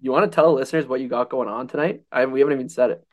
you 0.00 0.10
want 0.10 0.30
to 0.30 0.34
tell 0.34 0.46
the 0.46 0.58
listeners 0.58 0.86
what 0.86 1.00
you 1.00 1.08
got 1.08 1.30
going 1.30 1.48
on 1.48 1.68
tonight? 1.68 2.02
I 2.10 2.26
we 2.26 2.40
haven't 2.40 2.54
even 2.54 2.68
said 2.68 2.90
it. 2.90 3.04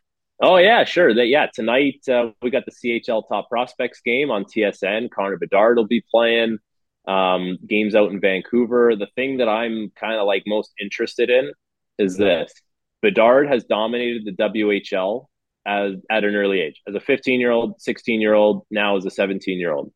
Oh 0.41 0.57
yeah, 0.57 0.83
sure. 0.83 1.13
That 1.13 1.27
yeah, 1.27 1.47
tonight 1.53 2.01
uh, 2.09 2.31
we 2.41 2.49
got 2.49 2.63
the 2.65 2.71
CHL 2.71 3.27
Top 3.29 3.49
Prospects 3.49 4.01
game 4.01 4.31
on 4.31 4.45
TSN. 4.45 5.11
Connor 5.11 5.37
Bedard 5.37 5.77
will 5.77 5.87
be 5.87 6.03
playing. 6.11 6.57
Um, 7.05 7.57
games 7.67 7.95
out 7.95 8.11
in 8.11 8.21
Vancouver. 8.21 8.95
The 8.95 9.09
thing 9.15 9.37
that 9.37 9.49
I'm 9.49 9.91
kind 9.99 10.15
of 10.15 10.25
like 10.25 10.43
most 10.47 10.71
interested 10.81 11.29
in 11.29 11.51
is 11.97 12.17
this: 12.17 12.53
Bedard 13.01 13.47
has 13.47 13.65
dominated 13.65 14.25
the 14.25 14.31
WHL 14.31 15.25
as 15.65 15.95
at 16.09 16.23
an 16.23 16.35
early 16.35 16.59
age, 16.59 16.81
as 16.87 16.95
a 16.95 16.99
15 16.99 17.39
year 17.39 17.51
old, 17.51 17.81
16 17.81 18.21
year 18.21 18.33
old, 18.33 18.65
now 18.69 18.97
as 18.97 19.05
a 19.05 19.11
17 19.11 19.59
year 19.59 19.73
old. 19.73 19.91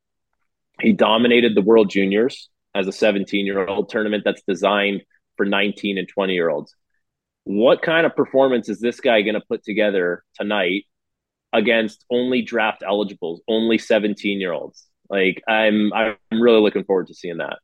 He 0.82 0.94
dominated 0.94 1.56
the 1.56 1.62
World 1.62 1.90
Juniors 1.90 2.50
as 2.76 2.88
a 2.88 2.92
17 2.92 3.46
year 3.46 3.68
old 3.68 3.90
tournament 3.90 4.24
that's 4.24 4.44
designed 4.48 5.02
for 5.36 5.46
19 5.46 5.98
and 5.98 6.08
20 6.08 6.34
year 6.34 6.50
olds. 6.50 6.74
What 7.44 7.82
kind 7.82 8.06
of 8.06 8.16
performance 8.16 8.70
is 8.70 8.80
this 8.80 9.00
guy 9.00 9.22
going 9.22 9.36
to 9.36 9.42
put 9.42 9.64
together 9.64 10.24
tonight 10.36 10.84
against 11.54 12.04
only 12.12 12.42
draft 12.42 12.84
eligibles, 12.86 13.42
only 13.48 13.78
17 13.78 14.40
year 14.40 14.54
olds? 14.54 14.86
Like 15.10 15.42
I'm, 15.48 15.94
I'm 15.94 16.18
really 16.32 16.62
looking 16.62 16.84
forward 16.84 17.08
to 17.08 17.14
seeing 17.14 17.38
that. 17.38 17.60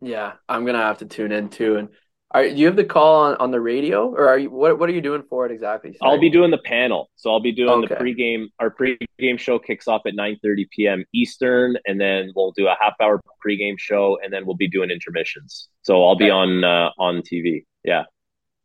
Yeah, 0.00 0.34
I'm 0.48 0.66
gonna 0.66 0.78
have 0.78 0.98
to 0.98 1.06
tune 1.06 1.32
in 1.32 1.48
too, 1.48 1.76
and 1.76 1.88
are 2.34 2.48
do 2.48 2.56
you 2.56 2.66
have 2.66 2.74
the 2.74 2.84
call 2.84 3.26
on, 3.26 3.36
on 3.36 3.50
the 3.52 3.60
radio, 3.60 4.08
or 4.08 4.28
are 4.28 4.38
you 4.38 4.50
what 4.50 4.78
what 4.78 4.88
are 4.88 4.92
you 4.92 5.00
doing 5.00 5.22
for 5.30 5.46
it 5.46 5.52
exactly? 5.52 5.96
Sorry. 5.96 6.10
I'll 6.10 6.20
be 6.20 6.28
doing 6.28 6.50
the 6.50 6.58
panel, 6.58 7.08
so 7.14 7.30
I'll 7.30 7.40
be 7.40 7.52
doing 7.52 7.84
okay. 7.84 7.94
the 7.94 7.94
pregame. 7.94 8.46
Our 8.58 8.74
pregame 8.74 9.38
show 9.38 9.60
kicks 9.60 9.86
off 9.86 10.02
at 10.04 10.14
nine 10.16 10.38
thirty 10.42 10.68
p.m. 10.70 11.04
Eastern, 11.14 11.78
and 11.86 12.00
then 12.00 12.32
we'll 12.34 12.50
do 12.50 12.66
a 12.66 12.76
half 12.80 12.94
hour 13.00 13.20
pregame 13.46 13.78
show, 13.78 14.18
and 14.22 14.32
then 14.32 14.46
we'll 14.46 14.56
be 14.56 14.68
doing 14.68 14.90
intermissions. 14.90 15.68
So 15.82 16.04
I'll 16.04 16.16
be 16.16 16.28
on 16.28 16.64
uh, 16.64 16.90
on 16.98 17.22
TV. 17.22 17.64
Yeah. 17.84 18.04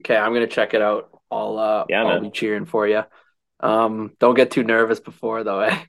Okay, 0.03 0.17
I'm 0.17 0.33
gonna 0.33 0.47
check 0.47 0.73
it 0.73 0.81
out. 0.81 1.09
I'll 1.29 1.59
uh, 1.59 1.85
yeah, 1.89 2.01
I'll 2.01 2.21
man. 2.21 2.23
be 2.23 2.31
cheering 2.31 2.65
for 2.65 2.87
you. 2.87 3.03
Um, 3.59 4.13
don't 4.19 4.35
get 4.35 4.49
too 4.49 4.63
nervous 4.63 4.99
before 4.99 5.43
though, 5.43 5.61
eh? 5.61 5.77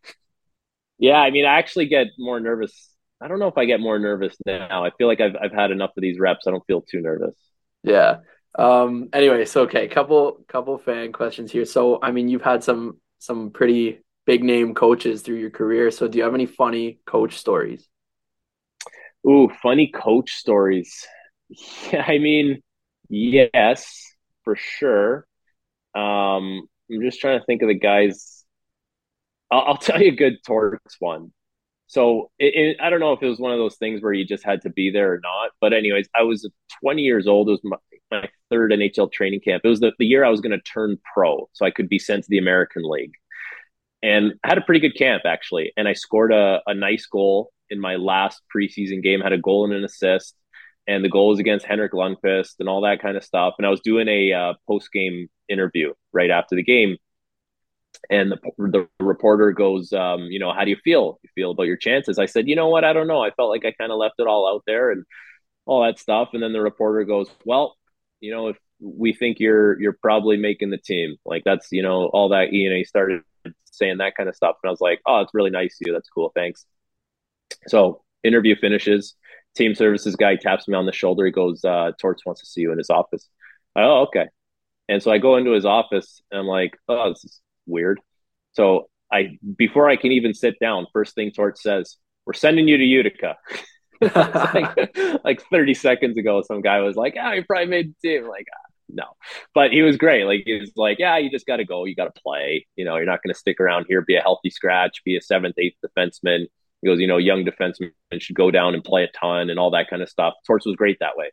Yeah, 1.03 1.17
I 1.17 1.31
mean, 1.31 1.47
I 1.47 1.59
actually 1.59 1.87
get 1.87 2.09
more 2.19 2.41
nervous. 2.41 2.91
I 3.23 3.29
don't 3.29 3.39
know 3.39 3.49
if 3.49 3.57
I 3.57 3.65
get 3.65 3.81
more 3.81 3.99
nervous 3.99 4.37
now. 4.45 4.85
I 4.85 4.91
feel 4.99 5.07
like 5.07 5.23
I've 5.23 5.35
I've 5.35 5.53
had 5.53 5.71
enough 5.71 5.93
of 5.97 6.03
these 6.03 6.19
reps. 6.21 6.47
I 6.47 6.51
don't 6.51 6.67
feel 6.67 6.83
too 6.83 7.01
nervous. 7.01 7.35
Yeah. 7.83 8.19
Um, 8.59 9.09
anyway, 9.13 9.45
so 9.45 9.63
okay, 9.63 9.87
couple 9.89 10.45
couple 10.49 10.77
fan 10.79 11.13
questions 11.13 11.53
here. 11.53 11.65
So 11.65 11.99
I 12.03 12.11
mean, 12.13 12.29
you've 12.29 12.43
had 12.43 12.65
some 12.65 12.99
some 13.19 13.51
pretty 13.51 14.01
big 14.27 14.43
name 14.45 14.75
coaches 14.75 15.23
through 15.23 15.37
your 15.39 15.51
career. 15.51 15.91
So 15.91 16.09
do 16.09 16.19
you 16.19 16.25
have 16.25 16.35
any 16.35 16.47
funny 16.47 17.01
coach 17.07 17.37
stories? 17.39 17.89
Ooh, 19.27 19.51
funny 19.63 19.89
coach 19.91 20.33
stories. 20.33 21.07
Yeah, 21.93 22.05
I 22.07 22.19
mean, 22.19 22.63
yes, 23.09 24.15
for 24.45 24.55
sure. 24.55 25.27
Um, 25.95 26.69
I'm 26.91 27.03
just 27.03 27.21
trying 27.21 27.41
to 27.41 27.47
think 27.47 27.63
of 27.63 27.69
the 27.69 27.75
guys 27.79 28.45
I'll, 29.51 29.61
I'll 29.69 29.77
tell 29.77 30.01
you 30.01 30.13
a 30.13 30.17
good 30.17 30.39
Torts 30.47 30.97
one. 30.99 31.33
So 31.91 32.31
it, 32.39 32.55
it, 32.55 32.77
I 32.81 32.89
don't 32.89 33.01
know 33.01 33.15
if 33.15 33.21
it 33.21 33.27
was 33.27 33.41
one 33.41 33.51
of 33.51 33.59
those 33.59 33.75
things 33.75 34.01
where 34.01 34.13
you 34.13 34.25
just 34.25 34.45
had 34.45 34.63
to 34.63 34.71
be 34.71 34.93
there 34.93 35.13
or 35.13 35.21
not. 35.21 35.51
But 35.61 35.73
anyways, 35.73 36.09
I 36.15 36.23
was 36.23 36.49
20 36.85 37.03
years 37.03 37.27
old. 37.27 37.49
It 37.49 37.51
was 37.51 37.61
my, 37.65 37.77
my 38.13 38.29
third 38.49 38.71
NHL 38.71 39.11
training 39.11 39.41
camp. 39.41 39.63
It 39.65 39.69
was 39.69 39.81
the, 39.81 39.91
the 39.99 40.07
year 40.07 40.25
I 40.25 40.29
was 40.29 40.41
going 40.41 40.57
to 40.57 40.61
turn 40.61 40.99
pro, 41.13 41.49
so 41.53 41.67
I 41.67 41.73
could 41.73 41.89
be 41.89 41.99
sent 41.99 42.23
to 42.23 42.31
the 42.31 42.39
American 42.39 42.89
League. 42.89 43.15
And 44.05 44.35
I 44.45 44.51
had 44.51 44.59
a 44.59 44.61
pretty 44.61 44.79
good 44.79 44.97
camp 44.97 45.25
actually, 45.27 45.73
and 45.77 45.89
I 45.89 45.95
scored 45.95 46.33
a, 46.33 46.61
a 46.65 46.75
nice 46.75 47.07
goal 47.07 47.51
in 47.71 47.81
my 47.81 47.97
last 47.97 48.41
preseason 48.55 49.03
game. 49.03 49.21
Had 49.21 49.33
a 49.33 49.39
goal 49.39 49.65
and 49.65 49.75
an 49.75 49.83
assist, 49.83 50.37
and 50.87 51.05
the 51.05 51.09
goal 51.09 51.31
was 51.31 51.41
against 51.41 51.67
Henrik 51.67 51.93
Lundqvist 51.93 52.61
and 52.61 52.69
all 52.69 52.83
that 52.83 53.03
kind 53.03 53.17
of 53.17 53.25
stuff. 53.25 53.55
And 53.59 53.67
I 53.67 53.71
was 53.71 53.81
doing 53.81 54.07
a 54.07 54.33
uh, 54.33 54.55
post 54.69 54.93
game 54.93 55.29
interview 55.49 55.93
right 56.13 56.31
after 56.31 56.55
the 56.55 56.63
game 56.63 56.99
and 58.09 58.33
the, 58.33 58.39
the 58.59 58.89
reporter 59.01 59.53
goes, 59.53 59.93
um, 59.93 60.23
you 60.23 60.39
know, 60.39 60.53
how 60.53 60.65
do 60.65 60.71
you 60.71 60.77
feel? 60.83 61.21
You 61.23 61.31
feel 61.35 61.51
about 61.51 61.65
your 61.67 61.77
chances? 61.77 62.19
I 62.19 62.27
said, 62.27 62.49
you 62.49 62.57
know 62.57 62.69
what? 62.69 62.85
I 62.85 62.93
don't 62.93 63.07
know. 63.07 63.23
I 63.23 63.31
felt 63.31 63.51
like 63.51 63.65
I 63.65 63.73
kind 63.73 63.93
of 63.93 63.99
left 63.99 64.17
it 64.19 64.27
all 64.27 64.49
out 64.49 64.63
there 64.67 64.91
and 64.91 65.05
all 65.67 65.85
that 65.85 65.99
stuff. 65.99 66.31
And 66.33 66.43
then 66.43 66.53
the 66.53 66.61
reporter 66.61 67.05
goes, 67.05 67.29
well, 67.45 67.77
you 68.21 68.33
know, 68.33 68.49
if 68.49 68.57
we 68.81 69.13
think 69.13 69.39
you're 69.41 69.81
you're 69.81 69.97
probably 70.01 70.37
making 70.37 70.71
the 70.71 70.79
team, 70.79 71.17
like 71.25 71.45
that's 71.45 71.69
you 71.71 71.83
know 71.83 72.07
all 72.07 72.31
that. 72.31 72.53
You 72.53 72.71
know, 72.71 72.77
he 72.77 72.85
started 72.85 73.23
saying 73.65 73.99
that 73.99 74.17
kind 74.17 74.29
of 74.29 74.37
stuff, 74.37 74.57
and 74.63 74.69
I 74.69 74.73
was 74.73 74.81
like, 74.81 75.01
oh, 75.07 75.21
it's 75.21 75.35
really 75.35 75.51
nice 75.51 75.79
of 75.81 75.87
you. 75.87 75.93
That's 75.93 76.09
cool. 76.09 76.33
Thanks. 76.35 76.65
So 77.69 78.03
interview 78.23 78.57
finishes. 78.57 79.15
Team 79.57 79.75
services 79.75 80.15
guy 80.17 80.37
taps 80.37 80.69
me 80.69 80.75
on 80.75 80.87
the 80.87 80.93
shoulder. 80.93 81.27
He 81.27 81.33
goes, 81.33 81.65
uh, 81.65 81.93
Torts 82.01 82.25
wants 82.25 82.41
to 82.43 82.47
see 82.47 82.61
you 82.61 82.73
in 82.73 82.79
his 82.79 82.91
office. 82.91 83.29
I, 83.75 83.83
oh, 83.83 84.07
okay. 84.09 84.29
And 84.89 85.03
so 85.03 85.11
I 85.11 85.19
go 85.19 85.37
into 85.37 85.51
his 85.53 85.65
office 85.65 86.23
and 86.31 86.41
I'm 86.41 86.47
like, 86.47 86.77
oh, 86.89 87.11
this 87.11 87.25
is 87.25 87.41
weird. 87.71 88.01
So 88.53 88.89
I 89.13 89.39
before 89.57 89.89
I 89.89 89.97
can 89.97 90.13
even 90.13 90.35
sit 90.35 90.59
down, 90.61 90.87
first 90.93 91.15
thing 91.15 91.31
Torts 91.31 91.63
says, 91.63 91.97
"We're 92.27 92.35
sending 92.35 92.69
you 92.69 92.77
to 92.77 92.85
Utica." 92.85 93.37
like, 94.15 94.97
like 95.25 95.43
30 95.51 95.75
seconds 95.75 96.17
ago, 96.17 96.41
some 96.41 96.63
guy 96.63 96.81
was 96.81 96.97
like, 96.97 97.17
"Ah, 97.19 97.31
oh, 97.31 97.33
you 97.33 97.45
probably 97.45 97.67
made 97.67 97.95
the 98.03 98.09
team." 98.09 98.27
Like, 98.27 98.47
ah, 98.51 98.73
no, 98.89 99.05
but 99.55 99.73
he 99.73 99.83
was 99.83 99.99
great. 99.99 100.25
Like 100.25 100.45
he 100.47 100.59
was 100.59 100.73
like, 100.75 100.99
"Yeah, 100.99 101.19
you 101.19 101.31
just 101.31 101.47
got 101.47 101.59
to 101.59 101.67
go. 101.67 101.85
You 101.85 101.95
got 101.95 102.15
to 102.15 102.23
play. 102.23 102.67
You 102.77 102.87
know, 102.87 102.97
you're 102.97 103.05
not 103.05 103.23
going 103.23 103.35
to 103.35 103.39
stick 103.39 103.61
around 103.61 103.87
here. 103.89 104.01
Be 104.01 104.17
a 104.17 104.23
healthy 104.23 104.49
scratch. 104.49 105.03
Be 105.05 105.17
a 105.17 105.21
seventh, 105.21 105.57
eighth 105.59 105.77
defenseman." 105.85 106.47
He 106.81 106.89
goes, 106.89 106.99
"You 106.99 107.09
know, 107.09 107.19
young 107.19 107.45
defensemen 107.45 107.91
should 108.21 108.37
go 108.37 108.51
down 108.51 108.75
and 108.75 108.83
play 108.83 109.05
a 109.05 109.09
ton 109.09 109.51
and 109.51 109.59
all 109.59 109.73
that 109.73 109.91
kind 109.91 110.01
of 110.01 110.09
stuff." 110.09 110.33
Torts 110.47 110.65
was 110.65 110.77
great 110.77 110.97
that 111.01 111.19
way. 111.19 111.31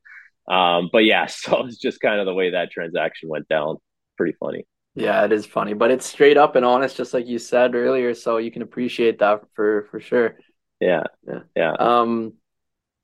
Um, 0.50 0.90
but 0.92 1.06
yeah, 1.06 1.26
so 1.28 1.66
it's 1.66 1.78
just 1.78 2.02
kind 2.02 2.20
of 2.20 2.26
the 2.26 2.34
way 2.34 2.52
that 2.52 2.72
transaction 2.72 3.30
went 3.30 3.48
down. 3.48 3.78
Pretty 4.18 4.36
funny. 4.40 4.66
Yeah, 4.98 5.26
it 5.26 5.32
is 5.32 5.46
funny, 5.46 5.74
but 5.74 5.92
it's 5.92 6.08
straight 6.08 6.38
up 6.38 6.56
and 6.56 6.66
honest, 6.66 6.98
just 6.98 7.14
like 7.14 7.28
you 7.28 7.38
said 7.38 7.76
earlier. 7.76 8.16
So 8.16 8.38
you 8.38 8.50
can 8.52 8.64
appreciate 8.64 9.20
that 9.20 9.42
for 9.54 9.84
for 9.92 10.00
sure. 10.00 10.38
Yeah, 10.80 11.04
yeah, 11.28 11.42
yeah. 11.56 11.74
Um, 11.78 12.34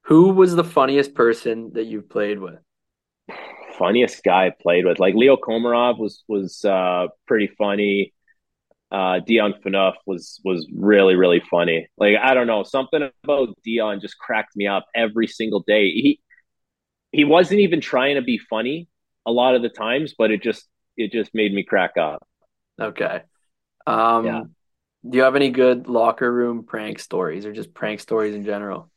who 0.06 0.30
was 0.30 0.56
the 0.56 0.64
funniest 0.64 1.14
person 1.14 1.74
that 1.74 1.86
you've 1.86 2.10
played 2.10 2.40
with? 2.40 2.58
Funniest 3.78 4.24
guy 4.24 4.48
I 4.48 4.52
played 4.60 4.86
with, 4.86 5.00
like 5.00 5.14
Leo 5.16 5.36
Komarov 5.38 6.00
was 6.00 6.24
was 6.28 6.66
uh, 6.66 7.08
pretty 7.28 7.48
funny. 7.58 8.14
Uh, 8.92 9.20
Dion 9.20 9.56
Phaneuf 9.66 9.94
was 10.08 10.42
was 10.44 10.68
really 10.76 11.16
really 11.16 11.42
funny. 11.52 11.88
Like 11.98 12.16
I 12.22 12.34
don't 12.34 12.48
know, 12.48 12.64
something 12.64 13.08
about 13.24 13.50
Dion 13.64 14.02
just 14.02 14.18
cracked 14.18 14.56
me 14.56 14.68
up 14.68 14.88
every 14.96 15.28
single 15.28 15.62
day. 15.66 15.90
He 15.92 16.22
he 17.12 17.24
wasn't 17.24 17.62
even 17.62 17.82
trying 17.82 18.16
to 18.16 18.24
be 18.24 18.40
funny 18.40 18.90
a 19.26 19.32
lot 19.32 19.56
of 19.56 19.62
the 19.62 19.70
times, 19.70 20.16
but 20.18 20.32
it 20.32 20.44
just 20.44 20.68
it 20.98 21.12
just 21.12 21.34
made 21.34 21.54
me 21.54 21.64
crack 21.64 21.98
up. 21.98 22.26
Okay. 22.80 23.22
Um, 23.86 24.26
yeah. 24.26 24.44
Do 25.10 25.18
you 25.18 25.24
have 25.24 25.36
any 25.36 25.50
good 25.50 25.88
locker 25.88 26.32
room 26.32 26.64
prank 26.64 27.00
stories 27.00 27.46
or 27.46 27.52
just 27.52 27.74
prank 27.74 28.00
stories 28.00 28.36
in 28.36 28.46
general? 28.46 28.90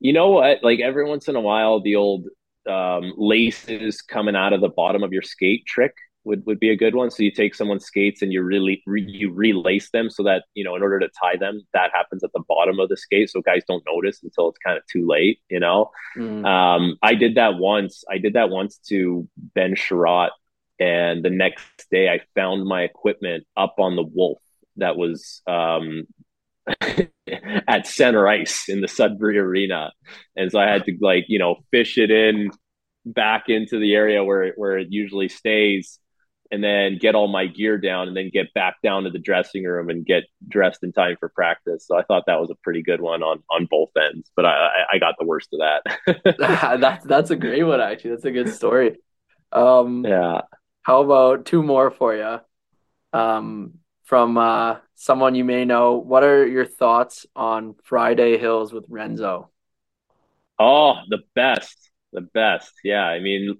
You 0.00 0.12
know 0.12 0.30
what? 0.30 0.62
Like 0.62 0.80
every 0.80 1.04
once 1.08 1.28
in 1.28 1.36
a 1.36 1.40
while, 1.40 1.80
the 1.80 1.96
old 1.96 2.26
um, 2.68 3.14
laces 3.16 4.02
coming 4.02 4.36
out 4.36 4.52
of 4.52 4.60
the 4.60 4.68
bottom 4.68 5.02
of 5.02 5.12
your 5.12 5.22
skate 5.22 5.64
trick 5.66 5.94
would, 6.24 6.44
would 6.46 6.60
be 6.60 6.70
a 6.70 6.76
good 6.76 6.94
one. 6.94 7.10
So 7.10 7.22
you 7.22 7.30
take 7.30 7.54
someone's 7.54 7.86
skates 7.86 8.22
and 8.22 8.32
you 8.32 8.42
really 8.42 8.82
re, 8.86 9.04
you 9.06 9.32
relace 9.32 9.90
them 9.90 10.10
so 10.10 10.22
that 10.24 10.44
you 10.54 10.62
know 10.62 10.76
in 10.76 10.82
order 10.82 11.00
to 11.00 11.08
tie 11.20 11.36
them, 11.36 11.62
that 11.72 11.90
happens 11.92 12.22
at 12.22 12.30
the 12.32 12.42
bottom 12.48 12.78
of 12.78 12.88
the 12.88 12.96
skate, 12.96 13.30
so 13.30 13.40
guys 13.40 13.62
don't 13.66 13.82
notice 13.86 14.22
until 14.22 14.48
it's 14.48 14.58
kind 14.58 14.76
of 14.76 14.84
too 14.86 15.06
late. 15.06 15.38
You 15.50 15.60
know, 15.60 15.90
mm. 16.16 16.44
um, 16.46 16.96
I 17.02 17.14
did 17.14 17.36
that 17.36 17.56
once. 17.56 18.04
I 18.08 18.18
did 18.18 18.34
that 18.34 18.50
once 18.50 18.78
to 18.88 19.26
Ben 19.36 19.74
Chiarot 19.74 20.30
and 20.78 21.24
the 21.24 21.30
next 21.30 21.64
day, 21.90 22.08
I 22.08 22.20
found 22.34 22.64
my 22.64 22.82
equipment 22.82 23.44
up 23.56 23.76
on 23.78 23.96
the 23.96 24.02
Wolf 24.04 24.38
that 24.76 24.96
was 24.96 25.42
um, 25.46 26.06
at 27.68 27.86
center 27.86 28.28
ice 28.28 28.68
in 28.68 28.80
the 28.80 28.88
Sudbury 28.88 29.38
Arena, 29.38 29.92
and 30.36 30.52
so 30.52 30.60
I 30.60 30.68
had 30.70 30.84
to 30.84 30.96
like 31.00 31.24
you 31.28 31.38
know 31.38 31.56
fish 31.70 31.98
it 31.98 32.10
in 32.10 32.50
back 33.04 33.44
into 33.48 33.78
the 33.78 33.94
area 33.94 34.22
where 34.22 34.44
it, 34.44 34.54
where 34.56 34.78
it 34.78 34.88
usually 34.90 35.28
stays, 35.28 35.98
and 36.52 36.62
then 36.62 36.98
get 36.98 37.16
all 37.16 37.26
my 37.26 37.46
gear 37.46 37.76
down, 37.76 38.06
and 38.06 38.16
then 38.16 38.30
get 38.32 38.54
back 38.54 38.76
down 38.80 39.02
to 39.02 39.10
the 39.10 39.18
dressing 39.18 39.64
room 39.64 39.90
and 39.90 40.06
get 40.06 40.24
dressed 40.46 40.84
in 40.84 40.92
time 40.92 41.16
for 41.18 41.28
practice. 41.28 41.86
So 41.88 41.98
I 41.98 42.04
thought 42.04 42.24
that 42.26 42.40
was 42.40 42.50
a 42.50 42.56
pretty 42.62 42.82
good 42.82 43.00
one 43.00 43.24
on 43.24 43.42
on 43.50 43.66
both 43.68 43.90
ends, 43.96 44.30
but 44.36 44.44
I 44.44 44.84
I 44.92 44.98
got 44.98 45.16
the 45.18 45.26
worst 45.26 45.48
of 45.52 45.58
that. 45.58 46.38
that's 46.80 47.04
that's 47.04 47.30
a 47.30 47.36
great 47.36 47.64
one 47.64 47.80
actually. 47.80 48.10
That's 48.10 48.26
a 48.26 48.30
good 48.30 48.50
story. 48.50 48.96
Um, 49.50 50.04
yeah. 50.04 50.42
How 50.88 51.02
about 51.02 51.44
two 51.44 51.62
more 51.62 51.90
for 51.90 52.16
you? 52.16 52.40
Um, 53.12 53.74
from 54.04 54.38
uh, 54.38 54.76
someone 54.94 55.34
you 55.34 55.44
may 55.44 55.66
know. 55.66 55.98
What 55.98 56.24
are 56.24 56.46
your 56.46 56.64
thoughts 56.64 57.26
on 57.36 57.74
Friday 57.84 58.38
Hills 58.38 58.72
with 58.72 58.86
Renzo? 58.88 59.50
Oh, 60.58 60.94
the 61.10 61.18
best, 61.34 61.76
the 62.14 62.22
best. 62.22 62.72
Yeah, 62.82 63.04
I 63.04 63.20
mean, 63.20 63.58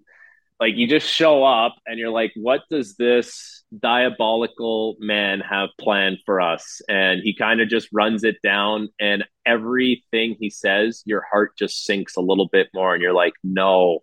like 0.59 0.77
you 0.77 0.89
just 0.89 1.07
show 1.07 1.45
up 1.45 1.75
and 1.87 1.99
you're 1.99 2.09
like, 2.09 2.33
what 2.35 2.63
does 2.71 2.97
this 2.97 3.63
diabolical 3.79 4.97
man 4.99 5.41
have 5.41 5.69
planned 5.79 6.21
for 6.25 6.41
us? 6.41 6.81
And 6.89 7.21
he 7.23 7.35
kind 7.35 7.61
of 7.61 7.69
just 7.69 7.91
runs 7.93 8.25
it 8.25 8.37
down, 8.43 8.89
and 8.99 9.23
everything 9.45 10.35
he 10.41 10.49
says, 10.49 11.03
your 11.05 11.25
heart 11.31 11.59
just 11.59 11.85
sinks 11.85 12.17
a 12.17 12.23
little 12.23 12.49
bit 12.49 12.69
more, 12.73 12.95
and 12.95 13.03
you're 13.03 13.13
like, 13.13 13.35
no, 13.45 13.99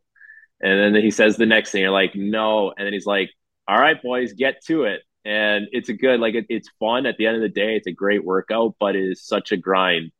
and 0.62 0.96
then 0.96 1.04
he 1.04 1.12
says 1.12 1.38
the 1.38 1.46
next 1.46 1.72
thing, 1.72 1.82
you're 1.82 1.92
like, 1.92 2.16
no. 2.16 2.74
And 2.76 2.86
then 2.86 2.94
he's 2.94 3.06
like, 3.06 3.30
all 3.68 3.80
right, 3.80 4.02
boys, 4.02 4.34
get 4.34 4.64
to 4.68 4.84
it. 4.84 5.02
And 5.26 5.68
it's 5.72 5.90
a 5.90 5.94
good, 5.94 6.20
like, 6.20 6.36
it, 6.36 6.46
it's 6.50 6.70
fun 6.80 7.06
at 7.06 7.18
the 7.18 7.26
end 7.26 7.36
of 7.36 7.42
the 7.42 7.50
day. 7.50 7.76
It's 7.76 7.88
a 7.88 7.92
great 7.92 8.24
workout, 8.24 8.76
but 8.80 8.96
it 8.96 9.04
is 9.04 9.26
such 9.26 9.52
a 9.52 9.58
grind. 9.58 10.12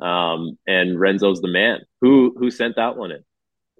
Um, 0.00 0.58
and 0.66 0.98
Renzo's 0.98 1.40
the 1.40 1.48
man. 1.48 1.80
Who 2.00 2.34
who 2.36 2.50
sent 2.50 2.76
that 2.76 2.96
one 2.96 3.12
in? 3.12 3.24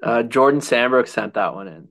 Uh, 0.02 0.22
Jordan 0.22 0.60
Sandbrook 0.60 1.08
sent 1.08 1.34
that 1.34 1.54
one 1.54 1.68
in. 1.68 1.88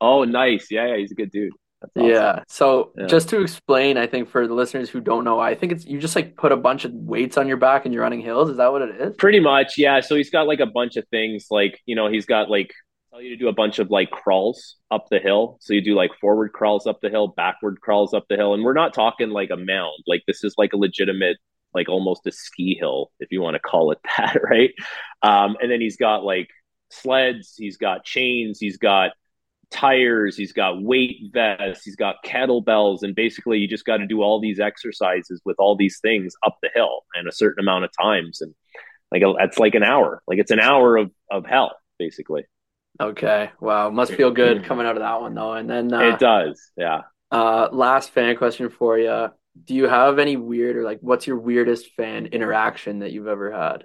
Oh, 0.00 0.24
nice. 0.24 0.68
Yeah, 0.70 0.88
yeah, 0.88 0.96
he's 0.96 1.12
a 1.12 1.14
good 1.14 1.30
dude. 1.30 1.52
Awesome. 1.96 2.08
Yeah. 2.08 2.42
So 2.48 2.92
yeah. 2.96 3.06
just 3.06 3.28
to 3.30 3.40
explain, 3.40 3.96
I 3.96 4.06
think 4.06 4.28
for 4.28 4.46
the 4.46 4.54
listeners 4.54 4.88
who 4.88 5.00
don't 5.00 5.24
know, 5.24 5.40
I 5.40 5.54
think 5.54 5.72
it's 5.72 5.84
you 5.84 5.98
just 5.98 6.14
like 6.14 6.36
put 6.36 6.52
a 6.52 6.56
bunch 6.56 6.84
of 6.84 6.92
weights 6.92 7.36
on 7.36 7.48
your 7.48 7.56
back 7.56 7.84
and 7.84 7.92
you're 7.92 8.02
running 8.02 8.20
hills. 8.20 8.50
Is 8.50 8.56
that 8.58 8.72
what 8.72 8.82
it 8.82 9.00
is? 9.00 9.16
Pretty 9.16 9.40
much, 9.40 9.78
yeah. 9.78 10.00
So 10.00 10.14
he's 10.14 10.30
got 10.30 10.46
like 10.46 10.60
a 10.60 10.66
bunch 10.66 10.96
of 10.96 11.06
things, 11.08 11.46
like 11.50 11.80
you 11.84 11.96
know, 11.96 12.08
he's 12.08 12.26
got 12.26 12.48
like 12.48 12.72
tell 13.12 13.20
you 13.20 13.30
to 13.30 13.36
do 13.36 13.48
a 13.48 13.52
bunch 13.52 13.78
of 13.78 13.90
like 13.90 14.10
crawls 14.10 14.76
up 14.90 15.06
the 15.10 15.18
hill. 15.18 15.58
So 15.60 15.74
you 15.74 15.82
do 15.82 15.94
like 15.94 16.10
forward 16.18 16.52
crawls 16.52 16.86
up 16.86 17.00
the 17.02 17.10
hill, 17.10 17.28
backward 17.28 17.80
crawls 17.80 18.14
up 18.14 18.24
the 18.28 18.36
hill. 18.36 18.54
And 18.54 18.64
we're 18.64 18.72
not 18.72 18.94
talking 18.94 19.28
like 19.28 19.50
a 19.50 19.56
mound. 19.56 20.02
Like 20.06 20.22
this 20.26 20.42
is 20.42 20.54
like 20.56 20.72
a 20.72 20.78
legitimate, 20.78 21.36
like 21.74 21.90
almost 21.90 22.26
a 22.26 22.32
ski 22.32 22.74
hill, 22.78 23.10
if 23.20 23.30
you 23.30 23.42
want 23.42 23.54
to 23.54 23.60
call 23.60 23.92
it 23.92 23.98
that, 24.16 24.38
right? 24.42 24.70
Um, 25.22 25.56
and 25.60 25.70
then 25.70 25.80
he's 25.80 25.96
got 25.96 26.24
like 26.24 26.48
sleds, 26.90 27.54
he's 27.56 27.76
got 27.76 28.04
chains, 28.04 28.58
he's 28.58 28.78
got 28.78 29.10
tires, 29.70 30.34
he's 30.34 30.54
got 30.54 30.82
weight 30.82 31.18
vests, 31.32 31.84
he's 31.84 31.96
got 31.96 32.16
kettlebells, 32.24 33.02
and 33.02 33.14
basically 33.14 33.58
you 33.58 33.68
just 33.68 33.84
got 33.84 33.98
to 33.98 34.06
do 34.06 34.22
all 34.22 34.40
these 34.40 34.58
exercises 34.58 35.42
with 35.44 35.56
all 35.58 35.76
these 35.76 35.98
things 36.00 36.34
up 36.46 36.56
the 36.62 36.70
hill 36.74 37.00
and 37.14 37.28
a 37.28 37.32
certain 37.32 37.62
amount 37.62 37.84
of 37.84 37.90
times. 38.00 38.40
And 38.40 38.54
like 39.10 39.22
that's 39.38 39.58
like 39.58 39.74
an 39.74 39.82
hour. 39.82 40.22
Like 40.26 40.38
it's 40.38 40.50
an 40.50 40.60
hour 40.60 40.96
of 40.96 41.10
of 41.30 41.44
hell, 41.44 41.76
basically. 41.98 42.44
Okay. 43.02 43.50
Wow. 43.60 43.90
Must 43.90 44.12
feel 44.12 44.30
good 44.30 44.64
coming 44.64 44.86
out 44.86 44.96
of 44.96 45.02
that 45.02 45.20
one 45.20 45.34
though. 45.34 45.52
And 45.52 45.68
then 45.68 45.92
uh, 45.92 46.00
it 46.00 46.18
does. 46.18 46.60
Yeah. 46.76 47.02
Uh, 47.30 47.68
last 47.72 48.10
fan 48.10 48.36
question 48.36 48.68
for 48.70 48.98
you. 48.98 49.28
Do 49.64 49.74
you 49.74 49.86
have 49.86 50.18
any 50.18 50.36
weird 50.36 50.76
or 50.76 50.84
like 50.84 50.98
what's 51.00 51.26
your 51.26 51.38
weirdest 51.38 51.92
fan 51.96 52.26
interaction 52.26 53.00
that 53.00 53.12
you've 53.12 53.26
ever 53.26 53.50
had? 53.50 53.84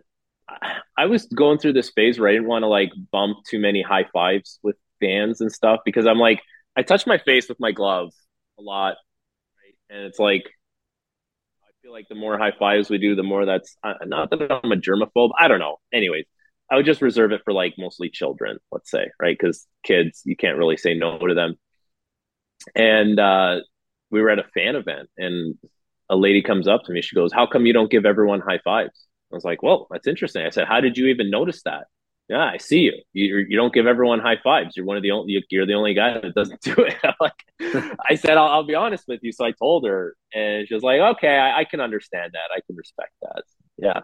I 0.98 1.06
was 1.06 1.26
going 1.26 1.60
through 1.60 1.74
this 1.74 1.90
phase 1.90 2.20
where 2.20 2.30
I 2.30 2.34
didn't 2.34 2.48
want 2.48 2.64
to 2.64 2.68
like 2.68 2.92
bump 3.12 3.40
too 3.50 3.60
many 3.60 3.82
high 3.82 4.06
fives 4.14 4.60
with 4.64 4.76
fans 5.00 5.42
and 5.42 5.52
stuff 5.52 5.82
because 5.86 6.08
I'm 6.08 6.20
like 6.20 6.42
I 6.76 6.84
touch 6.84 7.06
my 7.06 7.18
face 7.18 7.50
with 7.50 7.60
my 7.60 7.72
glove 7.72 8.12
a 8.60 8.62
lot, 8.62 8.96
right? 9.58 9.76
and 9.90 10.06
it's 10.06 10.20
like 10.20 10.44
I 11.64 11.70
feel 11.82 11.92
like 11.92 12.08
the 12.10 12.16
more 12.16 12.38
high 12.38 12.54
fives 12.58 12.90
we 12.90 12.98
do, 12.98 13.16
the 13.16 13.24
more 13.24 13.46
that's 13.46 13.76
uh, 13.84 13.94
not 14.06 14.30
that 14.30 14.52
I'm 14.52 14.72
a 14.72 14.76
germaphobe. 14.76 15.32
I 15.38 15.48
don't 15.48 15.60
know. 15.60 15.78
Anyways, 15.94 16.26
I 16.70 16.76
would 16.76 16.86
just 16.86 17.02
reserve 17.02 17.32
it 17.32 17.42
for 17.46 17.54
like 17.54 17.76
mostly 17.78 18.10
children, 18.10 18.58
let's 18.72 18.92
say, 18.92 19.10
right? 19.22 19.38
Because 19.40 19.66
kids, 19.84 20.22
you 20.26 20.36
can't 20.36 20.58
really 20.58 20.78
say 20.78 20.94
no 20.94 21.18
to 21.18 21.34
them. 21.34 21.56
And 22.76 23.20
uh, 23.20 23.62
we 24.12 24.22
were 24.22 24.30
at 24.30 24.40
a 24.40 24.46
fan 24.54 24.76
event, 24.76 25.10
and 25.18 25.56
a 26.10 26.16
lady 26.16 26.42
comes 26.42 26.68
up 26.68 26.84
to 26.84 26.92
me. 26.92 27.02
She 27.02 27.16
goes, 27.16 27.32
"How 27.32 27.46
come 27.48 27.66
you 27.66 27.74
don't 27.74 27.92
give 27.92 28.06
everyone 28.06 28.42
high 28.42 28.60
fives?" 28.64 29.08
I 29.32 29.36
was 29.36 29.46
like, 29.46 29.64
"Well, 29.64 29.88
that's 29.92 30.08
interesting." 30.08 30.46
I 30.46 30.50
said, 30.50 30.68
"How 30.68 30.82
did 30.82 30.98
you 30.98 31.08
even 31.08 31.30
notice 31.30 31.62
that?" 31.64 31.86
Yeah, 32.30 32.44
I 32.44 32.58
see 32.58 32.80
you. 32.80 32.94
You 33.14 33.46
you 33.48 33.58
don't 33.58 33.74
give 33.74 33.88
everyone 33.88 34.20
high 34.20 34.38
fives. 34.44 34.76
You're 34.76 34.86
one 34.86 34.98
of 34.98 35.04
the 35.04 35.12
only. 35.12 35.46
You're 35.50 35.66
the 35.66 35.76
only 35.76 35.94
guy 35.94 36.20
that 36.20 36.36
doesn't 36.36 36.62
do 36.62 36.76
it. 36.78 36.96
like, 37.22 37.96
I 38.10 38.16
said, 38.16 38.38
I'll, 38.38 38.48
I'll, 38.50 38.64
be 38.64 38.76
honest 38.76 39.06
with 39.08 39.22
you. 39.24 39.32
So 39.32 39.46
I 39.46 39.52
told 39.52 39.86
her, 39.86 40.16
and 40.34 40.68
she 40.68 40.74
was 40.74 40.84
like, 40.84 41.00
"Okay, 41.00 41.38
I, 41.38 41.60
I 41.60 41.64
can 41.64 41.80
understand 41.80 42.34
that. 42.34 42.54
I 42.54 42.60
can 42.68 42.76
respect 42.76 43.14
that." 43.22 43.44
Yeah. 43.78 44.02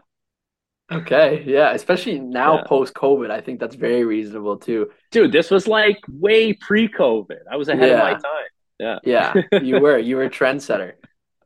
Okay, 0.91 1.43
yeah, 1.45 1.71
especially 1.71 2.19
now 2.19 2.57
yeah. 2.57 2.63
post 2.65 2.93
COVID, 2.93 3.31
I 3.31 3.41
think 3.41 3.59
that's 3.59 3.75
very 3.75 4.03
reasonable 4.03 4.57
too. 4.57 4.91
Dude, 5.11 5.31
this 5.31 5.49
was 5.49 5.67
like 5.67 5.97
way 6.07 6.53
pre 6.53 6.87
COVID. 6.87 7.39
I 7.49 7.55
was 7.55 7.69
ahead 7.69 7.89
yeah. 7.89 7.95
of 7.95 8.03
my 8.03 8.13
time. 8.13 8.45
Yeah. 8.79 8.99
Yeah, 9.03 9.33
you 9.61 9.79
were. 9.79 9.97
You 9.97 10.17
were 10.17 10.25
a 10.25 10.29
trendsetter. 10.29 10.93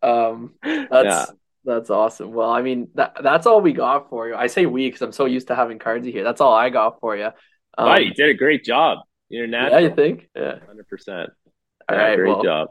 Um 0.02 0.54
that's 0.64 0.92
yeah. 0.92 1.26
that's 1.66 1.90
awesome. 1.90 2.34
Well, 2.34 2.50
I 2.50 2.62
mean, 2.62 2.90
that 2.96 3.18
that's 3.22 3.46
all 3.46 3.62
we 3.62 3.74
got 3.74 4.10
for 4.10 4.28
you. 4.28 4.36
I 4.36 4.48
say 4.48 4.66
we 4.66 4.88
because 4.88 5.02
I'm 5.02 5.12
so 5.12 5.26
used 5.26 5.48
to 5.48 5.56
having 5.56 5.80
cards 5.80 6.06
here. 6.06 6.24
That's 6.24 6.42
all 6.42 6.54
I 6.54 6.70
got 6.70 7.00
for 7.00 7.16
you. 7.16 7.30
Um, 7.78 7.90
wow, 7.90 7.98
you 7.98 8.14
did 8.14 8.30
a 8.30 8.34
great 8.34 8.64
job. 8.64 9.00
You're 9.30 9.48
natural. 9.48 9.82
Yeah, 9.82 9.88
you 9.90 9.96
think? 9.96 10.30
Yeah. 10.36 10.60
100%. 10.68 11.28
All 11.90 11.98
right, 11.98 12.16
great 12.16 12.30
well, 12.30 12.44
job. 12.44 12.70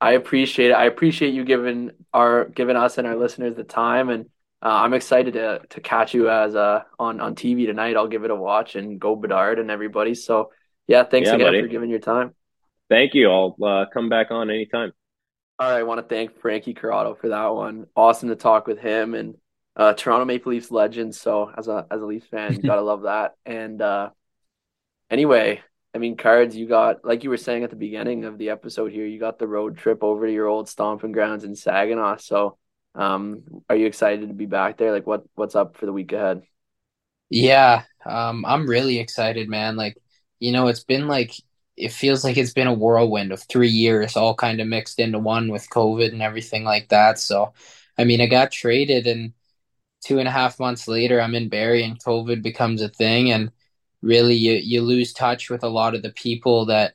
I 0.00 0.12
appreciate 0.12 0.70
it. 0.70 0.74
I 0.74 0.84
appreciate 0.84 1.34
you 1.34 1.44
giving 1.44 1.90
our 2.12 2.44
giving 2.44 2.76
us 2.76 2.98
and 2.98 3.06
our 3.06 3.16
listeners 3.16 3.56
the 3.56 3.64
time 3.64 4.10
and 4.10 4.26
uh, 4.62 4.68
I'm 4.68 4.94
excited 4.94 5.34
to 5.34 5.60
to 5.70 5.80
catch 5.80 6.14
you 6.14 6.30
as 6.30 6.56
uh 6.56 6.82
on 6.98 7.20
on 7.20 7.34
TV 7.34 7.66
tonight. 7.66 7.96
I'll 7.96 8.08
give 8.08 8.24
it 8.24 8.30
a 8.30 8.36
watch 8.36 8.76
and 8.76 8.98
go 8.98 9.14
Bedard 9.14 9.58
and 9.58 9.70
everybody. 9.70 10.14
So 10.14 10.50
yeah, 10.86 11.04
thanks 11.04 11.28
yeah, 11.28 11.34
again 11.34 11.46
buddy. 11.48 11.62
for 11.62 11.68
giving 11.68 11.90
your 11.90 11.98
time. 11.98 12.34
Thank 12.88 13.14
you. 13.14 13.30
I'll 13.30 13.56
uh, 13.62 13.86
come 13.92 14.08
back 14.08 14.30
on 14.30 14.48
anytime. 14.50 14.92
All 15.58 15.70
right, 15.70 15.78
I 15.78 15.82
want 15.82 15.98
to 15.98 16.14
thank 16.14 16.38
Frankie 16.40 16.74
Corrado 16.74 17.14
for 17.14 17.28
that 17.30 17.46
one. 17.48 17.86
Awesome 17.96 18.28
to 18.28 18.36
talk 18.36 18.66
with 18.66 18.78
him 18.78 19.14
and 19.14 19.36
uh, 19.74 19.94
Toronto 19.94 20.24
Maple 20.24 20.52
Leafs 20.52 20.70
legend. 20.70 21.14
So 21.14 21.50
as 21.56 21.68
a 21.68 21.86
as 21.90 22.00
a 22.00 22.06
Leafs 22.06 22.26
fan, 22.26 22.54
you 22.54 22.62
gotta 22.62 22.82
love 22.82 23.02
that. 23.02 23.34
And 23.44 23.80
uh, 23.82 24.10
anyway, 25.10 25.62
I 25.94 25.98
mean, 25.98 26.16
cards. 26.16 26.56
You 26.56 26.66
got 26.66 27.04
like 27.04 27.24
you 27.24 27.30
were 27.30 27.36
saying 27.36 27.64
at 27.64 27.70
the 27.70 27.76
beginning 27.76 28.24
of 28.24 28.38
the 28.38 28.50
episode 28.50 28.92
here. 28.92 29.06
You 29.06 29.18
got 29.18 29.38
the 29.38 29.48
road 29.48 29.76
trip 29.76 30.02
over 30.02 30.26
to 30.26 30.32
your 30.32 30.46
old 30.46 30.68
stomping 30.68 31.12
grounds 31.12 31.44
in 31.44 31.56
Saginaw. 31.56 32.18
So 32.18 32.58
um, 32.96 33.42
are 33.68 33.76
you 33.76 33.86
excited 33.86 34.28
to 34.28 34.34
be 34.34 34.46
back 34.46 34.78
there? 34.78 34.92
Like, 34.92 35.06
what 35.06 35.24
what's 35.34 35.54
up 35.54 35.76
for 35.76 35.86
the 35.86 35.92
week 35.92 36.12
ahead? 36.12 36.42
Yeah, 37.30 37.84
um, 38.04 38.44
I'm 38.44 38.68
really 38.68 38.98
excited, 38.98 39.48
man. 39.48 39.76
Like, 39.76 39.96
you 40.38 40.52
know, 40.52 40.68
it's 40.68 40.84
been 40.84 41.08
like 41.08 41.32
it 41.76 41.92
feels 41.92 42.24
like 42.24 42.36
it's 42.36 42.52
been 42.52 42.68
a 42.68 42.74
whirlwind 42.74 43.32
of 43.32 43.42
three 43.42 43.68
years, 43.68 44.16
all 44.16 44.34
kind 44.34 44.60
of 44.60 44.68
mixed 44.68 44.98
into 44.98 45.18
one 45.18 45.50
with 45.50 45.68
COVID 45.70 46.12
and 46.12 46.22
everything 46.22 46.64
like 46.64 46.88
that. 46.88 47.18
So, 47.18 47.52
I 47.98 48.04
mean, 48.04 48.20
I 48.20 48.26
got 48.26 48.52
traded, 48.52 49.06
and 49.06 49.34
two 50.04 50.18
and 50.18 50.28
a 50.28 50.32
half 50.32 50.60
months 50.60 50.88
later, 50.88 51.20
I'm 51.20 51.34
in 51.34 51.48
Barrie, 51.48 51.84
and 51.84 52.02
COVID 52.02 52.42
becomes 52.42 52.82
a 52.82 52.88
thing, 52.88 53.30
and 53.32 53.52
really, 54.02 54.34
you 54.36 54.54
you 54.54 54.82
lose 54.82 55.12
touch 55.12 55.50
with 55.50 55.64
a 55.64 55.68
lot 55.68 55.94
of 55.94 56.02
the 56.02 56.12
people 56.12 56.66
that 56.66 56.94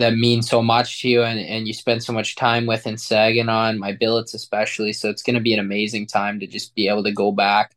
that 0.00 0.16
mean 0.16 0.42
so 0.42 0.62
much 0.62 1.02
to 1.02 1.08
you 1.08 1.22
and, 1.22 1.40
and 1.40 1.66
you 1.66 1.74
spend 1.74 2.02
so 2.02 2.12
much 2.12 2.36
time 2.36 2.66
with 2.66 2.86
in 2.86 2.96
Saginaw 2.98 3.68
and 3.68 3.78
my 3.78 3.92
billets 3.92 4.34
especially. 4.34 4.92
So 4.92 5.08
it's 5.10 5.22
going 5.22 5.34
to 5.34 5.40
be 5.40 5.54
an 5.54 5.60
amazing 5.60 6.06
time 6.06 6.40
to 6.40 6.46
just 6.46 6.74
be 6.74 6.88
able 6.88 7.04
to 7.04 7.12
go 7.12 7.32
back, 7.32 7.76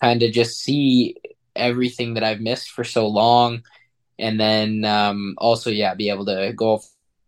kind 0.00 0.22
of 0.22 0.32
just 0.32 0.60
see 0.60 1.16
everything 1.54 2.14
that 2.14 2.24
I've 2.24 2.40
missed 2.40 2.70
for 2.70 2.84
so 2.84 3.06
long. 3.06 3.62
And 4.18 4.40
then 4.40 4.84
um, 4.84 5.34
also, 5.38 5.70
yeah, 5.70 5.94
be 5.94 6.08
able 6.10 6.26
to 6.26 6.52
go 6.56 6.80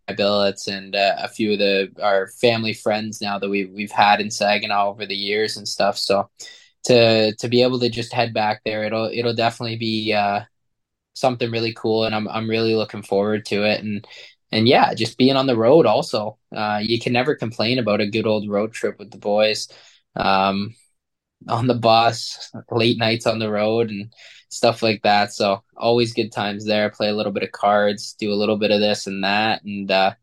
my 0.09 0.15
billets 0.15 0.69
and 0.69 0.95
uh, 0.95 1.17
a 1.19 1.29
few 1.29 1.53
of 1.53 1.59
the 1.59 1.93
our 2.01 2.29
family 2.29 2.73
friends 2.73 3.21
now 3.21 3.39
that 3.39 3.49
we've 3.49 3.73
we've 3.73 3.91
had 3.91 4.21
in 4.21 4.31
Saginaw 4.31 4.89
over 4.91 5.07
the 5.07 5.17
years 5.17 5.57
and 5.57 5.67
stuff. 5.67 5.99
So 5.99 6.31
to 6.85 7.35
to 7.35 7.49
be 7.49 7.63
able 7.63 7.81
to 7.81 7.89
just 7.89 8.13
head 8.13 8.33
back 8.33 8.63
there, 8.65 8.85
it'll 8.85 9.11
it'll 9.13 9.35
definitely 9.35 9.77
be 9.77 10.13
uh, 10.13 10.43
something 11.15 11.51
really 11.51 11.73
cool, 11.75 12.05
and 12.05 12.15
I'm 12.15 12.29
I'm 12.29 12.49
really 12.49 12.75
looking 12.75 13.03
forward 13.03 13.47
to 13.47 13.65
it. 13.65 13.83
And 13.83 14.07
and 14.53 14.69
yeah, 14.69 14.95
just 14.95 15.19
being 15.19 15.37
on 15.37 15.47
the 15.47 15.57
road 15.57 15.87
also. 15.87 16.39
Uh, 16.55 16.81
you 16.83 17.01
can 17.01 17.13
never 17.13 17.35
complain 17.35 17.79
about 17.79 18.01
a 18.01 18.11
good 18.11 18.27
old 18.27 18.49
road 18.49 18.73
trip 18.73 18.99
with 18.99 19.11
the 19.11 19.19
boys. 19.19 19.69
Um, 20.15 20.75
on 21.49 21.67
the 21.67 21.75
bus, 21.75 22.51
late 22.71 22.99
nights 22.99 23.27
on 23.27 23.39
the 23.39 23.51
road 23.51 23.91
and 23.91 24.13
stuff 24.49 24.83
like 24.83 25.03
that. 25.03 25.33
So 25.33 25.63
always 25.77 26.15
good 26.15 26.33
times 26.33 26.65
there. 26.65 26.91
Play 26.91 27.09
a 27.09 27.15
little 27.15 27.33
bit 27.33 27.43
of 27.43 27.53
cards, 27.53 28.15
do 28.15 28.33
a 28.33 28.35
little 28.37 28.57
bit 28.57 28.71
of 28.71 28.81
this 28.81 29.07
and 29.07 29.25
that, 29.25 29.63
and 29.65 29.91
uh, 29.91 30.15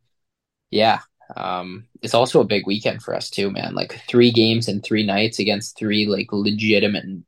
yeah, 0.72 1.02
um, 1.36 1.86
it's 2.02 2.14
also 2.14 2.42
a 2.42 2.46
big 2.46 2.68
weekend 2.68 3.02
for 3.04 3.16
us 3.16 3.30
too, 3.30 3.52
man. 3.52 3.76
Like 3.76 4.02
three 4.08 4.32
games 4.32 4.68
and 4.68 4.84
three 4.84 5.06
nights 5.06 5.40
against 5.40 5.78
three 5.78 6.06
like 6.08 6.32
legitimate 6.32 7.04
and 7.06 7.24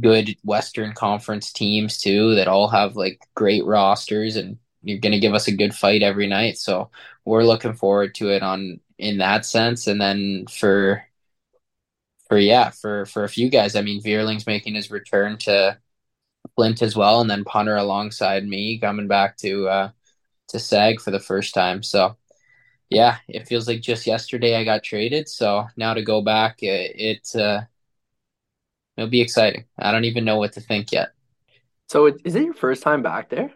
good 0.00 0.36
Western 0.44 0.92
Conference 0.92 1.52
teams 1.52 1.98
too 1.98 2.36
that 2.36 2.48
all 2.48 2.68
have 2.68 2.96
like 2.96 3.20
great 3.34 3.64
rosters 3.64 4.36
and 4.36 4.58
you're 4.82 4.98
going 4.98 5.12
to 5.12 5.18
give 5.20 5.34
us 5.34 5.48
a 5.48 5.52
good 5.52 5.74
fight 5.74 6.02
every 6.02 6.26
night. 6.26 6.58
So 6.58 6.90
we're 7.24 7.44
looking 7.44 7.74
forward 7.74 8.14
to 8.16 8.30
it 8.30 8.42
on 8.42 8.80
in 8.98 9.18
that 9.18 9.46
sense. 9.46 9.86
And 9.86 10.00
then 10.00 10.46
for 10.50 11.04
for 12.28 12.38
yeah, 12.38 12.70
for 12.70 13.06
for 13.06 13.24
a 13.24 13.28
few 13.28 13.50
guys, 13.50 13.76
I 13.76 13.82
mean, 13.82 14.02
Veerling's 14.02 14.46
making 14.46 14.74
his 14.74 14.90
return 14.90 15.36
to 15.38 15.78
Flint 16.56 16.82
as 16.82 16.96
well, 16.96 17.20
and 17.20 17.30
then 17.30 17.44
Punter 17.44 17.76
alongside 17.76 18.46
me 18.46 18.78
coming 18.78 19.08
back 19.08 19.36
to 19.38 19.68
uh 19.68 19.90
to 20.48 20.58
Sag 20.58 21.00
for 21.00 21.10
the 21.10 21.20
first 21.20 21.54
time. 21.54 21.82
So 21.82 22.16
yeah, 22.90 23.18
it 23.28 23.46
feels 23.48 23.68
like 23.68 23.80
just 23.80 24.06
yesterday 24.06 24.56
I 24.56 24.64
got 24.64 24.82
traded. 24.84 25.28
So 25.28 25.66
now 25.76 25.94
to 25.94 26.02
go 26.02 26.22
back, 26.22 26.62
it, 26.62 26.92
it 26.96 27.40
uh, 27.40 27.62
it'll 28.96 29.10
be 29.10 29.20
exciting. 29.20 29.64
I 29.78 29.92
don't 29.92 30.04
even 30.04 30.24
know 30.24 30.38
what 30.38 30.52
to 30.54 30.60
think 30.60 30.92
yet. 30.92 31.10
So 31.88 32.06
is 32.06 32.34
it 32.34 32.42
your 32.44 32.54
first 32.54 32.82
time 32.82 33.02
back 33.02 33.30
there? 33.30 33.52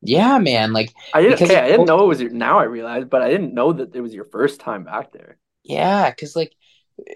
Yeah, 0.00 0.38
man. 0.38 0.72
Like 0.72 0.92
I 1.12 1.22
didn't. 1.22 1.42
Okay, 1.42 1.56
I 1.56 1.68
didn't 1.68 1.86
know 1.86 2.04
it 2.04 2.08
was 2.08 2.20
your. 2.20 2.30
Now 2.30 2.58
I 2.58 2.64
realized, 2.64 3.10
but 3.10 3.22
I 3.22 3.30
didn't 3.30 3.54
know 3.54 3.72
that 3.72 3.94
it 3.94 4.00
was 4.00 4.14
your 4.14 4.26
first 4.26 4.60
time 4.60 4.84
back 4.84 5.12
there. 5.12 5.38
Yeah, 5.64 6.10
because 6.10 6.36
like 6.36 6.52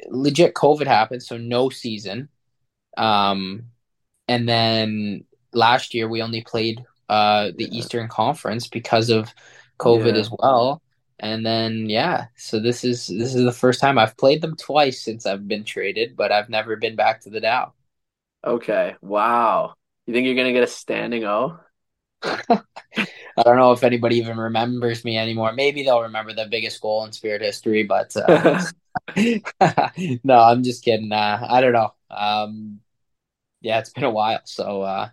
legit 0.09 0.55
COVID 0.55 0.87
happened, 0.87 1.23
so 1.23 1.37
no 1.37 1.71
season. 1.71 2.29
Um, 2.97 3.67
and 4.29 4.49
then 4.49 5.25
last 5.53 5.95
year 5.95 6.09
we 6.09 6.23
only 6.23 6.43
played 6.43 6.85
uh 7.09 7.51
the 7.57 7.65
yeah. 7.65 7.79
Eastern 7.79 8.09
Conference 8.09 8.67
because 8.67 9.11
of 9.11 9.33
COVID 9.79 10.15
yeah. 10.15 10.21
as 10.21 10.31
well. 10.31 10.83
And 11.21 11.47
then 11.47 11.89
yeah, 11.89 12.27
so 12.37 12.59
this 12.59 12.83
is 12.83 13.07
this 13.07 13.35
is 13.35 13.45
the 13.45 13.53
first 13.53 13.81
time 13.81 13.97
I've 13.99 14.17
played 14.17 14.43
them 14.43 14.57
twice 14.57 15.01
since 15.01 15.25
I've 15.25 15.47
been 15.47 15.65
traded, 15.65 16.17
but 16.17 16.33
I've 16.33 16.49
never 16.49 16.75
been 16.77 16.97
back 16.97 17.21
to 17.23 17.31
the 17.31 17.41
Dow. 17.41 17.75
Okay. 18.45 18.97
Wow. 19.01 19.75
You 20.07 20.15
think 20.15 20.27
you're 20.27 20.35
gonna 20.35 20.53
get 20.53 20.65
a 20.65 20.67
standing 20.67 21.25
O? 21.25 21.61
I 22.25 23.43
don't 23.45 23.57
know 23.57 23.73
if 23.73 23.83
anybody 23.83 24.17
even 24.17 24.37
remembers 24.37 25.05
me 25.05 25.17
anymore. 25.17 25.53
Maybe 25.53 25.83
they'll 25.83 26.03
remember 26.03 26.33
the 26.33 26.47
biggest 26.51 26.81
goal 26.81 27.05
in 27.05 27.13
Spirit 27.13 27.43
history, 27.43 27.83
but 27.83 28.15
uh, 28.17 28.63
no, 30.25 30.39
I'm 30.39 30.63
just 30.63 30.85
kidding. 30.85 31.13
Uh, 31.13 31.47
I 31.49 31.61
don't 31.61 31.73
know. 31.73 31.95
Um, 32.11 32.81
yeah, 33.61 33.79
it's 33.79 33.91
been 33.91 34.05
a 34.05 34.11
while, 34.11 34.41
so 34.45 34.83
uh, 34.83 35.09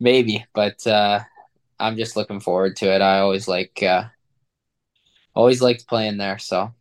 maybe, 0.00 0.44
but 0.54 0.86
uh, 0.86 1.20
I'm 1.78 1.96
just 1.96 2.16
looking 2.16 2.40
forward 2.40 2.76
to 2.76 2.92
it. 2.94 3.02
I 3.02 3.18
always 3.18 3.48
like, 3.48 3.82
uh, 3.82 4.04
always 5.34 5.60
liked 5.60 5.86
playing 5.86 6.16
there. 6.16 6.38
So 6.38 6.72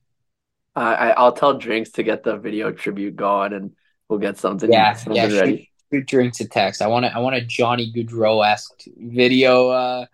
I, 0.76 1.12
I'll 1.12 1.34
tell 1.34 1.58
Drinks 1.58 1.92
to 1.92 2.04
get 2.04 2.24
the 2.24 2.38
video 2.38 2.72
tribute 2.72 3.16
going, 3.16 3.54
and 3.54 3.72
we'll 4.08 4.20
get 4.20 4.38
something. 4.38 4.72
Yeah, 4.72 4.94
something 4.94 5.16
yeah. 5.16 5.40
Ready 5.40 5.71
drinks 6.00 6.40
a 6.40 6.48
text. 6.48 6.82
I 6.82 6.88
want 6.88 7.06
to. 7.06 7.14
I 7.14 7.20
want 7.20 7.36
a 7.36 7.42
Johnny 7.42 7.92
Gaudreau 7.92 8.46
esque 8.46 8.84
video. 8.98 9.70
Uh, 9.70 10.06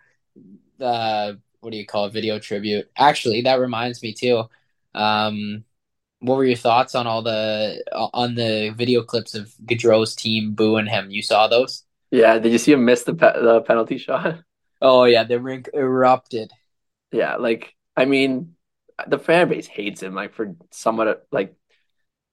uh, 0.81 1.33
what 1.59 1.71
do 1.71 1.77
you 1.77 1.85
call 1.85 2.05
it? 2.05 2.13
Video 2.13 2.39
tribute. 2.39 2.89
Actually, 2.97 3.41
that 3.41 3.59
reminds 3.59 4.01
me 4.01 4.13
too. 4.13 4.43
Um, 4.95 5.63
what 6.19 6.37
were 6.37 6.45
your 6.45 6.57
thoughts 6.57 6.95
on 6.95 7.05
all 7.05 7.21
the 7.21 7.83
on 7.93 8.35
the 8.35 8.73
video 8.75 9.03
clips 9.03 9.35
of 9.35 9.53
Gaudreau's 9.65 10.15
team 10.15 10.53
booing 10.53 10.87
him? 10.87 11.11
You 11.11 11.21
saw 11.21 11.47
those? 11.47 11.83
Yeah. 12.09 12.39
Did 12.39 12.51
you 12.51 12.57
see 12.57 12.71
him 12.71 12.85
miss 12.85 13.03
the 13.03 13.13
pe- 13.13 13.41
the 13.41 13.61
penalty 13.61 13.97
shot? 13.97 14.39
Oh 14.79 15.05
yeah, 15.05 15.23
the 15.23 15.39
rink 15.39 15.71
erupted. 15.73 16.51
Yeah, 17.11 17.37
like 17.37 17.73
I 17.95 18.05
mean, 18.05 18.55
the 19.07 19.17
fan 19.17 19.49
base 19.49 19.65
hates 19.65 20.03
him. 20.03 20.13
Like 20.13 20.35
for 20.35 20.55
somewhat 20.69 21.25
like 21.31 21.55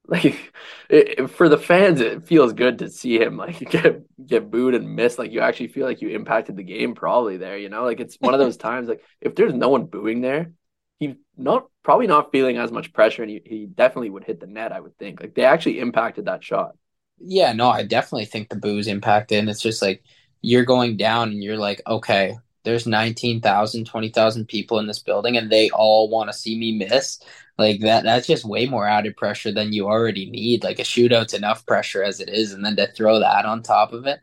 like 0.06 0.52
it, 0.90 1.30
for 1.30 1.48
the 1.48 1.58
fans 1.58 2.00
it 2.00 2.24
feels 2.24 2.52
good 2.52 2.78
to 2.80 2.90
see 2.90 3.18
him 3.18 3.36
like 3.36 3.58
get 3.70 4.02
get 4.26 4.50
booed 4.50 4.74
and 4.74 4.94
missed. 4.94 5.18
Like 5.18 5.32
you 5.32 5.40
actually 5.40 5.68
feel 5.68 5.86
like 5.86 6.02
you 6.02 6.10
impacted 6.10 6.56
the 6.56 6.62
game 6.62 6.94
probably 6.94 7.36
there 7.36 7.56
you 7.56 7.68
know? 7.68 7.84
Like 7.84 8.00
it's 8.00 8.16
one 8.20 8.34
of 8.34 8.40
those 8.40 8.56
times 8.56 8.88
like 8.88 9.02
if 9.20 9.34
there's 9.34 9.54
no 9.54 9.68
one 9.68 9.86
booing 9.86 10.20
there 10.20 10.52
he 10.98 11.16
not 11.36 11.66
probably 11.82 12.06
not 12.06 12.32
feeling 12.32 12.56
as 12.56 12.70
much 12.70 12.92
pressure 12.92 13.22
and 13.22 13.30
he, 13.30 13.42
he 13.44 13.66
definitely 13.66 14.10
would 14.10 14.24
hit 14.24 14.40
the 14.40 14.46
net 14.46 14.72
i 14.72 14.80
would 14.80 14.96
think. 14.98 15.20
Like 15.20 15.34
they 15.34 15.44
actually 15.44 15.80
impacted 15.80 16.26
that 16.26 16.44
shot. 16.44 16.72
Yeah 17.18 17.52
no 17.52 17.68
i 17.68 17.82
definitely 17.82 18.26
think 18.26 18.48
the 18.48 18.56
booze 18.56 18.88
impacted 18.88 19.38
and 19.38 19.48
it's 19.48 19.62
just 19.62 19.80
like 19.80 20.02
you're 20.42 20.64
going 20.64 20.98
down 20.98 21.30
and 21.30 21.42
you're 21.42 21.56
like 21.56 21.80
okay 21.86 22.36
there's 22.64 22.86
19,000 22.86 23.84
20,000 23.84 24.46
people 24.46 24.78
in 24.78 24.86
this 24.86 24.98
building 24.98 25.36
and 25.36 25.50
they 25.50 25.70
all 25.70 26.08
want 26.10 26.30
to 26.30 26.36
see 26.36 26.58
me 26.58 26.76
miss 26.76 27.20
like 27.58 27.80
that 27.80 28.04
that's 28.04 28.26
just 28.26 28.44
way 28.44 28.66
more 28.66 28.86
added 28.86 29.16
pressure 29.16 29.52
than 29.52 29.72
you 29.72 29.86
already 29.86 30.28
need. 30.30 30.64
Like 30.64 30.78
a 30.78 30.82
shootout's 30.82 31.34
enough 31.34 31.66
pressure 31.66 32.02
as 32.02 32.20
it 32.20 32.28
is, 32.28 32.52
and 32.52 32.64
then 32.64 32.76
to 32.76 32.86
throw 32.88 33.20
that 33.20 33.44
on 33.44 33.62
top 33.62 33.92
of 33.92 34.06
it, 34.06 34.20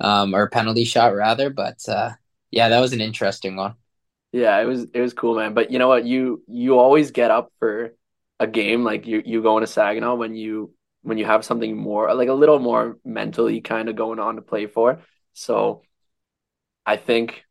um, 0.00 0.34
or 0.34 0.48
penalty 0.48 0.84
shot 0.84 1.14
rather. 1.14 1.50
But 1.50 1.78
uh, 1.88 2.10
yeah, 2.50 2.68
that 2.68 2.80
was 2.80 2.92
an 2.92 3.00
interesting 3.00 3.56
one. 3.56 3.74
Yeah, 4.32 4.60
it 4.60 4.64
was 4.64 4.84
it 4.92 5.00
was 5.00 5.14
cool, 5.14 5.36
man. 5.36 5.54
But 5.54 5.70
you 5.70 5.78
know 5.78 5.88
what? 5.88 6.04
You 6.04 6.42
you 6.48 6.78
always 6.78 7.10
get 7.12 7.30
up 7.30 7.52
for 7.58 7.94
a 8.40 8.46
game 8.46 8.82
like 8.84 9.06
you 9.06 9.22
you 9.24 9.42
go 9.42 9.56
into 9.56 9.66
Saginaw 9.68 10.16
when 10.16 10.34
you 10.34 10.74
when 11.02 11.18
you 11.18 11.24
have 11.24 11.44
something 11.44 11.76
more 11.76 12.12
like 12.14 12.28
a 12.28 12.34
little 12.34 12.58
more 12.58 12.98
mentally 13.04 13.60
kind 13.60 13.88
of 13.88 13.96
going 13.96 14.18
on 14.18 14.36
to 14.36 14.42
play 14.42 14.66
for. 14.66 15.00
So 15.34 15.82
I 16.86 16.96
think 16.96 17.44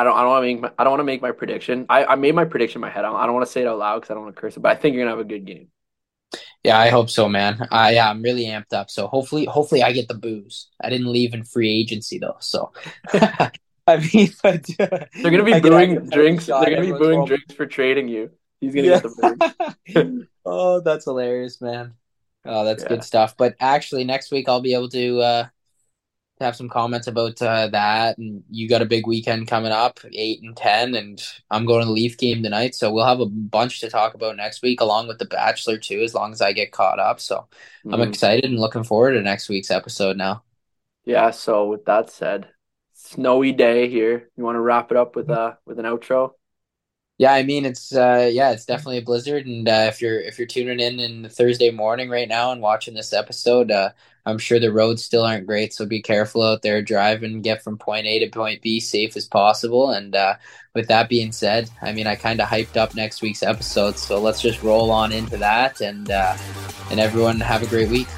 I 0.00 0.04
don't 0.04 0.16
I 0.16 0.22
don't 0.22 0.30
want 0.30 0.42
to 0.42 0.46
make 0.46 0.60
my, 0.60 0.70
I 0.78 0.84
don't 0.84 0.90
want 0.92 1.00
to 1.00 1.04
make 1.04 1.22
my 1.22 1.32
prediction. 1.32 1.86
I, 1.88 2.04
I 2.04 2.14
made 2.16 2.34
my 2.34 2.44
prediction 2.44 2.78
in 2.78 2.82
my 2.82 2.90
head. 2.90 3.04
I 3.04 3.08
don't, 3.08 3.16
I 3.16 3.26
don't 3.26 3.34
want 3.34 3.46
to 3.46 3.52
say 3.52 3.62
it 3.62 3.66
out 3.66 3.78
loud 3.78 4.00
because 4.00 4.10
I 4.10 4.14
don't 4.14 4.24
want 4.24 4.36
to 4.36 4.40
curse 4.40 4.56
it, 4.56 4.60
but 4.60 4.72
I 4.72 4.74
think 4.74 4.94
you're 4.94 5.04
gonna 5.04 5.16
have 5.16 5.24
a 5.24 5.28
good 5.28 5.44
game. 5.44 5.68
Yeah, 6.62 6.78
I 6.78 6.88
hope 6.88 7.10
so, 7.10 7.28
man. 7.28 7.66
I 7.70 7.92
yeah, 7.92 8.10
I'm 8.10 8.22
really 8.22 8.44
amped 8.44 8.72
up. 8.72 8.90
So 8.90 9.06
hopefully, 9.06 9.44
hopefully 9.44 9.82
I 9.82 9.92
get 9.92 10.08
the 10.08 10.14
booze. 10.14 10.68
I 10.82 10.90
didn't 10.90 11.12
leave 11.12 11.32
in 11.34 11.44
free 11.44 11.70
agency 11.70 12.18
though, 12.18 12.36
so 12.40 12.72
I 13.88 13.98
mean, 14.12 14.30
uh, 14.42 14.58
they're 14.78 15.30
gonna 15.30 15.44
be 15.44 15.60
booing 15.60 16.08
drinks. 16.08 16.46
They're 16.46 16.64
gonna 16.64 16.80
be 16.80 16.92
booing 16.92 17.24
drinks 17.24 17.54
for 17.54 17.66
trading 17.66 18.08
you. 18.08 18.30
He's 18.60 18.74
gonna 18.74 18.88
yeah. 18.88 19.00
get 19.00 19.02
the 19.04 19.76
booze. 19.94 20.26
oh, 20.44 20.80
that's 20.80 21.04
hilarious, 21.04 21.60
man. 21.60 21.94
Oh, 22.44 22.64
that's 22.64 22.82
yeah. 22.82 22.88
good 22.88 23.04
stuff. 23.04 23.36
But 23.36 23.54
actually, 23.60 24.02
next 24.04 24.32
week 24.32 24.48
I'll 24.48 24.60
be 24.60 24.74
able 24.74 24.88
to 24.88 25.20
uh, 25.20 25.46
have 26.40 26.56
some 26.56 26.68
comments 26.68 27.06
about 27.06 27.40
uh, 27.40 27.68
that. 27.68 28.18
And 28.18 28.44
you 28.50 28.68
got 28.68 28.82
a 28.82 28.86
big 28.86 29.06
weekend 29.06 29.48
coming 29.48 29.72
up, 29.72 30.00
eight 30.12 30.42
and 30.42 30.56
ten, 30.56 30.94
and 30.94 31.22
I'm 31.50 31.66
going 31.66 31.80
to 31.80 31.86
the 31.86 31.92
Leaf 31.92 32.18
game 32.18 32.42
tonight, 32.42 32.74
so 32.74 32.92
we'll 32.92 33.06
have 33.06 33.20
a 33.20 33.26
bunch 33.26 33.80
to 33.80 33.90
talk 33.90 34.14
about 34.14 34.36
next 34.36 34.62
week, 34.62 34.80
along 34.80 35.08
with 35.08 35.18
the 35.18 35.24
Bachelor 35.24 35.78
too, 35.78 36.00
as 36.02 36.14
long 36.14 36.32
as 36.32 36.40
I 36.40 36.52
get 36.52 36.72
caught 36.72 36.98
up. 36.98 37.20
So 37.20 37.36
mm-hmm. 37.84 37.94
I'm 37.94 38.02
excited 38.02 38.44
and 38.44 38.58
looking 38.58 38.84
forward 38.84 39.12
to 39.12 39.22
next 39.22 39.48
week's 39.48 39.70
episode 39.70 40.16
now. 40.16 40.42
Yeah. 41.04 41.30
So 41.30 41.66
with 41.66 41.84
that 41.86 42.10
said, 42.10 42.48
snowy 42.96 43.52
day 43.52 43.88
here. 43.88 44.28
You 44.36 44.44
want 44.44 44.56
to 44.56 44.60
wrap 44.60 44.90
it 44.90 44.96
up 44.96 45.16
with 45.16 45.30
uh 45.30 45.54
with 45.64 45.78
an 45.78 45.84
outro? 45.84 46.32
Yeah, 47.18 47.32
I 47.32 47.44
mean 47.44 47.64
it's 47.64 47.94
uh 47.94 48.28
yeah, 48.32 48.50
it's 48.50 48.66
definitely 48.66 48.98
a 48.98 49.02
blizzard 49.02 49.46
and 49.46 49.68
uh, 49.68 49.86
if 49.88 50.02
you're 50.02 50.20
if 50.20 50.38
you're 50.38 50.46
tuning 50.46 50.80
in 50.80 50.98
in 50.98 51.28
Thursday 51.28 51.70
morning 51.70 52.10
right 52.10 52.28
now 52.28 52.52
and 52.52 52.60
watching 52.60 52.94
this 52.94 53.12
episode, 53.12 53.70
uh 53.70 53.90
I'm 54.26 54.38
sure 54.38 54.58
the 54.58 54.72
roads 54.72 55.04
still 55.04 55.24
aren't 55.24 55.46
great, 55.46 55.72
so 55.72 55.86
be 55.86 56.02
careful 56.02 56.42
out 56.42 56.62
there 56.62 56.82
driving, 56.82 57.42
get 57.42 57.62
from 57.62 57.78
point 57.78 58.06
A 58.06 58.18
to 58.18 58.28
point 58.28 58.60
B 58.60 58.80
safe 58.80 59.16
as 59.16 59.26
possible 59.26 59.90
and 59.92 60.14
uh 60.14 60.34
with 60.74 60.88
that 60.88 61.08
being 61.08 61.32
said, 61.32 61.70
I 61.80 61.92
mean 61.92 62.06
I 62.06 62.16
kind 62.16 62.40
of 62.40 62.48
hyped 62.48 62.76
up 62.76 62.94
next 62.94 63.22
week's 63.22 63.42
episode, 63.42 63.96
so 63.98 64.20
let's 64.20 64.42
just 64.42 64.62
roll 64.62 64.90
on 64.90 65.12
into 65.12 65.38
that 65.38 65.80
and 65.80 66.10
uh 66.10 66.36
and 66.90 67.00
everyone 67.00 67.40
have 67.40 67.62
a 67.62 67.66
great 67.66 67.88
week. 67.88 68.08